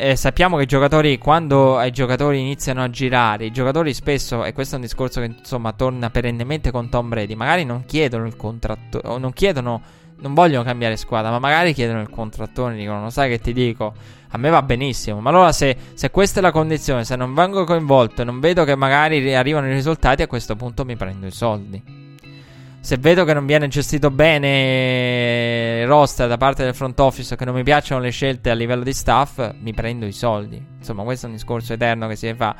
eh, 0.00 0.14
sappiamo 0.14 0.56
che 0.56 0.62
i 0.62 0.66
giocatori, 0.66 1.18
quando 1.18 1.82
i 1.82 1.90
giocatori 1.90 2.38
iniziano 2.38 2.84
a 2.84 2.88
girare, 2.88 3.46
i 3.46 3.50
giocatori 3.50 3.92
spesso, 3.92 4.44
e 4.44 4.52
questo 4.52 4.76
è 4.76 4.78
un 4.78 4.84
discorso 4.84 5.20
che 5.20 5.26
insomma 5.26 5.72
torna 5.72 6.08
perennemente 6.08 6.70
con 6.70 6.88
Tom 6.88 7.08
Brady, 7.08 7.34
magari 7.34 7.64
non 7.64 7.84
chiedono 7.84 8.24
il 8.24 8.36
contratto, 8.36 9.18
non 9.18 9.32
chiedono, 9.32 9.82
non 10.20 10.34
vogliono 10.34 10.62
cambiare 10.62 10.96
squadra, 10.96 11.30
ma 11.30 11.40
magari 11.40 11.74
chiedono 11.74 12.00
il 12.00 12.10
contrattore, 12.10 12.76
dicono, 12.76 13.10
sai 13.10 13.28
che 13.28 13.40
ti 13.40 13.52
dico, 13.52 13.92
a 14.30 14.38
me 14.38 14.50
va 14.50 14.62
benissimo, 14.62 15.20
ma 15.20 15.30
allora 15.30 15.52
se, 15.52 15.76
se 15.94 16.10
questa 16.10 16.40
è 16.40 16.42
la 16.42 16.52
condizione, 16.52 17.04
se 17.04 17.16
non 17.16 17.34
vengo 17.34 17.64
coinvolto 17.64 18.22
e 18.22 18.24
non 18.24 18.40
vedo 18.40 18.64
che 18.64 18.76
magari 18.76 19.34
arrivano 19.34 19.68
i 19.68 19.72
risultati, 19.72 20.22
a 20.22 20.26
questo 20.26 20.56
punto 20.56 20.84
mi 20.84 20.96
prendo 20.96 21.26
i 21.26 21.32
soldi 21.32 22.06
se 22.80 22.96
vedo 22.96 23.24
che 23.24 23.34
non 23.34 23.44
viene 23.44 23.68
gestito 23.68 24.10
bene 24.10 25.80
il 25.82 25.86
roster 25.86 26.26
da 26.26 26.36
parte 26.36 26.64
del 26.64 26.74
front 26.74 26.98
office, 27.00 27.36
che 27.36 27.44
non 27.44 27.54
mi 27.54 27.62
piacciono 27.62 28.00
le 28.00 28.10
scelte 28.10 28.48
a 28.48 28.54
livello 28.54 28.82
di 28.82 28.94
staff, 28.94 29.56
mi 29.60 29.74
prendo 29.74 30.06
i 30.06 30.12
soldi. 30.12 30.64
Insomma, 30.78 31.02
questo 31.02 31.26
è 31.26 31.28
un 31.28 31.34
discorso 31.34 31.74
eterno 31.74 32.06
che 32.06 32.16
si 32.16 32.32
fa 32.34 32.56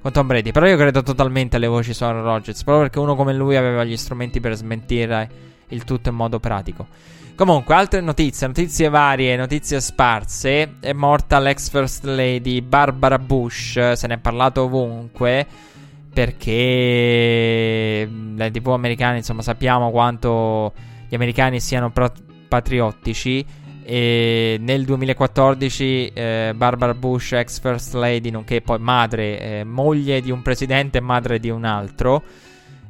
con 0.00 0.12
Tom 0.12 0.28
Brady. 0.28 0.52
Però 0.52 0.66
io 0.66 0.76
credo 0.76 1.02
totalmente 1.02 1.56
alle 1.56 1.66
voci 1.66 1.94
su 1.94 2.04
Aaron 2.04 2.22
Rodgers, 2.22 2.62
proprio 2.62 2.84
perché 2.84 3.00
uno 3.00 3.16
come 3.16 3.32
lui 3.32 3.56
aveva 3.56 3.82
gli 3.82 3.96
strumenti 3.96 4.38
per 4.38 4.54
smentire 4.54 5.28
il 5.72 5.84
tutto 5.84 6.08
in 6.08 6.14
modo 6.14 6.38
pratico. 6.40 6.86
Comunque, 7.34 7.74
altre 7.74 8.00
notizie, 8.00 8.46
notizie 8.46 8.88
varie, 8.88 9.36
notizie 9.36 9.80
sparse. 9.80 10.76
È 10.80 10.92
morta 10.92 11.38
l'ex 11.38 11.70
First 11.70 12.04
Lady 12.04 12.60
Barbara 12.60 13.18
Bush, 13.18 13.92
se 13.92 14.06
ne 14.06 14.14
è 14.14 14.18
parlato 14.18 14.62
ovunque 14.62 15.46
perché 16.12 18.08
le 18.34 18.50
TV 18.50 18.68
americane, 18.68 19.18
insomma, 19.18 19.40
sappiamo 19.42 19.90
quanto 19.90 20.74
gli 21.08 21.14
americani 21.14 21.58
siano 21.58 21.90
pro- 21.90 22.12
patriottici. 22.48 23.44
E 23.84 24.58
nel 24.60 24.84
2014 24.84 26.12
eh, 26.14 26.52
Barbara 26.54 26.94
Bush, 26.94 27.32
ex 27.32 27.60
First 27.60 27.94
Lady, 27.94 28.30
nonché 28.30 28.60
poi 28.60 28.78
madre, 28.78 29.40
eh, 29.40 29.64
moglie 29.64 30.20
di 30.20 30.30
un 30.30 30.42
presidente 30.42 30.98
e 30.98 31.00
madre 31.00 31.40
di 31.40 31.50
un 31.50 31.64
altro, 31.64 32.22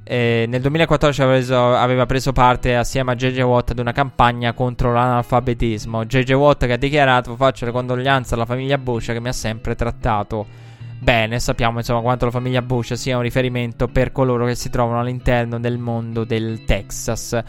eh, 0.04 0.46
nel 0.48 0.60
2014 0.60 1.22
aveva 1.22 2.06
preso, 2.06 2.32
parte 2.32 2.74
assieme 2.74 3.12
a 3.12 3.14
JJ 3.14 3.40
Watt 3.42 3.70
ad 3.70 3.78
una 3.78 3.92
campagna 3.92 4.52
contro 4.52 4.92
l'analfabetismo. 4.92 6.04
JJ 6.04 6.32
Watt 6.32 6.66
che 6.66 6.72
ha 6.72 6.76
dichiarato 6.76 7.36
faccio 7.36 7.66
le 7.66 7.70
condoglianze 7.70 8.34
alla 8.34 8.44
famiglia 8.44 8.78
Bush 8.78 9.06
che 9.06 9.20
mi 9.20 9.28
ha 9.28 9.32
sempre 9.32 9.76
trattato 9.76 10.44
bene. 10.98 11.38
Sappiamo 11.38 11.78
insomma 11.78 12.00
quanto 12.00 12.24
la 12.24 12.32
famiglia 12.32 12.62
Bush 12.62 12.94
sia 12.94 13.16
un 13.16 13.22
riferimento 13.22 13.86
per 13.86 14.10
coloro 14.10 14.46
che 14.46 14.56
si 14.56 14.70
trovano 14.70 14.98
all'interno 15.00 15.60
del 15.60 15.78
mondo 15.78 16.24
del 16.24 16.64
Texas. 16.64 17.40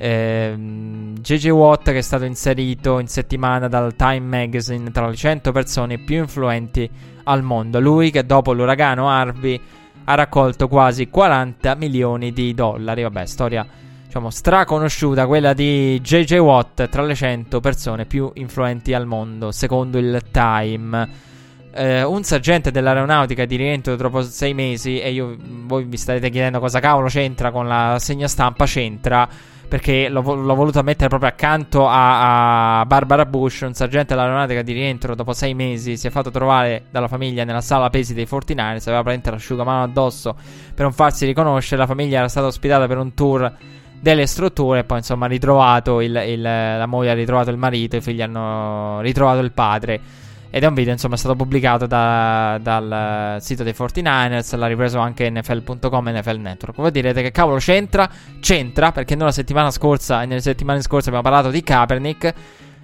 Eh, 0.00 0.54
JJ 0.56 1.48
Watt 1.48 1.90
che 1.90 1.98
è 1.98 2.02
stato 2.02 2.24
inserito 2.24 3.00
in 3.00 3.08
settimana 3.08 3.66
dal 3.66 3.96
Time 3.96 4.20
Magazine 4.20 4.92
tra 4.92 5.08
le 5.08 5.16
100 5.16 5.50
persone 5.50 5.98
più 5.98 6.18
influenti 6.18 6.88
al 7.24 7.42
mondo. 7.42 7.80
Lui 7.80 8.12
che 8.12 8.24
dopo 8.24 8.52
l'uragano 8.52 9.10
Harvey 9.10 9.60
ha 10.08 10.14
raccolto 10.14 10.68
quasi 10.68 11.08
40 11.08 11.74
milioni 11.74 12.32
di 12.32 12.54
dollari. 12.54 13.02
Vabbè, 13.02 13.26
storia 13.26 13.66
diciamo 14.06 14.30
straconosciuta 14.30 15.26
quella 15.26 15.52
di 15.52 16.00
JJ 16.00 16.36
Watt 16.38 16.88
tra 16.88 17.02
le 17.02 17.14
100 17.14 17.60
persone 17.60 18.06
più 18.06 18.30
influenti 18.34 18.94
al 18.94 19.04
mondo, 19.04 19.52
secondo 19.52 19.98
il 19.98 20.22
Time 20.30 21.26
eh, 21.72 22.02
un 22.02 22.22
sergente 22.24 22.70
dell'aeronautica 22.70 23.44
di 23.44 23.56
rientro 23.56 23.94
dopo 23.96 24.22
sei 24.22 24.54
mesi 24.54 24.98
e 24.98 25.12
io, 25.12 25.36
voi 25.38 25.84
vi 25.84 25.98
starete 25.98 26.30
chiedendo 26.30 26.58
cosa 26.58 26.80
cavolo 26.80 27.08
c'entra 27.08 27.50
con 27.50 27.68
la 27.68 27.98
segna 28.00 28.28
stampa, 28.28 28.64
c'entra 28.64 29.28
perché 29.68 30.08
l'ho, 30.08 30.22
l'ho 30.22 30.54
voluto 30.54 30.82
mettere 30.82 31.08
proprio 31.08 31.28
accanto 31.28 31.86
a, 31.86 32.80
a, 32.80 32.86
Barbara 32.86 33.26
Bush, 33.26 33.60
un 33.60 33.74
sergente 33.74 34.14
dell'aeronautica 34.14 34.62
di 34.62 34.72
rientro 34.72 35.14
dopo 35.14 35.32
sei 35.32 35.54
mesi, 35.54 35.96
si 35.96 36.06
è 36.06 36.10
fatto 36.10 36.30
trovare 36.30 36.84
dalla 36.90 37.08
famiglia 37.08 37.44
nella 37.44 37.60
sala 37.60 37.90
pesi 37.90 38.14
dei 38.14 38.24
49ers, 38.24 38.88
aveva 38.88 39.02
praticamente 39.02 39.30
l'asciugamano 39.30 39.82
addosso 39.82 40.34
per 40.34 40.84
non 40.84 40.92
farsi 40.92 41.26
riconoscere, 41.26 41.80
la 41.80 41.86
famiglia 41.86 42.18
era 42.18 42.28
stata 42.28 42.46
ospitata 42.46 42.86
per 42.86 42.98
un 42.98 43.12
tour 43.14 43.52
delle 44.00 44.26
strutture 44.26 44.80
e 44.80 44.84
poi 44.84 44.98
insomma 44.98 45.26
ha 45.26 45.28
ritrovato 45.28 46.00
il, 46.00 46.14
il, 46.26 46.40
la 46.40 46.86
moglie 46.86 47.10
ha 47.10 47.14
ritrovato 47.14 47.50
il 47.50 47.56
marito, 47.56 47.96
i 47.96 48.00
figli 48.00 48.22
hanno 48.22 49.00
ritrovato 49.00 49.40
il 49.40 49.52
padre 49.52 50.00
ed 50.50 50.62
è 50.62 50.66
un 50.66 50.74
video, 50.74 50.92
insomma, 50.92 51.14
è 51.14 51.18
stato 51.18 51.36
pubblicato 51.36 51.86
da, 51.86 52.58
dal 52.60 53.36
sito 53.40 53.62
dei 53.62 53.74
49ers. 53.76 54.56
L'ha 54.56 54.66
ripreso 54.66 54.98
anche 54.98 55.30
NFL.com 55.30 56.08
e 56.08 56.18
NFL 56.18 56.38
Network. 56.38 56.76
Voi 56.76 56.90
direte 56.90 57.20
che 57.22 57.30
cavolo 57.30 57.58
c'entra? 57.58 58.08
C'entra 58.40 58.90
perché 58.90 59.14
noi 59.14 59.26
la 59.26 59.32
settimana 59.32 59.70
scorsa 59.70 60.22
e 60.22 60.26
nelle 60.26 60.40
settimane 60.40 60.80
scorse 60.80 61.08
abbiamo 61.08 61.28
parlato 61.28 61.50
di 61.50 61.62
Kaepernick. 61.62 62.34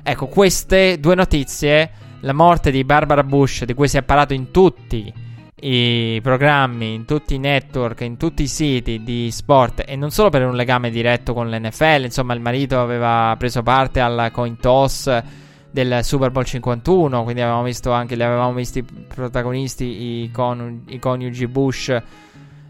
Ecco, 0.03 0.27
queste 0.27 1.01
due 1.01 1.15
notizie, 1.15 1.91
la 2.21 2.35
morte 2.35 2.71
di 2.71 2.85
Barbara 2.85 3.25
Bush, 3.25 3.65
di 3.65 3.73
cui 3.73 3.89
si 3.89 3.97
è 3.97 4.03
parlato 4.03 4.35
in 4.35 4.51
tutti 4.51 5.13
i 5.61 6.21
programmi, 6.23 6.93
in 6.93 7.07
tutti 7.07 7.37
i 7.37 7.39
network, 7.39 8.03
in 8.03 8.19
tutti 8.19 8.43
i 8.43 8.47
siti 8.47 9.03
di 9.03 9.31
sport 9.31 9.85
e 9.87 9.97
non 9.97 10.11
solo 10.11 10.29
per 10.29 10.45
un 10.45 10.55
legame 10.55 10.91
diretto 10.91 11.33
con 11.33 11.49
l'NFL, 11.49 12.05
insomma 12.05 12.35
il 12.35 12.41
marito 12.41 12.79
aveva 12.79 13.35
preso 13.39 13.63
parte 13.63 14.01
al 14.01 14.29
coin 14.31 14.59
toss 14.59 15.23
del 15.75 16.05
Super 16.05 16.31
Bowl 16.31 16.45
51, 16.45 17.25
quindi 17.25 17.41
avevamo 17.41 17.65
visto 17.65 17.91
anche, 17.91 18.15
li 18.15 18.23
avevamo 18.23 18.53
visti 18.53 18.85
protagonisti, 18.85 19.85
i, 20.23 20.31
con, 20.31 20.85
i 20.87 21.01
coniugi 21.01 21.49
Bush, 21.49 22.01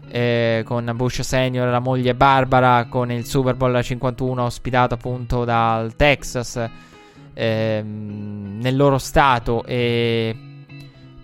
eh, 0.09 0.63
con 0.65 0.91
Bush 0.95 1.21
Senior, 1.21 1.69
la 1.69 1.77
moglie 1.77 2.15
Barbara, 2.15 2.87
con 2.89 3.11
il 3.11 3.23
Super 3.25 3.53
Bowl 3.53 3.79
51 3.79 4.43
ospitato 4.43 4.95
appunto 4.95 5.45
dal 5.45 5.95
Texas, 5.95 6.67
eh, 7.35 7.83
nel 7.83 8.75
loro 8.75 8.97
stato. 8.97 9.63
E... 9.65 10.35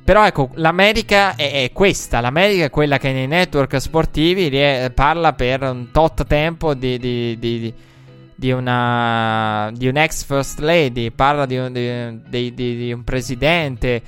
Però 0.03 0.23
ecco, 0.23 0.51
l'America 0.53 1.35
è, 1.35 1.63
è, 1.63 1.71
questa, 1.71 2.19
l'America 2.19 2.65
è 2.65 2.69
quella 2.69 2.99
che 2.99 3.11
nei 3.11 3.25
network 3.25 3.81
sportivi 3.81 4.51
parla 4.93 5.33
per 5.33 5.63
un 5.63 5.89
tot 5.91 6.27
tempo 6.27 6.75
di, 6.75 6.99
di, 6.99 7.39
di 7.39 7.59
di 7.61 7.73
una 8.49 9.69
di 9.73 9.87
un 9.87 9.97
ex 9.97 10.23
first 10.23 10.59
lady, 10.59 11.11
parla 11.11 11.45
di 11.45 11.57
un, 11.57 11.71
di, 12.27 12.53
di, 12.55 12.75
di 12.77 12.91
un 12.91 13.03
presidente. 13.03 14.01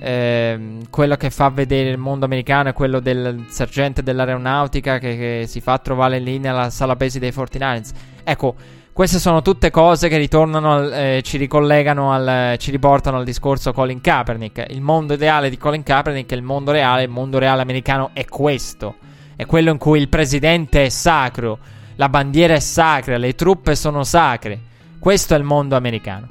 Eh, 0.00 0.80
quello 0.90 1.16
che 1.16 1.30
fa 1.30 1.48
vedere 1.48 1.88
il 1.88 1.96
mondo 1.96 2.26
americano 2.26 2.68
è 2.68 2.72
quello 2.74 3.00
del 3.00 3.46
sergente 3.48 4.02
dell'aeronautica 4.02 4.98
che, 4.98 5.16
che 5.16 5.44
si 5.48 5.60
fa 5.62 5.78
trovare 5.78 6.18
lì 6.18 6.38
nella 6.38 6.68
sala 6.68 6.96
pesi 6.96 7.18
dei 7.18 7.30
49ers. 7.30 7.90
Ecco, 8.24 8.54
queste 8.98 9.20
sono 9.20 9.42
tutte 9.42 9.70
cose 9.70 10.08
che 10.08 10.16
ritornano, 10.16 10.72
al, 10.72 10.92
eh, 10.92 11.22
ci 11.22 11.36
ricollegano, 11.36 12.12
al, 12.12 12.56
ci 12.58 12.72
riportano 12.72 13.18
al 13.18 13.24
discorso 13.24 13.72
Colin 13.72 14.00
Kaepernick. 14.00 14.66
Il 14.70 14.80
mondo 14.80 15.14
ideale 15.14 15.50
di 15.50 15.56
Colin 15.56 15.84
Kaepernick 15.84 16.32
è 16.32 16.34
il 16.34 16.42
mondo 16.42 16.72
reale, 16.72 17.04
il 17.04 17.08
mondo 17.08 17.38
reale 17.38 17.62
americano 17.62 18.10
è 18.12 18.24
questo. 18.24 18.96
È 19.36 19.46
quello 19.46 19.70
in 19.70 19.78
cui 19.78 20.00
il 20.00 20.08
presidente 20.08 20.86
è 20.86 20.88
sacro, 20.88 21.60
la 21.98 22.08
bandiera 22.08 22.54
è 22.54 22.60
sacra, 22.60 23.16
le 23.16 23.34
truppe 23.34 23.74
sono 23.74 24.04
sacre. 24.04 24.60
Questo 25.00 25.34
è 25.34 25.36
il 25.36 25.42
mondo 25.42 25.74
americano. 25.74 26.28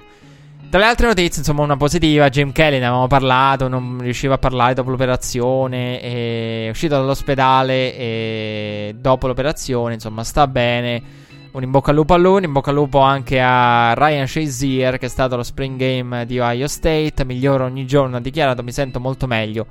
Tra 0.69 0.79
le 0.79 0.85
altre 0.85 1.07
notizie, 1.07 1.39
insomma, 1.39 1.63
una 1.63 1.75
positiva, 1.75 2.29
Jim 2.29 2.53
Kelly 2.53 2.79
ne 2.79 2.85
avevamo 2.85 3.07
parlato, 3.07 3.67
non 3.67 3.97
riusciva 3.99 4.35
a 4.35 4.37
parlare 4.37 4.73
dopo 4.73 4.89
l'operazione, 4.89 5.99
è 5.99 6.69
uscito 6.69 6.95
dall'ospedale 6.95 7.97
e 7.97 8.95
dopo 8.97 9.27
l'operazione, 9.27 9.95
insomma, 9.95 10.23
sta 10.23 10.47
bene. 10.47 11.25
Un 11.51 11.63
in 11.63 11.71
bocca 11.71 11.89
al 11.89 11.97
lupo 11.97 12.13
a 12.13 12.17
lui, 12.17 12.37
un 12.37 12.43
in 12.43 12.51
bocca 12.53 12.69
al 12.69 12.75
lupo 12.75 12.99
anche 12.99 13.41
a 13.41 13.93
Ryan 13.93 14.27
Shazier, 14.27 14.97
che 14.97 15.07
è 15.07 15.09
stato 15.09 15.35
lo 15.35 15.43
spring 15.43 15.77
game 15.77 16.25
di 16.25 16.39
Ohio 16.39 16.67
State, 16.67 17.25
migliore 17.25 17.63
ogni 17.63 17.85
giorno, 17.85 18.15
ha 18.17 18.21
dichiarato 18.21 18.63
mi 18.63 18.71
sento 18.71 19.01
molto 19.01 19.27
meglio 19.27 19.65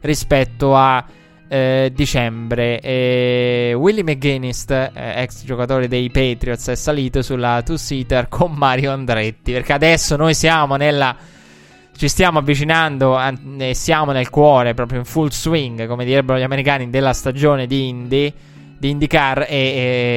rispetto 0.00 0.76
a 0.76 1.04
eh, 1.52 1.92
dicembre. 1.94 2.80
E 2.80 3.74
Willie 3.76 4.02
McGuinness, 4.02 4.64
eh, 4.70 4.90
ex 4.94 5.44
giocatore 5.44 5.86
dei 5.86 6.08
Patriots, 6.08 6.68
è 6.68 6.74
salito 6.74 7.20
sulla 7.20 7.60
two-seater 7.62 8.28
con 8.28 8.52
Mario 8.52 8.90
Andretti. 8.92 9.52
Perché 9.52 9.74
adesso 9.74 10.16
noi 10.16 10.32
siamo 10.32 10.76
nella 10.76 11.14
ci 11.94 12.08
stiamo 12.08 12.38
avvicinando 12.38 13.18
e 13.58 13.74
siamo 13.74 14.12
nel 14.12 14.30
cuore, 14.30 14.72
proprio 14.72 15.00
in 15.00 15.04
full 15.04 15.28
swing, 15.28 15.86
come 15.86 16.06
direbbero 16.06 16.38
gli 16.38 16.42
americani, 16.42 16.88
della 16.88 17.12
stagione 17.12 17.66
di 17.66 17.88
Indy 17.88 18.32
di 18.82 18.90
IndyCar 18.90 19.46
e, 19.48 19.56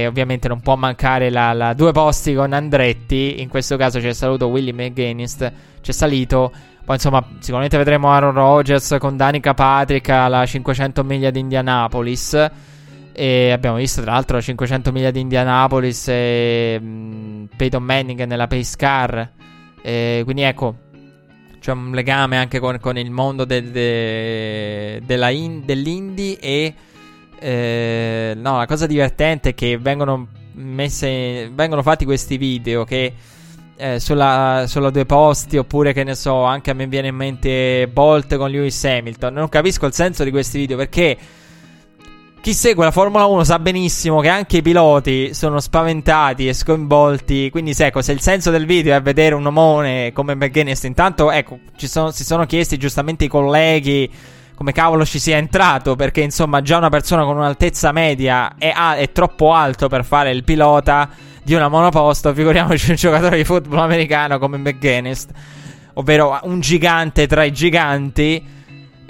e, 0.02 0.08
ovviamente 0.08 0.48
non 0.48 0.60
può 0.60 0.76
mancare 0.76 1.30
la, 1.30 1.54
la, 1.54 1.74
due 1.74 1.92
posti 1.92 2.34
con 2.34 2.52
Andretti. 2.52 3.40
In 3.40 3.48
questo 3.48 3.78
caso 3.78 4.00
c'è 4.00 4.12
saluto 4.12 4.48
Willy 4.48 4.72
McGuinness, 4.72 5.52
c'è 5.86 5.92
salito. 5.92 6.52
Poi 6.84 6.96
insomma, 6.96 7.24
sicuramente 7.40 7.78
vedremo 7.78 8.10
Aaron 8.10 8.34
Rodgers 8.34 8.96
con 9.00 9.16
Danica 9.18 9.54
Patrick 9.54 10.10
alla 10.10 10.44
500 10.46 11.04
miglia 11.04 11.30
di 11.30 11.40
Indianapolis. 11.40 12.50
E 13.14 13.52
abbiamo 13.52 13.78
visto 13.78 14.02
tra 14.02 14.14
l'altro 14.14 14.42
500 14.42 14.92
miglia 14.92 15.12
di 15.12 15.20
Indianapolis 15.20 16.08
e 16.10 16.80
mh, 16.80 17.50
Peyton 17.56 17.84
Manning 17.84 18.24
nella 18.24 18.48
Pace 18.48 18.76
Car. 18.76 19.30
E 19.84 20.22
quindi 20.24 20.42
ecco, 20.42 20.76
c'è 21.60 21.72
un 21.72 21.92
legame 21.92 22.38
anche 22.38 22.60
con, 22.60 22.80
con 22.80 22.98
il 22.98 23.12
mondo 23.12 23.46
del, 23.46 23.70
de, 23.70 25.02
in, 25.32 25.64
dell'Indy 25.66 26.34
e 26.34 26.74
eh, 27.38 28.34
no, 28.36 28.58
la 28.58 28.66
cosa 28.66 28.88
divertente 28.88 29.50
è 29.50 29.54
che 29.54 29.78
vengono 29.78 30.28
messe, 30.54 31.50
vengono 31.54 31.84
fatti 31.84 32.06
questi 32.06 32.38
video 32.38 32.84
che 32.86 33.14
eh, 33.78 34.00
sulla, 34.00 34.66
sulla, 34.68 34.90
due 34.90 35.06
posti 35.06 35.58
oppure 35.58 35.94
che 35.94 36.04
ne 36.04 36.16
so, 36.16 36.44
anche 36.44 36.72
a 36.72 36.74
me 36.74 36.88
viene 36.88 37.10
in 37.10 37.16
mente 37.16 37.88
Bolt 37.92 38.36
con 38.38 38.50
Lewis 38.50 38.84
Hamilton. 38.84 39.34
Non 39.34 39.50
capisco 39.50 39.86
il 39.86 39.94
senso 39.94 40.24
di 40.24 40.32
questi 40.32 40.58
video 40.58 40.78
perché 40.78 41.18
chi 42.46 42.54
segue 42.54 42.86
la 42.86 42.92
Formula 42.92 43.26
1 43.26 43.44
sa 43.44 43.58
benissimo 43.58 44.20
che 44.20 44.30
anche 44.30 44.58
i 44.58 44.62
piloti 44.62 45.34
sono 45.34 45.60
spaventati 45.60 46.48
e 46.48 46.54
sconvolti. 46.54 47.50
Quindi, 47.50 47.74
se, 47.74 47.88
ecco, 47.88 48.04
se 48.04 48.12
il 48.12 48.22
senso 48.22 48.52
del 48.52 48.68
video 48.68 48.96
è 48.96 49.02
vedere 49.02 49.34
un 49.34 49.46
omone 49.48 50.12
come 50.14 50.36
McGuinness, 50.36 50.84
intanto, 50.84 51.32
ecco, 51.32 51.58
sono, 51.76 52.12
si 52.12 52.24
sono 52.24 52.46
chiesti 52.46 52.78
giustamente 52.78 53.26
i 53.26 53.28
colleghi 53.28 54.12
come 54.54 54.72
cavolo 54.74 55.06
ci 55.06 55.18
sia 55.18 55.38
entrato, 55.38 55.96
perché 55.96 56.22
insomma 56.22 56.62
già 56.62 56.78
una 56.78 56.90
persona 56.90 57.24
con 57.24 57.36
un'altezza 57.36 57.92
media 57.92 58.56
è, 58.58 58.72
è 58.72 59.12
troppo 59.12 59.52
alto 59.52 59.90
per 59.90 60.06
fare 60.06 60.30
il 60.30 60.44
pilota 60.44 61.10
di 61.46 61.54
una 61.54 61.70
monoposto, 61.70 62.34
figuriamoci 62.34 62.90
un 62.90 62.96
giocatore 62.96 63.38
di 63.38 63.44
football 63.44 63.80
americano 63.80 64.40
come 64.40 64.58
McGuinness, 64.58 65.28
ovvero 65.94 66.40
un 66.44 66.60
gigante 66.60 67.28
tra 67.28 67.44
i 67.44 67.52
giganti. 67.52 68.54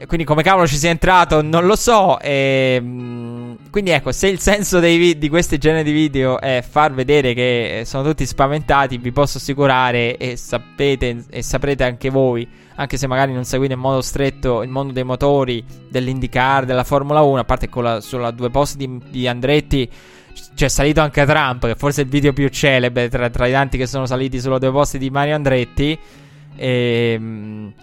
Quindi 0.07 0.25
come 0.25 0.43
cavolo 0.43 0.67
ci 0.67 0.75
sia 0.75 0.89
entrato 0.89 1.41
non 1.41 1.65
lo 1.65 1.77
so. 1.77 2.19
E, 2.19 2.73
ehm, 2.75 3.57
quindi 3.71 3.91
ecco, 3.91 4.11
se 4.11 4.27
il 4.27 4.39
senso 4.39 4.81
vi- 4.81 5.17
di 5.17 5.29
questi 5.29 5.57
generi 5.57 5.85
di 5.85 5.93
video 5.93 6.41
è 6.41 6.61
far 6.69 6.93
vedere 6.93 7.33
che 7.33 7.83
sono 7.85 8.03
tutti 8.03 8.25
spaventati, 8.25 8.97
vi 8.97 9.13
posso 9.13 9.37
assicurare 9.37 10.17
e 10.17 10.35
sapete 10.35 11.23
e 11.29 11.41
saprete 11.41 11.85
anche 11.85 12.09
voi 12.09 12.45
anche 12.75 12.97
se 12.97 13.07
magari 13.07 13.31
non 13.31 13.45
seguite 13.45 13.73
in 13.73 13.79
modo 13.79 14.01
stretto 14.01 14.61
il 14.61 14.69
mondo 14.69 14.91
dei 14.91 15.03
motori, 15.03 15.63
dell'IndyCar, 15.89 16.65
della 16.65 16.83
Formula 16.83 17.21
1, 17.21 17.39
a 17.39 17.43
parte 17.45 17.69
con 17.69 17.83
la, 17.83 18.01
sulla 18.01 18.31
due 18.31 18.49
posti 18.49 18.77
di, 18.77 19.01
di 19.09 19.27
Andretti 19.29 19.89
c'è 20.55 20.69
salito 20.69 21.01
anche 21.01 21.25
Trump, 21.25 21.67
che 21.67 21.75
forse 21.75 22.01
è 22.01 22.03
il 22.05 22.09
video 22.09 22.33
più 22.33 22.47
celebre 22.47 23.09
tra, 23.09 23.29
tra, 23.29 23.45
i 23.45 23.51
tanti 23.51 23.77
che 23.77 23.85
sono 23.85 24.05
saliti 24.05 24.39
sulla 24.39 24.57
due 24.57 24.71
posti 24.71 24.97
di 24.97 25.09
Mario 25.09 25.35
Andretti. 25.35 25.97
E, 26.55 27.11
ehm, 27.15 27.73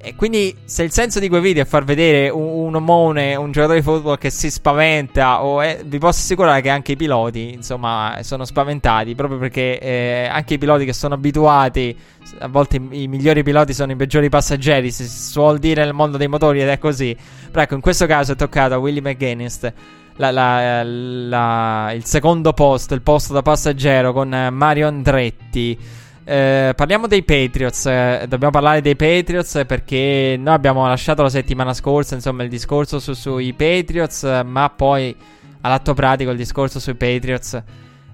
e 0.00 0.14
quindi, 0.14 0.54
se 0.64 0.84
il 0.84 0.92
senso 0.92 1.18
di 1.18 1.28
quei 1.28 1.40
video 1.40 1.64
è 1.64 1.66
far 1.66 1.82
vedere 1.82 2.28
un, 2.28 2.66
un 2.66 2.74
omone, 2.76 3.34
un 3.34 3.50
giocatore 3.50 3.80
di 3.80 3.84
football 3.84 4.16
che 4.16 4.30
si 4.30 4.48
spaventa, 4.48 5.40
è, 5.60 5.80
vi 5.84 5.98
posso 5.98 6.20
assicurare 6.20 6.60
che 6.60 6.68
anche 6.68 6.92
i 6.92 6.96
piloti, 6.96 7.52
insomma, 7.52 8.18
sono 8.22 8.44
spaventati 8.44 9.16
proprio 9.16 9.38
perché 9.38 9.80
eh, 9.80 10.28
anche 10.30 10.54
i 10.54 10.58
piloti 10.58 10.84
che 10.84 10.92
sono 10.92 11.14
abituati, 11.14 11.96
a 12.38 12.46
volte 12.46 12.76
i, 12.76 13.02
i, 13.02 13.08
migliori 13.08 13.42
piloti 13.42 13.74
sono 13.74 13.90
i 13.90 13.96
peggiori 13.96 14.28
passeggeri, 14.28 14.92
si 14.92 15.08
suol 15.08 15.58
dire 15.58 15.82
nel 15.82 15.94
mondo 15.94 16.16
dei 16.16 16.28
motori 16.28 16.62
ed 16.62 16.68
è 16.68 16.78
così. 16.78 17.16
Però 17.50 17.60
ecco, 17.60 17.74
in 17.74 17.80
questo 17.80 18.06
caso 18.06 18.32
è 18.32 18.36
toccato 18.36 18.74
a 18.74 18.78
Willie 18.78 19.00
McGuinness. 19.00 19.72
La, 20.18 20.32
la, 20.32 20.82
la, 20.82 21.92
il 21.92 22.04
secondo 22.04 22.52
posto, 22.52 22.92
il 22.94 23.02
posto 23.02 23.32
da 23.32 23.40
passeggero 23.42 24.12
con 24.12 24.48
Mario 24.50 24.88
Andretti. 24.88 25.78
Eh, 26.24 26.72
parliamo 26.74 27.06
dei 27.06 27.22
Patriots. 27.22 27.86
Eh, 27.86 28.26
dobbiamo 28.28 28.50
parlare 28.52 28.80
dei 28.80 28.96
Patriots 28.96 29.62
perché 29.64 30.36
noi 30.36 30.54
abbiamo 30.54 30.86
lasciato 30.88 31.22
la 31.22 31.30
settimana 31.30 31.72
scorsa, 31.72 32.16
insomma, 32.16 32.42
il 32.42 32.48
discorso 32.48 32.98
su, 32.98 33.12
sui 33.12 33.52
Patriots, 33.52 34.42
ma 34.44 34.68
poi 34.70 35.14
all'atto 35.60 35.94
pratico 35.94 36.30
il 36.30 36.36
discorso 36.36 36.80
sui 36.80 36.94
Patriots 36.94 37.62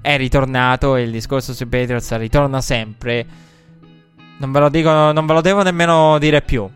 è 0.03 0.17
ritornato 0.19 0.97
e 0.97 1.03
il 1.03 1.11
discorso 1.11 1.55
sui 1.55 1.67
Patriots 1.67 2.15
ritorna 2.19 2.61
sempre. 2.61 3.27
Non 4.37 4.53
ve 4.53 4.61
lo 4.61 4.69
dico, 4.69 4.91
non 5.11 5.25
ve 5.25 5.33
lo 5.33 5.41
devo 5.41 5.63
nemmeno 5.63 6.19
dire 6.19 6.43
più. 6.43 6.69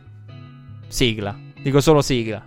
Sigla. 0.89 1.37
Dico 1.63 1.83
solo 1.83 2.01
sigla. 2.01 2.43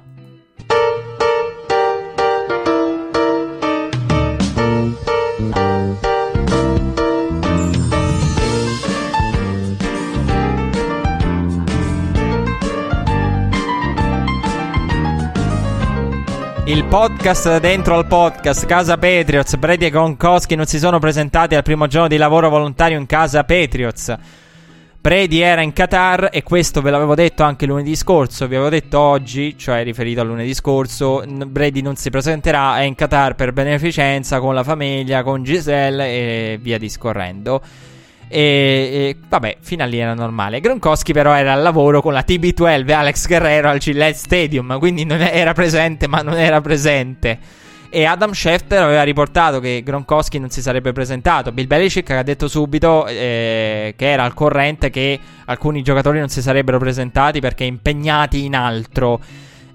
Il 16.72 16.86
podcast 16.86 17.60
dentro 17.60 17.98
al 17.98 18.08
podcast 18.08 18.66
Casa 18.66 18.98
Patriots. 18.98 19.58
Brady 19.58 19.88
e 19.88 19.90
Gronkowski 19.90 20.56
non 20.56 20.66
si 20.66 20.80
sono 20.80 21.00
presentati 21.00 21.54
al 21.54 21.64
primo 21.64 21.86
giorno 21.88 22.08
di 22.08 22.16
lavoro 22.16 22.50
volontario 22.50 22.98
in 22.98 23.06
casa 23.08 23.44
Patriots. 23.44 24.16
Brady 25.02 25.40
era 25.40 25.64
in 25.64 25.74
Qatar 25.74 26.30
e 26.32 26.44
questo 26.44 26.82
ve 26.82 26.92
l'avevo 26.92 27.14
detto 27.14 27.44
anche 27.44 27.66
lunedì 27.66 27.94
scorso. 27.98 28.48
Vi 28.48 28.56
avevo 28.56 28.70
detto 28.70 29.00
oggi, 29.00 29.58
cioè 29.58 29.84
riferito 29.84 30.22
a 30.22 30.24
lunedì 30.24 30.54
scorso. 30.54 31.22
Brady 31.28 31.82
non 31.82 31.98
si 31.98 32.10
presenterà, 32.10 32.78
è 32.78 32.84
in 32.84 32.96
Qatar 32.96 33.36
per 33.36 33.52
beneficenza 33.52 34.40
con 34.40 34.54
la 34.54 34.64
famiglia, 34.64 35.24
con 35.24 35.44
Giselle 35.44 36.06
e 36.06 36.60
via 36.62 36.78
discorrendo. 36.78 37.62
E, 38.34 38.40
e, 38.40 39.18
vabbè, 39.28 39.58
fino 39.60 39.84
a 39.84 39.86
lì 39.86 39.98
era 39.98 40.14
normale. 40.14 40.62
Gronkowski 40.62 41.12
però 41.12 41.36
era 41.36 41.52
al 41.52 41.62
lavoro 41.62 42.02
con 42.02 42.14
la 42.14 42.24
TB12 42.26 42.92
Alex 42.92 43.28
Guerrero 43.28 43.68
al 43.68 43.80
Gillette 43.80 44.18
Stadium, 44.18 44.80
quindi 44.80 45.04
non 45.04 45.20
era 45.22 45.52
presente, 45.52 46.08
ma 46.08 46.22
non 46.22 46.36
era 46.36 46.62
presente. 46.62 47.38
E 47.90 48.06
Adam 48.06 48.32
Schefter 48.32 48.82
aveva 48.82 49.04
riportato 49.04 49.60
che 49.60 49.82
Gronkowski 49.84 50.40
non 50.40 50.50
si 50.50 50.62
sarebbe 50.62 50.94
presentato. 50.94 51.52
Bill 51.52 51.68
Belichick 51.68 52.10
ha 52.12 52.24
detto 52.24 52.48
subito 52.48 53.06
eh, 53.06 53.96
che 53.98 54.10
era 54.10 54.24
al 54.24 54.34
corrente 54.34 54.90
che 54.90 55.20
alcuni 55.44 55.82
giocatori 55.82 56.20
non 56.20 56.30
si 56.30 56.42
sarebbero 56.42 56.80
presentati 56.80 57.42
perché 57.42 57.66
impegnati 57.66 58.46
in 58.46 58.56
altro. 58.56 59.20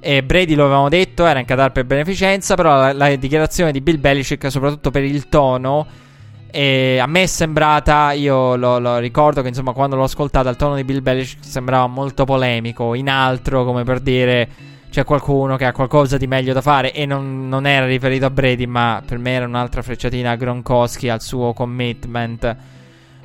E 0.00 0.22
Brady 0.22 0.54
lo 0.54 0.64
avevamo 0.64 0.88
detto, 0.88 1.26
era 1.26 1.40
in 1.40 1.44
Qatar 1.44 1.72
per 1.72 1.84
beneficenza, 1.84 2.54
però 2.54 2.74
la, 2.78 2.92
la 2.94 3.14
dichiarazione 3.16 3.70
di 3.70 3.82
Bill 3.82 4.00
Belichick, 4.00 4.50
soprattutto 4.50 4.90
per 4.90 5.04
il 5.04 5.28
tono 5.28 6.04
e 6.51 6.99
a 6.99 7.07
me 7.07 7.22
è 7.22 7.26
sembrata, 7.26 8.12
io 8.12 8.57
lo, 8.57 8.78
lo, 8.78 8.99
ricordo 8.99 9.42
che 9.42 9.49
insomma 9.49 9.72
quando 9.72 9.97
l'ho 9.97 10.05
ascoltata 10.05 10.49
il 10.49 10.57
tono 10.57 10.74
di 10.74 10.84
Bill 10.84 11.03
Belichick 11.03 11.44
sembrava 11.44 11.86
molto 11.86 12.24
polemico, 12.24 12.94
in 12.94 13.09
altro 13.09 13.64
come 13.64 13.84
per 13.84 14.01
dire 14.01 14.49
c'è 14.90 15.05
qualcuno 15.05 15.57
che 15.57 15.66
ha 15.66 15.72
qualcosa 15.72 16.16
di 16.16 16.26
meglio 16.26 16.53
da 16.53 16.62
fare 16.62 16.92
e 16.92 17.05
non, 17.05 17.49
non 17.49 17.66
era 17.66 17.84
riferito 17.86 18.24
a 18.26 18.30
Brady 18.30 18.66
ma 18.66 19.03
per 19.05 19.18
me 19.18 19.32
era 19.32 19.47
un'altra 19.47 19.82
frecciatina 19.82 20.30
a 20.30 20.36
Gronkowski, 20.36 21.09
al 21.09 21.20
suo 21.20 21.53
commitment 21.53 22.57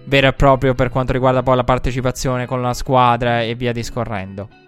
vero 0.06 0.28
e 0.28 0.34
proprio 0.34 0.74
per 0.74 0.90
quanto 0.90 1.14
riguarda 1.14 1.44
poi 1.44 1.56
la 1.56 1.64
partecipazione 1.64 2.46
con 2.46 2.62
la 2.62 2.74
squadra 2.74 3.42
e 3.42 3.56
via 3.56 3.72
discorrendo. 3.72 4.61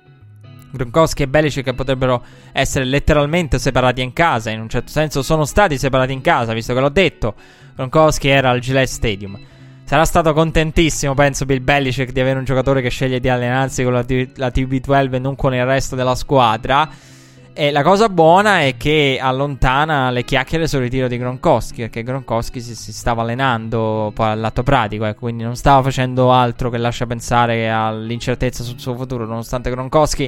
Gronkowski 0.76 1.21
e 1.21 1.28
Belichick 1.28 1.71
potrebbero 1.74 2.24
essere 2.51 2.84
letteralmente 2.86 3.59
separati 3.59 4.01
in 4.01 4.11
casa, 4.11 4.49
in 4.49 4.59
un 4.59 4.69
certo 4.69 4.89
senso 4.89 5.21
sono 5.21 5.45
stati 5.45 5.78
separati 5.78 6.13
in 6.13 6.21
casa, 6.21 6.51
visto 6.53 6.74
che 6.74 6.80
l'ho 6.80 6.89
detto. 6.89 7.36
Gronkowski 7.76 8.28
era 8.28 8.49
al 8.49 8.59
Gillette 8.59 8.88
Stadium. 8.88 9.39
Sarà 9.86 10.05
stato 10.05 10.34
contentissimo, 10.34 11.13
penso, 11.13 11.45
Bill 11.45 11.63
Belichick 11.63 12.11
di 12.11 12.19
avere 12.19 12.39
un 12.39 12.45
giocatore 12.45 12.82
che 12.82 12.89
sceglie 12.89 13.19
di 13.19 13.30
allenarsi 13.30 13.84
con 13.84 13.93
la, 13.93 14.03
t- 14.03 14.32
la 14.36 14.47
TB12 14.47 15.13
e 15.13 15.19
non 15.19 15.36
con 15.36 15.53
il 15.53 15.63
resto 15.63 15.95
della 15.95 16.15
squadra. 16.15 16.89
E 17.55 17.69
la 17.69 17.84
cosa 17.84 18.09
buona 18.09 18.61
è 18.61 18.78
che 18.78 19.19
allontana 19.21 20.09
le 20.09 20.24
chiacchiere 20.24 20.67
sul 20.67 20.80
ritiro 20.80 21.07
di 21.07 21.19
Gronkowski, 21.19 21.82
perché 21.82 22.01
Gronkowski 22.01 22.59
si, 22.59 22.74
si 22.74 22.91
stava 22.91 23.21
allenando 23.21 24.11
poi 24.15 24.32
all'atto 24.32 24.63
pratico, 24.63 25.05
eh, 25.05 25.13
quindi 25.13 25.43
non 25.43 25.55
stava 25.55 25.84
facendo 25.84 26.32
altro 26.32 26.71
che 26.71 26.80
lascia 26.80 27.05
pensare 27.05 27.69
all'incertezza 27.69 28.63
sul 28.63 28.80
suo 28.80 28.95
futuro, 28.95 29.28
nonostante 29.28 29.69
Gronkowski 29.69 30.28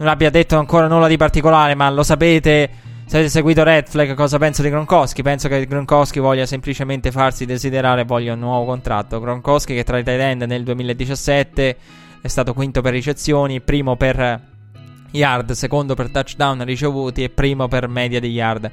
non 0.00 0.08
abbia 0.08 0.30
detto 0.30 0.56
ancora 0.56 0.88
nulla 0.88 1.06
di 1.06 1.18
particolare, 1.18 1.74
ma 1.74 1.90
lo 1.90 2.02
sapete 2.02 2.70
se 3.04 3.16
avete 3.16 3.30
seguito 3.32 3.64
Red 3.64 3.88
Flag, 3.88 4.14
cosa 4.14 4.38
penso 4.38 4.62
di 4.62 4.70
Gronkowski? 4.70 5.20
Penso 5.22 5.48
che 5.48 5.66
Gronkowski 5.66 6.20
voglia 6.20 6.46
semplicemente 6.46 7.10
farsi 7.10 7.44
desiderare, 7.44 8.04
voglia 8.04 8.34
un 8.34 8.38
nuovo 8.38 8.64
contratto. 8.66 9.18
Gronkowski 9.18 9.74
che 9.74 9.82
tra 9.82 9.98
i 9.98 10.04
tight 10.04 10.20
end 10.20 10.42
nel 10.42 10.62
2017 10.62 11.76
è 12.20 12.28
stato 12.28 12.54
quinto 12.54 12.82
per 12.82 12.92
ricezioni, 12.92 13.60
primo 13.60 13.96
per 13.96 14.40
yard, 15.10 15.50
secondo 15.50 15.94
per 15.94 16.10
touchdown 16.10 16.64
ricevuti 16.64 17.24
e 17.24 17.30
primo 17.30 17.66
per 17.66 17.88
media 17.88 18.20
di 18.20 18.28
yard 18.28 18.70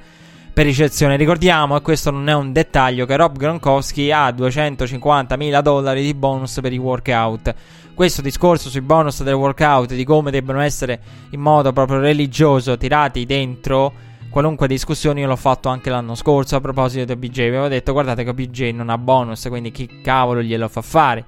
per 0.58 0.66
ricezione. 0.66 1.18
Ricordiamo, 1.18 1.78
e 1.78 1.82
questo 1.82 2.10
non 2.10 2.30
è 2.30 2.34
un 2.34 2.52
dettaglio, 2.52 3.06
che 3.06 3.16
Rob 3.16 3.38
Gronkowski 3.38 4.12
ha 4.12 4.32
250 4.32 5.36
mila 5.36 5.62
dollari 5.62 6.02
di 6.02 6.16
bonus 6.16 6.60
per 6.62 6.74
i 6.74 6.78
workout. 6.78 7.54
Questo 7.98 8.22
discorso 8.22 8.70
sui 8.70 8.82
bonus 8.82 9.24
del 9.24 9.34
workout, 9.34 9.96
di 9.96 10.04
come 10.04 10.30
debbano 10.30 10.60
essere 10.60 11.02
in 11.32 11.40
modo 11.42 11.74
proprio 11.74 11.98
religioso 11.98 12.78
tirati 12.78 13.26
dentro 13.26 13.92
qualunque 14.30 14.68
discussione, 14.68 15.22
io 15.22 15.28
l'ho 15.28 15.36
fatto 15.36 15.68
anche 15.70 15.90
l'anno 15.90 16.14
scorso 16.14 16.56
a 16.56 16.62
proposito 16.62 17.06
di 17.06 17.12
OBJ. 17.14 17.36
Vi 17.36 17.48
avevo 17.48 17.68
detto, 17.68 17.94
guardate 17.94 18.24
che 18.24 18.30
OBJ 18.30 18.70
non 18.70 18.90
ha 18.90 19.00
bonus, 19.00 19.48
quindi 19.50 19.72
chi 19.72 20.02
cavolo 20.04 20.44
glielo 20.44 20.68
fa 20.68 20.84
fare? 20.84 21.26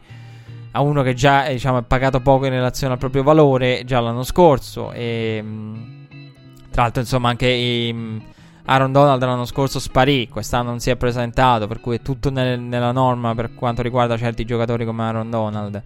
A 0.70 0.82
uno 0.82 1.02
che 1.02 1.16
già 1.16 1.48
diciamo, 1.48 1.80
è 1.80 1.82
pagato 1.82 2.20
poco 2.20 2.46
in 2.46 2.52
relazione 2.52 2.94
al 2.94 3.00
proprio 3.00 3.24
valore 3.24 3.82
già 3.84 4.00
l'anno 4.00 4.22
scorso. 4.22 4.92
E 4.92 5.44
tra 6.70 6.84
l'altro, 6.84 7.02
insomma, 7.02 7.30
anche 7.30 7.48
i 7.48 8.22
Aaron 8.66 8.92
Donald 8.92 9.24
l'anno 9.24 9.46
scorso 9.46 9.80
sparì, 9.80 10.30
quest'anno 10.30 10.70
non 10.70 10.80
si 10.80 10.92
è 10.92 10.96
presentato, 10.98 11.66
per 11.66 11.80
cui 11.80 11.96
è 11.96 12.02
tutto 12.04 12.30
nel, 12.30 12.60
nella 12.60 12.92
norma 12.92 13.34
per 13.34 13.56
quanto 13.56 13.82
riguarda 13.82 14.16
certi 14.18 14.46
giocatori 14.46 14.86
come 14.86 15.02
Aaron 15.02 15.32
Donald. 15.32 15.82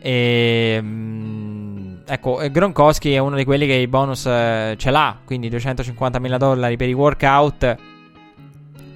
E, 0.00 0.78
mm, 0.80 1.96
ecco, 2.06 2.40
Gronkowski 2.50 3.12
è 3.12 3.18
uno 3.18 3.36
di 3.36 3.44
quelli 3.44 3.66
che 3.66 3.74
i 3.74 3.86
bonus 3.86 4.26
eh, 4.26 4.74
ce 4.78 4.90
l'ha, 4.90 5.18
quindi 5.24 5.48
250 5.48 6.18
mila 6.18 6.38
dollari 6.38 6.76
per 6.76 6.88
i 6.88 6.92
workout 6.92 7.76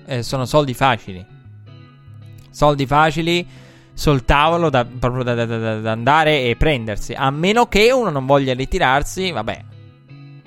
eh, 0.07 0.22
sono 0.22 0.44
soldi 0.44 0.74
facili. 0.74 1.24
Soldi 2.50 2.86
facili 2.86 3.46
sul 3.92 4.24
tavolo 4.24 4.70
da, 4.70 4.84
proprio 4.84 5.22
da, 5.22 5.34
da, 5.34 5.80
da, 5.80 5.92
andare 5.92 6.44
e 6.44 6.57
prendersi. 6.57 7.12
A 7.12 7.30
meno 7.30 7.66
che 7.66 7.92
uno 7.92 8.11
non 8.11 8.26
voglia 8.26 8.55
ritirarsi, 8.55 9.30
vabbè, 9.30 9.64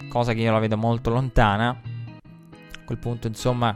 cosa 0.10 0.34
che 0.34 0.42
io 0.42 0.52
la 0.52 0.60
vedo 0.60 0.78
molto 0.78 1.10
lontana 1.10 1.96
quel 2.88 2.98
punto, 2.98 3.28
insomma, 3.28 3.76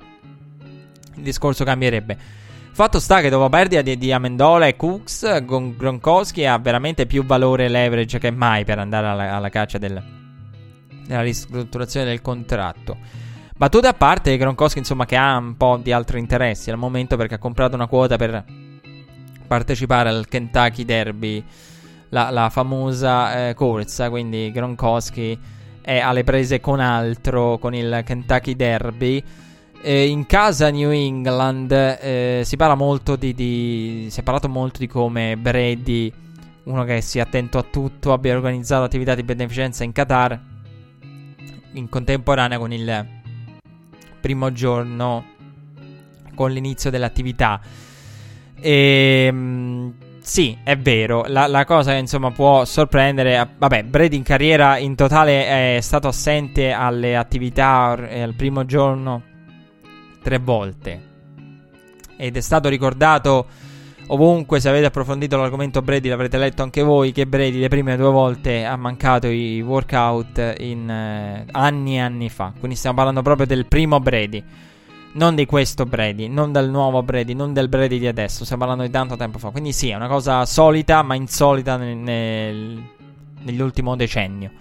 il 1.16 1.22
discorso 1.22 1.66
cambierebbe. 1.66 2.40
Fatto 2.74 3.00
sta 3.02 3.20
che 3.20 3.30
dopo 3.30 3.50
perdita 3.50 3.82
di, 3.82 3.98
di 3.98 4.12
Amendola 4.14 4.66
e 4.66 4.78
Cooks, 4.78 5.44
Gronkowski 5.44 6.46
ha 6.46 6.58
veramente 6.58 7.06
più 7.06 7.26
valore 7.26 7.68
leverage 7.68 8.18
che 8.18 8.32
mai 8.32 8.64
per 8.64 8.80
andare 8.80 9.08
alla, 9.08 9.36
alla 9.36 9.50
caccia 9.50 9.78
del, 9.78 10.02
della 11.06 11.22
ristrutturazione 11.22 12.06
del 12.06 12.22
contratto. 12.22 12.98
Battute 13.56 13.88
a 13.88 13.94
parte, 13.94 14.38
Gronkowski, 14.38 14.80
insomma, 14.80 15.06
che 15.06 15.18
ha 15.18 15.38
un 15.38 15.58
po' 15.58 15.78
di 15.78 15.92
altri 15.92 16.18
interessi 16.18 16.72
al 16.72 16.78
momento 16.78 17.18
perché 17.18 17.36
ha 17.36 17.38
comprato 17.40 17.76
una 17.76 17.88
quota 17.88 18.16
per 18.16 18.44
partecipare 19.46 20.10
al 20.10 20.28
Kentucky 20.28 20.86
Derby, 20.86 21.44
la, 22.10 22.32
la 22.32 22.50
famosa 22.50 23.50
eh, 23.50 23.54
corsa. 23.54 24.10
Quindi 24.10 24.50
Gronkowski 24.52 25.38
è 25.82 26.00
alle 26.00 26.24
prese 26.24 26.62
con 26.62 26.80
altro, 26.80 27.60
con 27.60 27.76
il 27.76 28.02
Kentucky 28.06 28.56
Derby. 28.56 29.24
Eh, 29.84 30.08
in 30.08 30.28
casa 30.28 30.70
New 30.70 30.92
England 30.92 31.72
eh, 31.72 32.42
si 32.46 32.56
parla 32.56 32.76
molto 32.76 33.16
di, 33.16 33.34
di, 33.34 34.08
Si 34.12 34.20
è 34.20 34.24
parlato 34.24 34.48
molto 34.48 34.78
di 34.78 34.86
come 34.86 35.36
Brady, 35.38 36.14
uno 36.66 36.84
che 36.84 37.02
sia 37.02 37.24
attento 37.24 37.58
a 37.58 37.64
tutto, 37.64 38.14
abbia 38.14 38.36
organizzato 38.36 38.84
attività 38.84 39.16
di 39.16 39.24
beneficenza 39.24 39.84
in 39.84 39.92
Qatar. 39.92 40.40
In 41.74 41.90
contemporanea 41.90 42.60
con 42.60 42.72
il 42.72 43.08
primo 44.20 44.52
giorno, 44.52 45.26
con 46.36 46.52
l'inizio 46.52 46.92
dell'attività. 46.92 47.60
E. 48.60 49.26
Ehm, 49.28 49.94
sì, 50.22 50.56
è 50.64 50.78
vero. 50.78 51.24
La, 51.28 51.48
la, 51.48 51.66
cosa 51.66 51.94
che 51.94 51.98
insomma 51.98 52.30
può 52.30 52.64
sorprendere. 52.66 53.56
Vabbè, 53.58 53.84
Brady 53.86 54.18
in 54.18 54.24
carriera 54.24 54.78
in 54.78 54.94
totale 54.94 55.78
è 55.78 55.82
stato 55.82 56.08
assente 56.08 56.72
alle 56.72 57.16
attività 57.18 57.88
al 57.88 58.36
primo 58.36 58.64
giorno 58.66 59.30
tre 60.22 60.38
volte. 60.38 61.10
Ed 62.18 62.38
è 62.38 62.42
stato 62.42 62.70
ricordato 62.70 63.48
ovunque. 64.08 64.60
Se 64.60 64.70
avete 64.70 64.86
approfondito 64.86 65.38
l'argomento 65.38 65.82
Brady, 65.82 66.10
l'avrete 66.10 66.38
letto 66.38 66.62
anche 66.62 66.84
voi. 66.84 67.12
Che 67.12 67.26
Brady 67.26 67.60
le 67.60 67.68
prime 67.68 67.98
due 67.98 68.12
volte 68.12 68.64
ha 68.64 68.76
mancato 68.76 69.28
i 69.28 69.62
workout 69.62 70.56
in 70.60 70.90
eh, 70.90 71.46
anni 71.52 71.96
e 71.96 72.00
anni 72.00 72.30
fa. 72.30 72.54
Quindi 72.58 72.78
stiamo 72.78 72.96
parlando 72.96 73.22
proprio 73.22 73.48
del 73.48 73.66
primo 73.66 74.00
Brady. 74.00 74.44
Non 75.14 75.36
di 75.36 75.46
questo 75.46 75.86
Brady, 75.86 76.30
non 76.30 76.54
del 76.54 76.70
nuovo 76.70 77.04
Brady, 77.04 77.34
non 77.34 77.52
del 77.52 77.68
Brady 77.68 78.00
di 78.00 78.08
adesso. 78.08 78.46
Stiamo 78.46 78.62
parlando 78.62 78.86
di 78.86 78.92
tanto 78.92 79.18
tempo 79.18 79.40
fa. 79.40 79.50
Quindi 79.50 79.74
sì, 79.74 79.90
è 79.90 79.96
una 79.96 80.08
cosa 80.08 80.46
solita, 80.46 81.02
ma 81.02 81.16
insolita 81.16 81.76
nel, 81.76 81.98
nel, 81.98 82.82
nell'ultimo 83.42 83.96
decennio. 83.98 84.52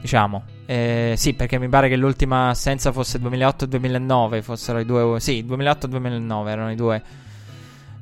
Diciamo. 0.00 0.44
Eh, 0.66 1.14
sì, 1.16 1.34
perché 1.34 1.58
mi 1.58 1.68
pare 1.68 1.88
che 1.88 1.96
l'ultima 1.96 2.50
assenza 2.50 2.92
fosse 2.92 3.18
2008-2009. 3.18 4.42
Fossero 4.42 4.78
i 4.78 4.84
due. 4.84 5.20
Sì, 5.20 5.44
2008-2009 5.46 6.48
erano 6.48 6.70
i 6.70 6.76
due. 6.76 7.02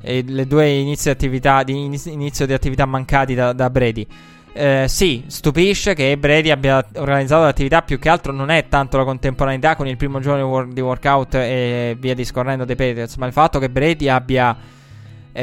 E 0.00 0.22
le 0.26 0.46
due 0.46 0.68
inizi 0.68 1.04
di 1.04 1.10
attività, 1.10 1.62
di 1.64 1.84
inizio 2.06 2.46
di 2.46 2.52
attività 2.52 2.86
mancati 2.86 3.34
da, 3.34 3.52
da 3.52 3.68
Brady. 3.68 4.06
Eh, 4.52 4.86
sì, 4.88 5.24
stupisce 5.26 5.94
che 5.94 6.16
Brady 6.18 6.50
abbia 6.50 6.84
organizzato 6.96 7.44
l'attività. 7.44 7.82
Più 7.82 7.98
che 7.98 8.08
altro 8.08 8.32
non 8.32 8.50
è 8.50 8.68
tanto 8.68 8.96
la 8.96 9.04
contemporaneità 9.04 9.74
con 9.74 9.86
il 9.86 9.96
primo 9.96 10.20
giorno 10.20 10.66
di 10.72 10.80
workout 10.80 11.34
e 11.34 11.96
via 11.98 12.14
discorrendo 12.14 12.64
dei 12.64 12.76
Patriots, 12.76 13.16
ma 13.16 13.26
il 13.26 13.32
fatto 13.32 13.58
che 13.58 13.70
Brady 13.70 14.08
abbia 14.08 14.56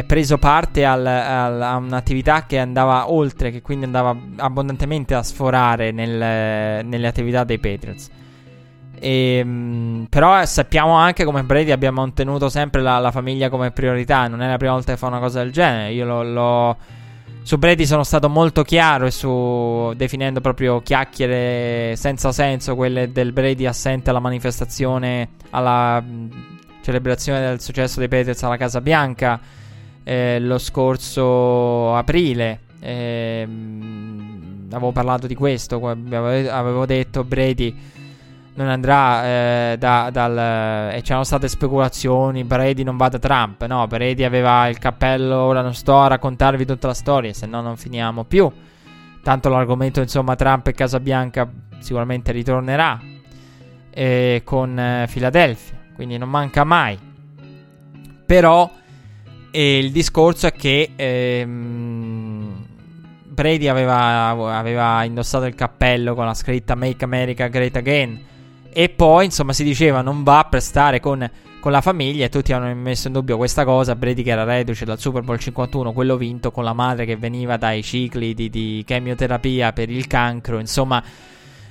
preso 0.03 0.37
parte 0.37 0.83
al, 0.83 1.05
al, 1.05 1.61
a 1.61 1.75
un'attività 1.77 2.45
che 2.45 2.59
andava 2.59 3.11
oltre, 3.11 3.51
che 3.51 3.61
quindi 3.61 3.85
andava 3.85 4.15
abbondantemente 4.37 5.13
a 5.13 5.23
sforare 5.23 5.91
nel, 5.91 6.85
nelle 6.85 7.07
attività 7.07 7.43
dei 7.43 7.59
Patriots. 7.59 8.09
E, 8.99 9.37
ehm, 9.37 10.07
però 10.09 10.41
eh, 10.41 10.45
sappiamo 10.45 10.93
anche 10.93 11.23
come 11.25 11.43
Brady 11.43 11.71
abbia 11.71 11.91
mantenuto 11.91 12.49
sempre 12.49 12.81
la, 12.81 12.97
la, 12.99 13.11
famiglia 13.11 13.49
come 13.49 13.71
priorità. 13.71 14.27
Non 14.27 14.41
è 14.41 14.49
la 14.49 14.57
prima 14.57 14.73
volta 14.73 14.93
che 14.93 14.97
fa 14.97 15.07
una 15.07 15.19
cosa 15.19 15.43
del 15.43 15.51
genere. 15.51 15.91
Io 15.91 16.05
lo, 16.05 16.23
lo 16.23 16.77
su 17.45 17.57
Brady 17.57 17.85
sono 17.85 18.03
stato 18.03 18.27
molto 18.27 18.63
chiaro 18.63 19.07
su 19.11 19.93
definendo 19.95 20.41
proprio 20.41 20.81
chiacchiere 20.81 21.95
senza 21.95 22.31
senso 22.31 22.73
quelle 22.75 23.11
del 23.11 23.33
Brady 23.33 23.67
assente 23.67 24.09
alla 24.09 24.19
manifestazione 24.19 25.29
alla 25.51 26.01
mh, 26.01 26.29
celebrazione 26.81 27.41
del 27.41 27.61
successo 27.61 27.99
dei 27.99 28.07
Patriots 28.07 28.41
alla 28.41 28.57
Casa 28.57 28.81
Bianca 28.81 29.39
eh, 30.05 30.39
lo 30.39 30.57
scorso 30.57 31.93
aprile 31.93 32.59
eh, 32.79 33.45
avevo 34.71 34.91
parlato 34.93 35.27
di 35.27 35.35
questo 35.35 35.75
avevo 35.85 36.85
detto 36.85 37.25
Brady 37.25 37.93
non 38.55 38.67
andrà 38.69 39.25
eh, 39.25 39.75
da, 39.77 40.09
dal... 40.11 40.93
e 40.93 41.01
c'erano 41.01 41.23
state 41.23 41.47
speculazioni, 41.47 42.43
Brady 42.43 42.83
non 42.83 42.95
va 42.97 43.09
da 43.09 43.19
Trump, 43.19 43.65
no, 43.65 43.85
Brady 43.87 44.23
aveva 44.23 44.67
il 44.67 44.77
cappello, 44.77 45.35
ora 45.37 45.61
non 45.61 45.73
sto 45.73 45.99
a 45.99 46.07
raccontarvi 46.07 46.65
tutta 46.65 46.87
la 46.87 46.93
storia, 46.93 47.33
se 47.33 47.45
no 47.45 47.61
non 47.61 47.75
finiamo 47.75 48.23
più. 48.23 48.49
Tanto 49.21 49.49
l'argomento, 49.49 49.99
insomma, 50.01 50.35
Trump 50.35 50.67
e 50.67 50.71
Casa 50.73 50.99
Bianca 50.99 51.49
sicuramente 51.79 52.31
ritornerà 52.31 52.99
eh, 53.89 54.41
con 54.45 54.79
eh, 54.79 55.07
Philadelphia, 55.11 55.77
quindi 55.93 56.17
non 56.17 56.29
manca 56.29 56.63
mai. 56.63 56.97
Però 58.25 58.71
eh, 59.55 59.77
il 59.77 59.91
discorso 59.91 60.47
è 60.47 60.51
che 60.51 60.91
ehm, 60.95 62.65
Brady 63.23 63.67
aveva, 63.67 64.27
aveva 64.57 65.03
indossato 65.05 65.45
il 65.45 65.55
cappello 65.55 66.13
con 66.13 66.25
la 66.25 66.33
scritta 66.33 66.75
Make 66.75 67.05
America 67.05 67.47
Great 67.47 67.77
Again 67.77 68.19
e 68.73 68.89
poi, 68.89 69.23
insomma, 69.23 69.53
si 69.53 69.63
diceva 69.63 70.01
non 70.01 70.23
va 70.23 70.45
per 70.49 70.61
stare 70.61 70.99
con, 70.99 71.29
con 71.61 71.71
la 71.71 71.79
famiglia 71.79 72.25
e 72.25 72.29
tutti 72.29 72.51
hanno 72.51 72.75
messo 72.75 73.07
in 73.07 73.13
dubbio 73.13 73.37
questa 73.37 73.63
cosa. 73.63 73.95
Brady 73.95 74.23
che 74.23 74.31
era 74.31 74.43
reduce 74.43 74.83
dal 74.83 74.99
Super 74.99 75.21
Bowl 75.21 75.39
51, 75.39 75.93
quello 75.93 76.17
vinto 76.17 76.51
con 76.51 76.65
la 76.65 76.73
madre 76.73 77.05
che 77.05 77.15
veniva 77.15 77.55
dai 77.55 77.81
cicli 77.81 78.33
di, 78.33 78.49
di 78.49 78.83
chemioterapia 78.85 79.71
per 79.71 79.89
il 79.89 80.05
cancro. 80.07 80.59
Insomma, 80.59 81.01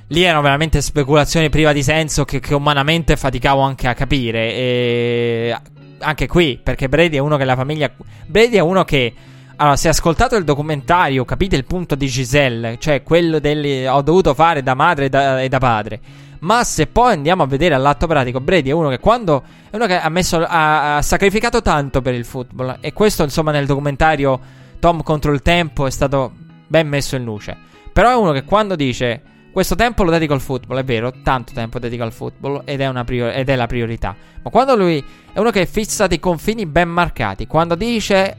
lì 0.07 0.23
erano 0.23 0.41
veramente 0.41 0.81
speculazioni 0.81 1.51
priva 1.51 1.75
di 1.75 1.83
senso 1.83 2.25
che, 2.25 2.41
che 2.41 2.55
umanamente 2.55 3.17
faticavo 3.17 3.61
anche 3.61 3.89
a 3.89 3.93
capire. 3.93 4.55
E 4.55 5.57
anche 5.99 6.27
qui, 6.27 6.59
perché 6.63 6.89
Brady 6.89 7.17
è 7.17 7.21
uno 7.21 7.37
che 7.37 7.45
la 7.45 7.57
famiglia... 7.57 7.91
Brady 8.27 8.57
è 8.57 8.61
uno 8.61 8.85
che... 8.85 9.13
Allora, 9.57 9.77
se 9.77 9.89
ascoltato 9.89 10.35
il 10.37 10.45
documentario, 10.45 11.25
capite 11.25 11.55
il 11.55 11.65
punto 11.65 11.95
di 11.95 12.07
Giselle, 12.07 12.77
cioè 12.79 13.05
quello 13.05 13.39
del 13.39 13.89
ho 13.89 14.03
dovuto 14.03 14.35
fare 14.35 14.65
da 14.65 14.75
madre 14.75 15.05
e 15.05 15.09
da, 15.09 15.41
e 15.41 15.49
da 15.49 15.59
padre. 15.59 16.01
Ma 16.41 16.65
se 16.65 16.89
poi 16.89 17.13
andiamo 17.13 17.45
a 17.45 17.47
vedere 17.47 17.75
all'atto 17.75 18.07
pratico, 18.07 18.41
Brady 18.41 18.71
è 18.71 18.73
uno 18.73 18.89
che 18.89 18.99
quando. 18.99 19.43
È 19.71 19.77
uno 19.77 19.87
che 19.87 19.99
ha, 19.99 20.09
messo, 20.09 20.45
ha, 20.45 20.97
ha 20.97 21.03
sacrificato 21.03 21.63
tanto 21.63 22.03
per 22.03 22.15
il 22.15 22.25
football. 22.25 22.79
E 22.81 22.93
questo, 22.93 23.23
insomma, 23.23 23.53
nel 23.53 23.67
documentario 23.67 24.41
Tom 24.81 25.03
contro 25.03 25.33
il 25.33 25.41
tempo 25.41 25.87
è 25.87 25.91
stato 25.91 26.33
ben 26.67 26.89
messo 26.89 27.17
in 27.17 27.25
luce. 27.25 27.57
Però 27.93 28.11
è 28.11 28.15
uno 28.17 28.33
che 28.33 28.45
quando 28.45 28.77
dice. 28.77 29.23
Questo 29.55 29.77
tempo 29.77 30.03
lo 30.03 30.11
dedico 30.11 30.35
al 30.35 30.41
football, 30.41 30.79
è 30.79 30.83
vero, 30.83 31.13
tanto 31.23 31.53
tempo 31.53 31.79
dedico 31.79 32.03
al 32.03 32.11
football 32.11 32.63
ed 32.65 32.81
è, 32.81 33.05
prior- 33.05 33.33
ed 33.33 33.49
è 33.49 33.55
la 33.55 33.69
priorità. 33.69 34.13
Ma 34.43 34.51
quando 34.51 34.75
lui 34.75 35.03
è 35.33 35.39
uno 35.39 35.53
che 35.53 35.65
fissa 35.65 36.09
dei 36.09 36.19
confini 36.19 36.67
ben 36.67 36.89
marcati, 36.89 37.47
quando 37.47 37.77
dice 37.77 38.37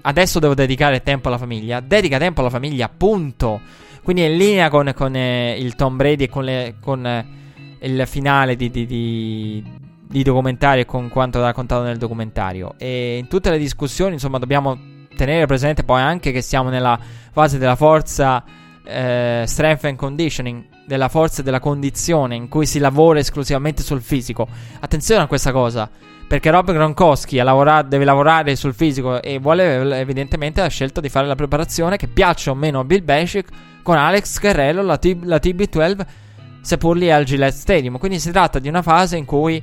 adesso 0.00 0.38
devo 0.38 0.54
dedicare 0.54 1.02
tempo 1.02 1.28
alla 1.28 1.36
famiglia, 1.36 1.80
dedica 1.80 2.16
tempo 2.16 2.40
alla 2.40 2.48
famiglia, 2.48 2.88
punto. 2.88 3.60
Quindi 4.02 4.22
è 4.22 4.28
in 4.28 4.38
linea 4.38 4.70
con, 4.70 4.90
con 4.96 5.14
eh, 5.14 5.60
il 5.60 5.74
Tom 5.74 5.94
Brady 5.94 6.24
e 6.24 6.28
con, 6.30 6.44
le, 6.44 6.76
con 6.80 7.06
eh, 7.06 7.26
il 7.80 8.06
finale 8.06 8.56
di, 8.56 8.70
di, 8.70 8.86
di, 8.86 9.62
di 10.08 10.22
documentario 10.22 10.84
e 10.84 10.86
con 10.86 11.10
quanto 11.10 11.38
raccontato 11.38 11.82
nel 11.82 11.98
documentario. 11.98 12.76
E 12.78 13.18
in 13.18 13.28
tutte 13.28 13.50
le 13.50 13.58
discussioni, 13.58 14.14
insomma, 14.14 14.38
dobbiamo 14.38 14.78
tenere 15.14 15.44
presente 15.44 15.84
poi 15.84 16.00
anche 16.00 16.32
che 16.32 16.40
siamo 16.40 16.70
nella 16.70 16.98
fase 17.30 17.58
della 17.58 17.76
forza 17.76 18.64
eh, 18.86 19.44
strength 19.46 19.84
and 19.84 19.96
conditioning, 19.96 20.64
della 20.86 21.08
forza 21.08 21.40
e 21.40 21.44
della 21.44 21.60
condizione 21.60 22.36
in 22.36 22.48
cui 22.48 22.64
si 22.64 22.78
lavora 22.78 23.18
esclusivamente 23.18 23.82
sul 23.82 24.00
fisico. 24.00 24.46
Attenzione 24.80 25.22
a 25.22 25.26
questa 25.26 25.52
cosa. 25.52 25.90
Perché 26.28 26.50
Rob 26.50 26.72
Gronkowski 26.72 27.36
lavora- 27.38 27.82
deve 27.82 28.04
lavorare 28.04 28.56
sul 28.56 28.74
fisico 28.74 29.22
e 29.22 29.38
vuole 29.38 29.98
evidentemente 29.98 30.60
la 30.60 30.68
scelta 30.68 31.00
di 31.00 31.08
fare 31.08 31.26
la 31.26 31.36
preparazione 31.36 31.96
che 31.96 32.08
piaccia 32.08 32.50
o 32.50 32.54
meno 32.54 32.80
a 32.80 32.84
Bill 32.84 33.04
Belichick 33.04 33.48
con 33.82 33.96
Alex 33.96 34.40
Guerrero, 34.40 34.82
la, 34.82 34.96
T- 34.98 35.18
la 35.22 35.36
TB12, 35.36 36.06
seppur 36.62 36.96
lì 36.96 37.10
al 37.12 37.24
Gillette 37.24 37.56
Stadium. 37.56 37.98
Quindi 37.98 38.18
si 38.18 38.32
tratta 38.32 38.58
di 38.58 38.68
una 38.68 38.82
fase 38.82 39.16
in 39.16 39.24
cui 39.24 39.62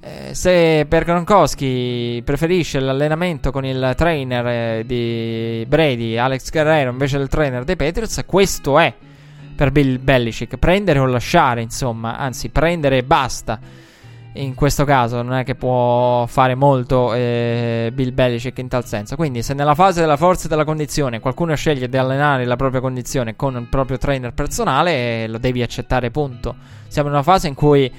eh, 0.00 0.34
se 0.34 0.86
per 0.88 1.04
Gronkowski 1.04 2.22
preferisce 2.24 2.80
l'allenamento 2.80 3.50
con 3.50 3.64
il 3.64 3.92
trainer 3.96 4.46
eh, 4.46 4.82
di 4.86 5.64
Brady, 5.68 6.16
Alex 6.16 6.50
Guerrero, 6.50 6.90
invece 6.90 7.18
del 7.18 7.28
trainer 7.28 7.64
dei 7.64 7.76
Patriots, 7.76 8.22
questo 8.26 8.78
è 8.78 8.92
per 9.54 9.70
Bill 9.70 10.02
Belichick. 10.02 10.56
Prendere 10.56 10.98
o 10.98 11.06
lasciare, 11.06 11.60
insomma, 11.60 12.16
anzi 12.16 12.48
prendere 12.48 12.98
e 12.98 13.02
basta 13.02 13.58
in 14.34 14.54
questo 14.54 14.84
caso 14.84 15.22
non 15.22 15.34
è 15.34 15.44
che 15.44 15.56
può 15.56 16.24
fare 16.26 16.54
molto 16.54 17.12
eh, 17.14 17.90
Bill 17.92 18.14
Belichick 18.14 18.58
in 18.58 18.68
tal 18.68 18.86
senso. 18.86 19.16
Quindi, 19.16 19.42
se 19.42 19.54
nella 19.54 19.74
fase 19.74 20.00
della 20.00 20.16
forza 20.16 20.46
e 20.46 20.48
della 20.48 20.64
condizione 20.64 21.18
qualcuno 21.18 21.54
sceglie 21.56 21.88
di 21.88 21.96
allenare 21.96 22.44
la 22.44 22.56
propria 22.56 22.80
condizione 22.80 23.34
con 23.34 23.56
il 23.56 23.66
proprio 23.68 23.98
trainer 23.98 24.32
personale, 24.32 25.26
lo 25.26 25.38
devi 25.38 25.62
accettare, 25.62 26.10
punto. 26.10 26.54
Siamo 26.86 27.08
in 27.08 27.14
una 27.14 27.24
fase 27.24 27.48
in 27.48 27.54
cui, 27.54 27.92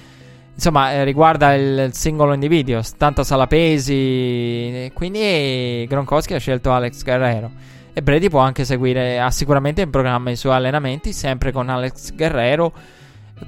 insomma, 0.53 0.93
eh, 0.93 1.03
riguarda 1.03 1.53
il, 1.53 1.89
singolo 1.93 2.33
individuo, 2.33 2.81
tanta 2.97 3.23
sala 3.23 3.47
pesi. 3.47 4.89
Quindi, 4.93 5.85
Gronkowski 5.87 6.33
ha 6.33 6.39
scelto 6.39 6.71
Alex 6.71 7.03
Guerrero. 7.03 7.51
E 7.93 8.01
Brady 8.01 8.29
può 8.29 8.39
anche 8.39 8.63
seguire, 8.63 9.19
ha 9.19 9.31
sicuramente 9.31 9.81
in 9.81 9.89
programma 9.89 10.31
i 10.31 10.35
suoi 10.35 10.53
allenamenti, 10.53 11.11
sempre 11.11 11.51
con 11.51 11.67
Alex 11.69 12.13
Guerrero 12.13 12.73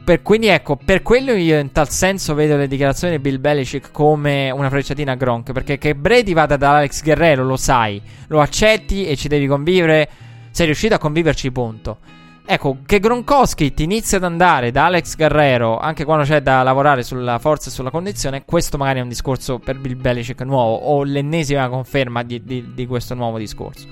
per, 0.04 0.22
quindi 0.22 0.48
ecco, 0.48 0.76
per 0.76 1.02
quello 1.02 1.34
io 1.34 1.60
in 1.60 1.72
tal 1.72 1.88
senso 1.90 2.34
vedo 2.34 2.58
le 2.58 2.68
dichiarazioni 2.68 3.16
di 3.16 3.22
Bill 3.22 3.40
Belichick 3.40 3.92
come 3.92 4.50
una 4.50 4.70
frecciatina 4.70 5.14
a 5.14 5.16
Gronk. 5.16 5.52
Perché 5.52 5.78
che 5.78 5.96
Brady 5.96 6.34
vada 6.34 6.58
da 6.58 6.78
Alex 6.78 7.04
Guerrero 7.04 7.44
lo 7.46 7.58
sai, 7.58 8.02
lo 8.28 8.42
accetti 8.42 9.06
e 9.06 9.16
ci 9.16 9.28
devi 9.28 9.48
convivere. 9.48 10.10
Sei 10.52 10.66
riuscito 10.66 10.96
a 10.96 11.00
conviverci, 11.00 11.52
punto. 11.52 11.98
Ecco, 12.46 12.80
che 12.86 13.00
Gronkowski 13.00 13.74
ti 13.74 13.84
inizia 13.84 14.18
ad 14.18 14.26
andare 14.26 14.72
da 14.72 14.86
Alex 14.86 15.16
Guerrero, 15.16 15.78
anche 15.78 16.04
quando 16.04 16.26
c'è 16.26 16.42
da 16.42 16.62
lavorare 16.62 17.02
sulla 17.02 17.40
forza 17.40 17.70
e 17.70 17.72
sulla 17.72 17.90
condizione, 17.90 18.44
questo 18.44 18.78
magari 18.78 19.00
è 19.00 19.02
un 19.02 19.08
discorso 19.08 19.60
per 19.60 19.80
Bill 19.80 20.00
Belichick 20.00 20.42
nuovo, 20.42 20.76
o 20.76 21.04
l'ennesima 21.04 21.70
conferma 21.70 22.22
di, 22.22 22.44
di, 22.44 22.74
di 22.74 22.86
questo 22.86 23.14
nuovo 23.14 23.38
discorso. 23.38 23.88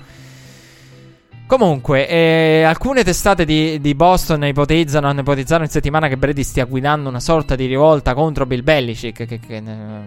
Comunque, 1.48 2.08
eh, 2.08 2.64
alcune 2.64 3.04
testate 3.04 3.46
di, 3.46 3.80
di, 3.80 3.96
Boston 3.96 4.46
ipotizzano, 4.46 5.08
hanno 5.08 5.22
ipotizzato 5.22 5.64
in 5.64 5.70
settimana 5.70 6.10
che 6.10 6.18
Brady 6.18 6.44
stia 6.44 6.66
guidando 6.66 7.08
una 7.08 7.20
sorta 7.20 7.56
di 7.56 7.66
rivolta 7.66 8.14
contro 8.14 8.46
Bill 8.46 8.64
Belichick. 8.64 9.26
Che, 9.26 9.40
che, 9.40 9.56
eh, 9.58 10.02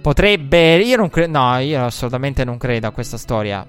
potrebbe. 0.00 0.78
Io 0.78 0.96
non 0.96 1.08
credo. 1.10 1.38
No, 1.38 1.58
io 1.58 1.84
assolutamente 1.84 2.44
non 2.44 2.58
credo 2.58 2.88
a 2.88 2.90
questa 2.90 3.16
storia. 3.16 3.64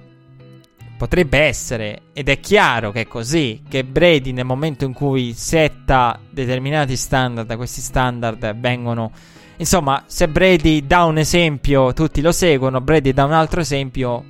Potrebbe 0.96 1.38
essere, 1.38 2.02
ed 2.12 2.28
è 2.28 2.40
chiaro 2.40 2.90
che 2.92 3.02
è 3.02 3.06
così, 3.06 3.62
che 3.68 3.84
Brady 3.84 4.32
nel 4.32 4.44
momento 4.44 4.84
in 4.84 4.92
cui 4.92 5.32
setta 5.34 6.18
determinati 6.30 6.96
standard, 6.96 7.54
questi 7.56 7.80
standard 7.80 8.54
vengono... 8.58 9.10
Insomma, 9.56 10.02
se 10.06 10.28
Brady 10.28 10.86
dà 10.86 11.04
un 11.04 11.18
esempio, 11.18 11.92
tutti 11.92 12.20
lo 12.20 12.32
seguono, 12.32 12.80
Brady 12.80 13.12
dà 13.12 13.24
un 13.24 13.32
altro 13.32 13.60
esempio, 13.60 14.24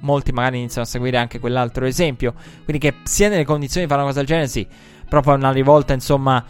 molti 0.00 0.32
magari 0.32 0.58
iniziano 0.58 0.86
a 0.86 0.90
seguire 0.90 1.18
anche 1.18 1.38
quell'altro 1.38 1.84
esempio. 1.84 2.32
Quindi 2.64 2.78
che 2.78 2.94
sia 3.04 3.28
nelle 3.28 3.44
condizioni 3.44 3.84
di 3.84 3.90
fare 3.90 4.02
una 4.02 4.10
cosa 4.10 4.22
del 4.22 4.28
genere, 4.28 4.48
sì. 4.48 4.66
Proprio 5.08 5.34
una 5.34 5.52
rivolta, 5.52 5.92
insomma. 5.92 6.42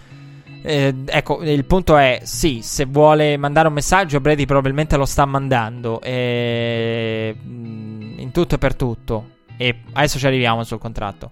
Eh, 0.62 0.94
ecco, 1.06 1.42
il 1.42 1.64
punto 1.64 1.96
è: 1.96 2.20
sì, 2.22 2.60
se 2.62 2.84
vuole 2.84 3.36
mandare 3.36 3.68
un 3.68 3.74
messaggio, 3.74 4.20
Brady 4.20 4.46
probabilmente 4.46 4.96
lo 4.96 5.06
sta 5.06 5.24
mandando. 5.24 6.00
Eh, 6.00 7.36
in 7.42 8.30
tutto 8.32 8.54
e 8.54 8.58
per 8.58 8.76
tutto. 8.76 9.32
E 9.56 9.80
adesso 9.92 10.18
ci 10.18 10.26
arriviamo 10.26 10.64
sul 10.64 10.78
contratto. 10.78 11.30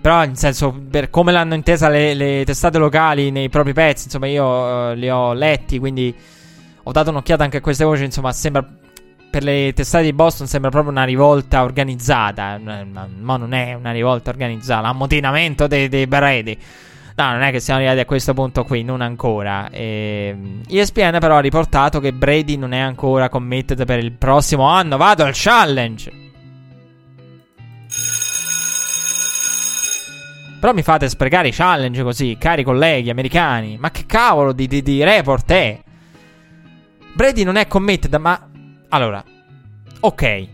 Però, 0.00 0.22
in 0.22 0.36
senso, 0.36 0.72
per 0.90 1.08
come 1.08 1.32
l'hanno 1.32 1.54
intesa 1.54 1.88
le, 1.88 2.14
le 2.14 2.44
testate 2.44 2.78
locali 2.78 3.30
nei 3.30 3.48
propri 3.48 3.72
pezzi, 3.72 4.04
insomma, 4.04 4.26
io 4.26 4.44
uh, 4.44 4.94
li 4.94 5.08
ho 5.08 5.32
letti, 5.32 5.78
quindi 5.78 6.14
ho 6.82 6.92
dato 6.92 7.10
un'occhiata 7.10 7.42
anche 7.42 7.56
a 7.56 7.60
queste 7.60 7.84
voci. 7.84 8.04
Insomma, 8.04 8.32
sembra 8.32 8.66
per 9.34 9.42
le 9.42 9.72
testate 9.74 10.04
di 10.04 10.12
Boston 10.12 10.46
sembra 10.46 10.70
proprio 10.70 10.92
una 10.92 11.02
rivolta 11.02 11.64
organizzata. 11.64 12.56
Ma 12.58 13.36
non 13.36 13.52
è 13.52 13.74
una 13.74 13.90
rivolta 13.90 14.30
organizzata, 14.30 14.82
l'ammutinamento 14.82 15.66
dei, 15.66 15.88
dei 15.88 16.06
Brady. 16.06 16.56
No, 17.16 17.30
non 17.30 17.42
è 17.42 17.50
che 17.50 17.58
siamo 17.58 17.80
arrivati 17.80 18.00
a 18.00 18.04
questo 18.04 18.32
punto 18.32 18.62
qui, 18.64 18.84
non 18.84 19.00
ancora. 19.00 19.70
E... 19.70 20.60
ESPN 20.68 21.16
però 21.18 21.36
ha 21.36 21.40
riportato 21.40 21.98
che 21.98 22.12
Brady 22.12 22.56
non 22.56 22.72
è 22.72 22.78
ancora 22.78 23.28
committed 23.28 23.84
per 23.84 23.98
il 23.98 24.12
prossimo 24.12 24.68
anno. 24.68 24.96
Vado 24.96 25.24
al 25.24 25.32
challenge. 25.34 26.23
Però 30.64 30.74
mi 30.74 30.82
fate 30.82 31.10
sprecare 31.10 31.48
i 31.48 31.52
challenge 31.52 32.02
così, 32.02 32.38
cari 32.38 32.64
colleghi 32.64 33.10
americani. 33.10 33.76
Ma 33.76 33.90
che 33.90 34.06
cavolo 34.06 34.54
di, 34.54 34.66
di, 34.66 34.80
di 34.80 35.04
report 35.04 35.52
è? 35.52 35.78
Brady 37.12 37.42
non 37.42 37.56
è 37.56 37.66
committed, 37.66 38.14
ma 38.14 38.48
allora, 38.88 39.22
ok. 40.00 40.48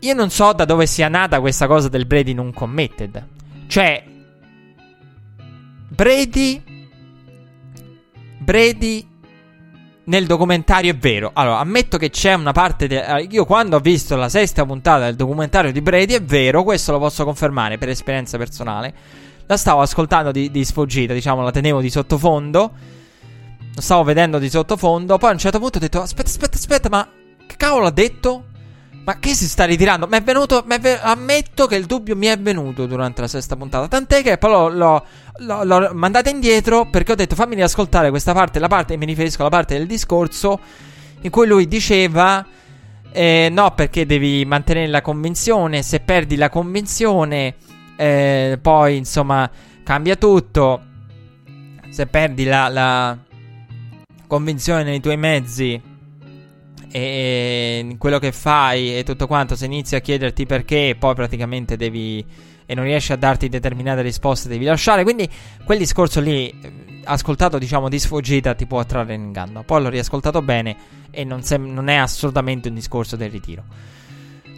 Io 0.00 0.14
non 0.14 0.30
so 0.30 0.52
da 0.52 0.64
dove 0.64 0.86
sia 0.86 1.06
nata 1.06 1.38
questa 1.38 1.68
cosa 1.68 1.88
del 1.88 2.06
Brady 2.06 2.32
non 2.32 2.52
committed. 2.52 3.28
Cioè, 3.68 4.04
Brady. 5.88 6.62
Brady. 8.40 9.08
Nel 10.06 10.26
documentario 10.26 10.92
è 10.92 10.96
vero. 10.96 11.30
Allora, 11.32 11.58
ammetto 11.58 11.98
che 11.98 12.10
c'è 12.10 12.34
una 12.34 12.52
parte. 12.52 12.86
De- 12.86 13.04
eh, 13.04 13.26
io 13.30 13.44
quando 13.44 13.76
ho 13.76 13.80
visto 13.80 14.16
la 14.16 14.28
sesta 14.28 14.64
puntata 14.64 15.04
del 15.04 15.16
documentario 15.16 15.72
di 15.72 15.80
Brady 15.80 16.14
è 16.14 16.22
vero, 16.22 16.62
questo 16.62 16.92
lo 16.92 16.98
posso 16.98 17.24
confermare 17.24 17.78
per 17.78 17.88
esperienza 17.88 18.38
personale. 18.38 18.94
La 19.46 19.56
stavo 19.56 19.80
ascoltando 19.80 20.32
di, 20.32 20.50
di 20.50 20.64
sfuggita, 20.64 21.12
diciamo, 21.12 21.42
la 21.42 21.50
tenevo 21.50 21.80
di 21.80 21.90
sottofondo 21.90 22.72
lo 23.76 23.82
stavo 23.82 24.04
vedendo 24.04 24.38
di 24.38 24.48
sottofondo. 24.48 25.18
Poi 25.18 25.28
a 25.28 25.32
un 25.34 25.38
certo 25.38 25.58
punto 25.58 25.76
ho 25.76 25.80
detto: 25.80 26.00
Aspetta, 26.00 26.28
aspetta, 26.30 26.56
aspetta, 26.56 26.88
ma 26.88 27.06
che 27.46 27.56
cavolo 27.56 27.86
ha 27.86 27.90
detto? 27.90 28.44
Ma 29.06 29.20
che 29.20 29.34
si 29.34 29.46
sta 29.46 29.64
ritirando? 29.64 30.08
Mi 30.08 30.16
è 30.16 30.22
venuto. 30.22 30.64
M'è 30.66 30.80
ammetto 31.00 31.68
che 31.68 31.76
il 31.76 31.86
dubbio 31.86 32.16
mi 32.16 32.26
è 32.26 32.36
venuto 32.36 32.86
durante 32.86 33.20
la 33.20 33.28
sesta 33.28 33.54
puntata. 33.54 33.86
Tant'è 33.86 34.20
che 34.20 34.36
poi 34.36 34.50
l'ho, 34.50 34.68
l'ho, 34.68 35.06
l'ho, 35.36 35.62
l'ho 35.62 35.90
mandata 35.94 36.28
indietro 36.28 36.90
perché 36.90 37.12
ho 37.12 37.14
detto: 37.14 37.36
fammi 37.36 37.54
riascoltare 37.54 38.10
questa 38.10 38.32
parte. 38.32 38.58
La 38.58 38.66
parte, 38.66 38.96
mi 38.96 39.06
riferisco 39.06 39.42
alla 39.42 39.50
parte 39.50 39.78
del 39.78 39.86
discorso 39.86 40.58
in 41.20 41.30
cui 41.30 41.46
lui 41.46 41.68
diceva. 41.68 42.44
Eh, 43.12 43.48
no, 43.48 43.74
perché 43.76 44.06
devi 44.06 44.44
mantenere 44.44 44.88
la 44.88 45.02
convinzione. 45.02 45.82
Se 45.82 46.00
perdi 46.00 46.34
la 46.34 46.50
convinzione, 46.50 47.54
eh, 47.94 48.58
poi 48.60 48.96
insomma 48.96 49.48
cambia 49.84 50.16
tutto. 50.16 50.82
Se 51.90 52.08
perdi 52.08 52.42
la, 52.42 52.66
la 52.68 53.16
convinzione 54.26 54.82
nei 54.82 54.98
tuoi 54.98 55.16
mezzi 55.16 55.85
e 56.90 57.96
quello 57.98 58.18
che 58.18 58.32
fai 58.32 58.98
e 58.98 59.02
tutto 59.02 59.26
quanto, 59.26 59.56
se 59.56 59.66
inizi 59.66 59.96
a 59.96 60.00
chiederti 60.00 60.46
perché, 60.46 60.96
poi 60.98 61.14
praticamente 61.14 61.76
devi 61.76 62.24
e 62.66 62.74
non 62.74 62.84
riesci 62.84 63.12
a 63.12 63.16
darti 63.16 63.48
determinate 63.48 64.02
risposte, 64.02 64.48
devi 64.48 64.64
lasciare. 64.64 65.04
Quindi 65.04 65.28
quel 65.64 65.78
discorso 65.78 66.20
lì, 66.20 66.52
ascoltato 67.04 67.58
diciamo 67.58 67.88
di 67.88 67.98
sfuggita, 67.98 68.54
ti 68.54 68.66
può 68.66 68.80
attrarre 68.80 69.14
in 69.14 69.22
inganno. 69.22 69.62
Poi 69.62 69.82
l'ho 69.82 69.88
riascoltato 69.88 70.42
bene 70.42 70.76
e 71.10 71.22
non, 71.24 71.42
sem- 71.42 71.72
non 71.72 71.88
è 71.88 71.94
assolutamente 71.94 72.68
un 72.68 72.74
discorso 72.74 73.14
del 73.14 73.30
ritiro. 73.30 73.64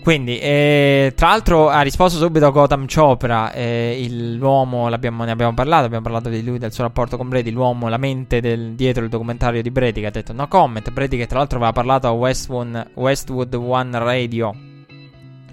Quindi, 0.08 0.38
eh, 0.38 1.12
tra 1.14 1.28
l'altro, 1.28 1.68
ha 1.68 1.82
risposto 1.82 2.16
subito 2.16 2.50
Gotham 2.50 2.86
Chopra. 2.86 3.52
Eh, 3.52 4.06
l'uomo, 4.38 4.88
ne 4.88 4.94
abbiamo 4.94 5.52
parlato. 5.52 5.84
Abbiamo 5.84 6.02
parlato 6.02 6.30
di 6.30 6.42
lui, 6.42 6.56
del 6.56 6.72
suo 6.72 6.84
rapporto 6.84 7.18
con 7.18 7.28
Brady. 7.28 7.50
L'uomo, 7.50 7.88
la 7.88 7.98
mente 7.98 8.40
del, 8.40 8.72
dietro 8.72 9.04
il 9.04 9.10
documentario 9.10 9.60
di 9.60 9.70
Brady. 9.70 10.00
Che 10.00 10.06
ha 10.06 10.10
detto 10.10 10.32
no 10.32 10.48
comment. 10.48 10.90
Brady, 10.92 11.18
che 11.18 11.26
tra 11.26 11.36
l'altro 11.36 11.58
aveva 11.58 11.72
parlato 11.72 12.06
a 12.06 12.12
Westwood, 12.12 12.92
Westwood 12.94 13.52
One 13.52 13.98
Radio 13.98 14.54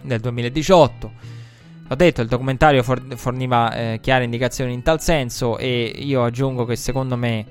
del 0.01 0.21
2018. 0.21 1.11
Ho 1.89 1.95
detto, 1.95 2.21
il 2.21 2.29
documentario 2.29 2.81
forniva 2.81 3.75
eh, 3.75 3.99
chiare 4.01 4.23
indicazioni 4.23 4.71
in 4.71 4.83
tal 4.83 5.01
senso. 5.01 5.57
E 5.57 5.93
io 5.97 6.23
aggiungo 6.23 6.63
che 6.63 6.77
secondo 6.77 7.17
me 7.17 7.45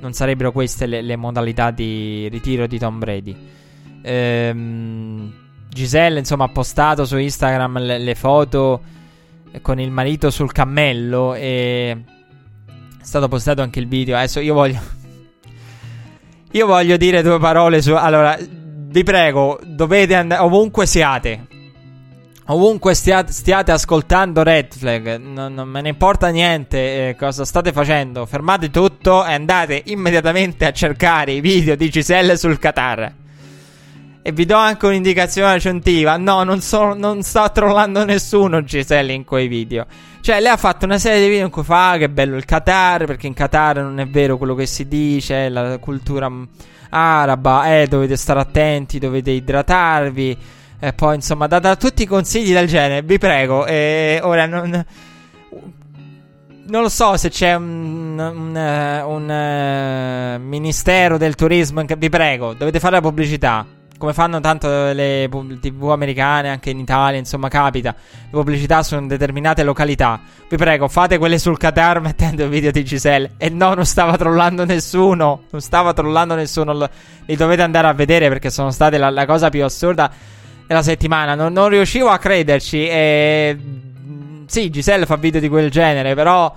non 0.00 0.12
sarebbero 0.12 0.50
queste 0.50 0.86
le, 0.86 1.02
le 1.02 1.14
modalità 1.14 1.70
di 1.70 2.28
ritiro 2.28 2.66
di 2.66 2.78
Tom 2.80 2.98
Brady. 2.98 3.36
Ehm 4.02 5.46
Giselle, 5.78 6.18
insomma, 6.18 6.44
ha 6.44 6.48
postato 6.48 7.04
su 7.04 7.16
Instagram 7.16 7.78
le, 7.78 7.98
le 7.98 8.14
foto 8.16 8.80
con 9.62 9.78
il 9.78 9.92
marito 9.92 10.28
sul 10.30 10.50
cammello 10.50 11.34
e 11.34 11.96
È 13.00 13.04
stato 13.04 13.28
postato 13.28 13.62
anche 13.62 13.78
il 13.78 13.86
video. 13.86 14.16
Adesso 14.16 14.40
io 14.40 14.54
voglio. 14.54 14.80
Io 16.52 16.66
voglio 16.66 16.96
dire 16.96 17.22
due 17.22 17.38
parole 17.38 17.80
su. 17.80 17.92
Allora, 17.92 18.36
vi 18.40 19.02
prego, 19.04 19.60
dovete 19.64 20.14
andare 20.14 20.42
ovunque 20.42 20.86
siate. 20.86 21.46
Ovunque 22.46 22.94
stiate, 22.94 23.30
stiate 23.30 23.70
ascoltando 23.70 24.42
Red 24.42 24.74
Flag, 24.74 25.16
non, 25.18 25.52
non, 25.52 25.68
me 25.68 25.82
ne 25.82 25.90
importa 25.90 26.28
niente 26.28 27.10
eh, 27.10 27.16
cosa 27.16 27.44
state 27.44 27.70
facendo. 27.70 28.24
Fermate 28.24 28.70
tutto 28.70 29.24
e 29.26 29.34
andate 29.34 29.82
immediatamente 29.86 30.64
a 30.64 30.72
cercare 30.72 31.32
i 31.32 31.40
video 31.40 31.76
di 31.76 31.90
Giselle 31.90 32.38
sul 32.38 32.58
Qatar. 32.58 33.14
E 34.28 34.32
vi 34.32 34.44
do 34.44 34.56
anche 34.56 34.84
un'indicazione 34.84 35.52
aggiuntiva. 35.52 36.18
No, 36.18 36.42
non, 36.42 36.60
so, 36.60 36.92
non 36.92 37.22
sta 37.22 37.48
trollando 37.48 38.04
nessuno 38.04 38.62
Giselle 38.62 39.14
in 39.14 39.24
quei 39.24 39.48
video. 39.48 39.86
Cioè, 40.20 40.38
lei 40.38 40.52
ha 40.52 40.58
fatto 40.58 40.84
una 40.84 40.98
serie 40.98 41.22
di 41.22 41.28
video 41.30 41.46
in 41.46 41.50
cui 41.50 41.62
fa 41.62 41.92
ah, 41.92 41.96
che 41.96 42.10
bello 42.10 42.36
il 42.36 42.44
Qatar, 42.44 43.06
perché 43.06 43.26
in 43.26 43.32
Qatar 43.32 43.78
non 43.80 43.98
è 44.00 44.06
vero 44.06 44.36
quello 44.36 44.54
che 44.54 44.66
si 44.66 44.86
dice, 44.86 45.48
la 45.48 45.78
cultura 45.78 46.30
araba, 46.90 47.74
eh, 47.74 47.86
dovete 47.86 48.18
stare 48.18 48.40
attenti, 48.40 48.98
dovete 48.98 49.30
idratarvi. 49.30 50.36
E 50.78 50.92
poi, 50.92 51.14
insomma, 51.14 51.46
da, 51.46 51.74
tutti 51.76 52.02
i 52.02 52.06
consigli 52.06 52.52
del 52.52 52.66
genere, 52.66 53.00
vi 53.00 53.16
prego. 53.16 53.64
E 53.64 54.20
ora 54.22 54.44
non. 54.44 54.84
Non 56.66 56.82
lo 56.82 56.90
so 56.90 57.16
se 57.16 57.30
c'è 57.30 57.54
un, 57.54 58.18
un, 58.18 59.02
un 59.06 60.38
uh, 60.38 60.46
ministero 60.46 61.16
del 61.16 61.34
turismo. 61.34 61.82
Vi 61.82 62.08
prego, 62.10 62.52
dovete 62.52 62.78
fare 62.78 62.96
la 62.96 63.00
pubblicità. 63.00 63.64
Come 63.98 64.12
fanno 64.12 64.38
tanto 64.38 64.68
le 64.92 65.28
tv 65.60 65.90
americane, 65.90 66.48
anche 66.50 66.70
in 66.70 66.78
Italia, 66.78 67.18
insomma, 67.18 67.48
capita. 67.48 67.92
Le 67.96 68.30
pubblicità 68.30 68.84
su 68.84 68.96
determinate 69.06 69.64
località. 69.64 70.20
Vi 70.48 70.56
prego, 70.56 70.86
fate 70.86 71.18
quelle 71.18 71.36
sul 71.36 71.58
Qatar 71.58 71.98
mettendo 72.00 72.44
il 72.44 72.48
video 72.48 72.70
di 72.70 72.84
Giselle. 72.84 73.32
E 73.36 73.48
no, 73.48 73.74
non 73.74 73.84
stava 73.84 74.16
trollando 74.16 74.64
nessuno. 74.64 75.42
Non 75.50 75.60
stava 75.60 75.92
trollando 75.94 76.36
nessuno. 76.36 76.88
Li 77.26 77.34
dovete 77.34 77.62
andare 77.62 77.88
a 77.88 77.92
vedere 77.92 78.28
perché 78.28 78.50
sono 78.50 78.70
state 78.70 78.98
la, 78.98 79.10
la 79.10 79.26
cosa 79.26 79.48
più 79.48 79.64
assurda 79.64 80.08
della 80.64 80.82
settimana. 80.82 81.34
Non, 81.34 81.52
non 81.52 81.68
riuscivo 81.68 82.08
a 82.08 82.18
crederci. 82.18 82.86
E. 82.86 83.58
Sì, 84.46 84.70
Giselle 84.70 85.06
fa 85.06 85.16
video 85.16 85.40
di 85.40 85.48
quel 85.48 85.72
genere, 85.72 86.14
però. 86.14 86.54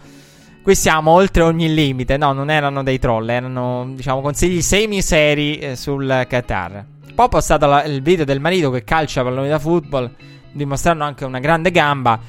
Qui 0.61 0.75
siamo 0.75 1.09
oltre 1.09 1.41
ogni 1.41 1.73
limite. 1.73 2.17
No, 2.17 2.33
non 2.33 2.51
erano 2.51 2.83
dei 2.83 2.99
troll, 2.99 3.27
erano, 3.29 3.93
diciamo, 3.95 4.21
consigli 4.21 4.61
semi-seri 4.61 5.57
eh, 5.57 5.75
sul 5.75 6.27
Qatar. 6.29 6.85
Ho 7.21 7.27
postato 7.27 7.67
la, 7.67 7.83
il 7.83 8.01
video 8.01 8.25
del 8.25 8.39
marito 8.39 8.71
che 8.71 8.83
calcia 8.83 9.21
palloni 9.21 9.47
da 9.47 9.59
football, 9.59 10.09
dimostrando 10.53 11.03
anche 11.03 11.23
una 11.23 11.37
grande 11.37 11.69
gamba. 11.69 12.19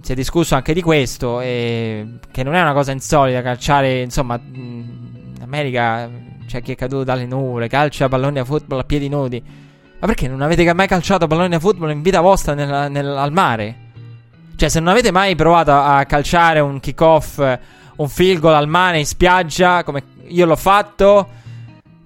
Si 0.00 0.12
è 0.12 0.14
discusso 0.14 0.54
anche 0.54 0.72
di 0.72 0.80
questo, 0.80 1.40
e, 1.40 2.18
che 2.30 2.44
non 2.44 2.54
è 2.54 2.60
una 2.60 2.72
cosa 2.72 2.92
insolita 2.92 3.42
calciare, 3.42 4.02
insomma, 4.02 4.40
in 4.52 5.38
America 5.42 6.08
c'è 6.46 6.62
chi 6.62 6.70
è 6.70 6.76
caduto 6.76 7.02
dalle 7.02 7.26
nuvole, 7.26 7.66
calcia 7.66 8.08
palloni 8.08 8.34
da 8.34 8.44
football 8.44 8.78
a 8.78 8.84
piedi 8.84 9.08
nudi. 9.08 9.42
Ma 9.98 10.06
perché 10.06 10.28
non 10.28 10.40
avete 10.40 10.72
mai 10.72 10.86
calciato 10.86 11.26
palloni 11.26 11.48
da 11.48 11.58
football 11.58 11.90
in 11.90 12.02
vita 12.02 12.20
vostra 12.20 12.54
nel, 12.54 12.88
nel, 12.92 13.08
al 13.08 13.32
mare? 13.32 13.76
Cioè, 14.54 14.68
se 14.68 14.78
non 14.78 14.90
avete 14.90 15.10
mai 15.10 15.34
provato 15.34 15.72
a 15.72 16.04
calciare 16.04 16.60
un 16.60 16.78
kick-off, 16.78 17.38
un 17.96 18.08
field 18.08 18.38
goal 18.38 18.54
al 18.54 18.68
mare 18.68 19.00
in 19.00 19.06
spiaggia, 19.06 19.82
come 19.82 20.04
io 20.28 20.46
l'ho 20.46 20.54
fatto, 20.54 21.28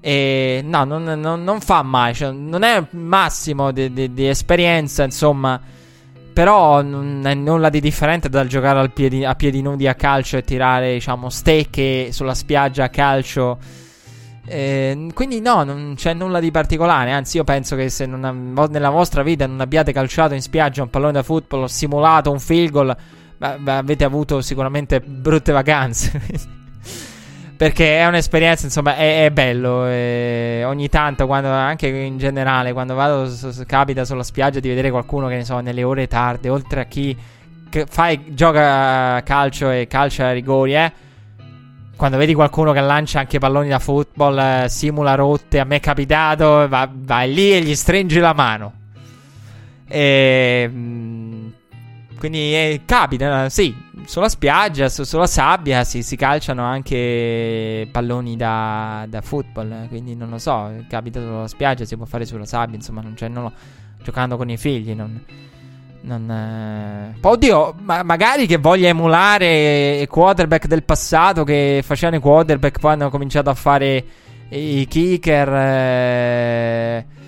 e 0.01 0.63
no, 0.65 0.85
non, 0.85 1.05
non, 1.05 1.45
non 1.45 1.61
fa 1.61 1.83
mai. 1.83 2.15
Cioè, 2.15 2.33
non 2.33 2.63
è 2.63 2.79
il 2.79 2.87
massimo 2.91 3.71
di, 3.71 3.93
di, 3.93 4.13
di, 4.13 4.27
esperienza, 4.27 5.05
insomma. 5.05 5.61
Però 6.33 6.81
non 6.81 7.23
è 7.27 7.35
nulla 7.35 7.69
di 7.69 7.81
differente 7.81 8.29
dal 8.29 8.47
giocare 8.47 8.89
piedi, 8.91 9.25
a 9.25 9.35
piedi 9.35 9.61
nudi 9.61 9.87
a 9.87 9.95
calcio 9.95 10.39
e 10.39 10.43
tirare, 10.43 10.95
diciamo, 10.95 11.29
stecche 11.29 12.13
sulla 12.13 12.35
spiaggia 12.35 12.85
a 12.85 12.89
calcio. 12.89 13.59
Eh, 14.47 15.09
quindi 15.13 15.41
no, 15.41 15.65
non 15.65 15.95
c'è 15.97 16.15
nulla 16.15 16.41
di 16.41 16.51
particolare. 16.51 17.11
Anzi, 17.11 17.37
io 17.37 17.45
penso 17.45 17.77
che 17.77 17.91
se 17.91 18.07
non, 18.07 18.55
nella 18.71 18.91
vostra 18.91 19.23
vita 19.23 19.47
non 19.47 19.61
abbiate 19.61 19.93
calciato 19.93 20.35
in 20.35 20.41
spiaggia 20.41 20.83
un 20.83 20.89
pallone 20.89 21.13
da 21.13 21.23
football, 21.23 21.67
simulato 21.67 22.31
un 22.31 22.41
field 22.41 22.71
goal, 22.71 22.97
beh, 23.37 23.73
avete 23.73 24.05
avuto 24.05 24.41
sicuramente 24.41 25.01
brutte 25.01 25.53
vacanze. 25.53 26.59
Perché 27.61 27.99
è 27.99 28.07
un'esperienza, 28.07 28.65
insomma, 28.65 28.97
è, 28.97 29.27
è 29.27 29.31
bello. 29.31 29.87
E 29.87 30.63
ogni 30.65 30.89
tanto, 30.89 31.27
quando, 31.27 31.51
anche 31.51 31.89
in 31.89 32.17
generale, 32.17 32.73
quando 32.73 32.95
vado, 32.95 33.27
s- 33.27 33.65
capita 33.67 34.07
sulla 34.07 34.23
spiaggia 34.23 34.61
di 34.61 34.69
vedere 34.71 34.91
qualcuno 34.91 35.29
che 35.29 35.35
ne 35.35 35.45
so, 35.45 35.61
nelle 35.61 35.83
ore 35.83 36.07
tarde, 36.07 36.49
oltre 36.49 36.81
a 36.81 36.85
chi 36.85 37.15
fai, 37.87 38.33
gioca 38.35 39.23
calcio 39.25 39.69
e 39.69 39.87
calcia 39.87 40.29
a 40.29 40.33
rigori, 40.33 40.75
eh. 40.75 40.91
Quando 41.97 42.17
vedi 42.17 42.33
qualcuno 42.33 42.73
che 42.73 42.81
lancia 42.81 43.19
anche 43.19 43.39
palloni 43.39 43.69
da 43.69 43.79
football, 43.79 44.39
eh, 44.39 44.69
simula 44.71 45.15
rotte, 45.15 45.61
a 45.61 45.65
me 45.65 45.77
è 45.77 45.81
capitato, 45.81 46.67
va, 46.67 46.89
vai 46.91 47.31
lì 47.31 47.53
e 47.53 47.61
gli 47.61 47.75
stringi 47.75 48.21
la 48.21 48.33
mano. 48.33 48.73
E. 49.87 50.71
Quindi 52.21 52.55
eh, 52.55 52.83
capita, 52.85 53.49
sì, 53.49 53.75
sulla 54.05 54.29
spiaggia, 54.29 54.91
su, 54.91 55.05
sulla 55.05 55.27
sabbia 55.27 55.85
si, 55.85 56.03
si, 56.03 56.17
calciano 56.17 56.63
anche 56.63 57.89
palloni 57.91 58.37
da, 58.37 59.07
da, 59.09 59.23
football. 59.23 59.89
Quindi 59.89 60.15
non 60.15 60.29
lo 60.29 60.37
so, 60.37 60.71
capita 60.87 61.19
sulla 61.19 61.49
spiaggia, 61.49 61.87
si 61.87 61.97
può 61.97 62.05
fare 62.05 62.27
sulla 62.27 62.45
sabbia, 62.45 62.77
insomma, 62.77 63.01
non 63.01 63.15
c'è, 63.15 63.29
non 63.29 63.45
lo, 63.45 63.53
giocando 64.03 64.37
con 64.37 64.51
i 64.51 64.59
figli, 64.59 64.93
non... 64.93 65.25
Non, 66.03 66.31
eh... 66.31 67.15
Oddio, 67.23 67.75
ma 67.81 68.03
magari 68.03 68.47
che 68.47 68.59
voglia 68.59 68.89
emulare 68.89 70.01
i 70.03 70.07
quarterback 70.07 70.67
del 70.67 70.83
passato 70.83 71.43
che 71.43 71.81
facevano 71.83 72.19
i 72.19 72.21
quarterback, 72.21 72.79
poi 72.81 72.93
hanno 72.93 73.09
cominciato 73.09 73.49
a 73.49 73.55
fare 73.55 74.05
i 74.51 74.87
kicker. 74.87 75.49
Eh 75.55 77.19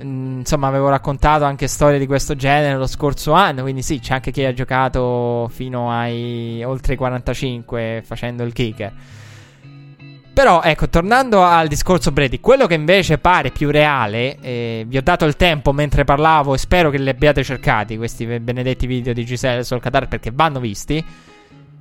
insomma, 0.00 0.68
avevo 0.68 0.88
raccontato 0.88 1.44
anche 1.44 1.68
storie 1.68 1.98
di 1.98 2.06
questo 2.06 2.36
genere 2.36 2.76
lo 2.76 2.86
scorso 2.86 3.32
anno. 3.32 3.62
Quindi, 3.62 3.82
sì, 3.82 3.98
c'è 3.98 4.14
anche 4.14 4.30
chi 4.30 4.44
ha 4.44 4.52
giocato 4.52 5.48
fino 5.52 5.90
ai 5.90 6.62
oltre 6.64 6.94
i 6.94 6.96
45 6.96 8.02
facendo 8.04 8.42
il 8.44 8.52
kicker. 8.52 8.92
Però, 10.36 10.60
ecco, 10.62 10.90
tornando 10.90 11.42
al 11.42 11.66
discorso 11.66 12.12
Brady, 12.12 12.40
quello 12.40 12.66
che 12.66 12.74
invece 12.74 13.16
pare 13.16 13.50
più 13.50 13.70
reale, 13.70 14.36
eh, 14.42 14.84
vi 14.86 14.98
ho 14.98 15.02
dato 15.02 15.24
il 15.24 15.34
tempo 15.34 15.72
mentre 15.72 16.04
parlavo 16.04 16.52
e 16.52 16.58
spero 16.58 16.90
che 16.90 16.98
li 16.98 17.08
abbiate 17.08 17.42
cercati 17.42 17.96
questi 17.96 18.26
benedetti 18.38 18.86
video 18.86 19.14
di 19.14 19.24
Giselle 19.24 19.64
sul 19.64 19.80
Qatar 19.80 20.08
perché 20.08 20.30
vanno 20.34 20.60
visti. 20.60 21.02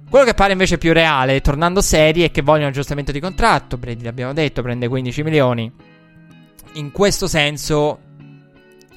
Quello 0.10 0.24
che 0.24 0.34
pare 0.34 0.54
invece 0.54 0.78
più 0.78 0.94
reale, 0.94 1.42
tornando 1.42 1.82
seri, 1.82 2.22
è 2.22 2.32
che 2.32 2.42
vogliono 2.42 2.70
aggiustamento 2.70 3.12
di 3.12 3.20
contratto. 3.20 3.78
Brady, 3.78 4.06
l'abbiamo 4.06 4.32
detto, 4.32 4.62
prende 4.62 4.88
15 4.88 5.24
milioni. 5.24 5.70
In 6.76 6.92
questo 6.94 7.28
senso, 7.28 8.00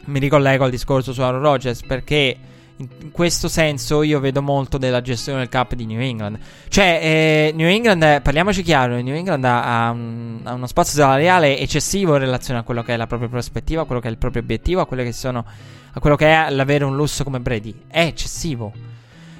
mi 0.08 0.18
ricollego 0.18 0.64
al 0.64 0.70
discorso 0.70 1.12
su 1.12 1.20
Aaron 1.20 1.40
Rodgers 1.40 1.82
perché 1.82 2.36
in 2.80 3.10
questo 3.10 3.48
senso 3.48 4.02
io 4.02 4.20
vedo 4.20 4.40
molto 4.40 4.78
della 4.78 5.00
gestione 5.00 5.40
del 5.40 5.48
cap 5.48 5.74
di 5.74 5.84
New 5.84 6.00
England. 6.00 6.38
Cioè, 6.68 7.00
eh, 7.02 7.52
New 7.54 7.66
England, 7.66 8.22
parliamoci 8.22 8.62
chiaro, 8.62 9.00
New 9.00 9.14
England 9.14 9.44
ha, 9.44 9.90
un, 9.90 10.40
ha, 10.44 10.52
uno 10.52 10.66
spazio 10.66 11.00
salariale 11.00 11.58
eccessivo 11.58 12.14
in 12.14 12.20
relazione 12.20 12.60
a 12.60 12.62
quello 12.62 12.82
che 12.82 12.94
è 12.94 12.96
la 12.96 13.08
propria 13.08 13.28
prospettiva, 13.28 13.82
a 13.82 13.84
quello 13.84 14.00
che 14.00 14.08
è 14.08 14.10
il 14.10 14.18
proprio 14.18 14.42
obiettivo, 14.42 14.80
a 14.80 14.86
che, 14.86 15.12
sono, 15.12 15.44
a 15.92 16.00
quello 16.00 16.14
che 16.14 16.26
è 16.26 16.50
l'avere 16.50 16.84
un 16.84 16.94
lusso 16.94 17.24
come 17.24 17.40
Brady. 17.40 17.74
È 17.88 18.02
eccessivo. 18.02 18.72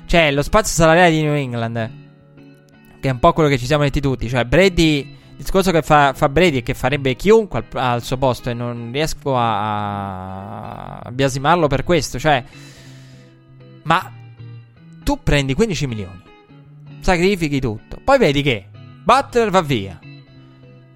Cioè, 0.05 0.33
lo 0.33 0.43
spazio 0.43 0.75
salariale 0.75 1.11
di 1.11 1.23
New 1.23 1.35
England, 1.35 1.91
che 3.01 3.09
è 3.09 3.13
un 3.13 3.21
po' 3.21 3.33
quello 3.33 3.49
che 3.49 3.59
ci 3.59 3.67
siamo 3.67 3.85
detti 3.85 4.01
tutti, 4.01 4.29
cioè 4.29 4.45
Brady 4.47 5.18
il 5.39 5.45
discorso 5.45 5.71
che 5.71 5.83
fa, 5.83 6.15
fa 6.15 6.29
Brady 6.29 6.59
e 6.59 6.63
che 6.65 6.75
farebbe 6.75 7.15
chiunque 7.15 7.65
al, 7.71 7.79
al, 7.79 8.03
suo 8.03 8.17
posto 8.17 8.51
e 8.51 8.55
non 8.55 8.91
riesco 8.93 9.37
a, 9.37 10.99
a 10.99 11.11
biasimarlo 11.13 11.69
per 11.69 11.85
questo, 11.85 12.19
cioè... 12.19 12.43
Ma 13.85 14.13
tu 15.05 15.23
prendi 15.23 15.55
15 15.55 15.87
milioni, 15.87 16.21
sacrifichi 17.01 17.61
tutto, 17.61 18.01
poi 18.03 18.19
vedi 18.19 18.43
che 18.43 18.67
Butler 19.05 19.51
va 19.51 19.63
via, 19.63 19.99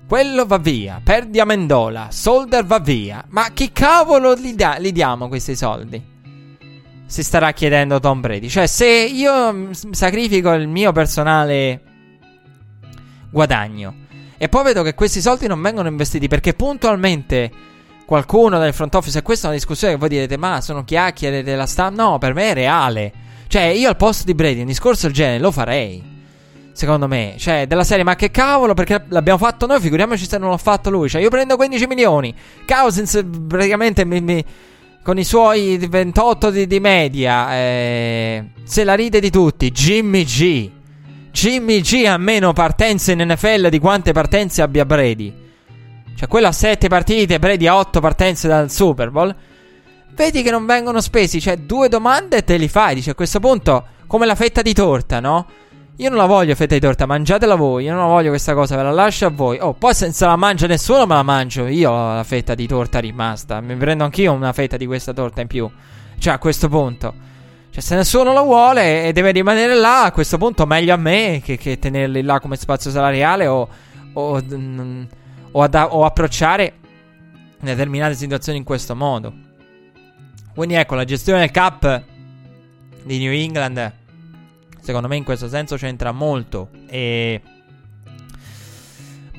quello 0.09 0.44
va 0.44 0.59
via, 0.59 1.01
perdi 1.02 1.39
Amendola, 1.39 2.09
Solder 2.10 2.66
va 2.66 2.81
via, 2.81 3.24
ma 3.28 3.48
chi 3.55 3.70
cavolo 3.73 4.35
li, 4.35 4.56
da, 4.56 4.74
li 4.74 4.90
diamo 4.90 5.28
questi 5.28 5.55
soldi? 5.55 6.10
Si 7.06 7.23
starà 7.23 7.52
chiedendo 7.52 8.01
Tom 8.01 8.20
Brady. 8.20 8.48
Cioè, 8.48 8.66
se 8.66 8.86
io 8.86 9.69
sacrifico 9.73 10.52
il 10.52 10.66
mio 10.66 10.93
personale 10.93 11.82
guadagno 13.31 14.02
e 14.43 14.48
poi 14.48 14.64
vedo 14.64 14.82
che 14.82 14.94
questi 14.94 15.20
soldi 15.20 15.47
non 15.47 15.62
vengono 15.62 15.86
investiti 15.86 16.27
perché 16.27 16.52
puntualmente 16.52 17.48
qualcuno 18.05 18.59
del 18.59 18.73
front 18.73 18.93
office, 18.97 19.20
e 19.20 19.23
questa 19.23 19.44
è 19.44 19.51
una 19.51 19.56
discussione 19.56 19.93
che 19.93 20.01
voi 20.01 20.09
direte, 20.09 20.36
ma 20.36 20.60
sono 20.60 20.82
chiacchiere 20.82 21.44
della 21.44 21.64
stampa. 21.64 22.02
No, 22.02 22.19
per 22.19 22.35
me 22.35 22.51
è 22.51 22.52
reale. 22.52 23.12
Cioè, 23.47 23.62
io 23.62 23.89
al 23.89 23.97
posto 23.97 24.24
di 24.24 24.35
Brady 24.35 24.59
un 24.59 24.66
discorso 24.66 25.06
del 25.06 25.14
genere 25.14 25.39
lo 25.39 25.52
farei. 25.52 26.02
Secondo 26.73 27.06
me, 27.06 27.36
cioè, 27.39 27.69
della 27.69 27.85
serie, 27.85 28.02
ma 28.02 28.16
che 28.16 28.32
cavolo, 28.32 28.74
perché 28.74 29.05
l'abbiamo 29.10 29.39
fatto 29.39 29.66
noi, 29.66 29.78
figuriamoci 29.78 30.27
se 30.27 30.39
non 30.39 30.51
l'ha 30.51 30.56
fatto 30.56 30.90
lui. 30.90 31.09
Cioè, 31.09 31.23
io 31.23 31.31
prendo 31.31 31.55
15 31.55 31.86
milioni. 31.86 32.35
Cousins 32.66 33.24
praticamente 33.47 34.05
mi, 34.05 34.20
mi, 34.20 34.44
con 35.05 35.20
i 35.20 35.24
suoi 35.24 35.78
28 35.89 36.51
di, 36.51 36.66
di 36.66 36.81
media, 36.81 37.55
eh, 37.55 38.44
se 38.64 38.82
la 38.82 38.94
ride 38.94 39.20
di 39.20 39.31
tutti. 39.31 39.70
Jimmy 39.70 40.24
G. 40.24 40.70
Jimmy 41.32 41.80
G 41.80 42.04
ha 42.06 42.18
meno 42.18 42.52
partenze 42.52 43.12
in 43.12 43.26
NFL 43.26 43.68
di 43.68 43.78
quante 43.78 44.12
partenze 44.12 44.60
abbia 44.60 44.84
Brady. 44.84 45.34
Cioè, 46.14 46.28
quello 46.28 46.46
a 46.46 46.52
7 46.52 46.88
partite, 46.88 47.38
Brady 47.38 47.66
ha 47.66 47.76
8 47.78 48.00
partenze 48.00 48.46
dal 48.46 48.70
Super 48.70 49.10
Bowl. 49.10 49.34
Vedi 50.14 50.42
che 50.42 50.50
non 50.50 50.66
vengono 50.66 51.00
spesi. 51.00 51.40
Cioè, 51.40 51.56
due 51.56 51.88
domande 51.88 52.44
te 52.44 52.59
li 52.59 52.68
fai. 52.68 52.94
Dice 52.94 53.10
a 53.10 53.14
questo 53.14 53.40
punto, 53.40 53.86
come 54.06 54.26
la 54.26 54.34
fetta 54.34 54.60
di 54.60 54.74
torta, 54.74 55.20
no? 55.20 55.46
Io 55.96 56.09
non 56.10 56.18
la 56.18 56.26
voglio 56.26 56.54
fetta 56.54 56.74
di 56.74 56.80
torta, 56.80 57.06
mangiatela 57.06 57.54
voi. 57.54 57.84
Io 57.84 57.92
non 57.92 58.02
la 58.02 58.09
voglio 58.09 58.28
questa 58.28 58.52
cosa, 58.52 58.76
ve 58.76 58.82
la 58.82 58.90
lascio 58.90 59.26
a 59.26 59.30
voi. 59.30 59.59
Oh, 59.59 59.72
poi 59.72 59.94
senza 59.94 60.26
la 60.26 60.36
mangia 60.36 60.66
nessuno, 60.66 61.06
me 61.06 61.14
la 61.14 61.22
mangio 61.22 61.66
io 61.66 61.90
la 61.90 62.24
fetta 62.24 62.54
di 62.54 62.66
torta 62.66 62.98
rimasta. 62.98 63.60
Mi 63.62 63.74
prendo 63.76 64.04
anch'io 64.04 64.32
una 64.32 64.52
fetta 64.52 64.76
di 64.76 64.84
questa 64.84 65.14
torta 65.14 65.40
in 65.40 65.46
più. 65.46 65.68
Cioè, 66.18 66.34
a 66.34 66.38
questo 66.38 66.68
punto. 66.68 67.30
Cioè, 67.73 67.82
se 67.82 67.94
nessuno 67.94 68.35
lo 68.35 68.43
vuole 68.44 69.07
e 69.07 69.12
deve 69.15 69.31
rimanere 69.31 69.74
là, 69.74 70.05
a 70.05 70.12
questo 70.12 70.36
punto 70.36 70.66
meglio 70.66 70.93
a 70.93 70.99
me 70.99 71.40
che, 71.43 71.57
che 71.57 71.78
tenerli 71.78 72.20
là 72.20 72.39
come 72.39 72.57
spazio 72.57 72.90
salariale 72.90 73.47
o, 73.47 73.66
o, 74.12 74.43
mm, 74.43 75.03
o, 75.53 75.62
ad, 75.62 75.74
o 75.89 76.05
approcciare 76.05 76.74
determinate 77.61 78.15
situazioni 78.15 78.59
in 78.59 78.65
questo 78.65 78.94
modo. 78.94 79.32
Quindi 80.55 80.74
ecco, 80.74 80.97
la 80.97 81.05
gestione 81.05 81.39
del 81.39 81.51
cap 81.51 82.03
di 83.05 83.19
New 83.19 83.32
England, 83.32 83.93
secondo 84.82 85.09
me 85.09 85.16
in 85.16 85.24
questo 85.24 85.49
senso 85.49 85.77
c'entra 85.77 86.12
molto. 86.12 86.69
E 86.89 87.40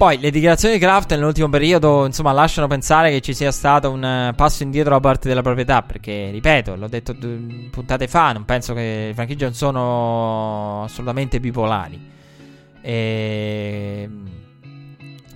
poi 0.04 0.20
le 0.20 0.32
dichiarazioni 0.32 0.74
di 0.74 0.82
Kraft 0.82 1.12
nell'ultimo 1.12 1.48
periodo, 1.48 2.06
insomma, 2.06 2.34
lasciano 2.34 2.68
pensare 2.68 3.10
che 3.10 3.22
ci 3.22 3.34
sia 3.34 3.54
stato 3.54 3.90
un 3.90 4.04
uh, 4.32 4.36
passo 4.36 4.62
indietro 4.64 4.92
da 4.92 5.00
parte 5.00 5.30
della 5.30 5.42
proprietà. 5.42 5.82
Perché, 5.82 6.30
ripeto, 6.30 6.76
l'ho 6.76 6.90
detto 6.90 7.14
d- 7.14 7.70
puntate 7.70 8.10
fa, 8.10 8.34
non 8.34 8.44
penso 8.44 8.74
che 8.74 9.08
i 9.12 9.14
franchigie 9.14 9.46
non 9.46 9.54
sono 9.54 10.84
assolutamente 10.84 11.40
bipolari. 11.40 12.12
E... 12.82 14.10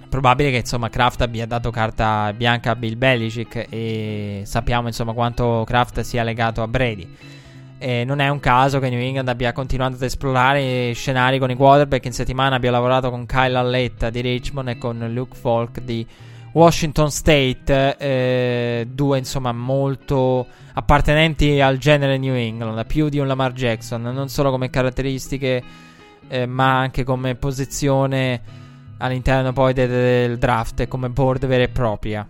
Probabile 0.09 0.51
che 0.51 0.57
insomma 0.57 0.89
Kraft 0.89 1.21
abbia 1.21 1.45
dato 1.45 1.71
carta 1.71 2.33
bianca 2.33 2.71
a 2.71 2.75
Bill 2.75 2.97
Belichick 2.97 3.67
e 3.69 4.41
sappiamo 4.43 4.87
insomma 4.87 5.13
quanto 5.13 5.63
Kraft 5.65 6.01
sia 6.01 6.23
legato 6.23 6.61
a 6.61 6.67
Brady. 6.67 7.09
E 7.79 8.03
non 8.03 8.19
è 8.19 8.29
un 8.29 8.39
caso 8.39 8.79
che 8.79 8.89
New 8.89 8.99
England 8.99 9.27
abbia 9.27 9.53
continuato 9.53 9.95
ad 9.95 10.01
esplorare 10.01 10.91
scenari 10.93 11.39
con 11.39 11.51
i 11.51 11.55
quarterback. 11.55 12.05
In 12.05 12.13
settimana 12.13 12.55
abbia 12.55 12.71
lavorato 12.71 13.09
con 13.09 13.25
Kyle 13.25 13.57
Alletta 13.57 14.09
di 14.09 14.21
Richmond 14.21 14.69
e 14.69 14.77
con 14.77 15.05
Luke 15.13 15.35
Falk 15.35 15.81
di 15.81 16.05
Washington 16.53 17.11
State. 17.11 17.97
Eh, 17.97 18.87
due 18.91 19.17
insomma 19.17 19.51
molto 19.51 20.47
appartenenti 20.73 21.59
al 21.59 21.77
genere 21.77 22.17
New 22.17 22.33
England, 22.33 22.85
più 22.85 23.09
di 23.09 23.19
un 23.19 23.27
Lamar 23.27 23.53
Jackson, 23.53 24.01
non 24.01 24.29
solo 24.29 24.51
come 24.51 24.69
caratteristiche 24.69 25.63
eh, 26.27 26.45
ma 26.45 26.79
anche 26.79 27.03
come 27.03 27.35
posizione 27.35 28.41
all'interno 28.97 29.53
poi 29.53 29.73
de- 29.73 29.87
del 29.87 30.37
draft 30.37 30.81
e 30.81 30.87
come 30.87 31.09
board 31.09 31.45
vera 31.45 31.63
e 31.63 31.69
propria. 31.69 32.25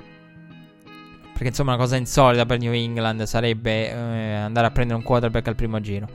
Perché 1.38 1.49
insomma 1.49 1.73
una 1.73 1.84
cosa 1.84 1.97
insolita 1.97 2.47
per 2.47 2.57
New 2.57 2.73
England 2.73 3.22
sarebbe 3.23 3.91
eh, 3.91 4.34
andare 4.34 4.65
a 4.65 4.72
prendere 4.72 4.97
un 4.97 5.05
quarterback 5.05 5.47
al 5.47 5.55
primo 5.55 5.80
giro. 5.80 6.07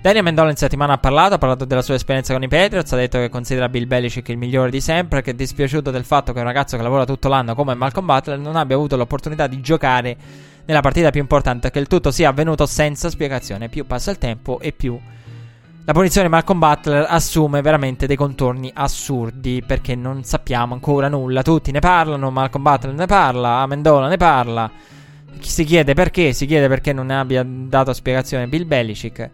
Daniel 0.00 0.24
Mendola 0.24 0.48
in 0.48 0.56
settimana 0.56 0.94
ha 0.94 0.98
parlato, 0.98 1.34
ha 1.34 1.38
parlato 1.38 1.66
della 1.66 1.82
sua 1.82 1.94
esperienza 1.94 2.32
con 2.32 2.42
i 2.42 2.48
Patriots, 2.48 2.90
ha 2.92 2.96
detto 2.96 3.18
che 3.18 3.28
considera 3.28 3.68
Bill 3.68 3.86
Belichick 3.86 4.30
il 4.30 4.38
migliore 4.38 4.70
di 4.70 4.80
sempre, 4.80 5.20
che 5.20 5.32
è 5.32 5.34
dispiaciuto 5.34 5.90
del 5.90 6.04
fatto 6.04 6.32
che 6.32 6.38
un 6.38 6.46
ragazzo 6.46 6.78
che 6.78 6.82
lavora 6.82 7.04
tutto 7.04 7.28
l'anno 7.28 7.54
come 7.54 7.74
Malcolm 7.74 8.06
Butler 8.06 8.38
non 8.38 8.56
abbia 8.56 8.74
avuto 8.74 8.96
l'opportunità 8.96 9.46
di 9.46 9.60
giocare 9.60 10.16
nella 10.64 10.80
partita 10.80 11.10
più 11.10 11.20
importante, 11.20 11.70
che 11.70 11.78
il 11.78 11.86
tutto 11.86 12.10
sia 12.10 12.30
avvenuto 12.30 12.64
senza 12.64 13.10
spiegazione, 13.10 13.68
più 13.68 13.86
passa 13.86 14.10
il 14.10 14.16
tempo 14.16 14.58
e 14.58 14.72
più 14.72 14.98
la 15.84 15.92
punizione 15.92 16.28
di 16.28 16.32
Malcolm 16.32 16.60
Butler 16.60 17.06
assume 17.08 17.60
veramente 17.60 18.06
dei 18.06 18.14
contorni 18.14 18.70
assurdi 18.72 19.64
perché 19.66 19.96
non 19.96 20.22
sappiamo 20.22 20.74
ancora 20.74 21.08
nulla. 21.08 21.42
Tutti 21.42 21.72
ne 21.72 21.80
parlano, 21.80 22.30
Malcolm 22.30 22.62
Butler 22.62 22.94
ne 22.94 23.06
parla, 23.06 23.58
Amendola 23.58 24.06
ne 24.06 24.16
parla. 24.16 24.70
Chi 25.40 25.48
si 25.48 25.64
chiede 25.64 25.94
perché, 25.94 26.32
si 26.32 26.46
chiede 26.46 26.68
perché 26.68 26.92
non 26.92 27.06
ne 27.06 27.18
abbia 27.18 27.44
dato 27.44 27.92
spiegazione 27.92 28.46
Bill 28.46 28.64
Belichick. 28.64 29.30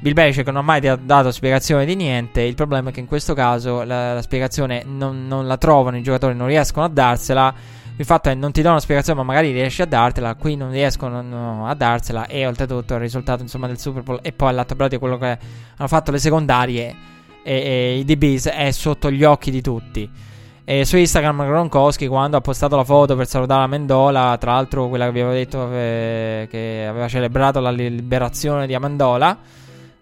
Bill 0.00 0.12
Belichick 0.12 0.46
non 0.46 0.56
ha 0.56 0.62
mai 0.62 0.80
dato 0.80 1.30
spiegazione 1.30 1.84
di 1.84 1.94
niente. 1.94 2.40
Il 2.40 2.56
problema 2.56 2.90
è 2.90 2.92
che 2.92 3.00
in 3.00 3.06
questo 3.06 3.32
caso 3.32 3.84
la, 3.84 4.14
la 4.14 4.22
spiegazione 4.22 4.82
non, 4.84 5.28
non 5.28 5.46
la 5.46 5.56
trovano, 5.56 5.96
i 5.96 6.02
giocatori 6.02 6.34
non 6.34 6.48
riescono 6.48 6.84
a 6.84 6.88
darsela 6.88 7.54
il 7.98 8.04
fatto 8.04 8.28
è 8.28 8.32
che 8.32 8.38
non 8.38 8.52
ti 8.52 8.60
do 8.60 8.70
una 8.70 8.80
spiegazione, 8.80 9.20
ma 9.20 9.24
magari 9.24 9.52
riesci 9.52 9.80
a 9.80 9.86
dartela. 9.86 10.34
Qui 10.34 10.54
non 10.54 10.70
riescono 10.70 11.22
no, 11.22 11.66
a 11.66 11.74
darsela. 11.74 12.26
E 12.26 12.46
oltretutto 12.46 12.94
il 12.94 13.00
risultato 13.00 13.42
insomma, 13.42 13.66
del 13.66 13.78
Super 13.78 14.02
Bowl 14.02 14.18
e 14.22 14.32
poi 14.32 14.50
all'atto 14.50 14.74
pratica 14.74 14.98
quello 14.98 15.16
che 15.16 15.38
hanno 15.76 15.88
fatto 15.88 16.10
le 16.10 16.18
secondarie 16.18 16.94
e, 17.42 17.54
e 17.54 17.98
i 17.98 18.04
DBs 18.04 18.48
è 18.48 18.70
sotto 18.70 19.10
gli 19.10 19.24
occhi 19.24 19.50
di 19.50 19.62
tutti. 19.62 20.10
E 20.68 20.84
su 20.84 20.96
Instagram 20.96 21.46
Gronkowski 21.46 22.06
quando 22.06 22.36
ha 22.36 22.40
postato 22.40 22.76
la 22.76 22.84
foto 22.84 23.14
per 23.16 23.26
salutare 23.26 23.60
la 23.60 23.66
Amendola, 23.66 24.36
tra 24.36 24.52
l'altro 24.52 24.88
quella 24.88 25.06
che 25.06 25.12
vi 25.12 25.20
avevo 25.20 25.34
detto 25.34 25.70
eh, 25.72 26.48
che 26.50 26.86
aveva 26.86 27.08
celebrato 27.08 27.60
la 27.60 27.70
liberazione 27.70 28.66
di 28.66 28.74
Amendola. 28.74 29.38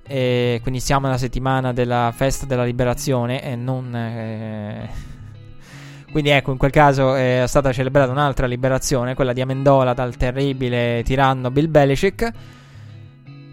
E 0.06 0.58
quindi 0.62 0.80
siamo 0.80 1.06
nella 1.06 1.18
settimana 1.18 1.72
della 1.72 2.12
festa 2.14 2.44
della 2.44 2.64
liberazione 2.64 3.42
e 3.42 3.56
non 3.56 3.94
eh, 3.94 4.88
quindi 6.14 6.30
ecco, 6.30 6.52
in 6.52 6.58
quel 6.58 6.70
caso 6.70 7.16
è 7.16 7.42
stata 7.48 7.72
celebrata 7.72 8.12
un'altra 8.12 8.46
liberazione, 8.46 9.16
quella 9.16 9.32
di 9.32 9.40
Amendola 9.40 9.94
dal 9.94 10.14
terribile 10.14 11.02
tiranno 11.02 11.50
Bill 11.50 11.68
Belichick. 11.68 12.30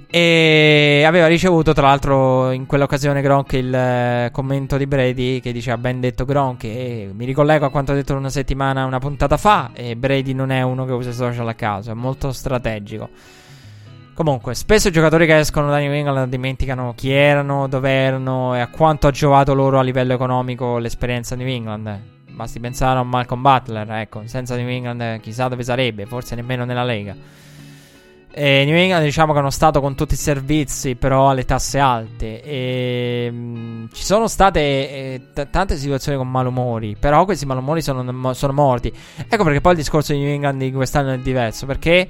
E 0.05 1.03
aveva 1.03 1.25
ricevuto 1.25 1.73
tra 1.73 1.87
l'altro 1.87 2.51
in 2.51 2.67
quell'occasione 2.67 3.23
Gronk 3.23 3.53
il 3.53 3.73
eh, 3.73 4.29
commento 4.31 4.77
di 4.77 4.85
Brady 4.85 5.39
che 5.39 5.51
diceva 5.51 5.79
ben 5.79 5.99
detto 5.99 6.23
Gronk 6.23 6.65
e 6.65 7.09
mi 7.11 7.25
ricollego 7.25 7.65
a 7.65 7.71
quanto 7.71 7.93
ho 7.93 7.95
detto 7.95 8.13
una 8.13 8.29
settimana, 8.29 8.85
una 8.85 8.99
puntata 8.99 9.37
fa 9.37 9.71
e 9.73 9.95
Brady 9.95 10.33
non 10.33 10.51
è 10.51 10.61
uno 10.61 10.85
che 10.85 10.91
usa 10.91 11.11
social 11.11 11.47
a 11.47 11.55
caso, 11.55 11.89
è 11.89 11.95
molto 11.95 12.31
strategico. 12.31 13.09
Comunque, 14.13 14.53
spesso 14.53 14.89
i 14.89 14.91
giocatori 14.91 15.25
che 15.25 15.39
escono 15.39 15.71
da 15.71 15.79
New 15.79 15.91
England 15.91 16.29
dimenticano 16.29 16.93
chi 16.95 17.09
erano, 17.09 17.67
dove 17.67 17.89
erano 17.89 18.55
e 18.55 18.59
a 18.59 18.67
quanto 18.67 19.07
ha 19.07 19.11
giovato 19.11 19.55
loro 19.55 19.79
a 19.79 19.81
livello 19.81 20.13
economico 20.13 20.77
l'esperienza 20.77 21.35
New 21.35 21.47
England. 21.47 22.19
Basti 22.41 22.59
pensare 22.59 22.97
a 22.97 23.03
Malcolm 23.03 23.39
Butler, 23.39 23.87
ecco, 23.91 24.23
senza 24.25 24.55
New 24.55 24.67
England 24.67 25.19
chissà 25.19 25.47
dove 25.47 25.61
sarebbe, 25.61 26.07
forse 26.07 26.33
nemmeno 26.33 26.65
nella 26.65 26.83
Lega. 26.83 27.15
E 28.33 28.63
New 28.65 28.75
England 28.75 29.03
diciamo 29.03 29.31
che 29.31 29.37
è 29.37 29.41
uno 29.41 29.51
stato 29.51 29.79
con 29.79 29.93
tutti 29.93 30.15
i 30.15 30.17
servizi, 30.17 30.95
però 30.95 31.29
alle 31.29 31.45
tasse 31.45 31.77
alte. 31.77 32.41
E, 32.41 33.29
mh, 33.29 33.35
mm, 33.35 33.85
ci 33.93 34.03
sono 34.03 34.27
state 34.27 34.59
eh, 34.59 35.21
t- 35.35 35.49
tante 35.51 35.77
situazioni 35.77 36.17
con 36.17 36.31
malumori, 36.31 36.95
però 36.99 37.25
questi 37.25 37.45
malumori 37.45 37.83
sono, 37.83 38.33
sono, 38.33 38.53
morti. 38.53 38.91
Ecco 39.29 39.43
perché 39.43 39.61
poi 39.61 39.73
il 39.73 39.77
discorso 39.77 40.11
di 40.11 40.19
New 40.19 40.29
England 40.29 40.59
di 40.59 40.71
quest'anno 40.71 41.11
è 41.11 41.19
diverso, 41.19 41.67
perché 41.67 42.07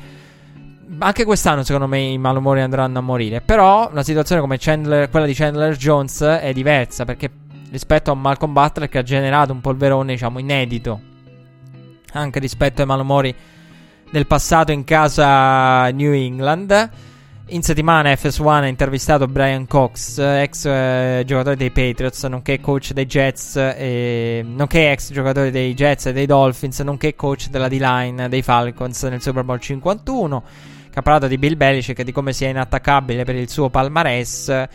anche 0.97 1.25
quest'anno 1.25 1.63
secondo 1.63 1.87
me 1.87 1.99
i 1.99 2.17
malumori 2.17 2.61
andranno 2.61 2.99
a 2.99 3.01
morire. 3.01 3.41
Però 3.41 3.89
una 3.91 4.03
situazione 4.03 4.39
come 4.39 4.57
Chandler, 4.57 5.09
quella 5.09 5.25
di 5.25 5.33
Chandler 5.33 5.75
Jones 5.75 6.21
è 6.21 6.53
diversa, 6.53 7.03
perché 7.03 7.29
rispetto 7.72 8.11
a 8.11 8.15
Malcolm 8.15 8.53
Butler 8.53 8.89
che 8.89 8.99
ha 8.99 9.03
generato 9.03 9.52
un 9.53 9.61
polverone, 9.61 10.14
diciamo, 10.14 10.39
inedito. 10.39 10.99
Anche 12.14 12.39
rispetto 12.39 12.81
ai 12.81 12.88
malumori 12.88 13.34
del 14.11 14.27
passato 14.27 14.72
in 14.72 14.84
casa 14.84 15.89
New 15.89 16.14
England. 16.14 16.89
In 17.48 17.64
settimana 17.64 18.11
FS1 18.11 18.48
ha 18.48 18.68
intervistato 18.68 19.27
Brian 19.27 19.68
Cox, 19.68 20.19
ex 20.19 20.65
eh, 20.65 21.23
giocatore 21.26 21.57
dei 21.57 21.72
Patriots, 21.72 22.23
nonché 22.23 22.61
coach 22.61 22.91
dei 22.93 23.06
Jets, 23.06 23.57
eh, 23.57 24.41
nonché 24.45 24.91
ex 24.91 25.11
giocatore 25.11 25.52
dei 25.52 25.73
Jets 25.73 26.06
e 26.06 26.14
dei 26.14 26.26
Dolphins, 26.26 26.80
nonché 26.80 27.14
coach 27.14 27.48
della 27.49 27.68
D-line 27.68 28.30
dei 28.30 28.41
Falcons 28.41 29.03
nel 29.03 29.22
Super 29.22 29.43
Bowl 29.43 29.60
51, 29.60 30.43
che 30.89 30.99
ha 30.99 31.02
parlato 31.02 31.27
di 31.27 31.38
Bill 31.38 31.57
Belichick 31.57 31.99
e 31.99 32.03
di 32.06 32.14
come 32.14 32.31
sia 32.31 32.48
inattaccabile 32.48 33.26
per 33.26 33.35
il 33.35 33.49
suo 33.49 33.69
palmarès 33.69 34.68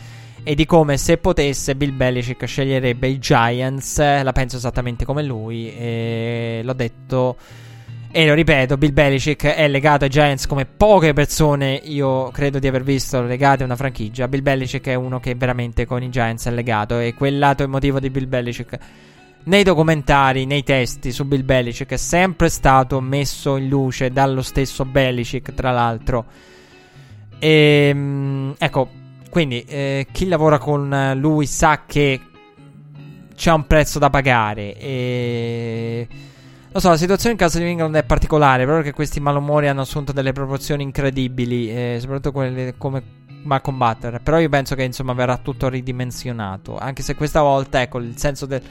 e 0.47 0.55
di 0.55 0.65
come 0.65 0.95
se 0.95 1.17
potesse 1.17 1.75
Bill 1.75 1.93
Belichick 1.93 2.45
sceglierebbe 2.45 3.09
i 3.09 3.19
Giants. 3.19 3.97
La 3.97 4.31
penso 4.31 4.55
esattamente 4.55 5.03
come 5.03 5.21
lui 5.21 5.69
e 5.75 6.61
l'ho 6.63 6.71
detto 6.71 7.35
e 8.09 8.25
lo 8.25 8.33
ripeto, 8.33 8.77
Bill 8.77 8.93
Belichick 8.93 9.43
è 9.43 9.67
legato 9.67 10.05
ai 10.05 10.09
Giants 10.09 10.47
come 10.47 10.65
poche 10.65 11.11
persone 11.11 11.73
io 11.83 12.31
credo 12.31 12.59
di 12.59 12.67
aver 12.67 12.83
visto 12.83 13.21
legate 13.21 13.63
a 13.63 13.65
una 13.65 13.75
franchigia. 13.75 14.29
Bill 14.29 14.41
Belichick 14.41 14.87
è 14.87 14.93
uno 14.93 15.19
che 15.19 15.35
veramente 15.35 15.85
con 15.85 16.01
i 16.01 16.09
Giants 16.09 16.45
è 16.45 16.51
legato 16.51 16.97
e 16.97 17.13
quel 17.13 17.37
lato 17.37 17.63
emotivo 17.63 17.99
di 17.99 18.09
Bill 18.09 18.29
Belichick 18.29 18.77
nei 19.43 19.63
documentari, 19.63 20.45
nei 20.45 20.63
testi 20.63 21.11
su 21.11 21.25
Bill 21.25 21.43
Belichick 21.43 21.91
è 21.91 21.97
sempre 21.97 22.47
stato 22.47 23.01
messo 23.01 23.57
in 23.57 23.67
luce 23.67 24.11
dallo 24.11 24.41
stesso 24.41 24.85
Belichick, 24.85 25.53
tra 25.53 25.71
l'altro. 25.71 26.25
E 27.37 27.89
ehm, 27.89 28.55
ecco, 28.57 28.89
quindi 29.29 29.61
eh, 29.61 30.07
chi 30.11 30.27
lavora 30.27 30.57
con 30.57 31.13
lui 31.15 31.45
sa 31.45 31.83
che 31.85 32.21
c'è 33.35 33.51
un 33.51 33.67
prezzo 33.67 33.99
da 33.99 34.09
pagare. 34.09 34.77
E. 34.77 36.07
Lo 36.71 36.79
so, 36.79 36.89
la 36.89 36.97
situazione 36.97 37.31
in 37.31 37.39
casa 37.39 37.59
di 37.59 37.65
England 37.65 37.95
è 37.95 38.03
particolare, 38.03 38.63
proprio 38.63 38.83
che 38.83 38.93
questi 38.93 39.19
malumori 39.19 39.67
hanno 39.67 39.81
assunto 39.81 40.11
delle 40.11 40.31
proporzioni 40.31 40.83
incredibili, 40.83 41.69
eh, 41.69 41.97
soprattutto 41.99 42.31
quelle 42.31 42.75
come 42.77 43.03
Malcolm 43.43 43.77
combattere. 43.77 44.19
Però 44.19 44.39
io 44.39 44.49
penso 44.49 44.75
che 44.75 44.83
insomma 44.83 45.13
verrà 45.13 45.37
tutto 45.37 45.69
ridimensionato. 45.69 46.77
Anche 46.77 47.03
se 47.03 47.15
questa 47.15 47.41
volta, 47.41 47.81
ecco, 47.81 47.99
il 47.99 48.17
senso 48.17 48.45
del. 48.45 48.61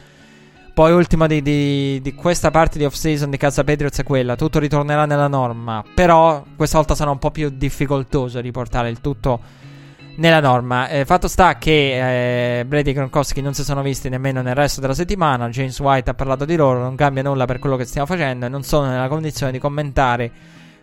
Poi 0.74 0.92
ultima 0.92 1.26
di, 1.26 1.40
di, 1.40 2.00
di, 2.02 2.14
questa 2.14 2.50
parte 2.50 2.76
di 2.76 2.84
off-season 2.84 3.30
di 3.30 3.38
Casa 3.38 3.64
Patriots 3.64 3.98
è 3.98 4.02
quella, 4.02 4.36
tutto 4.36 4.58
ritornerà 4.58 5.06
nella 5.06 5.26
norma, 5.26 5.82
però 5.94 6.44
questa 6.54 6.76
volta 6.76 6.94
sarà 6.94 7.10
un 7.10 7.18
po' 7.18 7.30
più 7.30 7.48
difficoltoso 7.48 8.40
riportare 8.40 8.90
il 8.90 9.00
tutto 9.00 9.40
nella 10.16 10.40
norma. 10.40 10.88
Eh, 10.88 11.04
fatto 11.04 11.28
sta 11.28 11.56
che 11.56 12.60
eh, 12.60 12.64
Brady 12.64 12.90
e 12.90 12.92
Gronkowski 12.92 13.40
non 13.40 13.54
si 13.54 13.64
sono 13.64 13.82
visti 13.82 14.08
nemmeno 14.08 14.42
nel 14.42 14.54
resto 14.54 14.80
della 14.80 14.94
settimana, 14.94 15.48
James 15.48 15.78
White 15.80 16.10
ha 16.10 16.14
parlato 16.14 16.44
di 16.44 16.56
loro, 16.56 16.80
non 16.80 16.94
cambia 16.94 17.22
nulla 17.22 17.44
per 17.44 17.58
quello 17.58 17.76
che 17.76 17.84
stiamo 17.84 18.06
facendo 18.06 18.46
e 18.46 18.48
non 18.48 18.62
sono 18.62 18.88
nella 18.88 19.08
condizione 19.08 19.52
di 19.52 19.58
commentare 19.58 20.30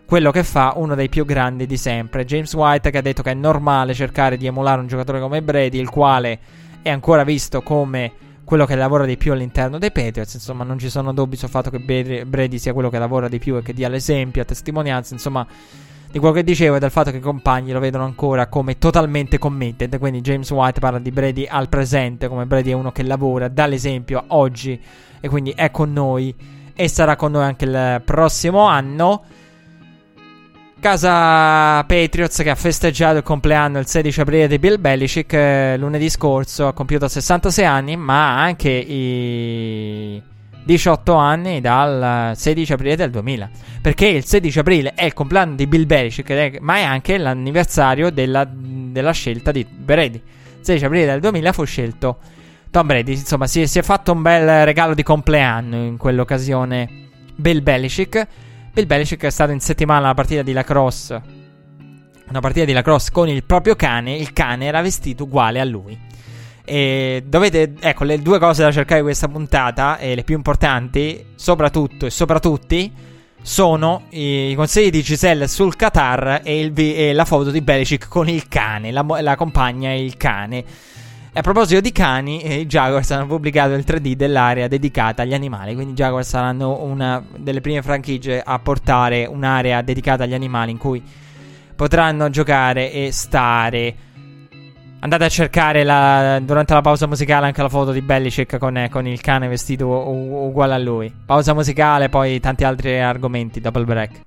quello 0.06 0.30
che 0.30 0.44
fa 0.44 0.74
uno 0.76 0.94
dei 0.94 1.08
più 1.08 1.24
grandi 1.24 1.66
di 1.66 1.76
sempre. 1.76 2.24
James 2.24 2.52
White 2.54 2.90
che 2.90 2.98
ha 2.98 3.02
detto 3.02 3.22
che 3.22 3.30
è 3.30 3.34
normale 3.34 3.94
cercare 3.94 4.36
di 4.36 4.46
emulare 4.46 4.80
un 4.80 4.86
giocatore 4.86 5.20
come 5.20 5.42
Brady, 5.42 5.78
il 5.78 5.90
quale 5.90 6.38
è 6.82 6.90
ancora 6.90 7.24
visto 7.24 7.62
come 7.62 8.12
quello 8.44 8.66
che 8.66 8.74
lavora 8.74 9.06
di 9.06 9.16
più 9.16 9.32
all'interno 9.32 9.78
dei 9.78 9.90
Patriots. 9.90 10.34
Insomma, 10.34 10.64
non 10.64 10.78
ci 10.78 10.90
sono 10.90 11.12
dubbi 11.14 11.36
sul 11.36 11.48
fatto 11.48 11.70
che 11.70 11.80
Brady 11.80 12.58
sia 12.58 12.74
quello 12.74 12.90
che 12.90 12.98
lavora 12.98 13.28
di 13.28 13.38
più 13.38 13.56
e 13.56 13.62
che 13.62 13.72
dia 13.72 13.88
l'esempio, 13.88 14.42
a 14.42 14.44
testimonianza. 14.44 15.14
Insomma, 15.14 15.46
di 16.14 16.20
quello 16.20 16.34
che 16.34 16.44
dicevo 16.44 16.76
e 16.76 16.78
del 16.78 16.92
fatto 16.92 17.10
che 17.10 17.16
i 17.16 17.20
compagni 17.20 17.72
lo 17.72 17.80
vedono 17.80 18.04
ancora 18.04 18.46
come 18.46 18.78
totalmente 18.78 19.36
committed. 19.36 19.98
Quindi 19.98 20.20
James 20.20 20.48
White 20.48 20.78
parla 20.78 21.00
di 21.00 21.10
Brady 21.10 21.44
al 21.44 21.68
presente, 21.68 22.28
come 22.28 22.46
Brady 22.46 22.70
è 22.70 22.72
uno 22.72 22.92
che 22.92 23.02
lavora, 23.02 23.48
dà 23.48 23.66
l'esempio 23.66 24.22
oggi 24.28 24.80
e 25.20 25.28
quindi 25.28 25.50
è 25.56 25.72
con 25.72 25.92
noi 25.92 26.32
e 26.72 26.86
sarà 26.86 27.16
con 27.16 27.32
noi 27.32 27.42
anche 27.42 27.64
il 27.64 28.02
prossimo 28.04 28.60
anno. 28.60 29.24
Casa 30.78 31.82
Patriots 31.82 32.42
che 32.42 32.50
ha 32.50 32.54
festeggiato 32.54 33.16
il 33.16 33.24
compleanno 33.24 33.80
il 33.80 33.86
16 33.88 34.20
aprile 34.20 34.46
di 34.46 34.60
Bill 34.60 34.80
Belichick 34.80 35.32
eh, 35.32 35.76
lunedì 35.76 36.08
scorso, 36.08 36.68
ha 36.68 36.72
compiuto 36.72 37.08
66 37.08 37.64
anni, 37.64 37.96
ma 37.96 38.40
anche 38.40 38.70
i 38.70 40.22
18 40.64 41.14
anni 41.14 41.60
dal 41.60 42.32
16 42.36 42.72
aprile 42.72 42.96
del 42.96 43.10
2000. 43.10 43.50
Perché 43.82 44.06
il 44.06 44.24
16 44.24 44.58
aprile 44.58 44.94
è 44.94 45.04
il 45.04 45.12
compleanno 45.12 45.54
di 45.54 45.66
Bill 45.66 45.84
Belichick, 45.84 46.58
ma 46.60 46.76
è 46.76 46.82
anche 46.82 47.18
l'anniversario 47.18 48.10
della, 48.10 48.48
della 48.50 49.12
scelta 49.12 49.52
di 49.52 49.64
Brady. 49.64 50.16
Il 50.16 50.64
16 50.64 50.84
aprile 50.86 51.06
del 51.06 51.20
2000 51.20 51.52
fu 51.52 51.64
scelto 51.64 52.18
Tom 52.70 52.86
Brady. 52.86 53.12
Insomma, 53.12 53.46
si, 53.46 53.66
si 53.66 53.78
è 53.78 53.82
fatto 53.82 54.12
un 54.12 54.22
bel 54.22 54.64
regalo 54.64 54.94
di 54.94 55.02
compleanno 55.02 55.76
in 55.76 55.96
quell'occasione 55.98 56.88
Bill 57.36 57.62
Belichick. 57.62 58.26
Bill 58.72 58.86
Belichick 58.86 59.24
è 59.24 59.30
stato 59.30 59.52
in 59.52 59.60
settimana 59.60 60.06
alla 60.06 60.14
partita 60.14 60.42
di 60.42 60.52
lacrosse. 60.52 61.22
Una 62.26 62.40
partita 62.40 62.64
di 62.64 62.72
lacrosse 62.72 63.10
con 63.12 63.28
il 63.28 63.44
proprio 63.44 63.76
cane. 63.76 64.16
Il 64.16 64.32
cane 64.32 64.64
era 64.64 64.80
vestito 64.80 65.24
uguale 65.24 65.60
a 65.60 65.64
lui. 65.64 66.12
E 66.64 67.22
dovete, 67.26 67.74
ecco, 67.78 68.04
le 68.04 68.20
due 68.20 68.38
cose 68.38 68.62
da 68.62 68.72
cercare 68.72 69.00
di 69.00 69.06
questa 69.06 69.28
puntata, 69.28 69.98
e 69.98 70.14
le 70.14 70.24
più 70.24 70.36
importanti, 70.36 71.24
soprattutto 71.34 72.06
e 72.06 72.10
soprattutto, 72.10 72.76
sono 73.42 74.04
i, 74.10 74.54
consigli 74.56 74.88
di 74.88 75.02
Giselle 75.02 75.46
sul 75.48 75.76
Qatar 75.76 76.40
e, 76.42 76.60
il, 76.60 76.72
e, 76.74 77.12
la 77.12 77.26
foto 77.26 77.50
di 77.50 77.60
Belichick 77.60 78.08
con 78.08 78.28
il 78.28 78.48
cane, 78.48 78.90
la, 78.90 79.04
la 79.20 79.36
compagna 79.36 79.90
e 79.90 80.02
il 80.02 80.16
cane. 80.16 80.64
A 81.36 81.40
proposito 81.40 81.80
di 81.80 81.90
cani, 81.90 82.40
eh, 82.40 82.60
i 82.60 82.66
Jaguars 82.66 83.10
hanno 83.10 83.26
pubblicato 83.26 83.74
il 83.74 83.84
3D 83.84 84.12
dell'area 84.12 84.68
dedicata 84.68 85.22
agli 85.22 85.34
animali. 85.34 85.74
Quindi 85.74 85.92
i 85.92 85.96
Jaguars 85.96 86.28
saranno 86.28 86.84
una 86.84 87.22
delle 87.36 87.60
prime 87.60 87.82
franchigie 87.82 88.40
a 88.40 88.58
portare 88.60 89.26
un'area 89.26 89.82
dedicata 89.82 90.22
agli 90.22 90.32
animali 90.32 90.70
in 90.70 90.78
cui 90.78 91.02
potranno 91.74 92.30
giocare 92.30 92.92
e 92.92 93.10
stare. 93.10 93.94
Andate 95.04 95.24
a 95.24 95.28
cercare 95.28 95.84
la, 95.84 96.40
durante 96.40 96.72
la 96.72 96.80
pausa 96.80 97.06
musicale 97.06 97.44
anche 97.44 97.60
la 97.60 97.68
foto 97.68 97.92
di 97.92 98.00
Belichick 98.00 98.56
con, 98.56 98.88
con 98.90 99.06
il 99.06 99.20
cane 99.20 99.48
vestito 99.48 99.86
u- 99.86 100.46
uguale 100.46 100.72
a 100.72 100.78
lui. 100.78 101.12
Pausa 101.26 101.52
musicale, 101.52 102.08
poi 102.08 102.40
tanti 102.40 102.64
altri 102.64 102.98
argomenti 102.98 103.60
dopo 103.60 103.80
il 103.80 103.84
break. 103.84 104.20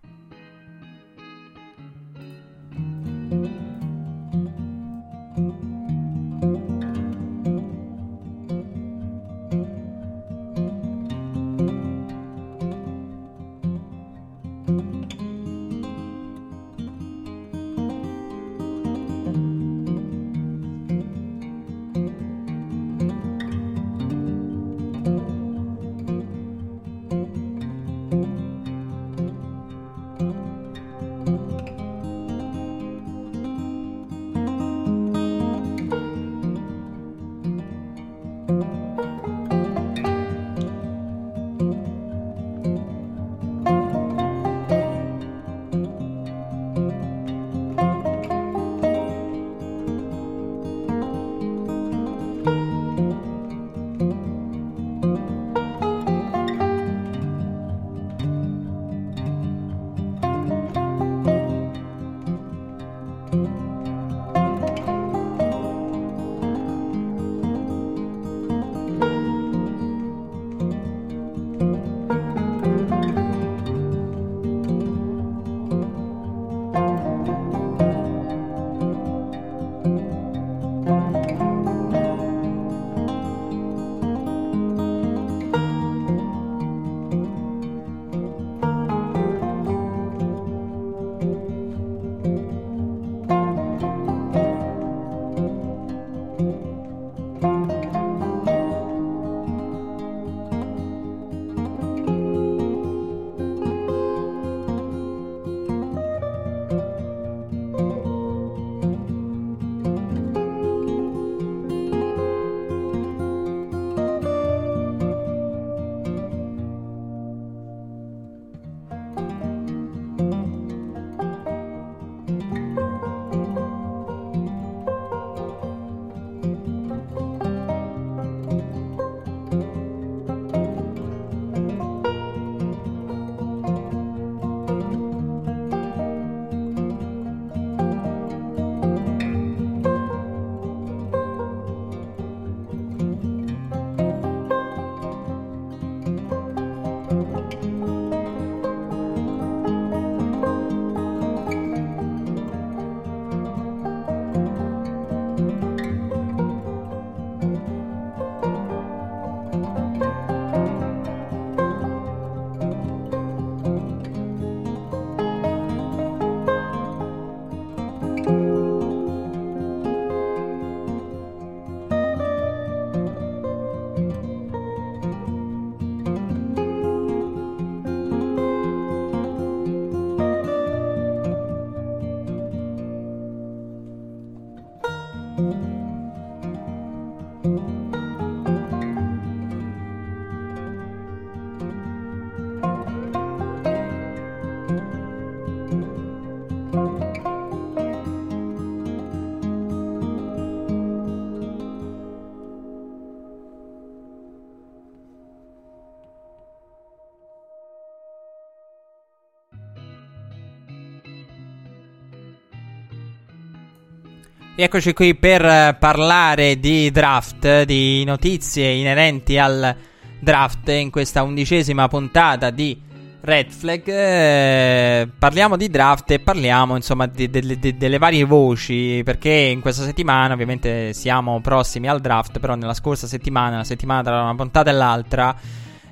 Eccoci 214.59 214.93
qui 214.93 215.13
per 215.13 215.77
parlare 215.77 216.59
di 216.59 216.89
draft, 216.89 217.61
di 217.61 218.03
notizie 218.03 218.71
inerenti 218.71 219.37
al 219.37 219.75
draft 220.19 220.69
in 220.69 220.89
questa 220.89 221.21
undicesima 221.21 221.87
puntata 221.87 222.49
di 222.49 222.75
Red 223.21 223.51
Flag. 223.51 223.87
Eh, 223.87 225.09
parliamo 225.15 225.57
di 225.57 225.69
draft 225.69 226.09
e 226.09 226.17
parliamo 226.17 226.75
insomma 226.75 227.05
di, 227.05 227.29
di, 227.29 227.59
di, 227.59 227.77
delle 227.77 227.99
varie 227.99 228.23
voci 228.23 229.03
perché 229.05 229.29
in 229.29 229.61
questa 229.61 229.83
settimana 229.83 230.33
ovviamente 230.33 230.91
siamo 230.91 231.39
prossimi 231.39 231.87
al 231.87 232.01
draft, 232.01 232.39
però 232.39 232.55
nella 232.55 232.73
scorsa 232.73 233.05
settimana, 233.05 233.57
la 233.57 233.63
settimana 233.63 234.01
tra 234.01 234.23
una 234.23 234.33
puntata 234.33 234.71
e 234.71 234.73
l'altra, 234.73 235.35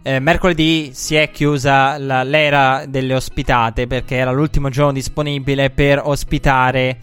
eh, 0.01 0.19
mercoledì 0.19 0.89
si 0.91 1.13
è 1.13 1.29
chiusa 1.29 1.99
la, 1.99 2.23
l'era 2.23 2.85
delle 2.87 3.13
ospitate 3.13 3.85
perché 3.85 4.15
era 4.15 4.31
l'ultimo 4.31 4.69
giorno 4.69 4.93
disponibile 4.93 5.69
per 5.69 6.01
ospitare 6.03 6.97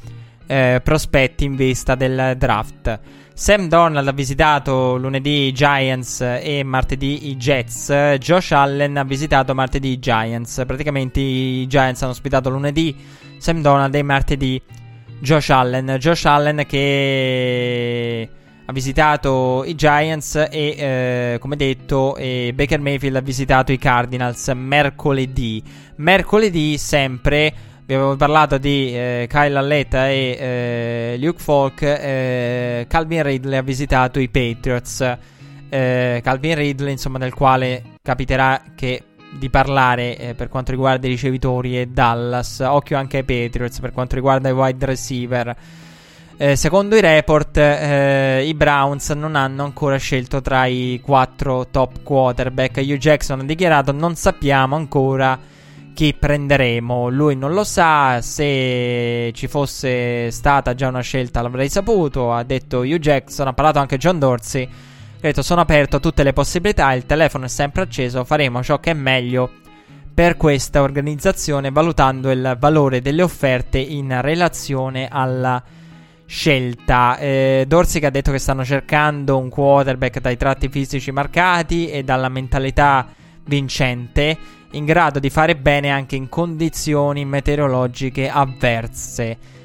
eh, 0.46 0.80
prospetti 0.82 1.44
in 1.44 1.56
vista 1.56 1.94
del 1.94 2.34
draft. 2.36 3.00
Sam 3.34 3.68
Donald 3.68 4.06
ha 4.06 4.12
visitato 4.12 4.96
lunedì 4.96 5.46
i 5.46 5.52
Giants 5.52 6.20
e 6.20 6.62
martedì 6.64 7.30
i 7.30 7.36
Jets. 7.36 7.90
Josh 8.18 8.52
Allen 8.52 8.96
ha 8.98 9.04
visitato 9.04 9.54
martedì 9.54 9.88
i 9.90 9.98
Giants. 9.98 10.62
Praticamente 10.66 11.20
i 11.20 11.66
Giants 11.66 12.02
hanno 12.02 12.12
ospitato 12.12 12.50
lunedì 12.50 12.94
Sam 13.38 13.62
Donald 13.62 13.94
e 13.94 14.02
martedì 14.02 14.60
Josh 15.20 15.50
Allen. 15.50 15.96
Josh 15.98 16.24
Allen 16.26 16.64
che 16.66 18.28
ha 18.64 18.72
visitato 18.72 19.64
i 19.66 19.74
Giants 19.74 20.34
e, 20.36 20.48
eh, 20.52 21.36
come 21.40 21.56
detto, 21.56 22.16
e 22.16 22.52
Baker 22.54 22.80
Mayfield 22.80 23.16
ha 23.16 23.20
visitato 23.20 23.72
i 23.72 23.78
Cardinals 23.78 24.46
mercoledì. 24.54 25.62
Mercoledì 25.96 26.78
sempre 26.78 27.52
vi 27.84 27.94
avevo 27.94 28.14
parlato 28.16 28.58
di 28.58 28.96
eh, 28.96 29.26
Kyle 29.28 29.58
Alletta 29.58 30.08
e 30.08 30.36
eh, 30.38 31.16
Luke 31.18 31.42
Falk. 31.42 31.82
Eh, 31.82 32.86
Calvin 32.88 33.22
Ridley 33.24 33.58
ha 33.58 33.62
visitato 33.62 34.20
i 34.20 34.28
Patriots. 34.28 35.16
Eh, 35.68 36.20
Calvin 36.22 36.54
Ridley, 36.54 36.92
insomma, 36.92 37.18
del 37.18 37.34
quale 37.34 37.82
capiterà 38.00 38.62
che 38.76 39.02
di 39.32 39.48
parlare 39.50 40.16
eh, 40.16 40.34
per 40.34 40.48
quanto 40.48 40.70
riguarda 40.70 41.06
i 41.06 41.10
ricevitori 41.10 41.80
e 41.80 41.86
Dallas. 41.86 42.60
Occhio 42.60 42.96
anche 42.96 43.18
ai 43.18 43.24
Patriots 43.24 43.80
per 43.80 43.92
quanto 43.92 44.14
riguarda 44.14 44.48
i 44.48 44.52
wide 44.52 44.86
receiver. 44.86 45.56
Eh, 46.36 46.56
secondo 46.56 46.96
i 46.96 47.00
report, 47.00 47.56
i 47.56 48.54
Browns 48.54 49.10
non 49.10 49.36
hanno 49.36 49.64
ancora 49.64 49.96
scelto 49.96 50.40
tra 50.40 50.66
i 50.66 51.00
quattro 51.02 51.66
top 51.68 52.02
quarterback. 52.02 52.76
Hugh 52.76 52.96
Jackson 52.96 53.40
ha 53.40 53.44
dichiarato: 53.44 53.92
Non 53.92 54.14
sappiamo 54.14 54.76
ancora 54.76 55.50
chi 55.94 56.14
prenderemo. 56.14 57.08
Lui 57.08 57.36
non 57.36 57.52
lo 57.52 57.64
sa. 57.64 58.20
Se 58.20 59.30
ci 59.34 59.46
fosse 59.46 60.30
stata 60.30 60.74
già 60.74 60.88
una 60.88 61.00
scelta, 61.00 61.42
l'avrei 61.42 61.68
saputo. 61.68 62.32
Ha 62.32 62.42
detto 62.42 62.80
Hugh 62.80 62.98
Jackson. 62.98 63.48
Ha 63.48 63.52
parlato 63.52 63.78
anche 63.78 63.98
John 63.98 64.18
Dorsey. 64.18 64.64
Ha 64.64 64.68
detto: 65.20 65.42
Sono 65.42 65.60
aperto 65.60 65.96
a 65.96 66.00
tutte 66.00 66.22
le 66.22 66.32
possibilità. 66.32 66.92
Il 66.92 67.06
telefono 67.06 67.44
è 67.44 67.48
sempre 67.48 67.82
acceso. 67.82 68.24
Faremo 68.24 68.62
ciò 68.62 68.80
che 68.80 68.90
è 68.90 68.94
meglio 68.94 69.50
per 70.14 70.36
questa 70.36 70.82
organizzazione, 70.82 71.70
valutando 71.70 72.30
il 72.30 72.56
valore 72.58 73.00
delle 73.00 73.22
offerte 73.22 73.78
in 73.78 74.20
relazione 74.20 75.08
alla 75.10 75.62
scelta. 76.26 77.16
Eh, 77.18 77.64
Dorsey 77.66 78.02
ha 78.04 78.10
detto 78.10 78.30
che 78.30 78.38
stanno 78.38 78.64
cercando 78.64 79.38
un 79.38 79.48
quarterback 79.48 80.20
dai 80.20 80.36
tratti 80.36 80.68
fisici 80.68 81.10
marcati 81.10 81.88
e 81.88 82.02
dalla 82.02 82.28
mentalità 82.28 83.06
vincente 83.44 84.38
in 84.72 84.84
grado 84.84 85.18
di 85.18 85.30
fare 85.30 85.56
bene 85.56 85.90
anche 85.90 86.16
in 86.16 86.28
condizioni 86.28 87.24
meteorologiche 87.24 88.28
avverse. 88.28 89.60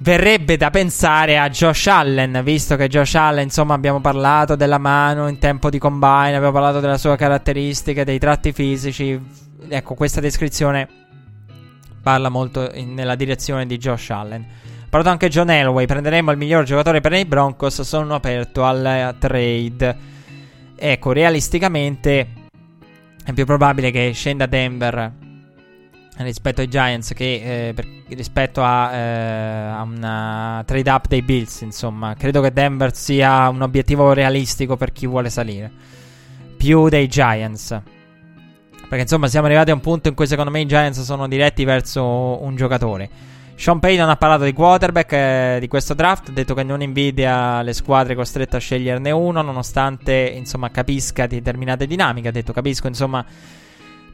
Verrebbe 0.00 0.56
da 0.56 0.70
pensare 0.70 1.38
a 1.38 1.48
Josh 1.48 1.88
Allen, 1.88 2.40
visto 2.44 2.76
che 2.76 2.88
Josh 2.88 3.16
Allen, 3.16 3.44
insomma, 3.44 3.74
abbiamo 3.74 4.00
parlato 4.00 4.54
della 4.54 4.78
mano 4.78 5.26
in 5.26 5.38
tempo 5.38 5.70
di 5.70 5.78
combine, 5.78 6.36
abbiamo 6.36 6.52
parlato 6.52 6.78
della 6.78 6.98
sua 6.98 7.16
caratteristica, 7.16 8.04
dei 8.04 8.18
tratti 8.18 8.52
fisici. 8.52 9.20
Ecco, 9.68 9.94
questa 9.94 10.20
descrizione 10.20 10.88
parla 12.00 12.28
molto 12.28 12.70
in, 12.74 12.94
nella 12.94 13.16
direzione 13.16 13.66
di 13.66 13.76
Josh 13.76 14.10
Allen. 14.10 14.40
Ha 14.42 14.86
parlato 14.88 15.10
anche 15.10 15.28
John 15.28 15.50
Elway, 15.50 15.86
prenderemo 15.86 16.30
il 16.30 16.38
miglior 16.38 16.62
giocatore 16.62 17.00
per 17.00 17.12
i 17.14 17.24
Broncos, 17.24 17.80
sono 17.82 18.14
aperto 18.14 18.64
al 18.64 19.16
trade. 19.18 19.96
Ecco, 20.76 21.10
realisticamente 21.10 22.28
è 23.28 23.34
più 23.34 23.44
probabile 23.44 23.90
che 23.90 24.10
scenda 24.14 24.46
Denver 24.46 25.12
rispetto 26.16 26.62
ai 26.62 26.68
Giants 26.68 27.12
che 27.12 27.68
eh, 27.68 27.74
per, 27.74 27.86
rispetto 28.08 28.62
a, 28.64 28.90
eh, 28.90 29.68
a, 29.68 29.82
una 29.82 30.62
trade 30.64 30.90
up 30.90 31.08
dei 31.08 31.20
Bills 31.20 31.60
insomma. 31.60 32.14
Credo 32.14 32.40
che 32.40 32.52
Denver 32.54 32.94
sia 32.94 33.50
un 33.50 33.60
obiettivo 33.60 34.14
realistico 34.14 34.78
per 34.78 34.92
chi 34.92 35.06
vuole 35.06 35.28
salire. 35.28 35.70
Più 36.56 36.88
dei 36.88 37.06
Giants. 37.06 37.78
Perché 38.80 39.02
insomma 39.02 39.28
siamo 39.28 39.44
arrivati 39.44 39.72
a 39.72 39.74
un 39.74 39.80
punto 39.80 40.08
in 40.08 40.14
cui 40.14 40.26
secondo 40.26 40.50
me 40.50 40.60
i 40.60 40.66
Giants 40.66 41.02
sono 41.02 41.28
diretti 41.28 41.64
verso 41.64 42.42
un 42.42 42.56
giocatore 42.56 43.10
sean 43.58 43.80
Payton 43.80 44.08
ha 44.08 44.16
parlato 44.16 44.44
di 44.44 44.52
quarterback 44.52 45.12
eh, 45.12 45.56
di 45.58 45.66
questo 45.66 45.94
draft 45.94 46.28
ha 46.28 46.32
detto 46.32 46.54
che 46.54 46.62
non 46.62 46.80
invidia 46.80 47.60
le 47.62 47.72
squadre 47.72 48.14
costrette 48.14 48.56
a 48.56 48.60
sceglierne 48.60 49.10
uno 49.10 49.42
nonostante 49.42 50.32
insomma 50.36 50.70
capisca 50.70 51.26
determinate 51.26 51.88
dinamiche 51.88 52.28
ha 52.28 52.32
detto 52.32 52.52
capisco 52.52 52.86
insomma 52.86 53.24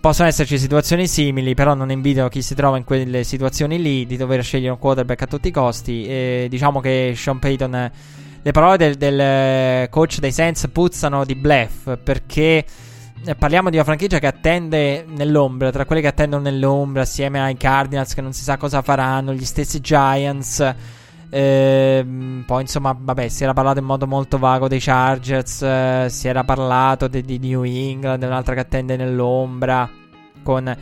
Possono 0.05 0.29
esserci 0.29 0.59
situazioni 0.59 1.07
simili, 1.07 1.55
però 1.55 1.73
non 1.73 1.91
invidio 1.91 2.29
chi 2.29 2.43
si 2.43 2.55
trova 2.55 2.77
in 2.77 2.85
quelle 2.85 3.25
situazioni 3.25 3.81
lì 3.81 4.05
di 4.05 4.19
dover 4.19 4.45
scegliere 4.45 4.73
un 4.73 4.79
quarterback 4.79 5.23
a 5.23 5.27
tutti 5.27 5.49
i 5.49 5.51
costi. 5.51 6.05
E 6.05 6.47
diciamo 6.51 6.81
che 6.81 7.15
Sean 7.17 7.39
Payton, 7.39 7.91
le 8.43 8.51
parole 8.51 8.77
del, 8.77 8.97
del 8.97 9.89
coach 9.89 10.19
dei 10.19 10.31
Saints 10.31 10.69
puzzano 10.71 11.25
di 11.25 11.35
bluff 11.35 11.97
perché 12.05 12.43
eh, 12.59 12.65
parliamo 13.39 13.71
di 13.71 13.77
una 13.77 13.85
franchigia 13.85 14.19
che 14.19 14.27
attende 14.27 15.05
nell'ombra, 15.09 15.71
tra 15.71 15.87
quelle 15.87 16.03
che 16.03 16.09
attendono 16.09 16.43
nell'ombra, 16.43 17.03
assieme 17.03 17.41
ai 17.41 17.57
Cardinals 17.57 18.13
che 18.13 18.21
non 18.21 18.33
si 18.33 18.43
sa 18.43 18.57
cosa 18.57 18.83
faranno, 18.83 19.33
gli 19.33 19.45
stessi 19.45 19.81
Giants. 19.81 20.75
Eh, 21.31 22.07
poi 22.47 22.61
insomma, 22.61 22.97
vabbè, 22.97 23.29
si 23.29 23.43
era 23.43 23.55
parlato 23.55 23.79
in 23.79 23.87
modo 23.87 24.07
molto 24.07 24.39
vago 24.39 24.69
dei 24.69 24.79
Chargers, 24.79 25.63
eh, 25.63 26.07
si 26.11 26.29
era 26.29 26.45
parlato 26.45 27.09
di, 27.09 27.23
di 27.23 27.39
New 27.39 27.63
England, 27.65 28.23
un'altra 28.23 28.55
che 28.55 28.61
attende 28.61 28.97
nell'ombra, 28.97 29.89
con 30.43 30.77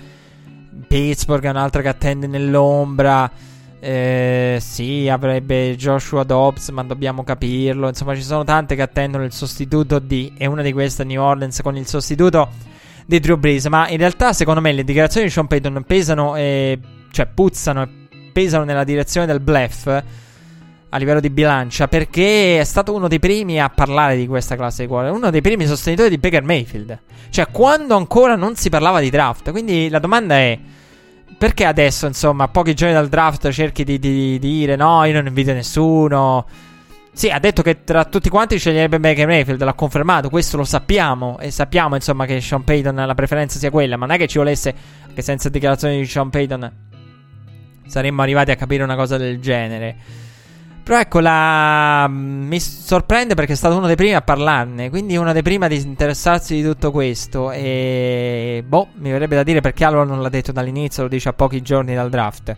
Pittsburgh, 0.88 1.44
un'altra 1.44 1.80
che 1.80 1.88
attende 1.88 2.26
nell'ombra. 2.26 3.30
Eh, 3.84 4.58
sì, 4.60 5.08
avrebbe 5.08 5.74
Joshua 5.74 6.22
Dobbs, 6.22 6.68
ma 6.68 6.84
dobbiamo 6.84 7.24
capirlo. 7.24 7.88
Insomma, 7.88 8.14
ci 8.14 8.22
sono 8.22 8.44
tante 8.44 8.76
che 8.76 8.82
attendono 8.82 9.24
il 9.24 9.32
sostituto 9.32 9.98
di. 9.98 10.32
E 10.38 10.46
una 10.46 10.62
di 10.62 10.72
queste 10.72 11.02
New 11.02 11.20
Orleans 11.20 11.60
con 11.62 11.76
il 11.76 11.84
sostituto 11.88 12.48
di 13.04 13.18
Drew 13.18 13.36
Brees. 13.36 13.66
Ma 13.66 13.88
in 13.88 13.96
realtà, 13.96 14.32
secondo 14.32 14.60
me, 14.60 14.70
le 14.70 14.84
dichiarazioni 14.84 15.26
di 15.26 15.32
Sean 15.32 15.48
Payton 15.48 15.82
pesano, 15.84 16.36
e, 16.36 16.78
cioè 17.10 17.26
puzzano 17.26 17.82
e 17.82 17.88
pesano 18.30 18.62
nella 18.62 18.84
direzione 18.84 19.26
del 19.26 19.40
bluff 19.40 19.86
a 20.94 20.98
livello 20.98 21.20
di 21.20 21.30
bilancia 21.30 21.88
perché 21.88 22.60
è 22.60 22.64
stato 22.64 22.94
uno 22.94 23.08
dei 23.08 23.18
primi 23.18 23.60
a 23.60 23.68
parlare 23.68 24.14
di 24.14 24.26
questa 24.28 24.56
classe 24.56 24.82
di 24.82 24.88
cuore, 24.88 25.08
uno 25.08 25.30
dei 25.30 25.40
primi 25.40 25.66
sostenitori 25.66 26.08
di 26.08 26.18
Baker 26.18 26.44
Mayfield. 26.44 26.98
Cioè, 27.30 27.48
quando 27.50 27.96
ancora 27.96 28.36
non 28.36 28.54
si 28.54 28.68
parlava 28.68 29.00
di 29.00 29.10
draft. 29.10 29.50
Quindi 29.50 29.88
la 29.88 29.98
domanda 29.98 30.36
è 30.36 30.56
perché 31.36 31.64
adesso, 31.64 32.06
insomma, 32.06 32.48
pochi 32.48 32.74
giorni 32.74 32.94
dal 32.94 33.08
draft 33.08 33.50
cerchi 33.50 33.84
di, 33.84 33.98
di, 33.98 34.12
di 34.12 34.38
dire 34.38 34.76
no, 34.76 35.04
io 35.04 35.14
non 35.14 35.26
invito 35.26 35.52
nessuno. 35.52 36.46
Sì, 37.14 37.28
ha 37.28 37.38
detto 37.38 37.62
che 37.62 37.84
tra 37.84 38.04
tutti 38.06 38.30
quanti 38.30 38.58
sceglierebbe 38.58 38.98
Baker 38.98 39.26
Mayfield, 39.26 39.62
l'ha 39.62 39.74
confermato, 39.74 40.30
questo 40.30 40.56
lo 40.56 40.64
sappiamo 40.64 41.38
e 41.40 41.50
sappiamo 41.50 41.94
insomma 41.94 42.24
che 42.24 42.40
Sean 42.40 42.64
Payton 42.64 42.94
la 42.94 43.14
preferenza 43.14 43.58
sia 43.58 43.70
quella, 43.70 43.98
ma 43.98 44.06
non 44.06 44.14
è 44.14 44.18
che 44.18 44.26
ci 44.26 44.38
volesse 44.38 44.74
che 45.12 45.20
senza 45.20 45.50
dichiarazioni 45.50 45.98
di 45.98 46.06
Sean 46.06 46.30
Payton 46.30 46.72
saremmo 47.86 48.22
arrivati 48.22 48.50
a 48.50 48.56
capire 48.56 48.82
una 48.82 48.96
cosa 48.96 49.18
del 49.18 49.40
genere. 49.40 49.96
Però 50.84 50.98
ecco, 50.98 51.20
la... 51.20 52.08
mi 52.08 52.58
sorprende 52.58 53.34
perché 53.34 53.52
è 53.52 53.56
stato 53.56 53.76
uno 53.76 53.86
dei 53.86 53.94
primi 53.94 54.14
a 54.14 54.20
parlarne, 54.20 54.90
quindi 54.90 55.16
uno 55.16 55.32
dei 55.32 55.42
primi 55.42 55.64
a 55.64 55.68
disinteressarsi 55.68 56.56
di 56.56 56.62
tutto 56.62 56.90
questo. 56.90 57.52
E 57.52 58.64
boh, 58.66 58.88
mi 58.94 59.12
verrebbe 59.12 59.36
da 59.36 59.44
dire 59.44 59.60
perché 59.60 59.84
allora 59.84 60.04
non 60.04 60.20
l'ha 60.20 60.28
detto 60.28 60.50
dall'inizio, 60.50 61.04
lo 61.04 61.08
dice 61.08 61.28
a 61.28 61.32
pochi 61.32 61.62
giorni 61.62 61.94
dal 61.94 62.10
draft. 62.10 62.56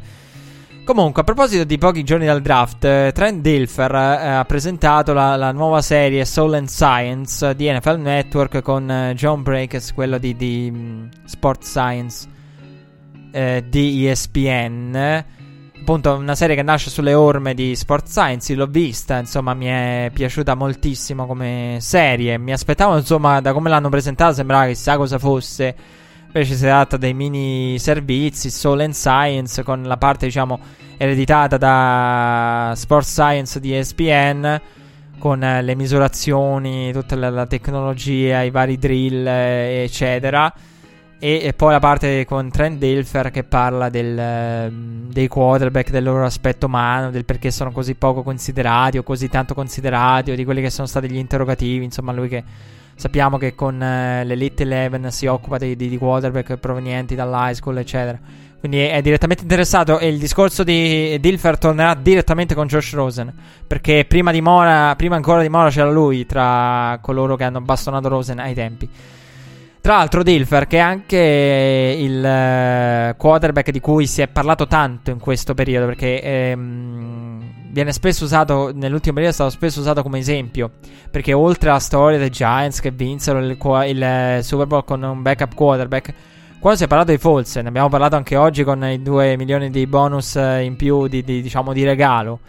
Comunque, 0.84 1.22
a 1.22 1.24
proposito 1.24 1.64
di 1.64 1.76
pochi 1.76 2.02
giorni 2.02 2.24
dal 2.24 2.40
draft, 2.40 2.84
eh, 2.84 3.10
Trent 3.14 3.40
Dilfer 3.40 3.94
eh, 3.94 4.28
ha 4.28 4.44
presentato 4.44 5.12
la, 5.12 5.36
la, 5.36 5.51
nuova 5.51 5.80
serie 5.80 6.24
Soul 6.24 6.55
and 6.55 6.68
Science 6.68 7.55
di 7.55 7.70
NFL 7.70 8.01
Network 8.01 8.60
con 8.60 8.90
eh, 8.90 9.14
John 9.14 9.42
Breakers, 9.42 9.92
quello 9.92 10.18
di, 10.18 10.36
di 10.36 10.70
um, 10.72 11.09
Sport 11.24 11.62
Science 11.62 12.28
eh, 13.32 13.64
di 13.66 14.06
ESPN 14.06 15.24
appunto 15.78 16.14
una 16.14 16.34
serie 16.34 16.56
che 16.56 16.62
nasce 16.62 16.90
sulle 16.90 17.14
orme 17.14 17.55
di 17.55 17.76
Sport 17.76 18.06
Science, 18.06 18.55
l'ho 18.55 18.66
vista, 18.66 19.18
insomma 19.18 19.55
mi 19.55 19.66
è 19.66 20.10
piaciuta 20.12 20.55
moltissimo 20.55 21.26
come 21.26 21.78
serie, 21.80 22.38
mi 22.38 22.52
aspettavo 22.52 22.96
insomma 22.96 23.40
da 23.40 23.52
come 23.52 23.68
l'hanno 23.68 23.88
presentata 23.88 24.32
sembrava 24.32 24.66
chissà 24.66 24.96
cosa 24.96 25.18
fosse, 25.18 26.02
Invece 26.36 26.56
si 26.56 26.64
tratta 26.64 26.96
dei 26.96 27.14
mini 27.14 27.78
servizi, 27.78 28.51
Soul 28.51 28.80
and 28.80 28.92
Science, 28.92 29.62
con 29.62 29.84
la 29.84 29.96
parte, 29.96 30.26
diciamo, 30.26 30.59
ereditata 30.96 31.56
da 31.56 32.72
Sports 32.74 33.12
Science 33.12 33.60
di 33.60 33.72
ESPN, 33.72 34.60
con 35.20 35.44
eh, 35.44 35.62
le 35.62 35.76
misurazioni, 35.76 36.92
tutta 36.92 37.14
la, 37.14 37.30
la, 37.30 37.46
tecnologia, 37.46 38.42
i 38.42 38.51
vari 38.51 38.78
drill, 38.78 39.24
eh, 39.24 39.84
eccetera. 39.84 40.52
E, 41.24 41.40
e, 41.42 41.55
poi 41.55 41.72
la 41.72 41.78
parte 41.78 42.26
con 42.26 42.51
Trent 42.51 42.76
Dilfer 42.76 43.30
che 43.30 43.44
parla 43.44 43.88
del, 43.88 44.18
eh, 44.18 44.70
dei 44.70 45.26
quarterback, 45.26 45.88
del 45.88 46.05
loro 46.05 46.26
aspetto 46.26 46.66
umano, 46.66 47.10
del 47.10 47.24
perché 47.24 47.51
sono 47.51 47.72
così 47.72 47.94
poco 47.94 48.22
considerati 48.22 48.98
o 48.98 49.02
così 49.02 49.30
tanto 49.30 49.55
considerati, 49.55 50.32
o 50.32 50.34
di 50.34 50.44
quelli 50.44 50.60
che 50.60 50.68
sono 50.68 50.86
stati 50.86 51.09
gli 51.09 51.16
interrogativi. 51.16 51.82
Insomma, 51.82 52.12
lui 52.12 52.28
che 52.28 52.44
sappiamo 52.94 53.38
che 53.38 53.55
con 53.55 53.82
eh, 53.82 54.22
l'Elite 54.26 54.64
Eleven 54.64 55.10
si 55.10 55.24
occupa 55.24 55.56
di, 55.56 55.74
di, 55.76 55.88
di 55.88 55.96
quarterback 55.96 56.59
provenienti 56.59 57.14
dall'high 57.14 57.55
school, 57.55 57.78
eccetera. 57.78 58.20
Quindi 58.60 58.80
è, 58.80 58.92
è, 58.92 59.01
direttamente 59.01 59.44
interessato. 59.44 59.98
E 60.01 60.09
il 60.09 60.18
discorso 60.18 60.62
di 60.62 61.18
Dilfer 61.20 61.56
tornerà 61.56 61.94
direttamente 61.94 62.55
con 62.55 62.66
Josh 62.66 62.92
Rosen. 62.92 63.32
Perché 63.66 64.05
prima, 64.06 64.30
di 64.30 64.42
Mora, 64.42 64.94
prima 64.94 65.16
ancora 65.16 65.40
di 65.40 65.48
Mora 65.48 65.70
c'era 65.70 65.90
lui 65.90 66.26
tra 66.26 66.98
coloro 67.01 67.34
che 67.36 67.44
hanno 67.44 67.62
bastonato 67.62 68.09
Rosen 68.09 68.40
ai 68.40 68.52
tempi. 68.52 68.86
Tra 69.85 69.98
l'altro, 69.98 70.23
Dilfer, 70.23 70.66
che 70.66 70.78
è 70.78 70.81
anche 70.81 71.94
il 71.98 72.16
uh, 72.16 73.15
quarterback 73.19 73.70
di 73.70 73.81
cui 73.81 74.06
si 74.06 74.23
è 74.23 74.28
parlato 74.28 74.66
tanto 74.66 75.11
in 75.11 75.19
questo 75.19 75.52
periodo, 75.52 75.85
perché 75.85 76.23
ehm, 76.23 77.70
viene 77.70 77.93
spesso 77.93 78.24
usato, 78.24 78.73
nell'ultimo 78.73 79.12
periodo 79.16 79.32
è 79.32 79.35
stato 79.35 79.51
spesso 79.51 79.81
usato 79.81 80.02
come 80.02 80.20
esempio, 80.20 80.70
perché 81.11 81.35
oltre 81.35 81.69
alla 81.69 81.81
storia 81.81 82.16
dei 82.16 82.31
Giants 82.31 82.81
che 82.81 82.93
vinsero 82.93 83.40
il, 83.40 83.59
il, 83.59 83.86
il 83.89 84.39
Super 84.43 84.66
Bowl 84.66 84.85
con 84.86 85.02
un 85.02 85.20
backup 85.20 85.55
quarterback, 85.55 86.15
quando 86.61 86.78
si 86.78 86.85
è 86.85 86.89
parlato 86.89 87.11
di 87.11 87.19
False, 87.19 87.61
ne 87.61 87.69
abbiamo 87.69 87.90
parlato 87.90 88.16
anche 88.16 88.36
oggi 88.36 88.65
con 88.65 88.82
i 88.86 89.02
2 89.02 89.36
milioni 89.36 89.69
di 89.69 89.86
bonus 89.86 90.36
eh, 90.36 90.62
in 90.62 90.77
più 90.77 91.09
di, 91.09 91.23
di 91.23 91.43
diciamo, 91.43 91.74
di 91.74 91.85
regalo, 91.85 92.40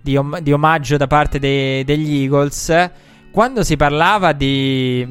di, 0.00 0.16
om- 0.16 0.40
di, 0.40 0.50
omaggio 0.52 0.96
da 0.96 1.06
parte 1.06 1.38
de- 1.38 1.84
degli 1.84 2.22
Eagles. 2.22 2.90
Quando 3.30 3.62
si 3.62 3.76
parlava 3.76 4.32
di, 4.32 5.06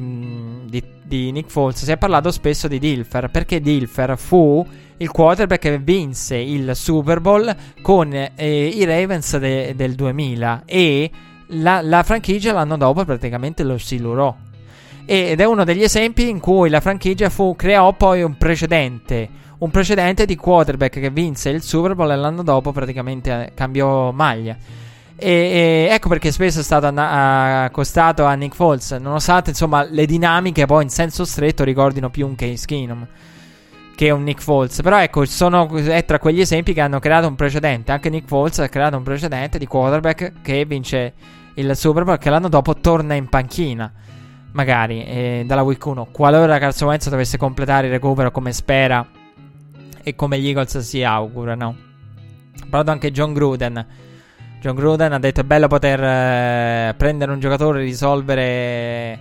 di, 1.06 1.30
Nick 1.30 1.50
Foles, 1.50 1.84
si 1.84 1.90
è 1.90 1.96
parlato 1.96 2.30
spesso 2.30 2.68
di 2.68 2.78
Dilfer, 2.78 3.30
perché 3.30 3.60
Dilfer 3.60 4.16
fu 4.18 4.66
il 4.98 5.10
quarterback 5.10 5.60
che 5.60 5.78
vinse 5.78 6.36
il 6.36 6.74
Super 6.74 7.20
Bowl 7.20 7.54
con 7.82 8.12
eh, 8.12 8.66
i 8.66 8.84
Ravens 8.84 9.36
de- 9.36 9.74
del 9.76 9.94
2000 9.94 10.62
e 10.64 11.10
la, 11.48 11.80
la 11.82 12.02
franchigia 12.02 12.52
l'anno 12.52 12.76
dopo 12.76 13.04
praticamente 13.04 13.62
lo 13.62 13.78
silurò 13.78 14.34
ed 15.08 15.40
è 15.40 15.44
uno 15.44 15.62
degli 15.62 15.84
esempi 15.84 16.28
in 16.28 16.40
cui 16.40 16.68
la 16.68 16.80
franchigia 16.80 17.30
fu, 17.30 17.54
creò 17.54 17.92
poi 17.92 18.22
un 18.22 18.36
precedente. 18.36 19.44
Un 19.58 19.70
precedente 19.70 20.26
di 20.26 20.34
quarterback 20.34 20.98
che 20.98 21.10
vinse 21.10 21.48
il 21.50 21.62
Super 21.62 21.94
Bowl 21.94 22.10
e 22.10 22.16
l'anno 22.16 22.42
dopo 22.42 22.72
praticamente 22.72 23.30
eh, 23.30 23.54
cambiò 23.54 24.10
maglia. 24.10 24.56
E, 25.18 25.30
e 25.30 25.88
ecco 25.90 26.08
perché 26.08 26.30
spesso 26.30 26.60
è 26.60 26.62
stato 26.62 26.86
accostato 26.86 28.24
a 28.24 28.34
Nick 28.34 28.54
Foles, 28.54 28.92
nonostante 28.92 29.50
insomma 29.50 29.82
le 29.82 30.04
dinamiche 30.04 30.66
poi 30.66 30.82
in 30.82 30.90
senso 30.90 31.24
stretto 31.24 31.64
ricordino 31.64 32.10
più 32.10 32.26
un 32.26 32.34
Case 32.34 32.66
Keenum 32.66 33.06
che 33.96 34.10
un 34.10 34.22
Nick 34.22 34.42
Foles. 34.42 34.80
Però 34.82 35.00
ecco, 35.00 35.24
sono, 35.24 35.68
è 35.74 36.04
tra 36.04 36.18
quegli 36.18 36.40
esempi 36.40 36.74
che 36.74 36.82
hanno 36.82 36.98
creato 36.98 37.26
un 37.26 37.34
precedente. 37.34 37.92
Anche 37.92 38.10
Nick 38.10 38.28
Foles 38.28 38.58
ha 38.58 38.68
creato 38.68 38.96
un 38.96 39.02
precedente 39.02 39.58
di 39.58 39.66
quarterback 39.66 40.34
che 40.42 40.64
vince 40.66 41.14
il 41.54 41.74
Super 41.74 42.04
Bowl 42.04 42.18
che 42.18 42.28
l'anno 42.28 42.48
dopo 42.48 42.74
torna 42.74 43.14
in 43.14 43.28
panchina 43.28 43.90
magari 44.56 45.04
eh, 45.04 45.44
dalla 45.46 45.62
week 45.62 45.84
1, 45.84 46.08
qualora 46.10 46.58
Carson 46.58 46.88
Wentz 46.88 47.10
dovesse 47.10 47.36
completare 47.36 47.88
il 47.88 47.92
recupero 47.92 48.30
come 48.30 48.54
spera 48.54 49.06
e 50.02 50.14
come 50.14 50.40
gli 50.40 50.48
Eagles 50.48 50.78
si 50.78 51.04
augurano. 51.04 51.76
Ha 52.58 52.66
parlato 52.70 52.90
anche 52.90 53.12
John 53.12 53.34
Gruden. 53.34 53.86
John 54.66 54.74
Gruden 54.74 55.12
ha 55.12 55.20
detto 55.20 55.42
è 55.42 55.44
bello 55.44 55.68
poter 55.68 56.02
eh, 56.02 56.94
prendere 56.96 57.30
un 57.30 57.38
giocatore 57.38 57.78
e 57.78 57.84
risolvere 57.84 59.18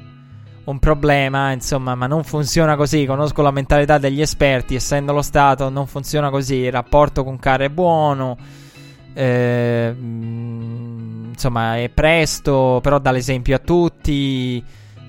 un 0.64 0.80
problema, 0.80 1.52
insomma, 1.52 1.94
ma 1.94 2.08
non 2.08 2.24
funziona 2.24 2.76
così. 2.76 3.06
Conosco 3.06 3.44
la 3.44 3.52
mentalità 3.52 4.00
degli 4.00 4.22
esperti, 4.22 4.74
essendo 4.74 5.14
lo 5.14 5.22
Stato, 5.22 5.70
non 5.70 5.86
funziona 5.86 6.32
così. 6.32 6.56
Il 6.56 6.72
rapporto 6.72 7.24
con 7.24 7.38
Carr 7.38 7.62
è 7.62 7.70
buono. 7.70 8.36
Eh, 9.14 9.96
insomma, 11.32 11.78
è 11.78 11.90
presto, 11.90 12.80
però 12.82 12.98
dà 12.98 13.12
l'esempio 13.12 13.56
a 13.56 13.60
tutti 13.60 14.64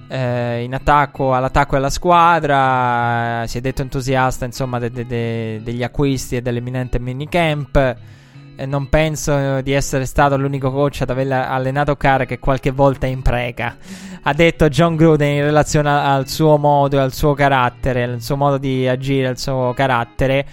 eh, 0.06 0.62
in 0.62 0.74
attacco 0.74 1.34
all'attacco 1.34 1.76
e 1.76 1.78
alla 1.78 1.88
squadra. 1.88 3.44
Si 3.46 3.56
è 3.56 3.62
detto 3.62 3.80
entusiasta 3.80 4.44
insomma 4.44 4.78
de- 4.78 4.90
de- 4.90 5.06
de- 5.06 5.60
degli 5.64 5.82
acquisti 5.82 6.36
e 6.36 6.42
dell'eminente 6.42 6.98
minicamp. 6.98 7.96
Non 8.64 8.88
penso 8.88 9.60
di 9.60 9.72
essere 9.72 10.06
stato 10.06 10.36
l'unico 10.36 10.70
coach 10.72 11.02
ad 11.02 11.10
aver 11.10 11.30
allenato 11.30 11.96
Carr 11.96 12.24
che 12.24 12.38
qualche 12.38 12.70
volta 12.70 13.06
impreca. 13.06 13.76
Ha 14.22 14.32
detto 14.32 14.68
John 14.68 14.96
Gruden 14.96 15.34
in 15.36 15.42
relazione 15.42 15.90
al 15.90 16.26
suo 16.26 16.56
modo 16.56 17.00
al 17.00 17.12
suo 17.12 17.34
carattere, 17.34 18.04
al 18.04 18.22
suo 18.22 18.36
modo 18.36 18.56
di 18.56 18.88
agire, 18.88 19.28
al 19.28 19.38
suo 19.38 19.72
carattere 19.74 20.46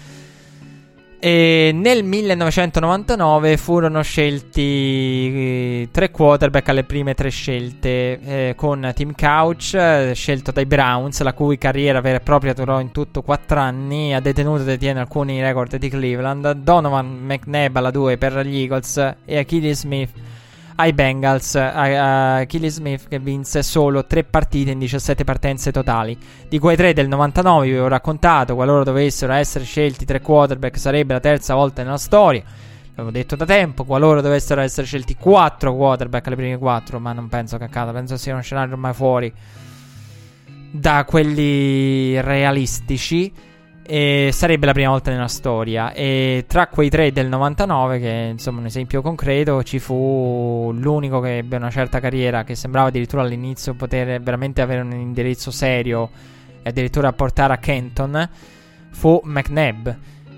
e 1.25 1.71
nel 1.73 2.03
1999 2.03 3.55
furono 3.55 4.01
scelti 4.01 4.61
eh, 4.61 5.87
tre 5.89 6.11
quarterback 6.11 6.67
alle 6.67 6.83
prime 6.83 7.13
tre 7.13 7.29
scelte, 7.29 8.19
eh, 8.19 8.53
con 8.57 8.91
Tim 8.93 9.13
Couch, 9.15 9.73
eh, 9.73 10.11
scelto 10.13 10.51
dai 10.51 10.65
Browns, 10.65 11.21
la 11.21 11.31
cui 11.31 11.57
carriera 11.57 12.01
vera 12.01 12.17
e 12.17 12.19
propria 12.19 12.51
durò 12.51 12.81
in 12.81 12.91
tutto 12.91 13.21
quattro 13.21 13.61
anni, 13.61 14.13
ha 14.13 14.19
detenuto 14.19 14.63
e 14.63 14.65
detiene 14.65 14.99
alcuni 14.99 15.39
record 15.39 15.77
di 15.77 15.87
Cleveland, 15.87 16.51
Donovan 16.55 17.07
McNabb 17.07 17.73
alla 17.77 17.91
2 17.91 18.17
per 18.17 18.45
gli 18.45 18.57
Eagles 18.57 19.15
e 19.23 19.37
Achilles 19.37 19.79
Smith 19.79 20.11
ai 20.75 20.93
Bengals, 20.93 21.55
a, 21.55 22.37
a 22.37 22.45
Kelly 22.45 22.69
Smith 22.69 23.07
che 23.07 23.19
vinse 23.19 23.63
solo 23.63 24.05
3 24.05 24.23
partite 24.23 24.71
in 24.71 24.79
17 24.79 25.23
partenze 25.23 25.71
totali. 25.71 26.17
Di 26.47 26.59
quei 26.59 26.75
3 26.75 26.93
del 26.93 27.07
99 27.07 27.67
vi 27.67 27.77
ho 27.77 27.87
raccontato, 27.87 28.55
qualora 28.55 28.83
dovessero 28.83 29.33
essere 29.33 29.65
scelti 29.65 30.05
3 30.05 30.21
quarterback 30.21 30.77
sarebbe 30.77 31.13
la 31.13 31.19
terza 31.19 31.53
volta 31.55 31.83
nella 31.83 31.97
storia. 31.97 32.43
L'avevo 32.95 33.11
detto 33.11 33.35
da 33.35 33.45
tempo, 33.45 33.85
qualora 33.85 34.21
dovessero 34.21 34.61
essere 34.61 34.85
scelti 34.85 35.15
4 35.15 35.75
quarterback 35.75 36.27
alle 36.27 36.35
prime 36.35 36.57
4, 36.57 36.99
ma 36.99 37.13
non 37.13 37.27
penso 37.27 37.57
che 37.57 37.63
accada, 37.63 37.91
penso 37.91 38.17
sia 38.17 38.33
uno 38.33 38.43
scenario 38.43 38.73
ormai 38.73 38.93
fuori 38.93 39.33
da 40.71 41.05
quelli 41.05 42.19
realistici. 42.21 43.31
E 43.85 44.29
sarebbe 44.31 44.65
la 44.65 44.71
prima 44.71 44.89
volta 44.89 45.11
nella 45.11 45.27
storia. 45.27 45.91
E 45.91 46.45
tra 46.47 46.67
quei 46.67 46.89
tre 46.89 47.11
del 47.11 47.27
99, 47.27 47.99
che 47.99 48.29
insomma 48.31 48.59
un 48.59 48.65
esempio 48.65 49.01
concreto, 49.01 49.61
ci 49.63 49.79
fu 49.79 50.71
l'unico 50.73 51.19
che 51.19 51.39
ebbe 51.39 51.57
una 51.57 51.69
certa 51.69 51.99
carriera 51.99 52.43
che 52.43 52.55
sembrava 52.55 52.87
addirittura 52.87 53.23
all'inizio 53.23 53.73
poter 53.73 54.21
veramente 54.21 54.61
avere 54.61 54.81
un 54.81 54.93
indirizzo 54.93 55.51
serio 55.51 56.09
e 56.61 56.69
addirittura 56.69 57.11
portare 57.11 57.53
a 57.53 57.57
Kenton. 57.57 58.29
Fu 58.91 59.19
McNabb. 59.25 59.89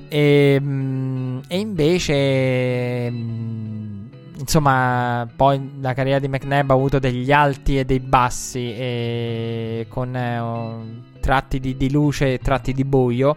E, 0.10 0.58
mm, 0.60 1.40
e 1.48 1.60
invece. 1.60 3.12
Mm, 3.12 4.06
insomma, 4.40 5.30
poi 5.36 5.78
la 5.82 5.94
carriera 5.94 6.18
di 6.20 6.28
McNabb 6.28 6.72
ha 6.72 6.74
avuto 6.74 6.98
degli 6.98 7.32
alti 7.32 7.78
e 7.78 7.86
dei 7.86 8.00
bassi. 8.00 8.74
E 8.74 9.86
con. 9.88 11.04
Tratti 11.26 11.60
di, 11.60 11.76
di 11.76 11.90
luce 11.90 12.34
e 12.34 12.38
tratti 12.38 12.72
di 12.72 12.86
buio. 12.86 13.36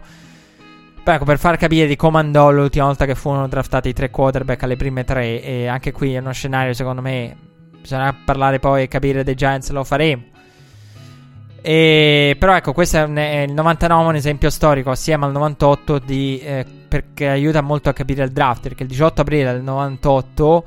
Però 1.03 1.15
ecco, 1.15 1.25
per 1.25 1.39
far 1.39 1.57
capire 1.57 1.87
di 1.87 1.95
come 1.95 2.19
andò 2.19 2.51
l'ultima 2.51 2.85
volta 2.85 3.07
che 3.07 3.15
furono 3.15 3.47
draftati 3.47 3.89
i 3.89 3.93
tre 3.93 4.11
quarterback 4.11 4.61
alle 4.61 4.75
prime 4.75 5.03
tre, 5.03 5.41
e 5.41 5.65
anche 5.65 5.91
qui 5.91 6.13
è 6.13 6.19
uno 6.19 6.31
scenario, 6.31 6.73
secondo 6.73 7.01
me, 7.01 7.35
bisogna 7.81 8.15
parlare 8.23 8.59
poi 8.59 8.83
e 8.83 8.87
capire 8.87 9.23
dei 9.23 9.33
Giants, 9.33 9.71
lo 9.71 9.83
faremo. 9.83 10.21
E, 11.63 12.35
però 12.37 12.55
ecco, 12.55 12.73
questo 12.73 12.97
è, 12.97 13.03
un, 13.03 13.15
è, 13.15 13.45
il 13.47 13.53
99 13.53 14.07
un 14.07 14.15
esempio 14.15 14.51
storico 14.51 14.91
assieme 14.91 15.25
al 15.25 15.31
98 15.31 15.97
di, 15.97 16.39
eh, 16.41 16.63
perché 16.87 17.27
aiuta 17.27 17.61
molto 17.61 17.89
a 17.89 17.93
capire 17.93 18.23
il 18.23 18.31
draft, 18.31 18.61
perché 18.61 18.83
il 18.83 18.89
18 18.89 19.21
aprile 19.21 19.51
del 19.51 19.63
98 19.63 20.63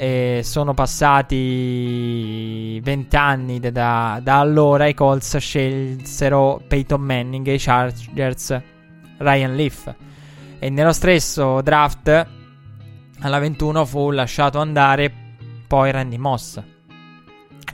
e 0.00 0.40
sono 0.44 0.72
passati 0.72 2.80
20 2.80 3.16
anni 3.16 3.60
da, 3.60 4.18
da, 4.22 4.38
allora. 4.38 4.86
I 4.86 4.94
Colts 4.94 5.36
scelsero 5.36 6.62
Peyton 6.66 7.02
Manning 7.02 7.46
e 7.46 7.52
i 7.52 7.58
Chargers 7.58 8.58
Ryan 9.18 9.54
Leaf. 9.54 9.94
E 10.58 10.70
nello 10.70 10.94
stesso 10.94 11.60
draft 11.60 12.26
alla 13.20 13.38
21 13.38 13.84
fu 13.84 14.10
lasciato 14.10 14.58
andare 14.58 15.12
poi 15.66 15.90
Randy 15.90 16.16
Moss. 16.16 16.62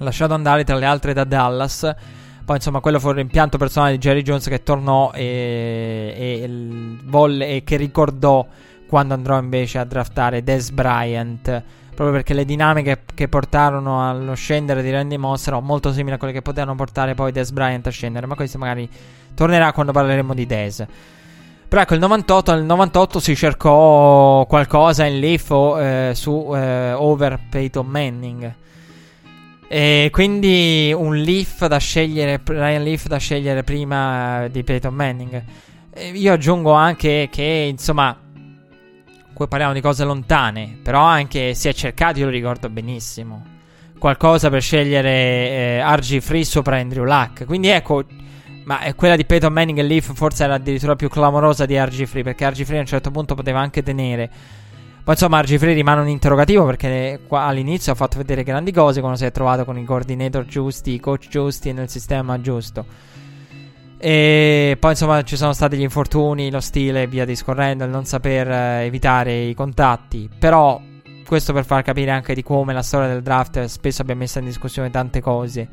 Lasciato 0.00 0.34
andare 0.34 0.64
tra 0.64 0.74
le 0.74 0.86
altre 0.86 1.12
da 1.12 1.22
Dallas. 1.22 1.94
Poi 2.44 2.56
insomma 2.56 2.80
quello 2.80 2.98
fu 2.98 3.10
il 3.10 3.14
rimpianto 3.14 3.56
personale 3.56 3.92
di 3.92 3.98
Jerry 3.98 4.22
Jones 4.22 4.48
che 4.48 4.64
tornò 4.64 5.12
e, 5.14 6.40
e, 6.42 6.50
volle, 7.04 7.50
e 7.50 7.62
che 7.62 7.76
ricordò 7.76 8.44
quando 8.88 9.14
andrò 9.14 9.38
invece 9.38 9.78
a 9.78 9.84
draftare 9.84 10.42
Des 10.42 10.72
Bryant 10.72 11.84
proprio 11.96 12.14
perché 12.14 12.34
le 12.34 12.44
dinamiche 12.44 13.04
che 13.14 13.26
portarono 13.26 14.08
allo 14.08 14.34
scendere 14.34 14.82
di 14.82 14.90
Randy 14.90 15.16
Moss 15.16 15.46
erano 15.46 15.62
molto 15.62 15.92
simili 15.92 16.14
a 16.14 16.18
quelle 16.18 16.34
che 16.34 16.42
potevano 16.42 16.76
portare 16.76 17.14
poi 17.14 17.32
Des 17.32 17.50
Bryant 17.50 17.86
a 17.86 17.90
scendere, 17.90 18.26
ma 18.26 18.34
questo 18.34 18.58
magari 18.58 18.88
tornerà 19.34 19.72
quando 19.72 19.92
parleremo 19.92 20.34
di 20.34 20.46
Des. 20.46 20.86
Però 21.68 21.80
ecco, 21.80 21.94
il 21.94 22.00
98, 22.00 22.54
nel 22.54 22.64
98 22.64 23.18
si 23.18 23.34
cercò 23.34 24.44
qualcosa 24.46 25.06
in 25.06 25.18
Leaf 25.18 25.50
eh, 25.50 26.12
su 26.14 26.52
eh, 26.54 26.92
over 26.92 27.40
Peyton 27.50 27.86
Manning. 27.86 28.54
E 29.66 30.10
quindi 30.12 30.94
un 30.96 31.16
Leaf 31.16 31.66
da 31.66 31.78
scegliere, 31.78 32.40
Ryan 32.44 32.82
Leaf 32.82 33.06
da 33.06 33.16
scegliere 33.16 33.64
prima 33.64 34.46
di 34.48 34.62
Peyton 34.62 34.94
Manning. 34.94 35.42
E 35.92 36.10
io 36.10 36.34
aggiungo 36.34 36.72
anche 36.72 37.28
che, 37.32 37.66
insomma, 37.70 38.16
Qui 39.36 39.48
parliamo 39.48 39.74
di 39.74 39.82
cose 39.82 40.02
lontane, 40.02 40.78
però 40.82 41.02
anche 41.02 41.52
si 41.52 41.68
è 41.68 41.74
cercato, 41.74 42.18
io 42.18 42.24
lo 42.24 42.30
ricordo 42.30 42.70
benissimo, 42.70 43.44
qualcosa 43.98 44.48
per 44.48 44.62
scegliere 44.62 45.10
eh, 45.10 45.94
RG 45.94 46.20
Free 46.20 46.42
sopra 46.42 46.78
Andrew 46.78 47.04
Luck. 47.04 47.44
Quindi 47.44 47.68
ecco, 47.68 48.02
ma 48.64 48.80
quella 48.94 49.14
di 49.14 49.26
Peyton 49.26 49.52
Manning 49.52 49.76
e 49.76 49.82
Leaf 49.82 50.14
forse 50.14 50.44
era 50.44 50.54
addirittura 50.54 50.96
più 50.96 51.10
clamorosa 51.10 51.66
di 51.66 51.76
RG 51.76 52.06
Free, 52.06 52.22
perché 52.22 52.48
RG 52.48 52.64
Free 52.64 52.78
a 52.78 52.80
un 52.80 52.86
certo 52.86 53.10
punto 53.10 53.34
poteva 53.34 53.60
anche 53.60 53.82
tenere. 53.82 54.30
Poi 55.04 55.12
insomma 55.12 55.42
RG 55.42 55.58
Free 55.58 55.74
rimane 55.74 56.00
un 56.00 56.08
interrogativo 56.08 56.64
perché 56.64 57.20
all'inizio 57.28 57.92
ha 57.92 57.94
fatto 57.94 58.16
vedere 58.16 58.42
grandi 58.42 58.72
cose 58.72 59.00
quando 59.00 59.18
si 59.18 59.26
è 59.26 59.32
trovato 59.32 59.66
con 59.66 59.76
i 59.76 59.84
coordinator 59.84 60.46
giusti, 60.46 60.94
i 60.94 60.98
coach 60.98 61.28
giusti 61.28 61.68
e 61.68 61.72
nel 61.74 61.90
sistema 61.90 62.40
giusto. 62.40 62.86
E 64.06 64.76
poi 64.78 64.92
insomma 64.92 65.24
ci 65.24 65.36
sono 65.36 65.52
stati 65.52 65.76
gli 65.76 65.82
infortuni, 65.82 66.48
lo 66.48 66.60
stile 66.60 67.02
e 67.02 67.06
via 67.08 67.24
discorrendo, 67.24 67.82
il 67.82 67.90
non 67.90 68.04
saper 68.04 68.48
eh, 68.48 68.84
evitare 68.84 69.46
i 69.46 69.52
contatti. 69.52 70.30
Però 70.38 70.80
questo 71.26 71.52
per 71.52 71.64
far 71.64 71.82
capire 71.82 72.12
anche 72.12 72.32
di 72.32 72.44
come 72.44 72.72
la 72.72 72.82
storia 72.82 73.08
del 73.08 73.20
draft 73.20 73.64
spesso 73.64 74.02
abbia 74.02 74.14
messo 74.14 74.38
in 74.38 74.44
discussione 74.44 74.90
tante 74.90 75.20
cose. 75.20 75.68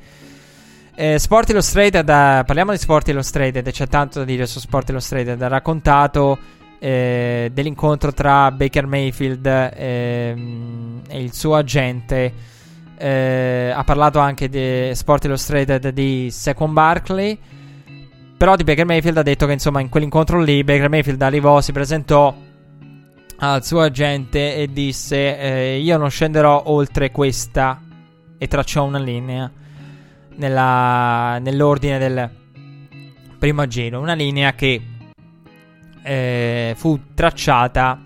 Eh, 0.95 1.19
Sport 1.19 1.51
Illustrated, 1.51 2.09
eh, 2.09 2.41
parliamo 2.43 2.71
di 2.71 2.79
Sport 2.79 3.09
Illustrated, 3.09 3.69
c'è 3.69 3.87
tanto 3.87 4.17
da 4.17 4.25
dire 4.25 4.47
su 4.47 4.57
Sport 4.57 4.89
Illustrated, 4.89 5.39
ha 5.39 5.47
raccontato 5.47 6.35
eh, 6.79 7.51
dell'incontro 7.53 8.13
tra 8.13 8.49
Baker 8.49 8.87
Mayfield 8.87 9.45
ehm, 9.45 11.01
e 11.07 11.21
il 11.21 11.33
suo 11.33 11.53
agente. 11.53 12.33
Eh, 12.97 13.71
ha 13.75 13.83
parlato 13.83 14.17
anche 14.17 14.49
di 14.49 14.89
Sport 14.95 15.25
Illustrated 15.25 15.89
di 15.89 16.29
Saquon 16.31 16.73
Barkley 16.73 17.37
però 18.43 18.57
di 18.57 18.65
Baker 18.65 18.85
Mayfield 18.85 19.15
ha 19.15 19.23
detto 19.23 19.45
che 19.45 19.53
insomma 19.53 19.79
in 19.79 19.87
quell'incontro 19.87 20.41
lì 20.41 20.65
Baker 20.65 20.89
Mayfield 20.89 21.21
arrivò, 21.21 21.61
si 21.61 21.71
presentò 21.71 22.35
al 23.37 23.63
suo 23.63 23.79
agente 23.79 24.57
e 24.57 24.67
disse 24.69 25.39
eh, 25.39 25.77
io 25.77 25.95
non 25.95 26.09
scenderò 26.09 26.63
oltre 26.65 27.09
questa. 27.09 27.81
E 28.37 28.47
tracciò 28.49 28.83
una 28.83 28.99
linea 28.99 29.49
nella, 30.35 31.39
nell'ordine 31.39 31.97
del 31.97 32.29
primo 33.39 33.65
giro, 33.65 34.01
una 34.01 34.11
linea 34.11 34.53
che 34.55 34.81
eh, 36.03 36.73
fu 36.75 36.99
tracciata 37.13 37.97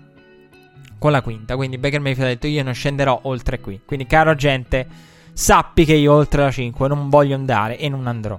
con 1.00 1.10
la 1.10 1.20
quinta, 1.20 1.56
quindi 1.56 1.78
Baker 1.78 1.98
Mayfield 1.98 2.28
ha 2.28 2.32
detto 2.34 2.46
io 2.46 2.62
non 2.62 2.74
scenderò 2.74 3.18
oltre 3.24 3.58
qui, 3.58 3.80
quindi 3.84 4.06
caro 4.06 4.30
agente 4.30 4.86
sappi 5.32 5.84
che 5.84 5.94
io 5.94 6.12
oltre 6.12 6.42
la 6.42 6.52
5 6.52 6.86
non 6.86 7.08
voglio 7.08 7.34
andare 7.34 7.76
e 7.76 7.88
non 7.88 8.06
andrò. 8.06 8.38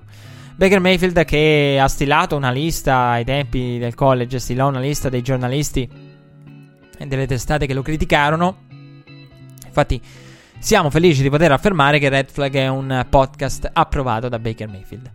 Baker 0.60 0.82
Mayfield 0.82 1.24
che 1.24 1.80
ha 1.82 1.88
stilato 1.88 2.36
una 2.36 2.52
lista 2.52 3.12
ai 3.12 3.24
tempi 3.24 3.78
del 3.78 3.96
college, 3.96 4.40
stilò 4.40 4.68
una 4.68 4.82
lista 4.82 5.08
dei 5.08 5.22
giornalisti 5.22 5.90
e 6.98 7.06
delle 7.06 7.26
testate 7.26 7.66
che 7.66 7.74
lo 7.74 7.82
criticarono. 7.82 8.58
Infatti 9.66 10.02
siamo 10.60 10.90
felici 10.90 11.22
di 11.22 11.30
poter 11.30 11.54
affermare 11.54 11.98
che 11.98 12.10
Red 12.10 12.30
Flag 12.30 12.54
è 12.56 12.68
un 12.68 13.06
podcast 13.10 13.70
approvato 13.72 14.28
da 14.28 14.38
Baker 14.38 14.68
Mayfield. 14.68 15.10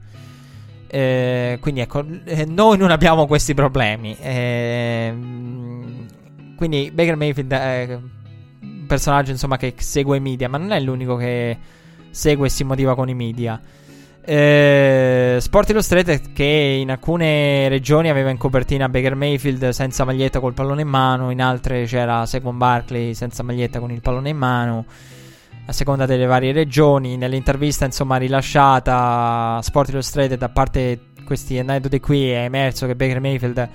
Eh, 0.86 1.58
quindi 1.60 1.80
ecco, 1.82 2.02
eh, 2.24 2.46
noi 2.46 2.78
non 2.78 2.90
abbiamo 2.90 3.26
questi 3.26 3.52
problemi. 3.52 4.16
Eh, 4.18 5.14
quindi 6.56 6.90
Baker 6.90 7.16
Mayfield 7.16 7.52
è 7.52 7.98
un 8.62 8.86
personaggio 8.86 9.30
insomma 9.30 9.58
che 9.58 9.74
segue 9.76 10.16
i 10.16 10.20
media, 10.20 10.48
ma 10.48 10.56
non 10.56 10.72
è 10.72 10.80
l'unico 10.80 11.16
che 11.16 11.58
segue 12.08 12.46
e 12.46 12.50
si 12.50 12.64
motiva 12.64 12.94
con 12.94 13.10
i 13.10 13.14
media. 13.14 13.60
Eh, 14.26 15.36
Sport 15.38 15.68
Illustrated 15.68 16.32
che 16.32 16.78
in 16.80 16.90
alcune 16.90 17.68
regioni 17.68 18.08
aveva 18.08 18.30
in 18.30 18.38
copertina 18.38 18.88
Baker 18.88 19.14
Mayfield 19.14 19.68
senza 19.68 20.04
maglietta 20.04 20.40
col 20.40 20.54
pallone 20.54 20.80
in 20.80 20.88
mano, 20.88 21.30
in 21.30 21.42
altre 21.42 21.84
c'era 21.84 22.24
Saquon 22.24 22.56
Barkley 22.56 23.12
senza 23.12 23.42
maglietta 23.42 23.80
con 23.80 23.90
il 23.90 24.00
pallone 24.00 24.30
in 24.30 24.36
mano, 24.38 24.86
a 25.66 25.72
seconda 25.72 26.06
delle 26.06 26.24
varie 26.24 26.52
regioni. 26.52 27.18
Nell'intervista 27.18 27.84
insomma 27.84 28.16
rilasciata 28.16 29.60
Sport 29.62 29.90
Illustrated, 29.90 30.42
a 30.42 30.48
parte 30.48 31.00
questi 31.26 31.58
aneddoti 31.58 32.00
qui, 32.00 32.30
è 32.30 32.44
emerso 32.44 32.86
che 32.86 32.96
Baker 32.96 33.20
Mayfield 33.20 33.68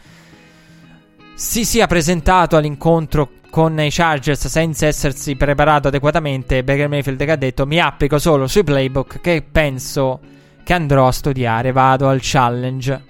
si 1.35 1.63
sia 1.63 1.85
presentato 1.85 2.57
all'incontro 2.57 3.33
con 3.51 3.79
i 3.79 3.89
Chargers 3.91 4.47
senza 4.47 4.87
essersi 4.87 5.35
preparato 5.35 5.89
adeguatamente. 5.89 6.63
Baker 6.63 6.87
Mayfield 6.87 7.23
che 7.23 7.31
ha 7.31 7.35
detto 7.35 7.67
mi 7.67 7.79
applico 7.79 8.17
solo 8.17 8.47
sui 8.47 8.63
playbook 8.63 9.21
che 9.21 9.45
penso 9.49 10.37
che 10.63 10.73
andrò 10.73 11.07
a 11.07 11.11
studiare. 11.11 11.71
Vado 11.71 12.07
al 12.07 12.19
challenge. 12.21 13.03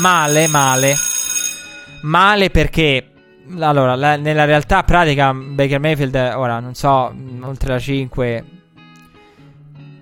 Male, 0.00 0.46
male. 0.48 0.94
Male 2.02 2.50
perché. 2.50 3.06
Allora, 3.58 3.94
la, 3.96 4.16
nella 4.16 4.44
realtà 4.44 4.82
pratica, 4.82 5.32
Baker 5.34 5.80
Mayfield, 5.80 6.14
ora 6.14 6.60
non 6.60 6.74
so, 6.74 7.14
oltre 7.42 7.72
la 7.72 7.78
5, 7.78 8.44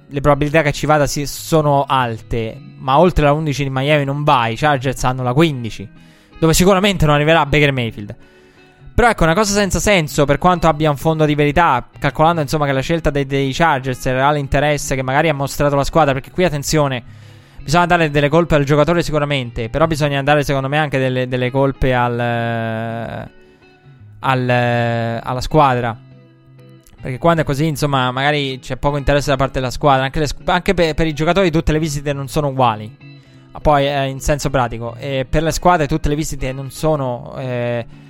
le 0.06 0.20
probabilità 0.20 0.62
che 0.62 0.72
ci 0.72 0.86
vada 0.86 1.06
si, 1.06 1.26
sono 1.26 1.84
alte. 1.86 2.58
Ma 2.78 2.98
oltre 2.98 3.24
la 3.24 3.32
11 3.32 3.62
di 3.64 3.70
Miami 3.70 4.04
non 4.04 4.24
vai. 4.24 4.52
I 4.52 4.56
Chargers 4.56 5.02
hanno 5.04 5.22
la 5.22 5.32
15, 5.32 5.88
dove 6.38 6.54
sicuramente 6.54 7.06
non 7.06 7.14
arriverà 7.14 7.46
Baker 7.46 7.72
Mayfield. 7.72 8.16
Però 8.94 9.08
ecco, 9.08 9.24
una 9.24 9.34
cosa 9.34 9.54
senza 9.54 9.80
senso, 9.80 10.24
per 10.26 10.38
quanto 10.38 10.68
abbia 10.68 10.90
un 10.90 10.96
fondo 10.96 11.24
di 11.24 11.34
verità, 11.34 11.88
calcolando 11.98 12.42
insomma 12.42 12.66
che 12.66 12.72
la 12.72 12.80
scelta 12.80 13.10
dei, 13.10 13.24
dei 13.24 13.50
Chargers 13.52 14.04
era 14.04 14.30
l'interesse 14.30 14.94
che 14.94 15.02
magari 15.02 15.28
ha 15.28 15.34
mostrato 15.34 15.74
la 15.74 15.84
squadra, 15.84 16.12
perché 16.12 16.30
qui 16.30 16.44
attenzione, 16.44 17.02
bisogna 17.62 17.86
dare 17.86 18.10
delle 18.10 18.28
colpe 18.28 18.56
al 18.56 18.64
giocatore 18.64 19.02
sicuramente, 19.02 19.70
però 19.70 19.86
bisogna 19.86 20.22
dare 20.22 20.44
secondo 20.44 20.68
me 20.68 20.76
anche 20.76 20.98
delle, 20.98 21.28
delle 21.28 21.50
colpe 21.50 21.94
al, 21.94 23.28
al, 24.18 24.50
alla 24.50 25.40
squadra. 25.40 25.96
Perché 27.00 27.16
quando 27.16 27.40
è 27.40 27.44
così, 27.44 27.66
insomma, 27.66 28.10
magari 28.10 28.58
c'è 28.60 28.76
poco 28.76 28.98
interesse 28.98 29.30
da 29.30 29.36
parte 29.36 29.60
della 29.60 29.70
squadra. 29.70 30.04
Anche, 30.04 30.18
le, 30.18 30.28
anche 30.44 30.74
per, 30.74 30.92
per, 30.92 31.06
i 31.06 31.14
giocatori 31.14 31.50
tutte 31.50 31.72
le 31.72 31.78
visite 31.78 32.12
non 32.12 32.28
sono 32.28 32.48
uguali. 32.48 32.94
Poi, 33.62 33.86
eh, 33.86 34.04
in 34.08 34.20
senso 34.20 34.50
pratico. 34.50 34.94
E 34.96 35.26
per 35.28 35.42
le 35.42 35.50
squadre 35.50 35.86
tutte 35.86 36.10
le 36.10 36.14
visite 36.14 36.52
non 36.52 36.70
sono... 36.70 37.34
Eh, 37.38 38.08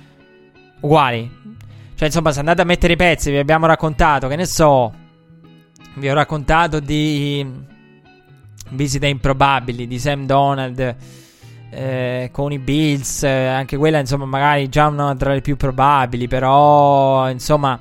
uguali. 0.81 1.39
Cioè, 1.95 2.07
insomma, 2.07 2.31
se 2.31 2.39
andate 2.39 2.61
a 2.61 2.65
mettere 2.65 2.93
i 2.93 2.95
pezzi, 2.95 3.31
vi 3.31 3.37
abbiamo 3.37 3.65
raccontato, 3.65 4.27
che 4.27 4.35
ne 4.35 4.45
so, 4.45 4.91
vi 5.95 6.09
ho 6.09 6.13
raccontato 6.13 6.79
di 6.79 7.45
visite 8.69 9.07
improbabili 9.07 9.85
di 9.85 9.99
Sam 9.99 10.25
Donald 10.25 10.95
eh, 11.69 12.29
con 12.31 12.51
i 12.51 12.59
Bills, 12.59 13.23
eh, 13.23 13.47
anche 13.47 13.77
quella, 13.77 13.99
insomma, 13.99 14.25
magari 14.25 14.67
già 14.69 14.87
una 14.87 15.15
tra 15.15 15.33
le 15.33 15.41
più 15.41 15.55
probabili, 15.57 16.27
però, 16.27 17.29
insomma, 17.29 17.79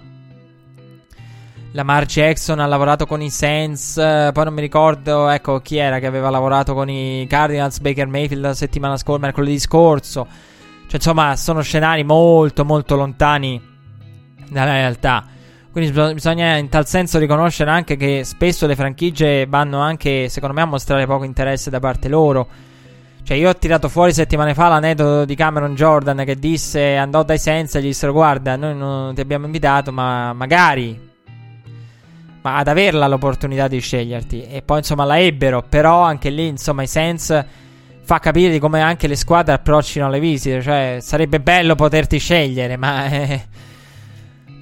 Lamar 1.72 2.04
Jackson 2.04 2.58
ha 2.58 2.66
lavorato 2.66 3.06
con 3.06 3.22
i 3.22 3.30
Saints, 3.30 3.96
eh, 3.96 4.30
poi 4.32 4.44
non 4.44 4.54
mi 4.54 4.60
ricordo, 4.60 5.28
ecco, 5.28 5.60
chi 5.60 5.76
era 5.76 5.98
che 5.98 6.06
aveva 6.06 6.28
lavorato 6.28 6.74
con 6.74 6.88
i 6.90 7.26
Cardinals, 7.28 7.78
Baker 7.78 8.06
Mayfield 8.06 8.42
la 8.42 8.54
settimana 8.54 8.96
scorsa, 8.96 9.20
mercoledì 9.20 9.58
scorso. 9.58 10.26
Cioè, 10.90 10.98
insomma, 10.98 11.36
sono 11.36 11.62
scenari 11.62 12.02
molto, 12.02 12.64
molto 12.64 12.96
lontani 12.96 13.62
dalla 14.48 14.72
realtà. 14.72 15.24
Quindi 15.70 15.92
bisogna 15.92 16.56
in 16.56 16.68
tal 16.68 16.84
senso 16.84 17.20
riconoscere 17.20 17.70
anche 17.70 17.94
che 17.94 18.24
spesso 18.24 18.66
le 18.66 18.74
franchigie 18.74 19.46
vanno 19.46 19.78
anche, 19.78 20.28
secondo 20.28 20.56
me, 20.56 20.62
a 20.62 20.64
mostrare 20.64 21.06
poco 21.06 21.22
interesse 21.22 21.70
da 21.70 21.78
parte 21.78 22.08
loro. 22.08 22.48
Cioè, 23.22 23.36
io 23.36 23.50
ho 23.50 23.54
tirato 23.54 23.88
fuori 23.88 24.12
settimane 24.12 24.52
fa 24.52 24.66
l'aneddoto 24.66 25.24
di 25.24 25.36
Cameron 25.36 25.76
Jordan 25.76 26.24
che 26.24 26.34
disse, 26.34 26.96
andò 26.96 27.22
dai 27.22 27.38
Senza 27.38 27.78
e 27.78 27.82
gli 27.82 27.84
dissero, 27.84 28.10
guarda, 28.10 28.56
noi 28.56 28.74
non 28.74 29.14
ti 29.14 29.20
abbiamo 29.20 29.46
invitato, 29.46 29.92
ma 29.92 30.32
magari... 30.32 31.08
Ma 32.42 32.56
ad 32.56 32.66
averla 32.66 33.06
l'opportunità 33.06 33.68
di 33.68 33.78
sceglierti. 33.78 34.48
E 34.48 34.62
poi, 34.62 34.78
insomma, 34.78 35.04
la 35.04 35.20
ebbero. 35.20 35.62
Però 35.62 36.00
anche 36.00 36.30
lì, 36.30 36.48
insomma, 36.48 36.82
i 36.82 36.88
Sense 36.88 37.59
fa 38.10 38.18
capire 38.18 38.50
di 38.50 38.58
come 38.58 38.80
anche 38.80 39.06
le 39.06 39.14
squadre 39.14 39.52
approccino 39.52 40.08
le 40.08 40.18
visite. 40.18 40.60
Cioè, 40.60 40.96
sarebbe 41.00 41.38
bello 41.38 41.76
poterti 41.76 42.18
scegliere, 42.18 42.76
ma 42.76 43.04
eh, 43.04 43.46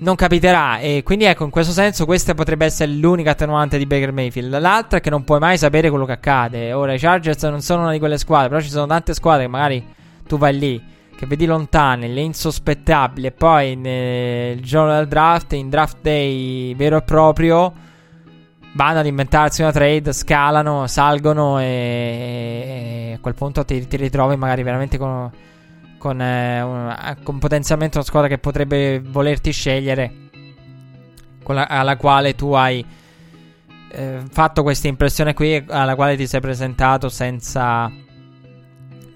non 0.00 0.16
capiterà. 0.16 0.80
E 0.80 1.02
quindi, 1.02 1.24
ecco, 1.24 1.44
in 1.44 1.50
questo 1.50 1.72
senso, 1.72 2.04
questa 2.04 2.34
potrebbe 2.34 2.66
essere 2.66 2.92
l'unica 2.92 3.30
attenuante 3.30 3.78
di 3.78 3.86
Baker 3.86 4.12
Mayfield. 4.12 4.58
L'altra 4.58 4.98
è 4.98 5.00
che 5.00 5.08
non 5.08 5.24
puoi 5.24 5.38
mai 5.38 5.56
sapere 5.56 5.88
quello 5.88 6.04
che 6.04 6.12
accade. 6.12 6.74
Ora, 6.74 6.92
i 6.92 6.98
Chargers 6.98 7.42
non 7.44 7.62
sono 7.62 7.84
una 7.84 7.92
di 7.92 7.98
quelle 7.98 8.18
squadre, 8.18 8.50
però 8.50 8.60
ci 8.60 8.68
sono 8.68 8.84
tante 8.84 9.14
squadre 9.14 9.44
che 9.44 9.50
magari 9.50 9.82
tu 10.26 10.36
vai 10.36 10.58
lì, 10.58 10.84
che 11.16 11.24
vedi 11.24 11.46
lontane, 11.46 12.06
le 12.06 12.20
insospettabili, 12.20 13.28
e 13.28 13.32
poi 13.32 13.76
nel 13.76 14.60
giorno 14.60 14.94
del 14.94 15.08
draft, 15.08 15.54
in 15.54 15.70
draft 15.70 15.96
day 16.02 16.74
vero 16.74 16.98
e 16.98 17.02
proprio, 17.02 17.72
vanno 18.78 19.00
ad 19.00 19.06
inventarsi 19.06 19.60
una 19.60 19.72
trade, 19.72 20.12
scalano, 20.12 20.86
salgono 20.86 21.58
e, 21.58 21.64
e 21.64 23.12
a 23.16 23.18
quel 23.18 23.34
punto 23.34 23.64
ti, 23.64 23.84
ti, 23.88 23.96
ritrovi 23.96 24.36
magari 24.36 24.62
veramente 24.62 24.96
con, 24.98 25.28
con, 25.98 26.20
eh, 26.22 26.62
una, 26.62 27.16
con, 27.20 27.40
potenzialmente 27.40 27.96
una 27.96 28.06
squadra 28.06 28.28
che 28.28 28.38
potrebbe 28.38 29.00
volerti 29.00 29.50
scegliere, 29.50 30.12
la, 31.46 31.66
alla 31.66 31.96
quale 31.96 32.36
tu 32.36 32.52
hai 32.52 32.86
eh, 33.90 34.22
fatto 34.30 34.62
questa 34.62 34.86
impressione 34.86 35.34
qui, 35.34 35.64
alla 35.66 35.96
quale 35.96 36.14
ti 36.14 36.28
sei 36.28 36.40
presentato 36.40 37.08
senza 37.08 37.90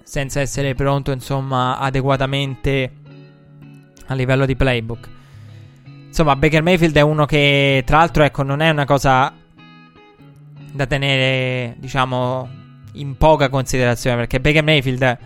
senza 0.03 0.41
essere 0.41 0.75
pronto, 0.75 1.13
insomma, 1.13 1.79
adeguatamente 1.79 2.93
a 4.07 4.15
livello 4.15 4.45
di 4.45 4.57
playbook. 4.57 5.09
Insomma, 6.09 6.35
Baker 6.35 6.63
Mayfield 6.63 6.97
è 6.97 7.01
uno 7.01 7.27
che, 7.27 7.83
tra 7.87 7.99
l'altro, 7.99 8.25
ecco, 8.25 8.43
non 8.43 8.61
è 8.61 8.69
una 8.69 8.85
cosa 8.85 9.33
da 10.73 10.87
tenere, 10.87 11.77
diciamo, 11.79 12.49
in 12.95 13.17
poca 13.17 13.49
considerazione, 13.49 14.17
perché 14.17 14.41
Baker 14.41 14.63
Mayfield, 14.65 15.19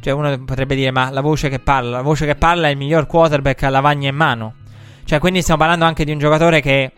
cioè 0.00 0.12
uno 0.12 0.38
potrebbe 0.44 0.74
dire, 0.74 0.90
ma 0.90 1.10
la 1.10 1.20
voce 1.20 1.48
che 1.48 1.58
parla, 1.58 1.96
la 1.96 2.02
voce 2.02 2.26
che 2.26 2.36
parla 2.36 2.68
è 2.68 2.70
il 2.70 2.76
miglior 2.76 3.06
quarterback 3.06 3.62
a 3.64 3.68
lavagna 3.68 4.08
in 4.08 4.16
mano. 4.16 4.54
Cioè, 5.04 5.18
quindi 5.18 5.42
stiamo 5.42 5.60
parlando 5.60 5.84
anche 5.84 6.04
di 6.04 6.12
un 6.12 6.18
giocatore 6.18 6.60
che 6.60 6.92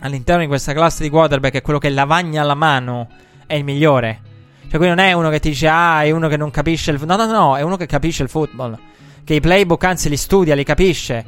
all'interno 0.00 0.42
di 0.42 0.48
questa 0.48 0.72
classe 0.72 1.02
di 1.02 1.10
quarterback 1.10 1.54
è 1.54 1.62
quello 1.62 1.78
che 1.78 1.90
lavagna 1.90 2.42
alla 2.42 2.54
mano 2.54 3.08
è 3.46 3.54
il 3.54 3.64
migliore. 3.64 4.20
Cioè, 4.68 4.78
qui 4.78 4.88
non 4.88 4.98
è 4.98 5.12
uno 5.12 5.30
che 5.30 5.40
ti 5.40 5.50
dice, 5.50 5.68
ah, 5.68 6.02
è 6.02 6.10
uno 6.10 6.28
che 6.28 6.36
non 6.36 6.50
capisce 6.50 6.90
il 6.90 6.98
football. 6.98 7.18
No, 7.18 7.26
no, 7.26 7.32
no, 7.32 7.56
è 7.56 7.62
uno 7.62 7.76
che 7.76 7.86
capisce 7.86 8.22
il 8.22 8.28
football. 8.28 8.78
Che 9.22 9.34
i 9.34 9.40
playbook, 9.40 9.84
anzi, 9.84 10.08
li 10.08 10.16
studia, 10.16 10.54
li 10.54 10.64
capisce. 10.64 11.24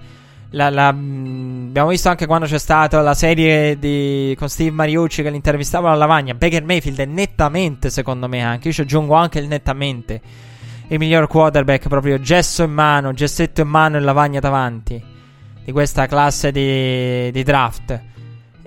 La, 0.56 0.70
la, 0.70 0.90
mm, 0.90 1.68
abbiamo 1.68 1.90
visto 1.90 2.08
anche 2.08 2.24
quando 2.24 2.46
c'è 2.46 2.58
stata 2.58 3.02
la 3.02 3.12
serie 3.12 3.78
di, 3.78 4.34
con 4.38 4.48
Steve 4.48 4.70
Mariucci 4.70 5.22
che 5.22 5.28
l'intervistava 5.28 5.88
alla 5.88 5.98
lavagna. 5.98 6.32
Baker 6.32 6.64
Mayfield 6.64 6.98
è 7.00 7.04
nettamente, 7.04 7.90
secondo 7.90 8.26
me, 8.26 8.42
anche. 8.42 8.68
Io 8.68 8.74
ci 8.74 8.80
aggiungo 8.80 9.14
anche 9.14 9.38
il 9.38 9.48
nettamente. 9.48 10.20
Il 10.88 10.98
miglior 10.98 11.26
quarterback, 11.26 11.88
proprio 11.88 12.18
gesso 12.20 12.62
in 12.62 12.72
mano, 12.72 13.12
gessetto 13.12 13.60
in 13.60 13.68
mano 13.68 13.98
e 13.98 14.00
lavagna 14.00 14.40
davanti. 14.40 15.02
Di 15.62 15.72
questa 15.72 16.06
classe 16.06 16.50
di, 16.50 17.30
di 17.30 17.42
draft. 17.42 18.00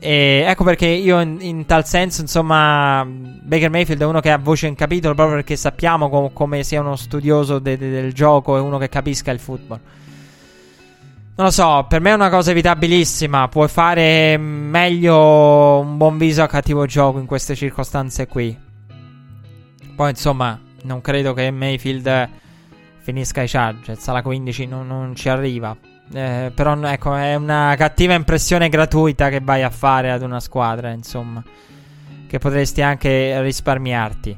E 0.02 0.44
ecco 0.48 0.64
perché 0.64 0.86
io 0.86 1.20
in, 1.20 1.38
in, 1.42 1.66
tal 1.66 1.88
senso, 1.88 2.22
insomma, 2.22 3.04
Baker 3.06 3.72
Mayfield 3.72 4.02
è 4.02 4.06
uno 4.06 4.20
che 4.20 4.30
ha 4.30 4.38
voce 4.38 4.68
in 4.68 4.76
capitolo 4.76 5.16
proprio 5.16 5.38
perché 5.38 5.56
sappiamo 5.56 6.08
com- 6.08 6.32
come 6.34 6.64
sia 6.64 6.82
uno 6.82 6.96
studioso 6.96 7.58
de- 7.58 7.78
de- 7.78 7.90
del 7.90 8.14
gioco 8.14 8.58
e 8.58 8.60
uno 8.60 8.78
che 8.78 8.90
capisca 8.90 9.32
il 9.32 9.40
football. 9.40 9.80
Non 11.40 11.48
lo 11.48 11.54
so, 11.54 11.86
per 11.88 12.02
me 12.02 12.10
è 12.10 12.16
una 12.16 12.30
cosa 12.30 12.52
evitabilissima. 12.52 13.48
Puoi 13.48 13.70
fare 13.70 14.36
meglio 14.36 15.80
un 15.80 15.96
buon 15.96 16.18
viso 16.18 16.44
a 16.44 16.48
cattivo 16.48 16.86
gioco 16.86 17.18
in 17.18 17.26
queste 17.26 17.56
circostanze 17.56 18.28
qui. 18.28 18.54
Poi, 19.96 20.10
insomma, 20.10 20.60
non 20.84 21.00
credo 21.00 21.32
che 21.32 21.50
Mayfield 21.50 22.30
finisca 22.98 23.42
i 23.42 23.48
Chargers. 23.48 24.06
Alla 24.10 24.22
15 24.22 24.66
non, 24.66 24.86
non 24.86 25.16
ci 25.16 25.30
arriva. 25.30 25.74
Eh, 26.12 26.52
però 26.54 26.78
ecco, 26.82 27.16
è 27.16 27.36
una 27.36 27.74
cattiva 27.78 28.16
impressione 28.16 28.68
gratuita 28.68 29.30
che 29.30 29.40
vai 29.40 29.64
a 29.64 29.70
fare 29.70 30.12
ad 30.12 30.24
una 30.24 30.42
squadra, 30.42 30.90
insomma. 30.90 31.42
Che 32.28 32.38
potresti 32.38 32.82
anche 32.82 33.42
risparmiarti. 33.42 34.38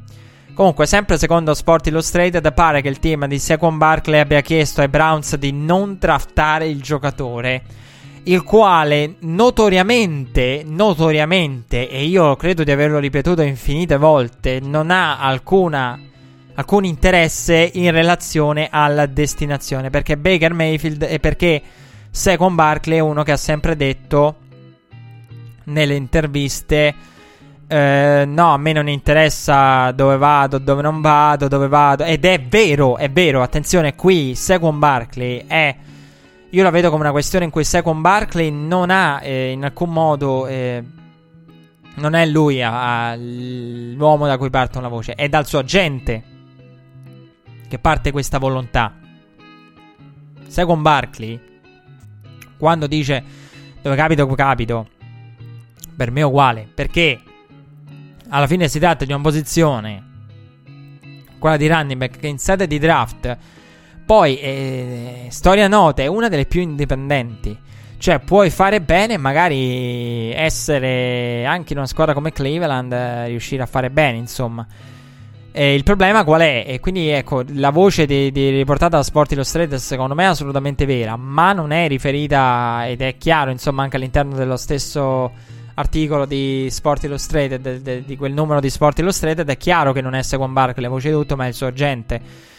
Comunque, 0.54 0.86
sempre 0.86 1.18
secondo 1.18 1.54
Sport 1.54 1.88
Illustrated, 1.88 2.54
pare 2.54 2.82
che 2.82 2.90
il 2.90 3.00
team 3.00 3.26
di 3.26 3.40
Saquon 3.40 3.78
Barkley 3.78 4.20
abbia 4.20 4.42
chiesto 4.42 4.82
ai 4.82 4.90
Browns 4.90 5.36
di 5.38 5.52
non 5.52 5.98
draftare 6.00 6.68
il 6.68 6.82
giocatore. 6.82 7.64
Il 8.24 8.44
quale 8.44 9.16
notoriamente, 9.22 10.64
notoriamente, 10.66 11.90
e 11.90 12.04
io 12.04 12.36
credo 12.36 12.64
di 12.64 12.72
averlo 12.72 13.00
ripetuto 13.00 13.42
infinite 13.42 13.98
volte, 13.98 14.60
non 14.62 14.92
ha 14.92 15.20
alcuna 15.20 16.00
alcun 16.54 16.86
interesse 16.86 17.72
in 17.74 17.92
relazione 17.92 18.68
alla 18.70 19.06
destinazione. 19.06 19.90
Perché 19.90 20.18
Baker 20.18 20.54
Mayfield 20.54 21.08
e 21.10 21.20
perché 21.20 21.62
Second 22.12 22.56
Barkley 22.56 22.98
è 22.98 23.02
uno 23.02 23.24
che 23.24 23.32
ha 23.32 23.38
sempre 23.38 23.76
detto 23.76 24.36
nelle 25.66 25.96
interviste. 25.96 26.94
Eh, 27.72 28.26
no, 28.26 28.52
a 28.52 28.58
me 28.58 28.74
non 28.74 28.90
interessa 28.90 29.94
dove 29.94 30.18
vado, 30.18 30.58
dove 30.58 30.82
non 30.82 31.00
vado, 31.00 31.48
dove 31.48 31.70
vado. 31.70 32.04
Ed 32.04 32.26
è 32.26 32.42
vero, 32.42 32.98
è 32.98 33.10
vero. 33.10 33.42
Attenzione, 33.42 33.96
qui 33.96 34.36
Second 34.36 34.78
Barkley 34.78 35.46
è. 35.48 35.74
Io 36.50 36.64
la 36.64 36.70
vedo 36.70 36.90
come 36.90 37.04
una 37.04 37.14
questione 37.14 37.46
in 37.46 37.52
cui 37.52 37.64
Second 37.64 38.02
Barkley 38.02 38.52
non 38.52 38.90
ha 38.90 39.22
eh, 39.24 39.52
in 39.52 39.64
alcun 39.64 39.90
modo. 39.90 40.48
Eh, 40.48 40.84
non 41.94 42.14
è 42.14 42.26
lui 42.26 42.62
a, 42.62 43.12
a, 43.12 43.16
l'uomo 43.16 44.28
da 44.28 44.38
cui 44.38 44.50
parte 44.50 44.78
una 44.78 44.90
voce, 44.90 45.14
è 45.14 45.30
dal 45.30 45.48
suo 45.48 45.60
agente 45.60 46.24
che 47.70 47.80
parte 47.80 48.12
questa 48.12 48.38
volontà. 48.38 48.94
Second 50.46 50.82
Barkley, 50.82 51.40
quando 52.58 52.88
dice 52.88 53.24
dove 53.82 53.96
capito, 53.96 54.28
capito, 54.28 54.88
per 55.96 56.12
me 56.12 56.20
è 56.20 56.26
uguale, 56.26 56.68
perché 56.74 57.22
alla 58.34 58.48
fine 58.48 58.68
si 58.68 58.80
tratta 58.80 59.04
di 59.04 59.12
una 59.12 59.22
posizione, 59.22 60.04
quella 61.38 61.58
di 61.58 61.68
running 61.68 62.00
back, 62.00 62.18
che 62.18 62.28
in 62.28 62.38
sede 62.38 62.66
di 62.66 62.80
draft, 62.80 63.38
poi, 64.06 64.40
eh, 64.40 65.28
storia 65.30 65.68
nota, 65.68 66.02
è 66.02 66.08
una 66.08 66.30
delle 66.30 66.46
più 66.46 66.62
indipendenti. 66.62 67.58
Cioè, 67.98 68.20
puoi 68.20 68.50
fare 68.50 68.82
bene, 68.82 69.18
magari 69.18 70.32
essere 70.34 71.46
anche 71.46 71.74
in 71.74 71.80
una 71.80 71.88
squadra 71.88 72.14
come 72.14 72.32
Cleveland, 72.32 72.92
eh, 72.92 73.28
riuscire 73.28 73.64
a 73.64 73.66
fare 73.66 73.90
bene, 73.90 74.18
insomma. 74.18 74.66
Eh, 75.52 75.76
il 75.76 75.84
problema 75.84 76.24
qual 76.24 76.42
è? 76.42 76.64
E 76.66 76.80
quindi 76.80 77.10
ecco, 77.10 77.44
la 77.56 77.70
voce 77.70 78.06
di, 78.06 78.32
di 78.32 78.50
riportata 78.50 78.96
da 78.96 79.04
Sport 79.04 79.34
Illustrated 79.34 79.78
secondo 79.78 80.16
me 80.16 80.24
è 80.24 80.28
assolutamente 80.28 80.86
vera, 80.86 81.18
ma 81.18 81.52
non 81.52 81.72
è 81.72 81.90
riferita 81.90 82.88
ed 82.88 83.02
è 83.02 83.18
chiaro, 83.18 83.52
insomma, 83.52 83.84
anche 83.84 83.98
all'interno 83.98 84.36
dello 84.36 84.56
stesso 84.56 85.32
articolo 85.82 86.26
di 86.26 86.68
Sport 86.70 87.04
Illustrated, 87.04 87.62
de, 87.62 87.82
de, 87.82 88.04
di 88.06 88.16
quel 88.16 88.32
numero 88.32 88.62
di 88.62 88.70
Sport 88.70 89.00
Illustrated, 89.00 89.48
è 89.50 89.58
chiaro 89.58 89.92
che 89.92 90.02
non 90.02 90.16
è 90.16 90.22
Sequon 90.22 90.54
Barkley 90.54 90.84
la 90.86 90.90
voce 90.90 91.10
di 91.10 91.16
tutto, 91.16 91.36
ma 91.36 91.46
è 91.46 91.48
il 91.50 91.54
suo 91.54 91.68
agente. 91.68 92.50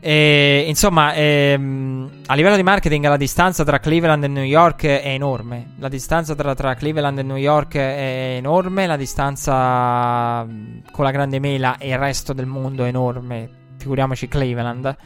E, 0.00 0.64
insomma, 0.68 1.12
ehm, 1.12 2.22
a 2.26 2.34
livello 2.34 2.54
di 2.54 2.62
marketing 2.62 3.04
la 3.06 3.16
distanza 3.16 3.64
tra 3.64 3.80
Cleveland 3.80 4.22
e 4.22 4.28
New 4.28 4.44
York 4.44 4.84
è 4.84 5.08
enorme. 5.08 5.72
La 5.78 5.88
distanza 5.88 6.34
tra, 6.34 6.54
tra, 6.54 6.74
Cleveland 6.74 7.18
e 7.18 7.22
New 7.22 7.36
York 7.36 7.74
è 7.74 8.36
enorme. 8.36 8.86
La 8.86 8.96
distanza 8.96 10.46
con 10.92 11.04
la 11.04 11.10
grande 11.10 11.40
mela 11.40 11.76
e 11.78 11.88
il 11.88 11.98
resto 11.98 12.32
del 12.32 12.46
mondo 12.46 12.84
è 12.84 12.88
enorme. 12.88 13.50
Figuriamoci 13.76 14.28
Cleveland. 14.28 14.96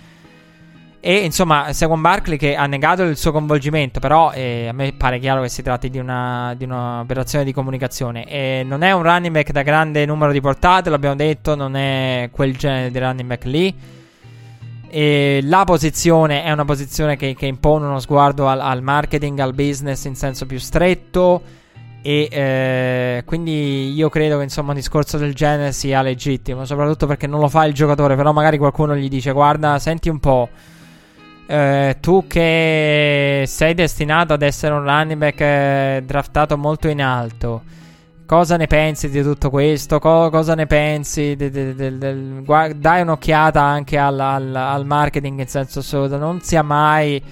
E 1.05 1.17
insomma, 1.17 1.73
Seguon 1.73 2.01
Barkley 2.01 2.39
che 2.39 2.55
ha 2.55 2.67
negato 2.67 3.03
il 3.03 3.17
suo 3.17 3.33
coinvolgimento, 3.33 3.99
però 3.99 4.31
eh, 4.31 4.69
a 4.69 4.73
me 4.73 4.93
pare 4.93 5.19
chiaro 5.19 5.43
che 5.43 5.49
si 5.49 5.61
tratti 5.61 5.91
di, 5.91 5.99
una, 5.99 6.55
di 6.57 6.63
un'operazione 6.63 7.45
di 7.45 7.53
comunicazione. 7.53 8.25
E 8.25 8.63
non 8.65 8.83
è 8.83 8.93
un 8.93 9.03
running 9.03 9.33
back 9.35 9.51
da 9.51 9.63
grande 9.63 10.07
numero 10.07 10.31
di 10.31 10.41
portate, 10.41 10.91
l'abbiamo 10.91 11.17
detto, 11.17 11.57
non 11.57 11.75
è 11.75 12.29
quel 12.31 12.57
genere 12.57 12.93
di 12.93 12.99
running 13.01 13.29
back 13.29 13.45
lì 13.47 13.75
e 14.95 15.41
la 15.45 15.65
posizione 15.65 16.45
è 16.45 16.53
una 16.53 16.67
posizione 16.67 17.17
che, 17.17 17.35
che 17.35 17.47
impone 17.47 17.87
uno 17.87 17.99
sguardo 17.99 18.47
al, 18.47 18.61
al, 18.61 18.83
marketing, 18.83 19.39
al 19.39 19.55
business 19.55 20.05
in 20.05 20.15
senso 20.15 20.45
più 20.45 20.59
stretto. 20.59 21.43
E 22.03 22.29
eh, 22.31 23.23
quindi 23.25 23.95
io 23.95 24.11
credo 24.11 24.37
che 24.37 24.43
insomma 24.43 24.73
un 24.73 24.77
discorso 24.77 25.17
del 25.17 25.35
genere 25.35 25.73
sia 25.73 26.03
legittimo, 26.03 26.67
soprattutto 26.67 27.07
perché 27.07 27.27
non 27.27 27.41
lo 27.41 27.49
fa 27.49 27.65
il 27.65 27.73
giocatore. 27.73 28.17
Però 28.17 28.33
magari 28.33 28.59
qualcuno 28.59 28.95
gli 28.95 29.09
dice: 29.09 29.33
Guarda, 29.33 29.79
senti 29.79 30.11
un 30.11 30.21
po'. 30.21 30.49
Eh, 31.53 31.97
tu 32.01 32.25
che 32.27 33.45
sei 33.47 33.75
destinato 33.75 34.33
ad 34.33 34.41
essere 34.41 34.73
un 34.73 34.85
running 34.85 35.19
back 35.19 35.41
eh, 35.41 36.03
draftato 36.03 36.57
molto 36.57 36.89
in 36.89 37.03
alto 37.03 37.63
Cosa 38.25 38.57
ne 38.57 38.67
pensi 38.67 39.11
di 39.11 39.21
tutto 39.21 39.51
questo? 39.51 39.99
Co- 39.99 40.31
cosa 40.31 40.55
ne 40.55 40.65
pensi? 40.67 41.37
De- 41.37 41.51
de- 41.51 41.75
de- 41.75 42.43
guarda, 42.43 42.75
dai 42.75 43.03
un'occhiata 43.03 43.61
anche 43.61 43.99
al, 43.99 44.19
al, 44.19 44.55
al, 44.55 44.87
marketing 44.87 45.41
in 45.41 45.47
senso 45.47 45.81
assoluto. 45.81 46.17
Non 46.17 46.41
sia 46.41 46.63
mai 46.63 47.23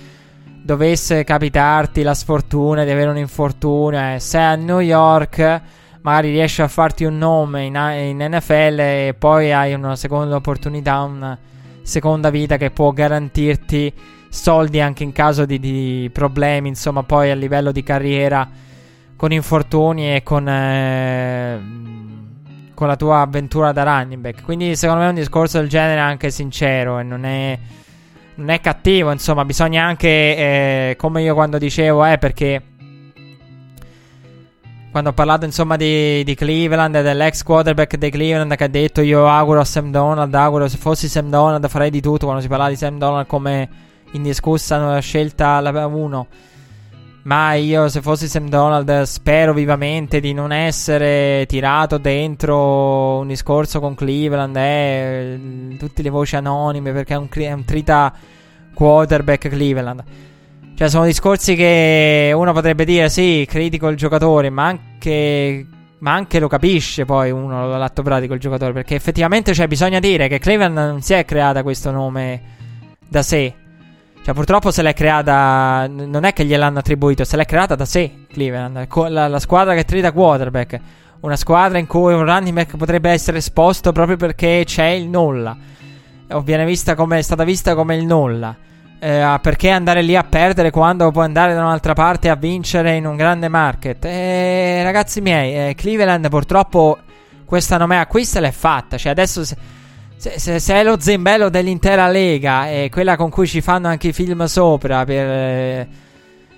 dovesse 0.62 1.24
capitarti 1.24 2.02
la 2.02 2.12
sfortuna 2.12 2.84
di 2.84 2.90
avere 2.90 3.08
un 3.08 3.16
infortunio. 3.16 4.16
Eh. 4.16 4.18
Sei 4.18 4.42
a 4.42 4.54
New 4.56 4.80
York, 4.80 5.60
magari 6.02 6.30
riesci 6.30 6.60
a 6.60 6.68
farti 6.68 7.04
un 7.04 7.16
nome 7.16 7.64
in, 7.64 7.74
in 7.74 8.18
NFL 8.34 8.78
e 8.80 9.14
poi 9.18 9.50
hai 9.54 9.72
una 9.72 9.96
seconda 9.96 10.36
opportunità, 10.36 11.00
una 11.00 11.38
seconda 11.82 12.30
vita 12.30 12.56
che 12.56 12.70
può 12.70 12.92
garantirti 12.92 13.92
soldi 14.28 14.80
anche 14.80 15.02
in 15.02 15.12
caso 15.12 15.44
di, 15.44 15.58
di 15.58 16.10
problemi. 16.12 16.68
Insomma, 16.68 17.02
poi 17.02 17.30
a 17.30 17.34
livello 17.34 17.72
di 17.72 17.82
carriera 17.82 18.48
con 19.16 19.32
infortuni 19.32 20.14
e 20.14 20.22
con, 20.22 20.48
eh, 20.48 21.60
con 22.74 22.86
la 22.86 22.96
tua 22.96 23.20
avventura 23.20 23.72
da 23.72 23.82
running 23.82 24.20
back. 24.20 24.42
Quindi 24.42 24.76
secondo 24.76 25.02
me 25.02 25.08
un 25.08 25.14
discorso 25.14 25.58
del 25.58 25.68
genere 25.68 26.00
è 26.00 26.02
anche 26.02 26.30
sincero 26.30 26.98
e 26.98 27.02
non 27.02 27.24
è 27.24 27.58
non 28.40 28.48
è 28.48 28.60
cattivo, 28.60 29.12
insomma, 29.12 29.44
bisogna 29.44 29.84
anche, 29.84 30.08
eh, 30.08 30.96
come 30.96 31.20
io 31.20 31.34
quando 31.34 31.58
dicevo, 31.58 32.06
eh, 32.06 32.16
perché 32.16 32.62
quando 34.90 35.10
ho 35.10 35.12
parlato 35.12 35.44
insomma 35.44 35.76
di, 35.76 36.24
di 36.24 36.34
Cleveland 36.34 36.96
e 36.96 37.02
dell'ex 37.02 37.42
quarterback 37.42 37.96
di 37.96 38.10
Cleveland 38.10 38.54
che 38.56 38.64
ha 38.64 38.68
detto 38.68 39.00
io 39.02 39.28
auguro 39.28 39.60
a 39.60 39.64
Sam 39.64 39.90
Donald, 39.90 40.34
auguro 40.34 40.68
se 40.68 40.78
fossi 40.78 41.08
Sam 41.08 41.30
Donald 41.30 41.68
farei 41.68 41.90
di 41.90 42.00
tutto 42.00 42.24
quando 42.24 42.42
si 42.42 42.48
parlava 42.48 42.70
di 42.70 42.76
Sam 42.76 42.98
Donald 42.98 43.26
come 43.26 43.68
indiscussa 44.12 44.98
scelta 44.98 45.60
la 45.60 45.86
1. 45.86 46.26
Ma 47.22 47.52
io 47.52 47.88
se 47.88 48.00
fossi 48.00 48.26
Sam 48.28 48.48
Donald 48.48 49.02
spero 49.02 49.52
vivamente 49.52 50.20
di 50.20 50.32
non 50.32 50.52
essere 50.52 51.44
tirato 51.46 51.98
dentro 51.98 53.18
un 53.18 53.28
discorso 53.28 53.78
con 53.78 53.94
Cleveland 53.94 54.56
e 54.56 54.60
eh, 54.60 55.76
tutte 55.76 56.02
le 56.02 56.08
voci 56.08 56.36
anonime 56.36 56.92
perché 56.92 57.12
è 57.12 57.18
un, 57.18 57.28
è 57.30 57.52
un 57.52 57.64
trita 57.64 58.12
quarterback 58.72 59.48
Cleveland. 59.48 60.02
Cioè, 60.80 60.88
sono 60.88 61.04
discorsi 61.04 61.56
che 61.56 62.32
uno 62.34 62.54
potrebbe 62.54 62.86
dire, 62.86 63.10
sì, 63.10 63.44
critico 63.46 63.88
il 63.88 63.98
giocatore, 63.98 64.48
ma 64.48 64.64
anche, 64.64 65.66
ma 65.98 66.14
anche 66.14 66.38
lo 66.38 66.48
capisce 66.48 67.04
poi 67.04 67.30
uno 67.30 67.76
l'atto 67.76 68.00
pratico 68.00 68.32
il 68.32 68.40
giocatore. 68.40 68.72
Perché 68.72 68.94
effettivamente 68.94 69.52
cioè, 69.52 69.68
bisogna 69.68 69.98
dire 69.98 70.26
che 70.26 70.38
Cleveland 70.38 70.74
non 70.74 71.02
si 71.02 71.12
è 71.12 71.26
creata 71.26 71.62
questo 71.62 71.90
nome 71.90 72.40
da 73.06 73.20
sé. 73.20 73.52
Cioè, 74.24 74.32
purtroppo 74.32 74.70
se 74.70 74.80
l'è 74.80 74.94
creata. 74.94 75.86
Non 75.86 76.24
è 76.24 76.32
che 76.32 76.46
gliel'hanno 76.46 76.78
attribuito, 76.78 77.24
se 77.24 77.36
l'è 77.36 77.44
creata 77.44 77.74
da 77.74 77.84
sé. 77.84 78.24
Cleveland, 78.32 78.88
la, 79.10 79.28
la 79.28 79.38
squadra 79.38 79.74
che 79.74 79.84
trita 79.84 80.12
quarterback. 80.12 80.80
Una 81.20 81.36
squadra 81.36 81.76
in 81.76 81.86
cui 81.86 82.14
un 82.14 82.24
running 82.24 82.54
back 82.54 82.78
potrebbe 82.78 83.10
essere 83.10 83.36
esposto 83.36 83.92
proprio 83.92 84.16
perché 84.16 84.62
c'è 84.64 84.86
il 84.86 85.08
nulla. 85.10 85.54
O 86.30 86.40
viene 86.40 86.64
vista 86.64 86.94
come, 86.94 87.18
è 87.18 87.22
stata 87.22 87.44
vista 87.44 87.74
come 87.74 87.96
il 87.96 88.06
nulla. 88.06 88.56
Eh, 89.02 89.38
perché 89.40 89.70
andare 89.70 90.02
lì 90.02 90.14
a 90.14 90.24
perdere 90.24 90.70
quando 90.70 91.10
puoi 91.10 91.24
andare 91.24 91.54
da 91.54 91.60
un'altra 91.60 91.94
parte 91.94 92.28
a 92.28 92.34
vincere 92.34 92.96
in 92.96 93.06
un 93.06 93.16
grande 93.16 93.48
market? 93.48 94.04
Eh, 94.04 94.82
ragazzi 94.82 95.22
miei, 95.22 95.70
eh, 95.70 95.74
Cleveland 95.74 96.28
purtroppo 96.28 96.98
questa 97.46 97.78
nomea 97.78 98.06
qui 98.06 98.26
se 98.26 98.40
l'è 98.40 98.50
fatta. 98.50 98.98
Cioè, 98.98 99.10
adesso 99.10 99.42
se, 99.42 99.56
se, 100.16 100.58
se, 100.58 100.74
è 100.74 100.82
lo 100.82 101.00
zembello 101.00 101.48
dell'intera 101.48 102.08
lega 102.08 102.68
e 102.68 102.90
quella 102.92 103.16
con 103.16 103.30
cui 103.30 103.46
ci 103.46 103.62
fanno 103.62 103.88
anche 103.88 104.08
i 104.08 104.12
film 104.12 104.44
sopra 104.44 105.02
per, 105.06 105.26
eh, 105.26 105.88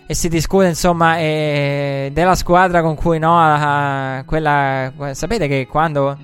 e 0.05 0.15
si 0.15 0.29
discute 0.29 0.67
insomma 0.67 1.19
eh, 1.19 2.11
della 2.13 2.35
squadra 2.35 2.83
con 2.83 2.97
cui 2.97 3.21
no, 3.21 3.39
a, 3.39 4.25
quella, 4.27 4.93
sapete 5.13 5.47
che 5.47 5.69
quando 5.71 6.19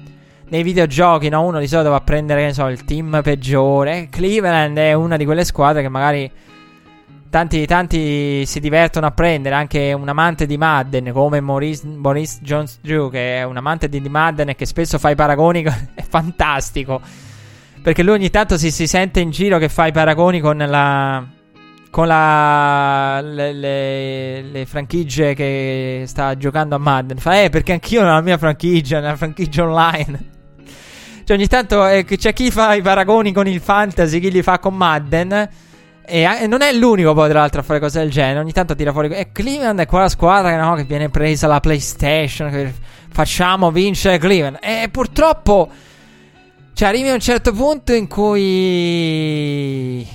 nei 0.49 0.63
videogiochi, 0.63 1.29
no? 1.29 1.43
Uno 1.43 1.59
di 1.59 1.67
solito 1.67 1.91
va 1.91 1.97
a 1.97 2.01
prendere, 2.01 2.53
so, 2.53 2.67
il 2.69 2.85
team 2.85 3.21
peggiore. 3.23 4.09
Cleveland 4.11 4.77
è 4.77 4.93
una 4.95 5.17
di 5.17 5.25
quelle 5.25 5.45
squadre 5.45 5.83
che 5.83 5.89
magari 5.89 6.31
tanti, 7.29 7.67
tanti 7.67 8.47
si 8.47 8.61
divertono 8.61 9.07
a 9.07 9.11
prendere. 9.11 9.55
Anche 9.55 9.93
un 9.93 10.09
amante 10.09 10.47
di 10.47 10.57
Madden 10.57 11.13
come 11.13 11.41
Maurice, 11.41 11.87
Maurice 11.87 12.39
Jones-Drew, 12.41 13.11
che 13.11 13.39
è 13.39 13.43
un 13.43 13.57
amante 13.57 13.89
di, 13.89 14.01
di 14.01 14.09
Madden 14.09 14.51
e 14.51 14.55
che 14.55 14.67
spesso 14.67 14.99
fa 14.99 15.11
i 15.11 15.15
paragoni. 15.15 15.63
è 15.95 16.05
fantastico. 16.09 17.01
Perché 17.83 18.03
lui 18.03 18.15
ogni 18.15 18.31
tanto 18.31 18.57
si, 18.57 18.71
si 18.71 18.87
sente 18.87 19.21
in 19.21 19.31
giro 19.31 19.59
che 19.59 19.69
fa 19.69 19.87
i 19.87 19.93
paragoni 19.93 20.41
con 20.41 20.57
la 20.57 21.25
con 21.91 22.07
la, 22.07 23.21
le, 23.23 23.53
le, 23.53 24.43
le, 24.43 24.67
franchigie 24.67 25.33
che 25.33 26.05
sta 26.07 26.37
giocando 26.37 26.75
a 26.75 26.79
Madden. 26.79 27.17
Fa, 27.17 27.43
eh, 27.43 27.49
perché 27.49 27.73
anch'io 27.73 28.03
nella 28.03 28.21
mia 28.21 28.37
franchigia, 28.37 29.01
nella 29.01 29.17
franchigia 29.17 29.65
online. 29.65 30.37
Cioè, 31.29 31.37
ogni 31.37 31.47
tanto 31.47 31.87
eh, 31.87 32.07
c'è 32.07 32.33
chi 32.33 32.51
fa 32.51 32.73
i 32.73 32.81
paragoni 32.81 33.35
con 33.35 33.47
il 33.47 33.61
fantasy, 33.61 34.19
chi 34.19 34.31
li 34.31 34.43
fa 34.43 34.59
con 34.59 34.75
Madden. 34.75 35.49
E, 36.07 36.23
e, 36.23 36.47
non 36.47 36.63
è 36.63 36.73
l'unico 36.73 37.13
poi, 37.13 37.29
tra 37.29 37.41
l'altro, 37.41 37.61
a 37.61 37.63
fare 37.63 37.81
cose 37.81 37.99
del 37.99 38.11
genere. 38.11 38.39
Ogni 38.39 38.53
tanto 38.53 38.75
tira 38.75 38.93
fuori. 38.93 39.11
E 39.11 39.31
Cleveland 39.31 39.79
è 39.79 39.85
quella 39.85 40.09
squadra 40.09 40.57
no, 40.57 40.75
che 40.75 40.85
viene 40.85 41.11
presa 41.11 41.47
la 41.47 41.61
PlayStation. 41.61 42.49
Che 42.49 42.73
facciamo 43.11 43.71
vincere 43.71 44.17
Cleveland. 44.17 44.57
E 44.63 44.89
purtroppo. 44.91 45.69
Cioè, 46.73 46.89
arrivi 46.89 47.11
a 47.11 47.13
un 47.13 47.21
certo 47.21 47.53
punto 47.53 47.93
in 47.93 48.09
cui. 48.09 50.09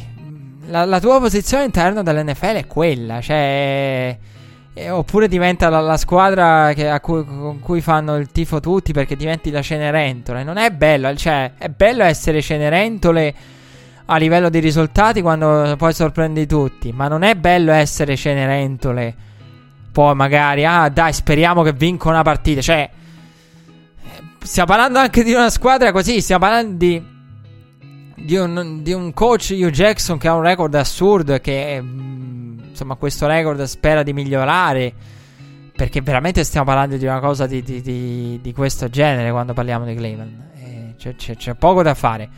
La, 0.66 0.84
la 0.84 1.00
tua 1.00 1.20
posizione 1.20 1.62
all'interno 1.62 2.02
dell'NFL 2.02 2.56
è 2.56 2.66
quella. 2.66 3.22
Cioè. 3.22 4.18
Eh, 4.76 4.90
oppure 4.90 5.28
diventa 5.28 5.70
la, 5.70 5.82
la 5.82 5.98
squadra 5.98 6.74
che, 6.74 6.98
cui, 7.00 7.24
con 7.24 7.60
cui 7.60 7.80
fanno 7.80 8.16
il 8.16 8.32
tifo 8.32 8.60
tutti 8.60 8.92
perché 8.92 9.16
diventi 9.16 9.52
la 9.52 9.62
Cenerentole. 9.62 10.44
Non 10.44 10.58
è 10.58 10.72
bello, 10.72 11.16
cioè, 11.16 11.52
è 11.58 11.70
bello 11.70 12.04
essere 12.04 12.42
Cenerentole 12.42 13.36
a 14.06 14.18
livello 14.18 14.50
di 14.50 14.60
risultati 14.60 15.22
quando 15.22 15.76
poi 15.78 15.94
sorprendi 15.94 16.48
tutti. 16.48 16.92
Ma 16.92 17.08
non 17.08 17.22
è 17.22 17.36
bello 17.36 17.72
essere 17.72 18.16
Cenerentole. 18.16 19.16
Poi 19.92 20.16
magari, 20.16 20.66
ah 20.66 20.90
dai, 20.90 21.14
speriamo 21.14 21.62
che 21.62 21.74
vinca 21.74 22.10
una 22.10 22.24
partita. 22.24 22.62
Cioè, 22.62 22.90
stiamo 24.42 24.70
parlando 24.70 24.98
anche 24.98 25.24
di 25.24 25.34
una 25.34 25.52
squadra 25.52 25.92
così. 25.92 26.20
Stiamo 26.20 26.46
parlando 26.46 26.78
di, 26.78 27.13
di, 28.16 28.36
un, 28.36 28.82
di 28.82 28.94
un 28.94 29.14
coach, 29.14 29.56
Hugh 29.58 29.70
Jackson, 29.70 30.18
che 30.18 30.28
ha 30.28 30.36
un 30.36 30.42
record 30.42 30.74
assurdo. 30.76 31.38
Che 31.40 31.82
insomma, 32.70 32.96
questo 32.96 33.28
record 33.28 33.62
spera 33.64 34.04
di 34.04 34.14
migliorare. 34.14 34.94
Perché 35.76 36.02
veramente 36.02 36.44
stiamo 36.44 36.66
parlando 36.66 36.98
di 36.98 37.06
una 37.06 37.20
cosa 37.20 37.48
di, 37.48 37.64
di, 37.64 38.40
di, 38.42 38.54
questo 38.54 38.90
genere 38.90 39.32
quando 39.32 39.54
parliamo 39.54 39.86
di 39.86 39.96
Cleveland. 39.96 40.32
Eh, 40.56 40.94
c'è, 40.98 41.16
c'è, 41.16 41.36
c'è, 41.36 41.54
poco 41.56 41.82
da 41.82 41.94
fare. 41.96 42.30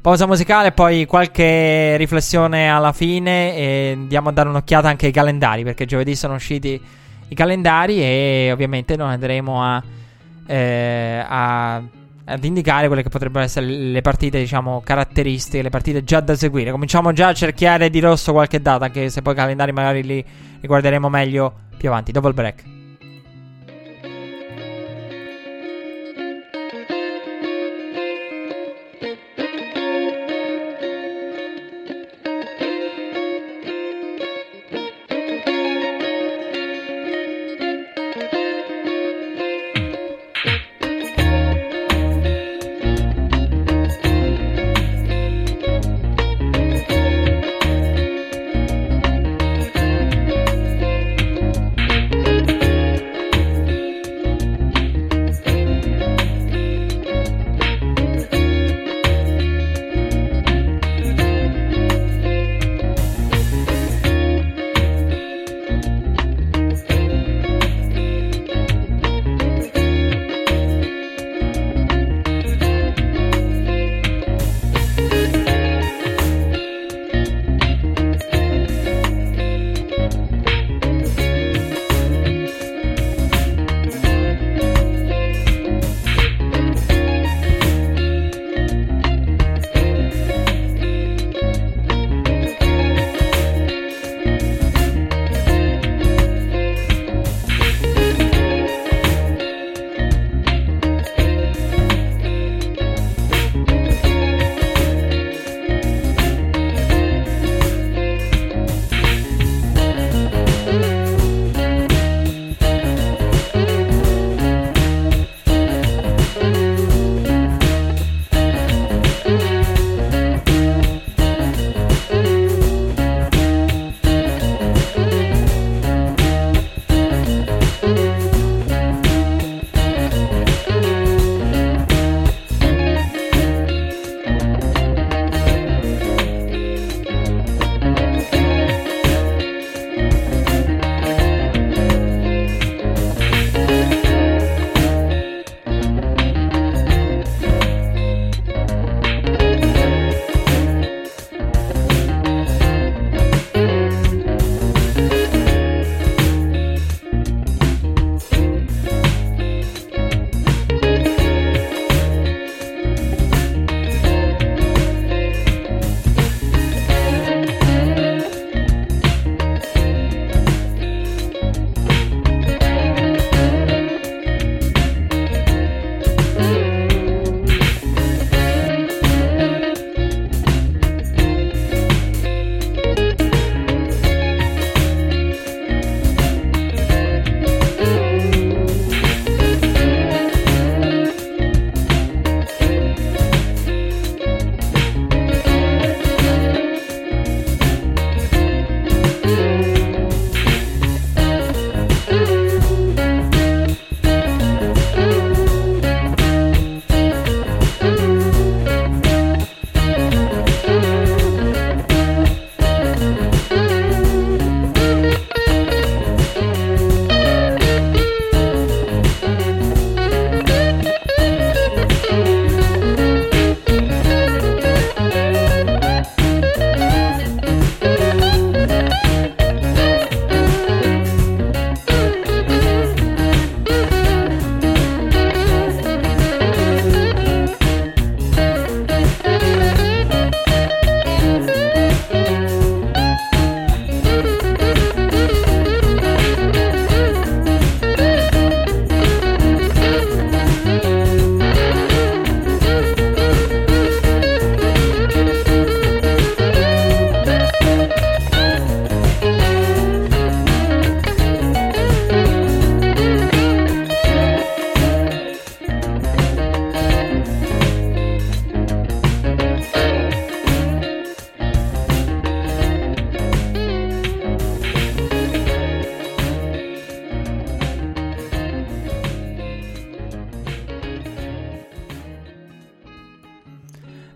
Pausa 0.00 0.26
musicale, 0.26 0.72
poi 0.72 1.06
qualche 1.06 1.96
riflessione 1.96 2.68
alla 2.68 2.92
fine. 2.92 3.56
E 3.56 3.92
andiamo 3.94 4.28
a 4.28 4.32
dare 4.32 4.48
un'occhiata 4.50 4.88
anche 4.88 5.06
ai 5.06 5.12
calendari. 5.12 5.64
Perché 5.64 5.86
giovedì 5.86 6.14
sono 6.14 6.34
usciti 6.34 6.80
i 7.28 7.34
calendari. 7.34 8.02
E 8.02 8.50
ovviamente 8.52 8.96
noi 8.96 9.12
andremo 9.12 9.64
a, 9.64 9.82
eh, 10.46 11.24
a 11.26 11.82
ad 12.24 12.44
indicare 12.44 12.86
quelle 12.86 13.02
che 13.02 13.08
potrebbero 13.08 13.44
essere 13.44 13.66
le 13.66 14.00
partite, 14.00 14.38
diciamo, 14.38 14.80
caratteristiche, 14.84 15.62
le 15.62 15.70
partite 15.70 16.04
già 16.04 16.20
da 16.20 16.34
seguire. 16.34 16.70
Cominciamo 16.70 17.12
già 17.12 17.28
a 17.28 17.34
cerchiare 17.34 17.90
di 17.90 18.00
rosso 18.00 18.32
qualche 18.32 18.60
data, 18.60 18.84
anche 18.84 19.10
se 19.10 19.22
poi 19.22 19.32
i 19.32 19.36
calendari 19.36 19.72
magari 19.72 20.02
li 20.02 20.24
riguarderemo 20.60 21.08
meglio 21.08 21.52
più 21.76 21.88
avanti. 21.88 22.12
Dopo 22.12 22.28
il 22.28 22.34
break. 22.34 22.71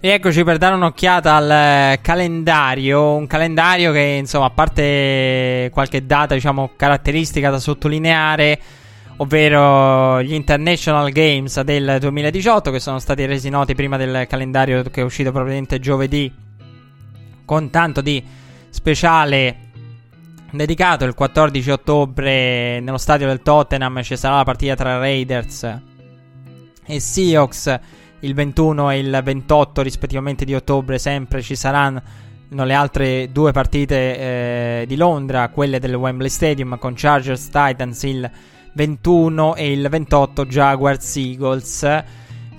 Eccoci 0.08 0.44
per 0.44 0.56
dare 0.56 0.76
un'occhiata 0.76 1.34
al 1.34 1.50
eh, 1.50 1.98
calendario, 2.00 3.16
un 3.16 3.26
calendario 3.26 3.90
che 3.90 4.00
insomma 4.00 4.46
a 4.46 4.50
parte 4.50 5.68
qualche 5.72 6.06
data 6.06 6.32
diciamo 6.32 6.70
caratteristica 6.76 7.50
da 7.50 7.58
sottolineare, 7.58 8.60
ovvero 9.16 10.22
gli 10.22 10.32
International 10.32 11.10
Games 11.10 11.60
del 11.62 11.96
2018 11.98 12.70
che 12.70 12.78
sono 12.78 13.00
stati 13.00 13.26
resi 13.26 13.48
noti 13.48 13.74
prima 13.74 13.96
del 13.96 14.28
calendario 14.28 14.84
che 14.84 15.00
è 15.00 15.04
uscito 15.04 15.32
probabilmente 15.32 15.80
giovedì 15.80 16.32
con 17.44 17.70
tanto 17.70 18.00
di 18.00 18.24
speciale 18.70 19.56
dedicato. 20.52 21.04
Il 21.04 21.14
14 21.14 21.70
ottobre 21.72 22.78
nello 22.78 22.98
stadio 22.98 23.26
del 23.26 23.42
Tottenham 23.42 24.00
ci 24.04 24.16
sarà 24.16 24.36
la 24.36 24.44
partita 24.44 24.76
tra 24.76 24.98
Raiders 24.98 25.80
e 26.86 27.00
Seahawks 27.00 27.80
il 28.20 28.34
21 28.34 28.90
e 28.90 28.98
il 28.98 29.20
28 29.22 29.82
rispettivamente 29.82 30.44
di 30.44 30.54
ottobre 30.54 30.98
sempre 30.98 31.42
ci 31.42 31.54
saranno 31.54 32.02
le 32.48 32.74
altre 32.74 33.30
due 33.32 33.52
partite 33.52 34.18
eh, 34.80 34.84
di 34.86 34.96
Londra, 34.96 35.48
quelle 35.48 35.80
del 35.80 35.94
Wembley 35.94 36.28
Stadium 36.28 36.78
con 36.78 36.94
Chargers 36.94 37.48
Titans 37.48 38.02
il 38.04 38.30
21 38.74 39.54
e 39.56 39.72
il 39.72 39.88
28 39.88 40.46
Jaguars 40.46 41.16
Eagles 41.16 42.04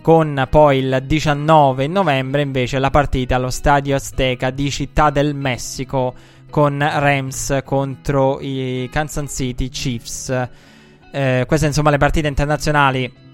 con 0.01 0.47
poi 0.49 0.77
il 0.79 1.03
19 1.05 1.87
novembre 1.87 2.41
invece 2.41 2.79
la 2.79 2.89
partita 2.89 3.35
allo 3.35 3.49
Stadio 3.49 3.95
Azteca 3.95 4.49
di 4.51 4.71
Città 4.71 5.09
del 5.09 5.35
Messico 5.35 6.13
con 6.49 6.79
Rams 6.79 7.59
contro 7.65 8.39
i 8.39 8.87
Kansas 8.91 9.33
City 9.33 9.69
Chiefs. 9.69 10.47
Eh, 11.11 11.43
queste 11.45 11.67
insomma 11.67 11.89
le 11.89 11.97
partite 11.97 12.27
internazionali 12.27 13.25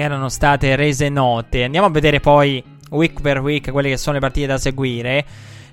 che 0.00 0.06
erano 0.06 0.30
state 0.30 0.76
rese 0.76 1.10
note. 1.10 1.62
Andiamo 1.62 1.86
a 1.86 1.90
vedere 1.90 2.20
poi 2.20 2.62
week 2.90 3.20
per 3.20 3.40
week 3.40 3.70
quelle 3.70 3.90
che 3.90 3.98
sono 3.98 4.14
le 4.14 4.20
partite 4.20 4.46
da 4.46 4.56
seguire. 4.56 5.24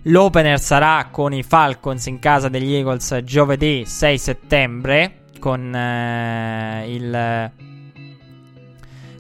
L'opener 0.04 0.60
sarà 0.60 1.08
con 1.10 1.34
i 1.34 1.44
Falcons 1.44 2.06
in 2.08 2.20
casa 2.20 2.50
degli 2.50 2.74
Eagles 2.74 3.22
giovedì 3.24 3.84
6 3.86 4.18
settembre 4.18 5.20
con 5.40 5.74
eh, 5.74 6.86
il 6.88 7.52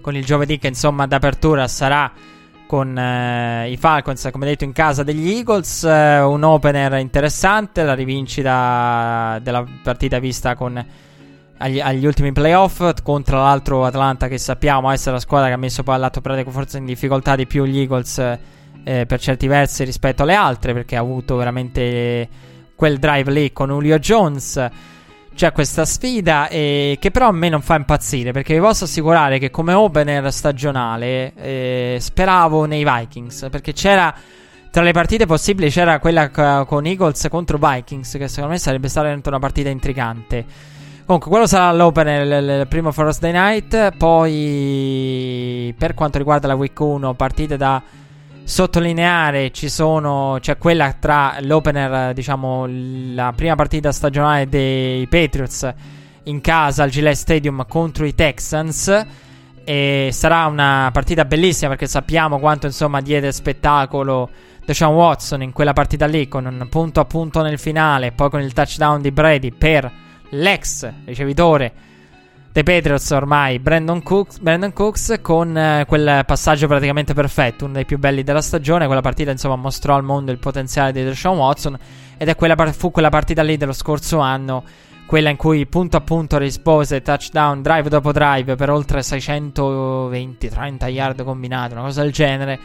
con 0.01 0.15
il 0.15 0.23
giovedì 0.23 0.57
che 0.57 0.67
insomma 0.67 1.05
d'apertura 1.05 1.67
sarà 1.67 2.11
con 2.65 2.97
eh, 2.97 3.69
i 3.69 3.77
Falcons 3.77 4.29
come 4.31 4.45
detto 4.45 4.63
in 4.63 4.71
casa 4.71 5.03
degli 5.03 5.29
Eagles 5.29 5.84
eh, 5.84 6.19
un 6.19 6.43
opener 6.43 6.93
interessante 6.95 7.84
la 7.84 7.93
rivincita 7.93 9.39
della 9.41 9.65
partita 9.84 10.19
vista 10.19 10.55
con 10.55 10.85
agli, 11.57 11.79
agli, 11.79 12.05
ultimi 12.05 12.31
playoff 12.31 13.01
contro 13.03 13.38
l'altro 13.38 13.85
Atlanta 13.85 14.27
che 14.27 14.38
sappiamo 14.38 14.91
essere 14.91 15.13
la 15.13 15.19
squadra 15.19 15.47
che 15.47 15.53
ha 15.53 15.57
messo 15.57 15.84
poi 15.84 15.95
all'atto 15.95 16.21
pratico 16.21 16.51
forse 16.51 16.77
in 16.77 16.85
difficoltà 16.85 17.35
di 17.35 17.47
più 17.47 17.65
gli 17.65 17.79
Eagles 17.79 18.17
eh, 18.84 19.05
per 19.05 19.19
certi 19.19 19.47
versi 19.47 19.84
rispetto 19.84 20.23
alle 20.23 20.34
altre 20.34 20.73
perché 20.73 20.95
ha 20.95 21.01
avuto 21.01 21.35
veramente 21.35 22.29
quel 22.73 22.99
drive 22.99 23.31
lì 23.31 23.51
con 23.51 23.69
Julio 23.69 23.99
Jones. 23.99 24.69
C'è 25.35 25.51
questa 25.51 25.85
sfida 25.85 26.47
eh, 26.47 26.97
che 26.99 27.11
però 27.11 27.27
a 27.27 27.31
me 27.31 27.49
non 27.49 27.61
fa 27.61 27.75
impazzire 27.75 28.31
perché 28.31 28.53
vi 28.53 28.59
posso 28.59 28.85
assicurare 28.85 29.38
che 29.38 29.51
come 29.51 29.73
opener 29.73 30.31
stagionale 30.31 31.34
eh, 31.35 31.97
speravo 31.99 32.65
nei 32.65 32.84
Vikings 32.84 33.47
perché 33.51 33.71
c'era 33.71 34.11
tra 34.71 34.81
le 34.81 34.93
partite 34.93 35.27
possibili 35.27 35.69
c'era 35.69 35.99
quella 35.99 36.29
con 36.65 36.88
Eagles 36.88 37.27
contro 37.29 37.59
Vikings 37.61 38.13
che 38.13 38.27
secondo 38.27 38.53
me 38.53 38.57
sarebbe 38.57 38.88
stata 38.88 39.15
una 39.25 39.38
partita 39.38 39.69
intrigante 39.69 40.43
Comunque, 41.07 41.31
quello 41.31 41.47
sarà 41.47 41.71
l'opener, 41.71 42.43
il, 42.43 42.59
il 42.59 42.67
primo 42.67 42.91
Thursday 42.91 43.31
night. 43.31 43.95
Poi, 43.95 45.73
per 45.77 45.93
quanto 45.93 46.17
riguarda 46.17 46.47
la 46.47 46.55
week 46.55 46.77
1, 46.77 47.13
partite 47.13 47.55
da 47.55 47.81
sottolineare 48.43 49.51
ci 49.51 49.67
sono 49.67 50.38
c'è 50.39 50.57
quella 50.57 50.93
tra 50.97 51.35
l'opener 51.41 52.13
diciamo 52.13 52.65
la 53.13 53.34
prima 53.35 53.55
partita 53.55 53.91
stagionale 53.91 54.47
dei 54.47 55.05
Patriots 55.07 55.73
in 56.23 56.39
casa 56.39 56.84
al 56.84 56.89
Gillette 56.89 57.17
Stadium 57.17 57.65
contro 57.67 58.05
i 58.05 58.15
Texans 58.15 59.05
e 59.65 60.09
sarà 60.13 60.45
una 60.45 60.89
partita 60.93 61.25
bellissima 61.25 61.71
perché 61.71 61.88
sappiamo 61.88 62.39
quanto 62.39 62.67
insomma 62.67 63.01
diede 63.01 63.34
spettacolo 63.34 64.29
Deshaun 64.63 64.95
Watson 64.95 65.41
in 65.41 65.51
quella 65.51 65.73
partita 65.73 66.05
lì 66.05 66.29
con 66.29 66.45
un 66.45 66.67
punto 66.69 67.01
a 67.01 67.05
punto 67.05 67.41
nel 67.41 67.59
finale 67.59 68.13
poi 68.13 68.29
con 68.29 68.39
il 68.39 68.53
touchdown 68.53 69.01
di 69.01 69.11
Brady 69.11 69.51
per 69.51 70.05
l'ex 70.29 70.91
ricevitore 71.05 71.85
dei 72.57 72.63
Patriots 72.63 73.11
ormai, 73.11 73.59
Brandon 73.59 74.01
Cooks, 74.01 74.39
Brandon 74.39 74.73
Cooks 74.73 75.19
con 75.21 75.55
eh, 75.55 75.85
quel 75.87 76.23
passaggio 76.25 76.65
praticamente 76.65 77.13
perfetto, 77.13 77.65
uno 77.65 77.75
dei 77.75 77.85
più 77.85 77.99
belli 77.99 78.23
della 78.23 78.41
stagione. 78.41 78.87
Quella 78.87 79.01
partita, 79.01 79.29
insomma, 79.29 79.55
mostrò 79.55 79.93
al 79.95 80.03
mondo 80.03 80.31
il 80.31 80.39
potenziale 80.39 80.91
di 80.91 81.03
Deshaun 81.03 81.37
Watson. 81.37 81.77
Ed 82.17 82.29
è 82.29 82.35
quella, 82.35 82.55
fu 82.71 82.89
quella 82.89 83.09
partita 83.09 83.43
lì 83.43 83.57
dello 83.57 83.73
scorso 83.73 84.17
anno, 84.17 84.63
quella 85.05 85.29
in 85.29 85.35
cui 85.35 85.67
punto 85.67 85.97
a 85.97 86.01
punto 86.01 86.39
rispose 86.39 87.03
touchdown, 87.03 87.61
drive 87.61 87.89
dopo 87.89 88.11
drive 88.11 88.55
per 88.55 88.71
oltre 88.71 89.01
620-30 89.01 90.87
yard 90.87 91.23
combinati, 91.23 91.73
una 91.73 91.83
cosa 91.83 92.01
del 92.01 92.11
genere. 92.11 92.59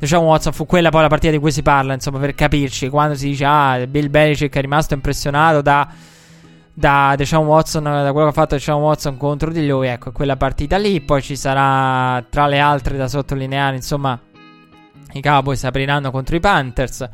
Diciamo 0.00 0.24
Watson 0.24 0.52
fu 0.52 0.66
quella 0.66 0.90
poi 0.90 1.02
la 1.02 1.08
partita 1.08 1.32
di 1.32 1.38
cui 1.38 1.52
si 1.52 1.62
parla, 1.62 1.94
insomma, 1.94 2.18
per 2.18 2.34
capirci, 2.34 2.88
quando 2.88 3.14
si 3.14 3.28
dice 3.28 3.44
ah, 3.44 3.86
Bill 3.86 4.10
Belichick 4.10 4.56
è 4.56 4.60
rimasto 4.60 4.94
impressionato 4.94 5.62
da 5.62 5.88
da 6.78 7.14
Deshaun 7.16 7.44
Watson, 7.44 7.82
da 7.82 8.12
quello 8.12 8.26
che 8.26 8.30
ha 8.30 8.40
fatto 8.40 8.54
Deshaun 8.54 8.80
Watson 8.80 9.16
contro 9.16 9.50
di 9.50 9.66
lui, 9.66 9.88
ecco, 9.88 10.12
quella 10.12 10.36
partita 10.36 10.76
lì. 10.76 11.00
Poi 11.00 11.20
ci 11.20 11.34
sarà, 11.34 12.24
tra 12.30 12.46
le 12.46 12.60
altre 12.60 12.96
da 12.96 13.08
sottolineare, 13.08 13.74
insomma, 13.74 14.16
i 15.12 15.20
Cowboys 15.20 15.64
apriranno 15.64 16.12
contro 16.12 16.36
i 16.36 16.40
Panthers. 16.40 17.08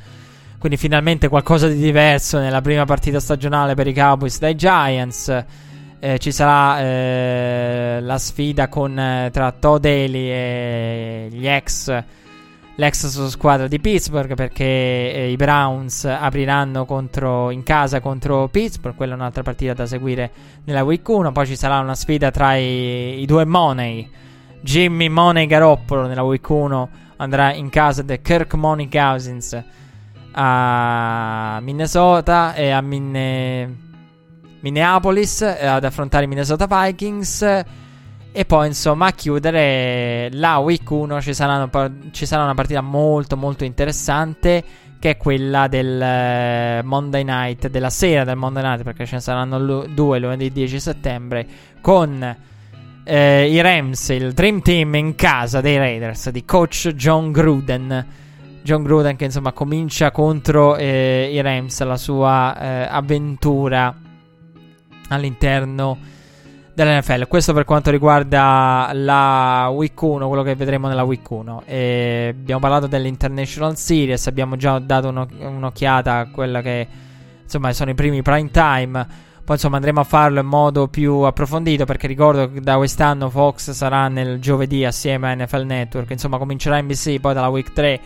Quindi 0.58 0.76
finalmente 0.76 1.28
qualcosa 1.28 1.66
di 1.66 1.76
diverso 1.76 2.38
nella 2.38 2.60
prima 2.60 2.84
partita 2.84 3.20
stagionale 3.20 3.74
per 3.74 3.86
i 3.86 3.94
Cowboys 3.94 4.38
dai 4.38 4.54
Giants. 4.54 5.44
Eh, 5.98 6.18
ci 6.18 6.30
sarà 6.30 6.80
eh, 6.80 7.98
la 8.02 8.18
sfida 8.18 8.68
con, 8.68 8.98
eh, 8.98 9.30
tra 9.32 9.50
Todd 9.52 9.82
Haley 9.82 10.28
e 10.28 11.28
gli 11.30 11.46
ex 11.46 12.04
l'ex 12.76 13.28
squadra 13.28 13.68
di 13.68 13.78
Pittsburgh 13.78 14.34
perché 14.34 14.64
eh, 14.64 15.30
i 15.30 15.36
Browns 15.36 16.05
apriranno 16.05 16.84
contro, 16.84 17.51
in 17.51 17.62
casa 17.62 18.01
contro 18.01 18.48
Pittsburgh, 18.48 18.96
quella 18.96 19.12
è 19.12 19.16
un'altra 19.16 19.42
partita 19.42 19.72
da 19.74 19.86
seguire 19.86 20.30
nella 20.64 20.82
week 20.82 21.06
1, 21.06 21.32
poi 21.32 21.46
ci 21.46 21.56
sarà 21.56 21.78
una 21.78 21.94
sfida 21.94 22.30
tra 22.30 22.56
i, 22.56 23.20
i 23.20 23.26
due 23.26 23.44
Money, 23.44 24.10
Jimmy 24.60 25.09
Money 25.09 25.46
Garoppolo 25.46 26.06
nella 26.06 26.22
week 26.22 26.48
1 26.48 26.88
andrà 27.16 27.52
in 27.52 27.70
casa 27.70 28.02
di 28.02 28.20
Kirk 28.20 28.55
Money 28.55 28.88
Cousins 28.88 29.62
a 30.32 31.59
Minnesota 31.62 32.55
e 32.55 32.70
a 32.70 32.80
Minne, 32.80 33.76
Minneapolis 34.60 35.42
eh, 35.42 35.66
ad 35.66 35.84
affrontare 35.84 36.24
i 36.24 36.28
Minnesota 36.28 36.66
Vikings 36.66 37.64
e 38.36 38.44
poi, 38.47 38.66
insomma, 38.66 39.06
a 39.06 39.12
chiudere 39.12 40.28
la 40.32 40.59
week 40.59 40.90
1 40.90 41.20
ci, 41.20 41.32
saranno, 41.32 41.70
ci 42.11 42.27
sarà 42.27 42.43
una 42.43 42.55
partita 42.55 42.81
molto, 42.81 43.36
molto 43.36 43.62
interessante. 43.62 44.65
Che 44.98 45.11
è 45.11 45.16
quella 45.16 45.69
del 45.69 46.02
eh, 46.02 46.81
Monday 46.82 47.23
night, 47.23 47.69
della 47.69 47.90
sera 47.90 48.24
del 48.24 48.35
Monday 48.35 48.65
night, 48.65 48.82
perché 48.82 49.06
ce 49.06 49.16
ne 49.16 49.20
saranno 49.20 49.85
due 49.86 50.19
lunedì 50.19 50.51
10 50.51 50.81
settembre. 50.81 51.47
Con 51.81 52.36
eh, 53.05 53.48
i 53.48 53.61
Rams, 53.61 54.09
il 54.09 54.32
Dream 54.32 54.62
Team 54.62 54.94
in 54.97 55.15
casa 55.15 55.61
dei 55.61 55.77
Raiders 55.77 56.31
di 56.31 56.44
coach 56.44 56.89
John 56.97 57.31
Gruden. 57.31 58.06
John 58.65 58.82
Gruden 58.82 59.15
che 59.15 59.27
insomma 59.27 59.52
comincia 59.52 60.11
contro 60.11 60.74
eh, 60.74 61.31
i 61.32 61.40
Rams 61.40 61.81
la 61.85 61.97
sua 61.97 62.59
eh, 62.59 62.89
avventura 62.90 63.94
all'interno 65.11 65.98
dell'NFL. 66.74 67.28
Questo 67.28 67.52
per 67.52 67.64
quanto 67.64 67.90
riguarda 67.90 68.90
la 68.92 69.70
week 69.72 70.01
1, 70.01 70.26
quello 70.26 70.42
che 70.42 70.55
vedremo 70.56 70.88
nella 70.88 71.05
week 71.05 71.28
1. 71.30 71.62
E 71.66 72.34
abbiamo 72.36 72.60
parlato 72.60 72.86
dell'International 72.86 73.76
Series, 73.76 74.26
abbiamo 74.26 74.56
già 74.56 74.78
dato 74.80 75.09
uno, 75.09 75.26
un'occhiata 75.38 76.18
a 76.18 76.30
quella 76.30 76.60
che 76.60 76.86
insomma 77.42 77.72
sono 77.72 77.90
i 77.90 77.94
primi 77.94 78.22
prime 78.22 78.51
time. 78.51 79.06
Poi 79.44 79.56
insomma 79.56 79.76
andremo 79.76 80.01
a 80.01 80.05
farlo 80.05 80.40
in 80.40 80.46
modo 80.46 80.88
più 80.88 81.12
approfondito 81.20 81.84
perché 81.84 82.06
ricordo 82.06 82.51
che 82.51 82.60
da 82.62 82.76
quest'anno 82.76 83.28
Fox 83.28 83.72
sarà 83.72 84.09
nel 84.09 84.40
giovedì 84.40 84.86
assieme 84.86 85.30
a 85.30 85.34
NFL 85.34 85.64
Network. 85.66 86.10
Insomma 86.10 86.38
comincerà 86.38 86.80
NBC, 86.80 87.20
poi 87.20 87.34
dalla 87.34 87.48
week 87.48 87.72
3 87.72 88.01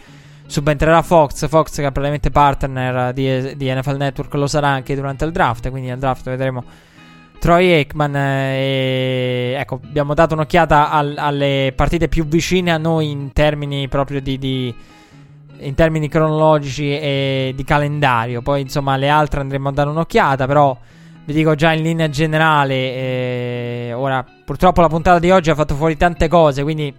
subentrerà 0.47 1.01
Fox. 1.03 1.47
Fox 1.49 1.77
che 1.77 1.87
è 1.87 1.93
praticamente 1.93 2.31
partner 2.31 3.13
di, 3.13 3.57
di 3.57 3.73
NFL 3.73 3.97
Network 3.97 4.35
lo 4.35 4.49
sarà 4.49 4.69
anche 4.69 4.97
durante 4.97 5.25
il 5.25 5.31
draft. 5.31 5.71
Quindi 5.71 5.91
al 5.91 5.99
draft 5.99 6.25
vedremo 6.25 6.65
Troy 7.39 7.73
Aikman. 7.73 8.15
Eh, 8.17 9.55
ecco, 9.59 9.81
abbiamo 9.83 10.15
dato 10.15 10.35
un'occhiata 10.35 10.91
al, 10.91 11.15
alle 11.17 11.73
partite 11.75 12.09
più 12.09 12.27
vicine 12.27 12.73
a 12.73 12.79
noi 12.79 13.11
in 13.11 13.33
termini 13.33 13.89
proprio 13.89 14.21
di, 14.21 14.39
di, 14.39 14.75
in 15.59 15.75
termini 15.75 16.09
cronologici 16.09 16.91
e 16.91 17.53
di 17.55 17.65
calendario. 17.65 18.43
Poi, 18.43 18.61
insomma, 18.61 18.95
alle 18.95 19.09
altre 19.09 19.41
andremo 19.41 19.69
a 19.69 19.73
dare 19.73 19.91
un'occhiata. 19.91 20.47
Però 20.47 20.77
vi 21.25 21.33
dico 21.33 21.55
già 21.55 21.73
in 21.73 21.83
linea 21.83 22.09
generale. 22.09 22.75
Eh, 22.75 23.93
ora, 23.95 24.25
purtroppo 24.45 24.81
la 24.81 24.89
puntata 24.89 25.19
di 25.19 25.31
oggi 25.31 25.51
ha 25.51 25.55
fatto 25.55 25.75
fuori 25.75 25.97
tante 25.97 26.29
cose. 26.29 26.63
Quindi 26.63 26.93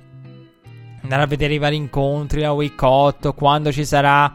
andare 1.02 1.24
a 1.24 1.28
vedere 1.28 1.54
i 1.54 1.58
vari 1.58 1.76
incontri, 1.76 2.42
la 2.42 2.52
week 2.52 2.82
8, 2.82 3.34
quando 3.34 3.72
ci 3.72 3.86
sarà 3.86 4.32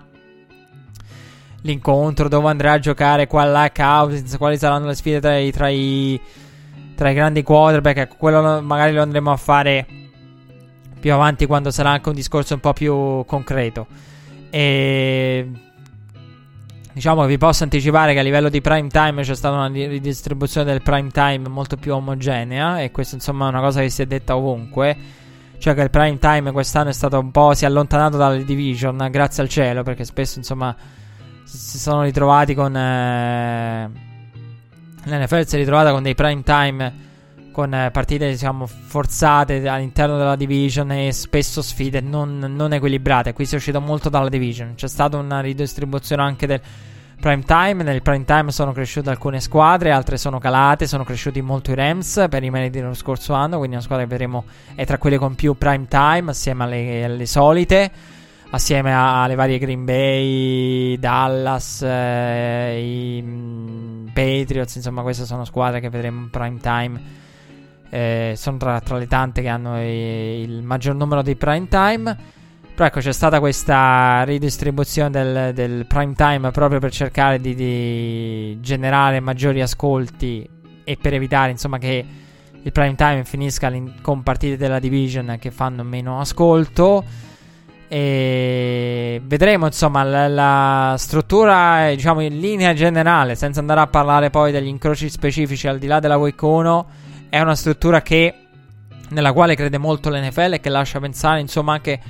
l'incontro, 1.65 2.29
dove 2.29 2.49
andrà 2.49 2.73
a 2.73 2.79
giocare, 2.79 3.27
qual 3.27 3.51
là 3.51 3.71
Cousins, 3.75 4.37
quali 4.37 4.57
saranno 4.57 4.87
le 4.87 4.95
sfide 4.95 5.21
tra 5.21 5.37
i, 5.37 5.51
tra 5.51 5.69
i, 5.69 6.21
tra 6.95 7.11
i 7.11 7.15
grandi 7.15 7.43
quarterback. 7.43 7.97
Ecco, 7.97 8.15
quello 8.17 8.63
magari 8.63 8.93
lo 8.93 9.03
andremo 9.03 9.31
a 9.31 9.37
fare 9.37 9.87
più 11.01 11.13
avanti 11.13 11.47
quando 11.47 11.71
sarà 11.71 11.91
anche 11.91 12.09
un 12.09 12.15
discorso 12.15 12.55
un 12.55 12.61
po' 12.61 12.73
più 12.73 13.25
concreto. 13.27 13.87
E 14.51 15.49
diciamo 16.93 17.23
che 17.23 17.27
vi 17.27 17.39
posso 17.39 17.65
anticipare 17.65 18.13
che 18.13 18.21
a 18.21 18.23
livello 18.23 18.49
di 18.49 18.61
prime 18.61 18.89
time 18.89 19.23
c'è 19.23 19.35
stata 19.35 19.57
una 19.57 19.67
ridistribuzione 19.67 20.71
del 20.71 20.81
prime 20.81 21.11
time 21.11 21.49
molto 21.49 21.77
più 21.77 21.93
omogenea 21.93 22.81
e 22.81 22.93
questa 22.93 23.17
insomma 23.17 23.47
è 23.47 23.49
una 23.49 23.61
cosa 23.61 23.81
che 23.81 23.91
si 23.91 24.03
è 24.03 24.07
detta 24.07 24.37
ovunque 24.37 24.97
cioè 25.59 25.75
che 25.75 25.81
il 25.81 25.91
prime 25.91 26.21
time 26.21 26.53
quest'anno 26.53 26.91
è 26.91 26.93
stato 26.93 27.19
un 27.19 27.33
po' 27.33 27.53
si 27.55 27.65
è 27.65 27.67
allontanato 27.67 28.17
dalle 28.17 28.45
division 28.45 29.09
grazie 29.11 29.43
al 29.43 29.49
cielo 29.49 29.83
perché 29.83 30.05
spesso 30.05 30.39
insomma 30.39 30.75
si 31.45 31.79
sono 31.79 32.03
ritrovati 32.03 32.55
con 32.55 32.77
eh, 32.77 33.91
l'NFL 35.05 35.45
si 35.45 35.55
è 35.55 35.59
ritrovata 35.59 35.93
con 35.93 36.03
dei 36.03 36.15
prime 36.15 36.43
time 36.43 37.05
con 37.55 37.73
eh, 37.73 37.91
partite 37.93 38.29
diciamo 38.29 38.67
forzate 38.67 39.67
all'interno 39.69 40.19
della 40.19 40.35
division 40.35 40.91
e 40.91 41.13
spesso 41.13 41.63
sfide 41.63 42.01
non, 42.01 42.39
non, 42.39 42.73
equilibrate. 42.73 43.33
Qui 43.33 43.47
si 43.47 43.55
è 43.55 43.59
uscito 43.59 43.81
molto 43.81 44.09
dalla 44.09 44.29
division. 44.29 44.75
C'è 44.75 44.89
stata 44.89 45.17
una 45.17 45.39
ridistribuzione 45.39 46.21
anche 46.21 46.49
del 46.49 46.61
prime 47.21 47.45
time. 47.45 47.85
Nel 47.85 48.03
prime 48.03 48.25
time 48.25 48.51
sono 48.51 48.73
cresciute 48.73 49.09
alcune 49.09 49.41
squadre, 49.41 49.93
altre 49.93 50.17
sono 50.17 50.41
calate. 50.41 50.89
Sono 50.89 51.05
cresciuti 51.05 51.41
molto 51.43 51.71
i 51.71 51.77
Rams 51.77 52.27
per 52.29 52.43
i 52.43 52.51
meriti 52.51 52.81
dello 52.81 52.93
scorso 52.93 53.35
anno. 53.35 53.59
Quindi 53.59 53.77
una 53.77 53.85
squadra 53.85 54.05
che 54.05 54.11
vedremo 54.11 54.45
è 54.75 54.85
tra 54.85 54.99
quelle 54.99 55.17
con 55.17 55.37
più 55.37 55.57
prime 55.57 55.87
time 55.87 56.33
assieme 56.33 56.65
alle, 56.65 57.05
alle 57.05 57.27
solite. 57.27 57.93
Assieme 58.55 58.95
alle 58.95 59.35
varie 59.35 59.59
Green 59.59 59.85
Bay, 59.85 60.97
Dallas, 60.99 61.83
eh, 61.83 62.79
i 62.81 63.21
mm, 63.21 64.07
Patriots, 64.13 64.77
insomma, 64.77 65.03
queste 65.03 65.25
sono 65.25 65.45
squadre 65.45 65.81
che 65.81 65.91
vedremo 65.91 66.21
in 66.21 66.31
prime 66.31 66.59
time 66.61 67.23
eh, 67.95 68.35
sono 68.37 68.57
tra, 68.57 68.81
tra, 68.81 68.97
le 68.97 69.07
tante 69.07 69.41
che 69.41 69.47
hanno 69.47 69.81
i, 69.81 70.41
il 70.43 70.63
maggior 70.63 70.97
numero 70.97 71.23
di 71.23 71.37
prime 71.37 71.69
time. 71.69 72.17
Però 72.75 72.87
ecco, 72.87 72.99
c'è 72.99 73.13
stata 73.13 73.39
questa 73.39 74.25
ridistribuzione 74.25 75.11
del, 75.11 75.55
del 75.55 75.87
prime 75.87 76.15
time 76.15 76.51
proprio 76.51 76.81
per 76.81 76.91
cercare 76.91 77.41
di, 77.41 77.55
di, 77.55 78.59
generare 78.61 79.21
maggiori 79.21 79.63
ascolti 79.63 80.49
e 80.83 80.97
per 81.01 81.15
evitare, 81.15 81.53
insomma, 81.53 81.79
che 81.79 82.05
il 82.61 82.73
prime 82.73 82.97
time 82.97 83.25
finisca 83.25 83.73
con 84.01 84.25
partite 84.25 84.57
della 84.57 84.81
division 84.81 85.37
che 85.39 85.53
fanno 85.53 85.85
meno 85.85 86.19
ascolto. 86.19 87.05
E 87.95 89.21
vedremo, 89.25 89.67
insomma, 89.67 90.03
la, 90.03 90.27
la 90.27 90.95
struttura, 90.99 91.91
diciamo, 91.91 92.23
in 92.23 92.41
linea 92.41 92.75
generale, 92.75 93.37
senza 93.37 93.61
andare 93.61 93.79
a 93.79 93.87
parlare 93.87 94.31
poi 94.31 94.51
degli 94.51 94.67
incroci 94.67 95.09
specifici 95.09 95.69
al 95.69 95.79
di 95.79 95.87
là 95.87 96.01
della 96.01 96.17
1 96.17 96.87
è 97.29 97.41
una 97.41 97.55
struttura 97.55 98.03
che, 98.03 98.35
nella 99.11 99.33
quale 99.33 99.55
crede 99.55 99.79
molto 99.79 100.11
l'NFL 100.11 100.55
e 100.55 100.61
che 100.61 100.71
lascia 100.71 100.99
pensare, 100.99 101.39
insomma, 101.39 101.75
anche 101.75 102.01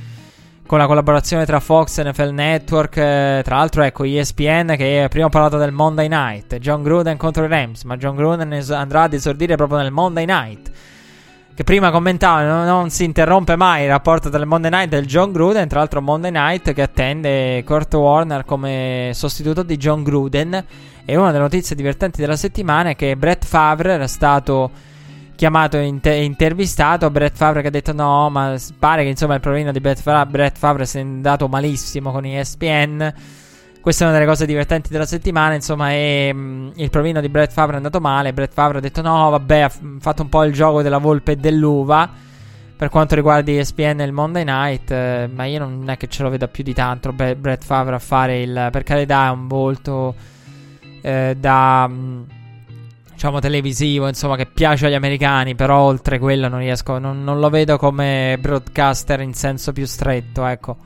con 0.66 0.78
la 0.78 0.86
collaborazione 0.86 1.44
tra 1.44 1.60
Fox 1.60 1.98
e 1.98 2.04
NFL 2.04 2.30
Network. 2.30 2.96
Eh, 2.96 3.42
tra 3.44 3.56
l'altro, 3.56 3.82
ecco 3.82 4.04
ESPN 4.04 4.76
che 4.78 5.08
prima 5.10 5.26
ho 5.26 5.28
parlato 5.28 5.58
del 5.58 5.72
Monday 5.72 6.08
Night, 6.08 6.56
John 6.60 6.82
Gruden 6.82 7.18
contro 7.18 7.44
i 7.44 7.48
Rams, 7.48 7.82
ma 7.82 7.98
John 7.98 8.16
Gruden 8.16 8.58
andrà 8.70 9.02
ad 9.02 9.12
esordire 9.12 9.56
proprio 9.56 9.80
nel 9.80 9.90
Monday 9.90 10.24
Night. 10.24 10.70
Che 11.56 11.62
prima 11.62 11.92
commentava, 11.92 12.64
non, 12.64 12.90
si 12.90 13.04
interrompe 13.04 13.54
mai 13.54 13.84
il 13.84 13.88
rapporto 13.88 14.28
del 14.28 14.44
Monday 14.44 14.72
Night 14.72 14.88
del 14.88 15.06
John 15.06 15.30
Gruden. 15.30 15.68
Tra 15.68 15.78
l'altro, 15.78 16.02
Monday 16.02 16.32
Night 16.32 16.72
che 16.72 16.82
attende 16.82 17.62
Kurt 17.62 17.94
Warner 17.94 18.44
come 18.44 19.12
sostituto 19.14 19.62
di 19.62 19.76
John 19.76 20.02
Gruden. 20.02 20.64
E 21.04 21.14
una 21.14 21.30
delle 21.30 21.44
notizie 21.44 21.76
divertenti 21.76 22.20
della 22.20 22.34
settimana 22.34 22.90
è 22.90 22.96
che 22.96 23.14
Brett 23.16 23.44
Favre 23.44 23.92
era 23.92 24.08
stato 24.08 24.68
chiamato 25.36 25.76
e 25.76 25.84
inter- 25.84 26.22
intervistato 26.22 27.08
Brett 27.10 27.36
Favre 27.36 27.60
che 27.62 27.68
ha 27.68 27.70
detto 27.70 27.92
no 27.92 28.30
ma 28.30 28.56
pare 28.78 29.02
che 29.02 29.10
insomma 29.10 29.34
il 29.34 29.40
provino 29.40 29.72
di 29.72 29.80
Brett 29.80 30.00
Favre, 30.00 30.30
Brett 30.30 30.56
Favre 30.56 30.86
sia 30.86 31.00
andato 31.00 31.48
malissimo 31.48 32.12
con 32.12 32.24
ESPN 32.24 33.12
questa 33.84 34.04
è 34.04 34.08
una 34.08 34.16
delle 34.16 34.26
cose 34.26 34.46
divertenti 34.46 34.88
della 34.88 35.04
settimana 35.04 35.52
insomma 35.52 35.92
e, 35.92 36.32
mh, 36.32 36.38
mm, 36.38 36.68
il 36.76 36.88
provino 36.88 37.20
di 37.20 37.28
Brett 37.28 37.52
Favre 37.52 37.74
è 37.74 37.76
andato 37.76 38.00
male 38.00 38.32
Brett 38.32 38.54
Favre 38.54 38.78
ha 38.78 38.80
detto 38.80 39.02
no 39.02 39.28
vabbè 39.28 39.58
ha 39.58 39.70
fatto 40.00 40.22
un 40.22 40.30
po' 40.30 40.42
il 40.44 40.54
gioco 40.54 40.80
della 40.80 40.96
volpe 40.96 41.32
e 41.32 41.36
dell'uva 41.36 42.10
per 42.74 42.88
quanto 42.88 43.14
riguarda 43.14 43.50
ESPN 43.52 44.00
e 44.00 44.04
il 44.04 44.12
Monday 44.12 44.42
Night 44.42 44.90
eh, 44.90 45.28
ma 45.30 45.44
io 45.44 45.58
non 45.58 45.84
è 45.90 45.98
che 45.98 46.06
ce 46.06 46.22
lo 46.22 46.30
vedo 46.30 46.48
più 46.48 46.64
di 46.64 46.72
tanto 46.72 47.12
Be- 47.12 47.36
Brett 47.36 47.62
Favre 47.62 47.94
a 47.94 47.98
fare 47.98 48.40
il 48.40 48.68
per 48.72 48.84
carità 48.84 49.26
è 49.26 49.30
un 49.30 49.48
volto 49.48 50.14
eh, 51.02 51.36
da... 51.38 51.86
Mh, 51.86 51.92
mm, 51.92 52.22
diciamo 53.12 53.38
televisivo, 53.38 54.08
insomma, 54.08 54.34
che 54.34 54.44
piace 54.46 54.86
agli 54.86 54.94
americani, 54.94 55.54
però 55.54 55.78
oltre 55.78 56.18
quello 56.18 56.48
non 56.48 56.58
riesco, 56.58 56.98
non, 56.98 57.22
non 57.22 57.38
lo 57.38 57.48
vedo 57.48 57.78
come 57.78 58.36
broadcaster 58.40 59.20
in 59.20 59.34
senso 59.34 59.72
più 59.72 59.86
stretto, 59.86 60.44
ecco. 60.44 60.76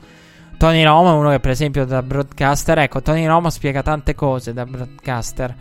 Tony 0.58 0.82
Romo 0.82 1.12
è 1.12 1.14
uno 1.14 1.30
che 1.30 1.40
per 1.40 1.52
esempio 1.52 1.84
da 1.84 2.02
broadcaster, 2.02 2.78
ecco, 2.80 3.00
Tony 3.00 3.24
Romo 3.26 3.48
spiega 3.48 3.80
tante 3.82 4.14
cose 4.14 4.52
da 4.52 4.66
broadcaster. 4.66 5.54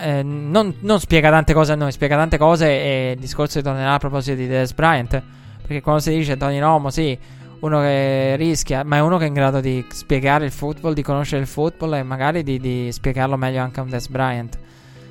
Eh, 0.00 0.22
non, 0.22 0.74
non, 0.80 1.00
spiega 1.00 1.28
tante 1.30 1.52
cose 1.52 1.72
a 1.72 1.74
noi, 1.74 1.90
spiega 1.90 2.16
tante 2.16 2.38
cose 2.38 2.66
e 2.66 3.12
il 3.16 3.20
discorso 3.20 3.60
tornerà 3.60 3.94
a 3.94 3.98
proposito 3.98 4.36
di 4.36 4.46
Des 4.46 4.72
Bryant. 4.74 5.22
Perché 5.60 5.82
quando 5.82 6.00
si 6.00 6.10
dice 6.10 6.36
Tony 6.36 6.60
Romo, 6.60 6.90
sì, 6.90 7.18
uno 7.60 7.80
che 7.80 8.36
rischia, 8.36 8.84
ma 8.84 8.96
è 8.96 9.00
uno 9.00 9.18
che 9.18 9.24
è 9.24 9.28
in 9.28 9.34
grado 9.34 9.60
di 9.60 9.84
spiegare 9.90 10.44
il 10.44 10.52
football, 10.52 10.92
di 10.92 11.02
conoscere 11.02 11.42
il 11.42 11.48
football 11.48 11.94
e 11.94 12.02
magari 12.04 12.44
di, 12.44 12.60
di 12.60 12.92
spiegarlo 12.92 13.36
meglio 13.36 13.60
anche 13.60 13.80
a 13.80 13.82
un 13.82 13.90
Des 13.90 14.08
Bryant 14.08 14.58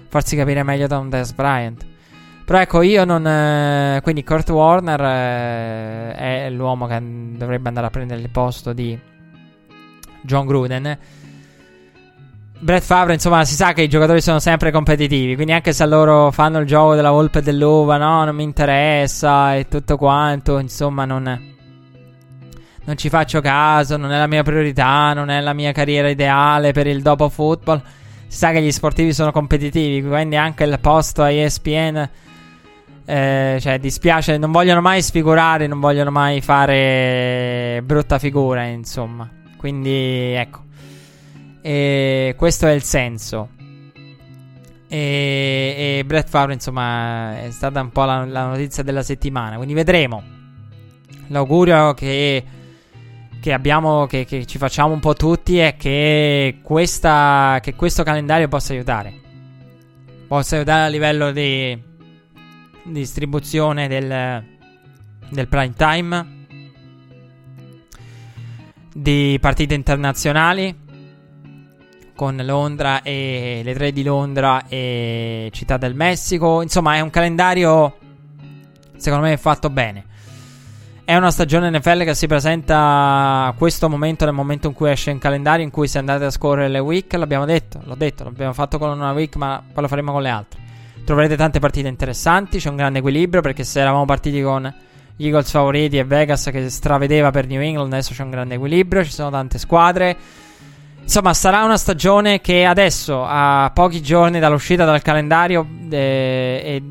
farsi 0.07 0.35
capire 0.35 0.63
meglio 0.63 0.87
da 0.87 0.97
un 0.97 1.09
Des 1.09 1.33
Bryant. 1.33 1.85
Però 2.45 2.59
ecco, 2.59 2.81
io 2.81 3.03
non. 3.03 3.27
Eh, 3.27 3.99
quindi 4.01 4.23
Kurt 4.23 4.49
Warner 4.49 5.01
eh, 5.01 6.45
è 6.45 6.49
l'uomo 6.49 6.87
che 6.87 6.97
dovrebbe 7.35 7.67
andare 7.67 7.87
a 7.87 7.89
prendere 7.89 8.21
il 8.21 8.29
posto 8.29 8.71
di 8.71 8.97
John 10.27 10.45
Gruden. 10.45 10.97
Brett 12.59 12.83
Favre, 12.83 13.13
insomma, 13.13 13.45
si 13.45 13.55
sa 13.55 13.73
che 13.73 13.81
i 13.81 13.89
giocatori 13.89 14.21
sono 14.21 14.39
sempre 14.39 14.69
competitivi. 14.69 15.33
Quindi, 15.33 15.53
anche 15.53 15.73
se 15.73 15.85
loro 15.87 16.29
fanno 16.29 16.59
il 16.59 16.67
gioco 16.67 16.93
della 16.93 17.11
volpe 17.11 17.39
e 17.39 17.41
dell'uva, 17.41 17.97
no, 17.97 18.25
non 18.25 18.35
mi 18.35 18.43
interessa 18.43 19.55
e 19.55 19.67
tutto 19.67 19.97
quanto, 19.97 20.59
insomma, 20.59 21.05
non. 21.05 21.55
Non 22.83 22.95
ci 22.97 23.09
faccio 23.09 23.41
caso, 23.41 23.97
non 23.97 24.11
è 24.11 24.17
la 24.17 24.27
mia 24.27 24.43
priorità, 24.43 25.13
non 25.13 25.29
è 25.29 25.41
la 25.41 25.53
mia 25.53 25.71
carriera 25.71 26.09
ideale 26.09 26.71
per 26.71 26.87
il 26.87 27.01
dopo 27.01 27.27
football 27.27 27.81
si 28.27 28.37
sa 28.39 28.51
che 28.51 28.61
gli 28.61 28.71
sportivi 28.71 29.13
sono 29.13 29.31
competitivi, 29.31 30.05
quindi 30.05 30.35
anche 30.35 30.65
il 30.65 30.77
posto 30.81 31.23
a 31.23 31.31
ESPN. 31.31 32.09
Eh, 33.05 33.57
cioè, 33.61 33.79
dispiace, 33.79 34.37
non 34.37 34.51
vogliono 34.51 34.81
mai 34.81 35.01
sfigurare, 35.01 35.65
non 35.65 35.79
vogliono 35.79 36.11
mai 36.11 36.41
fare 36.41 37.81
brutta 37.83 38.19
figura, 38.19 38.65
insomma. 38.65 39.36
Quindi, 39.57 39.89
ecco. 39.89 40.65
E 41.61 42.35
questo 42.37 42.67
è 42.67 42.71
il 42.71 42.83
senso. 42.83 43.49
E, 44.87 45.97
e 45.99 46.03
Brett 46.05 46.29
Favre, 46.29 46.53
insomma, 46.53 47.41
è 47.41 47.51
stata 47.51 47.81
un 47.81 47.89
po' 47.89 48.05
la, 48.05 48.25
la 48.25 48.45
notizia 48.45 48.83
della 48.83 49.03
settimana. 49.03 49.55
Quindi 49.55 49.73
vedremo. 49.73 50.23
L'augurio 51.27 51.93
che 51.93 52.43
che 53.39 53.53
abbiamo, 53.53 54.05
che, 54.07 54.25
che, 54.25 54.45
ci 54.45 54.57
facciamo 54.57 54.93
un 54.93 54.99
po' 54.99 55.13
tutti 55.13 55.57
è 55.57 55.75
che, 55.77 56.59
questa, 56.61 57.59
che 57.61 57.75
questo 57.75 58.03
calendario 58.03 58.47
possa 58.47 58.73
aiutare. 58.73 59.13
Possa 60.27 60.55
aiutare 60.55 60.83
a 60.83 60.87
livello 60.87 61.31
di 61.31 61.81
distribuzione 62.83 63.87
del, 63.87 64.43
del 65.29 65.47
prime 65.47 65.73
time, 65.73 66.36
di 68.97 69.37
partite 69.39 69.75
internazionali 69.75 70.75
con 72.15 72.35
Londra 72.43 73.03
e 73.03 73.61
le 73.63 73.73
tre 73.75 73.91
di 73.91 74.01
Londra 74.01 74.63
e 74.67 75.49
Città 75.53 75.77
del 75.77 75.93
Messico. 75.93 76.63
Insomma, 76.63 76.95
è 76.95 76.99
un 77.01 77.11
calendario 77.11 77.97
secondo 78.97 79.27
me 79.27 79.37
fatto 79.37 79.69
bene. 79.69 80.05
È 81.05 81.15
una 81.15 81.29
stagione 81.29 81.69
NFL 81.69 82.03
che 82.03 82.15
si 82.15 82.25
presenta 82.25 83.45
a 83.45 83.53
questo 83.55 83.87
momento, 83.87 84.25
nel 84.25 84.33
momento 84.33 84.67
in 84.67 84.73
cui 84.73 84.89
esce 84.89 85.11
in 85.11 85.19
calendario, 85.19 85.63
in 85.63 85.71
cui 85.71 85.87
se 85.87 85.99
andate 85.99 86.25
a 86.25 86.31
scorrere 86.31 86.67
le 86.67 86.79
week, 86.79 87.13
l'abbiamo 87.13 87.45
detto, 87.45 87.79
l'ho 87.83 87.95
detto, 87.95 88.23
l'abbiamo 88.23 88.51
fatto 88.51 88.79
con 88.79 88.89
una 88.89 89.11
week, 89.11 89.35
ma 89.35 89.63
poi 89.71 89.83
lo 89.83 89.87
faremo 89.87 90.11
con 90.11 90.23
le 90.23 90.29
altre. 90.29 90.59
Troverete 91.05 91.37
tante 91.37 91.59
partite 91.59 91.87
interessanti, 91.87 92.57
c'è 92.57 92.69
un 92.69 92.75
grande 92.75 92.99
equilibrio, 92.99 93.41
perché 93.41 93.63
se 93.63 93.79
eravamo 93.79 94.05
partiti 94.05 94.41
con 94.41 94.73
Eagles 95.17 95.49
favoriti 95.49 95.97
e 95.97 96.03
Vegas 96.03 96.49
che 96.51 96.69
stravedeva 96.69 97.31
per 97.31 97.47
New 97.47 97.61
England, 97.61 97.91
adesso 97.91 98.13
c'è 98.13 98.23
un 98.23 98.29
grande 98.29 98.55
equilibrio, 98.55 99.03
ci 99.03 99.11
sono 99.11 99.29
tante 99.29 99.57
squadre. 99.57 100.15
Insomma, 101.01 101.33
sarà 101.33 101.63
una 101.63 101.77
stagione 101.77 102.41
che 102.41 102.65
adesso, 102.65 103.23
a 103.25 103.71
pochi 103.73 104.01
giorni 104.01 104.39
dall'uscita 104.39 104.85
dal 104.85 105.01
calendario, 105.01 105.65
eh, 105.89 106.61
e 106.63 106.81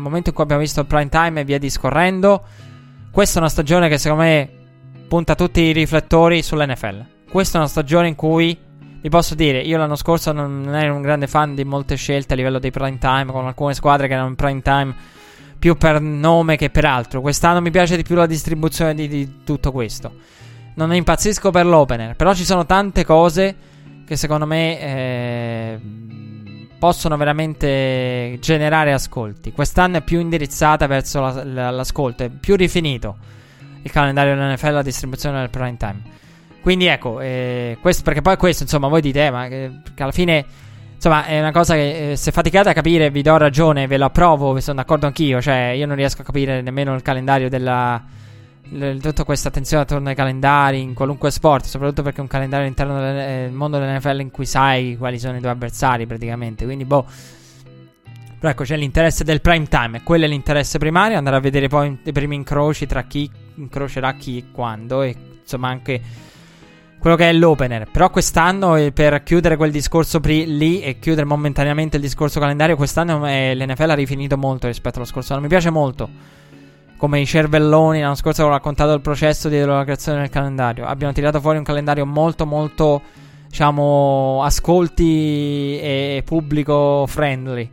momento 0.00 0.30
in 0.30 0.34
cui 0.34 0.44
abbiamo 0.44 0.62
visto 0.62 0.80
il 0.80 0.86
prime 0.86 1.08
time 1.08 1.40
e 1.40 1.44
via 1.44 1.58
discorrendo, 1.58 2.42
questa 3.12 3.38
è 3.38 3.40
una 3.40 3.50
stagione 3.50 3.88
che 3.88 3.98
secondo 3.98 4.24
me 4.24 4.50
punta 5.08 5.34
tutti 5.34 5.60
i 5.60 5.72
riflettori 5.72 6.42
sull'NFL. 6.42 7.04
Questa 7.30 7.58
è 7.58 7.60
una 7.60 7.68
stagione 7.68 8.08
in 8.08 8.16
cui 8.16 8.56
vi 9.02 9.08
posso 9.08 9.34
dire, 9.34 9.60
io 9.60 9.78
l'anno 9.78 9.96
scorso 9.96 10.32
non 10.32 10.74
ero 10.74 10.94
un 10.94 11.02
grande 11.02 11.26
fan 11.26 11.54
di 11.54 11.64
molte 11.64 11.94
scelte 11.94 12.34
a 12.34 12.36
livello 12.36 12.58
di 12.58 12.70
prime 12.70 12.98
time, 12.98 13.26
con 13.26 13.46
alcune 13.46 13.74
squadre 13.74 14.08
che 14.08 14.14
erano 14.14 14.28
in 14.28 14.34
prime 14.34 14.62
time 14.62 14.94
più 15.60 15.76
per 15.76 16.00
nome 16.00 16.56
che 16.56 16.70
per 16.70 16.86
altro. 16.86 17.20
Quest'anno 17.20 17.60
mi 17.60 17.70
piace 17.70 17.94
di 17.94 18.02
più 18.02 18.16
la 18.16 18.26
distribuzione 18.26 18.94
di, 18.94 19.06
di 19.06 19.44
tutto 19.44 19.70
questo. 19.70 20.12
Non 20.74 20.92
impazzisco 20.92 21.50
per 21.50 21.66
l'opener, 21.66 22.16
però 22.16 22.34
ci 22.34 22.44
sono 22.44 22.64
tante 22.64 23.04
cose 23.04 23.54
che 24.06 24.16
secondo 24.16 24.46
me 24.46 24.80
eh, 24.80 25.80
possono 26.78 27.16
veramente 27.18 28.38
generare 28.40 28.92
ascolti. 28.92 29.52
Quest'anno 29.52 29.98
è 29.98 30.02
più 30.02 30.18
indirizzata 30.18 30.86
verso 30.86 31.20
la, 31.20 31.44
la, 31.44 31.70
l'ascolto, 31.70 32.24
è 32.24 32.30
più 32.30 32.56
rifinito 32.56 33.16
il 33.82 33.90
calendario 33.90 34.34
dell'NFL, 34.34 34.72
la 34.72 34.82
distribuzione 34.82 35.40
del 35.40 35.50
prime 35.50 35.76
time. 35.76 36.02
Quindi 36.62 36.86
ecco, 36.86 37.20
eh, 37.20 37.76
questo, 37.80 38.02
perché 38.02 38.22
poi 38.22 38.36
questo, 38.38 38.62
insomma, 38.62 38.88
voi 38.88 39.02
dite, 39.02 39.26
eh, 39.26 39.30
ma 39.30 39.46
che, 39.46 39.70
che 39.94 40.02
alla 40.02 40.12
fine 40.12 40.44
Insomma, 41.00 41.24
è 41.24 41.40
una 41.40 41.50
cosa 41.50 41.72
che 41.72 42.10
eh, 42.10 42.16
se 42.16 42.30
faticate 42.30 42.68
a 42.68 42.72
capire, 42.74 43.10
vi 43.10 43.22
do 43.22 43.38
ragione, 43.38 43.86
ve 43.86 43.96
lo 43.96 44.04
approvo, 44.04 44.52
vi 44.52 44.60
sono 44.60 44.76
d'accordo 44.76 45.06
anch'io. 45.06 45.40
Cioè, 45.40 45.72
io 45.74 45.86
non 45.86 45.96
riesco 45.96 46.20
a 46.20 46.24
capire 46.26 46.60
nemmeno 46.60 46.94
il 46.94 47.00
calendario 47.00 47.48
della. 47.48 48.04
tutta 49.00 49.24
questa 49.24 49.48
attenzione 49.48 49.84
attorno 49.84 50.10
ai 50.10 50.14
calendari 50.14 50.82
in 50.82 50.92
qualunque 50.92 51.30
sport, 51.30 51.64
soprattutto 51.64 52.02
perché 52.02 52.18
è 52.18 52.20
un 52.20 52.26
calendario 52.26 52.66
all'interno 52.66 53.00
del 53.00 53.16
eh, 53.16 53.48
mondo 53.50 53.78
dell'NFL 53.78 54.20
in 54.20 54.30
cui 54.30 54.44
sai 54.44 54.96
quali 54.98 55.18
sono 55.18 55.38
i 55.38 55.40
tuoi 55.40 55.52
avversari 55.52 56.04
praticamente. 56.04 56.66
Quindi, 56.66 56.84
boh. 56.84 57.06
Però 58.38 58.52
ecco, 58.52 58.64
c'è 58.64 58.76
l'interesse 58.76 59.24
del 59.24 59.40
prime 59.40 59.68
time, 59.68 59.96
e 59.96 60.02
quello 60.02 60.26
è 60.26 60.28
l'interesse 60.28 60.76
primario, 60.76 61.16
andare 61.16 61.36
a 61.36 61.40
vedere 61.40 61.68
poi 61.68 61.98
i 62.02 62.12
primi 62.12 62.34
incroci 62.34 62.84
tra 62.84 63.04
chi 63.04 63.30
incrocerà 63.54 64.12
chi 64.16 64.36
e 64.36 64.44
quando, 64.52 65.00
e 65.00 65.16
insomma 65.40 65.68
anche 65.68 66.28
quello 67.00 67.16
che 67.16 67.28
è 67.28 67.32
l'opener. 67.32 67.88
Però 67.90 68.10
quest'anno, 68.10 68.76
eh, 68.76 68.92
per 68.92 69.22
chiudere 69.24 69.56
quel 69.56 69.72
discorso 69.72 70.20
pri- 70.20 70.56
lì 70.56 70.80
e 70.82 70.98
chiudere 71.00 71.26
momentaneamente 71.26 71.96
il 71.96 72.02
discorso 72.02 72.38
calendario, 72.38 72.76
quest'anno 72.76 73.26
eh, 73.26 73.56
l'NFL 73.56 73.90
ha 73.90 73.94
rifinito 73.94 74.36
molto 74.36 74.66
rispetto 74.66 74.98
allo 74.98 75.06
scorso 75.06 75.32
anno. 75.32 75.42
Mi 75.42 75.48
piace 75.48 75.70
molto. 75.70 76.08
Come 76.96 77.18
i 77.18 77.26
cervelloni, 77.26 78.00
l'anno 78.00 78.14
scorso 78.14 78.44
ho 78.44 78.48
raccontato 78.50 78.92
il 78.92 79.00
processo 79.00 79.48
dietro 79.48 79.74
la 79.74 79.84
creazione 79.84 80.20
del 80.20 80.28
calendario. 80.28 80.84
Abbiamo 80.84 81.14
tirato 81.14 81.40
fuori 81.40 81.56
un 81.56 81.64
calendario 81.64 82.04
molto, 82.04 82.44
molto, 82.44 83.00
diciamo, 83.48 84.42
ascolti 84.44 85.78
e 85.80 86.22
pubblico 86.26 87.06
friendly. 87.08 87.70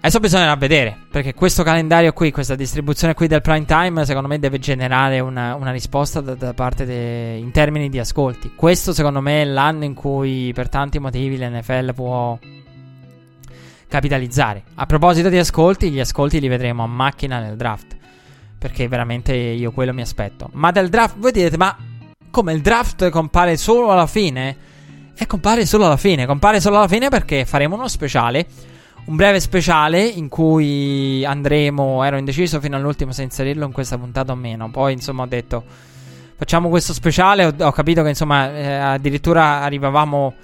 Adesso 0.00 0.20
bisognerà 0.20 0.54
vedere, 0.54 0.96
perché 1.10 1.34
questo 1.34 1.64
calendario 1.64 2.12
qui, 2.12 2.30
questa 2.30 2.54
distribuzione 2.54 3.14
qui 3.14 3.26
del 3.26 3.42
prime 3.42 3.64
time, 3.64 4.04
secondo 4.04 4.28
me 4.28 4.38
deve 4.38 4.60
generare 4.60 5.18
una, 5.18 5.56
una 5.56 5.72
risposta 5.72 6.20
da, 6.20 6.36
da 6.36 6.54
parte 6.54 6.84
de, 6.84 7.34
in 7.36 7.50
termini 7.50 7.88
di 7.88 7.98
ascolti. 7.98 8.52
Questo 8.54 8.92
secondo 8.92 9.20
me 9.20 9.42
è 9.42 9.44
l'anno 9.44 9.82
in 9.82 9.94
cui 9.94 10.52
per 10.54 10.68
tanti 10.68 11.00
motivi 11.00 11.36
l'NFL 11.36 11.94
può 11.94 12.38
capitalizzare. 13.88 14.62
A 14.76 14.86
proposito 14.86 15.28
di 15.28 15.36
ascolti, 15.36 15.90
gli 15.90 15.98
ascolti 15.98 16.38
li 16.38 16.48
vedremo 16.48 16.84
a 16.84 16.86
macchina 16.86 17.40
nel 17.40 17.56
draft, 17.56 17.96
perché 18.56 18.86
veramente 18.86 19.34
io 19.34 19.72
quello 19.72 19.92
mi 19.92 20.02
aspetto. 20.02 20.48
Ma 20.52 20.70
del 20.70 20.90
draft, 20.90 21.18
voi 21.18 21.32
direte, 21.32 21.56
ma 21.56 21.76
come 22.30 22.52
il 22.52 22.60
draft 22.60 23.10
compare 23.10 23.56
solo 23.56 23.90
alla 23.90 24.06
fine? 24.06 24.56
E 25.16 25.26
compare 25.26 25.66
solo 25.66 25.86
alla 25.86 25.96
fine, 25.96 26.24
compare 26.24 26.60
solo 26.60 26.76
alla 26.76 26.86
fine 26.86 27.08
perché 27.08 27.44
faremo 27.44 27.74
uno 27.74 27.88
speciale 27.88 28.46
un 29.08 29.16
breve 29.16 29.40
speciale 29.40 30.04
in 30.04 30.28
cui 30.28 31.24
andremo. 31.24 32.04
Ero 32.04 32.18
indeciso 32.18 32.60
fino 32.60 32.76
all'ultimo 32.76 33.12
se 33.12 33.22
inserirlo 33.22 33.64
in 33.64 33.72
questa 33.72 33.98
puntata 33.98 34.32
o 34.32 34.36
meno. 34.36 34.70
Poi, 34.70 34.92
insomma, 34.92 35.22
ho 35.22 35.26
detto 35.26 35.64
facciamo 36.36 36.68
questo 36.68 36.92
speciale. 36.92 37.44
Ho, 37.44 37.54
ho 37.58 37.72
capito 37.72 38.02
che, 38.02 38.10
insomma, 38.10 38.52
eh, 38.54 38.74
addirittura 38.74 39.62
arrivavamo 39.62 40.34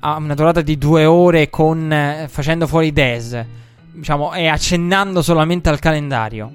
a 0.00 0.16
una 0.16 0.34
durata 0.34 0.62
di 0.62 0.78
due 0.78 1.04
ore 1.04 1.50
con 1.50 1.92
eh, 1.92 2.26
facendo 2.28 2.66
fuori 2.66 2.92
Dez. 2.92 3.44
Diciamo, 3.92 4.32
e 4.32 4.46
accennando 4.46 5.22
solamente 5.22 5.68
al 5.68 5.78
calendario. 5.78 6.52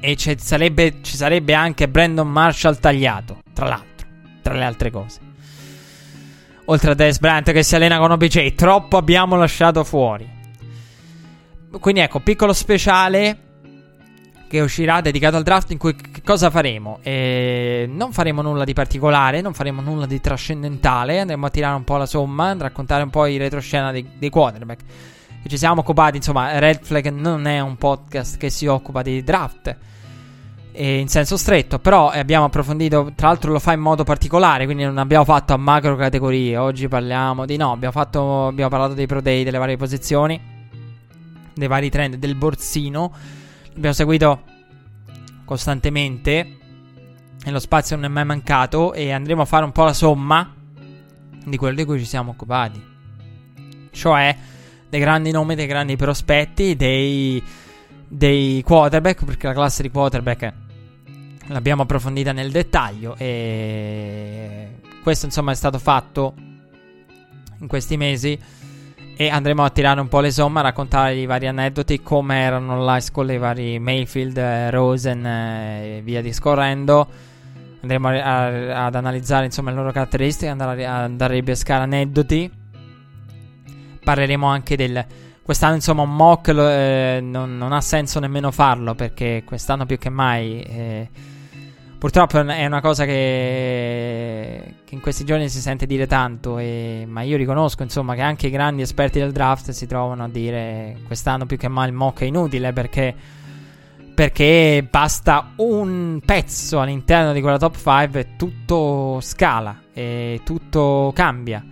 E 0.00 0.16
sarebbe, 0.38 0.96
ci 1.02 1.16
sarebbe 1.16 1.54
anche 1.54 1.88
Brandon 1.88 2.28
Marshall 2.28 2.78
tagliato, 2.78 3.38
tra 3.52 3.66
l'altro, 3.66 4.06
tra 4.42 4.54
le 4.54 4.64
altre 4.64 4.90
cose. 4.90 5.23
Oltre 6.66 6.92
a 6.92 6.94
Des 6.94 7.18
Bryant 7.18 7.52
che 7.52 7.62
si 7.62 7.74
allena 7.74 7.98
con 7.98 8.10
OBJ, 8.10 8.54
troppo 8.54 8.96
abbiamo 8.96 9.36
lasciato 9.36 9.84
fuori. 9.84 10.26
Quindi 11.78 12.00
ecco, 12.00 12.20
piccolo 12.20 12.52
speciale 12.52 13.38
che 14.48 14.60
uscirà 14.60 15.00
dedicato 15.00 15.36
al 15.36 15.42
draft 15.42 15.72
in 15.72 15.78
cui 15.78 15.94
cosa 16.24 16.48
faremo? 16.48 17.00
Eh, 17.02 17.86
non 17.88 18.12
faremo 18.12 18.40
nulla 18.40 18.64
di 18.64 18.72
particolare, 18.72 19.40
non 19.40 19.52
faremo 19.52 19.82
nulla 19.82 20.06
di 20.06 20.20
trascendentale, 20.20 21.20
andremo 21.20 21.46
a 21.46 21.50
tirare 21.50 21.74
un 21.74 21.84
po' 21.84 21.96
la 21.96 22.06
somma, 22.06 22.50
a 22.50 22.56
raccontare 22.56 23.02
un 23.02 23.10
po' 23.10 23.26
i 23.26 23.36
retroscena 23.36 23.90
dei, 23.90 24.08
dei 24.16 24.30
quarterback. 24.30 24.80
Ci 25.46 25.58
siamo 25.58 25.80
occupati, 25.80 26.16
insomma, 26.16 26.58
Red 26.58 26.82
Flag 26.82 27.08
non 27.10 27.46
è 27.46 27.60
un 27.60 27.76
podcast 27.76 28.38
che 28.38 28.48
si 28.48 28.66
occupa 28.66 29.02
di 29.02 29.22
draft 29.22 29.76
in 30.76 31.08
senso 31.08 31.36
stretto, 31.36 31.78
però 31.78 32.08
abbiamo 32.08 32.46
approfondito, 32.46 33.12
tra 33.14 33.28
l'altro 33.28 33.52
lo 33.52 33.60
fa 33.60 33.72
in 33.72 33.80
modo 33.80 34.02
particolare, 34.02 34.64
quindi 34.64 34.82
non 34.82 34.98
abbiamo 34.98 35.24
fatto 35.24 35.52
a 35.52 35.56
macro 35.56 35.94
categorie, 35.94 36.56
oggi 36.56 36.88
parliamo 36.88 37.46
di 37.46 37.56
no, 37.56 37.70
abbiamo, 37.70 37.92
fatto, 37.92 38.48
abbiamo 38.48 38.70
parlato 38.70 38.94
dei 38.94 39.06
pro 39.06 39.20
day, 39.20 39.44
delle 39.44 39.58
varie 39.58 39.76
posizioni, 39.76 40.40
dei 41.54 41.68
vari 41.68 41.90
trend, 41.90 42.16
del 42.16 42.34
borsino, 42.34 43.12
abbiamo 43.76 43.94
seguito 43.94 44.42
costantemente 45.44 46.56
e 47.44 47.50
lo 47.50 47.60
spazio 47.60 47.94
non 47.94 48.06
è 48.06 48.08
mai 48.08 48.24
mancato 48.24 48.94
e 48.94 49.12
andremo 49.12 49.42
a 49.42 49.46
fare 49.46 49.64
un 49.64 49.70
po' 49.70 49.84
la 49.84 49.92
somma 49.92 50.54
di 51.44 51.56
quello 51.56 51.76
di 51.76 51.84
cui 51.84 52.00
ci 52.00 52.06
siamo 52.06 52.32
occupati, 52.32 52.82
cioè 53.92 54.36
dei 54.88 55.00
grandi 55.00 55.30
nomi, 55.30 55.54
dei 55.54 55.66
grandi 55.66 55.94
prospetti, 55.94 56.74
dei 56.74 57.42
dei 58.06 58.62
quarterback, 58.62 59.24
perché 59.24 59.48
la 59.48 59.52
classe 59.52 59.82
di 59.82 59.90
quarterback 59.90 60.52
l'abbiamo 61.48 61.82
approfondita 61.82 62.32
nel 62.32 62.50
dettaglio 62.50 63.14
e 63.16 64.78
questo 65.02 65.26
insomma 65.26 65.52
è 65.52 65.54
stato 65.54 65.78
fatto 65.78 66.34
in 67.58 67.66
questi 67.66 67.96
mesi 67.96 68.38
e 69.16 69.28
andremo 69.28 69.62
a 69.62 69.70
tirare 69.70 70.00
un 70.00 70.08
po' 70.08 70.20
le 70.20 70.32
somme, 70.32 70.58
a 70.58 70.62
raccontare 70.62 71.14
i 71.14 71.26
vari 71.26 71.46
aneddoti, 71.46 72.02
come 72.02 72.40
erano 72.40 72.84
l'high 72.84 73.00
school, 73.00 73.30
i 73.30 73.38
vari 73.38 73.78
Mayfield, 73.78 74.36
eh, 74.36 74.70
Rosen 74.70 75.24
eh, 75.24 75.98
e 75.98 76.02
via 76.02 76.20
discorrendo. 76.20 77.06
Andremo 77.82 78.08
a, 78.08 78.12
a, 78.12 78.84
ad 78.86 78.94
analizzare 78.96 79.44
insomma 79.44 79.70
le 79.70 79.76
loro 79.76 79.92
caratteristiche, 79.92 80.50
andare 80.50 80.84
a, 80.84 81.04
andare 81.04 81.34
a 81.34 81.36
ripescare 81.36 81.84
aneddoti. 81.84 82.50
Parleremo 84.02 84.46
anche 84.46 84.76
del, 84.76 85.06
Quest'anno, 85.44 85.74
insomma, 85.74 86.00
un 86.00 86.16
mock 86.16 86.48
eh, 86.48 87.18
non, 87.20 87.58
non, 87.58 87.72
ha 87.72 87.82
senso 87.82 88.18
nemmeno 88.18 88.50
farlo 88.50 88.94
perché 88.94 89.42
quest'anno 89.44 89.84
più 89.84 89.98
che 89.98 90.08
mai. 90.08 90.62
Eh, 90.62 91.08
purtroppo 92.04 92.38
è 92.38 92.66
una 92.66 92.82
cosa 92.82 93.06
che, 93.06 94.74
che, 94.84 94.94
in 94.94 95.00
questi 95.00 95.24
giorni 95.24 95.48
si 95.48 95.62
sente 95.62 95.86
dire 95.86 96.06
tanto. 96.06 96.58
E, 96.58 97.06
ma 97.08 97.22
io 97.22 97.38
riconosco, 97.38 97.82
insomma, 97.82 98.14
che 98.14 98.20
anche 98.20 98.48
i 98.48 98.50
grandi 98.50 98.82
esperti 98.82 99.20
del 99.20 99.32
draft 99.32 99.70
si 99.70 99.86
trovano 99.86 100.24
a 100.24 100.28
dire 100.28 100.98
quest'anno 101.06 101.46
più 101.46 101.56
che 101.56 101.68
mai 101.68 101.88
il 101.88 101.94
mock 101.94 102.20
è 102.20 102.24
inutile 102.26 102.74
perché. 102.74 103.14
Perché 104.14 104.86
basta 104.88 105.52
un 105.56 106.20
pezzo 106.24 106.78
all'interno 106.78 107.32
di 107.32 107.40
quella 107.40 107.56
top 107.56 107.74
5 107.74 108.20
e 108.20 108.26
tutto 108.36 109.18
scala 109.22 109.80
e 109.94 110.42
tutto 110.44 111.10
cambia. 111.14 111.64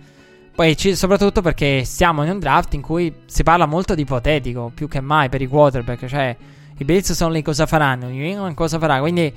Poi 0.55 0.75
c- 0.75 0.97
soprattutto 0.97 1.41
perché 1.41 1.85
siamo 1.85 2.23
in 2.23 2.31
un 2.31 2.39
draft 2.39 2.73
in 2.73 2.81
cui 2.81 3.13
si 3.27 3.43
parla 3.43 3.67
molto 3.67 3.93
di 3.93 4.01
ipotetico, 4.01 4.71
più 4.73 4.87
che 4.87 4.99
mai 4.99 5.29
per 5.29 5.43
i 5.43 5.47
quarterback, 5.47 6.05
cioè 6.07 6.35
i 6.75 6.83
Bills 6.83 7.13
sono 7.13 7.31
lì 7.31 7.43
cosa 7.43 7.67
faranno, 7.67 8.07
New 8.07 8.25
England 8.25 8.55
cosa 8.55 8.79
farà, 8.79 8.99
quindi 8.99 9.31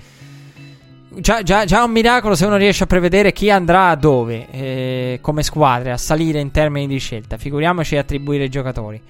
già, 1.15 1.43
già, 1.43 1.65
già, 1.65 1.85
un 1.85 1.91
miracolo 1.91 2.35
se 2.35 2.47
uno 2.47 2.57
riesce 2.57 2.85
a 2.85 2.87
prevedere 2.87 3.33
chi 3.33 3.51
andrà 3.51 3.95
dove 3.95 4.49
eh, 4.51 5.19
come 5.21 5.43
squadre, 5.43 5.93
a 5.93 5.97
salire 5.97 6.41
in 6.41 6.51
termini 6.51 6.87
di 6.87 6.99
scelta, 6.99 7.37
figuriamoci 7.37 7.97
attribuire 7.97 8.45
i 8.45 8.49
giocatori. 8.49 9.01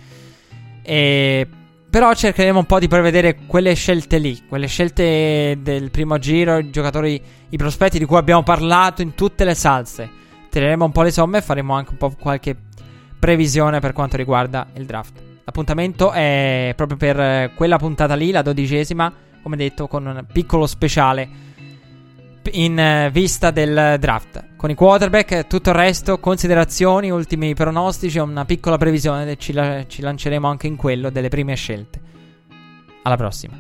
E, 0.82 1.46
però 1.88 2.12
cercheremo 2.12 2.58
un 2.58 2.66
po' 2.66 2.78
di 2.78 2.88
prevedere 2.88 3.38
quelle 3.46 3.74
scelte 3.74 4.18
lì, 4.18 4.46
quelle 4.48 4.66
scelte 4.66 5.58
del 5.60 5.90
primo 5.90 6.18
giro, 6.18 6.58
i 6.58 6.70
giocatori, 6.70 7.20
i 7.48 7.56
prospetti 7.56 7.98
di 7.98 8.04
cui 8.04 8.16
abbiamo 8.16 8.42
parlato 8.42 9.02
in 9.02 9.14
tutte 9.14 9.44
le 9.44 9.54
salse 9.54 10.24
tireremo 10.56 10.86
un 10.86 10.92
po' 10.92 11.02
le 11.02 11.10
somme 11.10 11.38
e 11.38 11.42
faremo 11.42 11.74
anche 11.74 11.90
un 11.90 11.96
po' 11.98 12.14
qualche 12.18 12.56
previsione 13.18 13.78
per 13.80 13.92
quanto 13.92 14.16
riguarda 14.16 14.66
il 14.74 14.86
draft. 14.86 15.20
L'appuntamento 15.44 16.12
è 16.12 16.72
proprio 16.74 16.96
per 16.96 17.52
quella 17.54 17.76
puntata 17.76 18.14
lì, 18.14 18.30
la 18.30 18.40
dodicesima, 18.40 19.12
come 19.42 19.56
detto, 19.56 19.86
con 19.86 20.06
un 20.06 20.24
piccolo 20.32 20.66
speciale 20.66 21.28
in 22.52 22.78
eh, 22.78 23.10
vista 23.12 23.50
del 23.50 23.96
draft. 23.98 24.56
Con 24.56 24.70
i 24.70 24.74
quarterback, 24.74 25.30
eh, 25.32 25.46
tutto 25.46 25.70
il 25.70 25.76
resto, 25.76 26.18
considerazioni, 26.18 27.10
ultimi 27.10 27.54
pronostici 27.54 28.18
una 28.18 28.44
piccola 28.44 28.76
previsione. 28.78 29.36
Ci, 29.36 29.52
la- 29.52 29.86
ci 29.86 30.02
lanceremo 30.02 30.48
anche 30.48 30.66
in 30.66 30.76
quello 30.76 31.10
delle 31.10 31.28
prime 31.28 31.54
scelte. 31.54 32.00
Alla 33.02 33.16
prossima. 33.16 33.56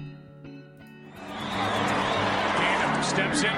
Steps 3.00 3.42
in 3.42 3.55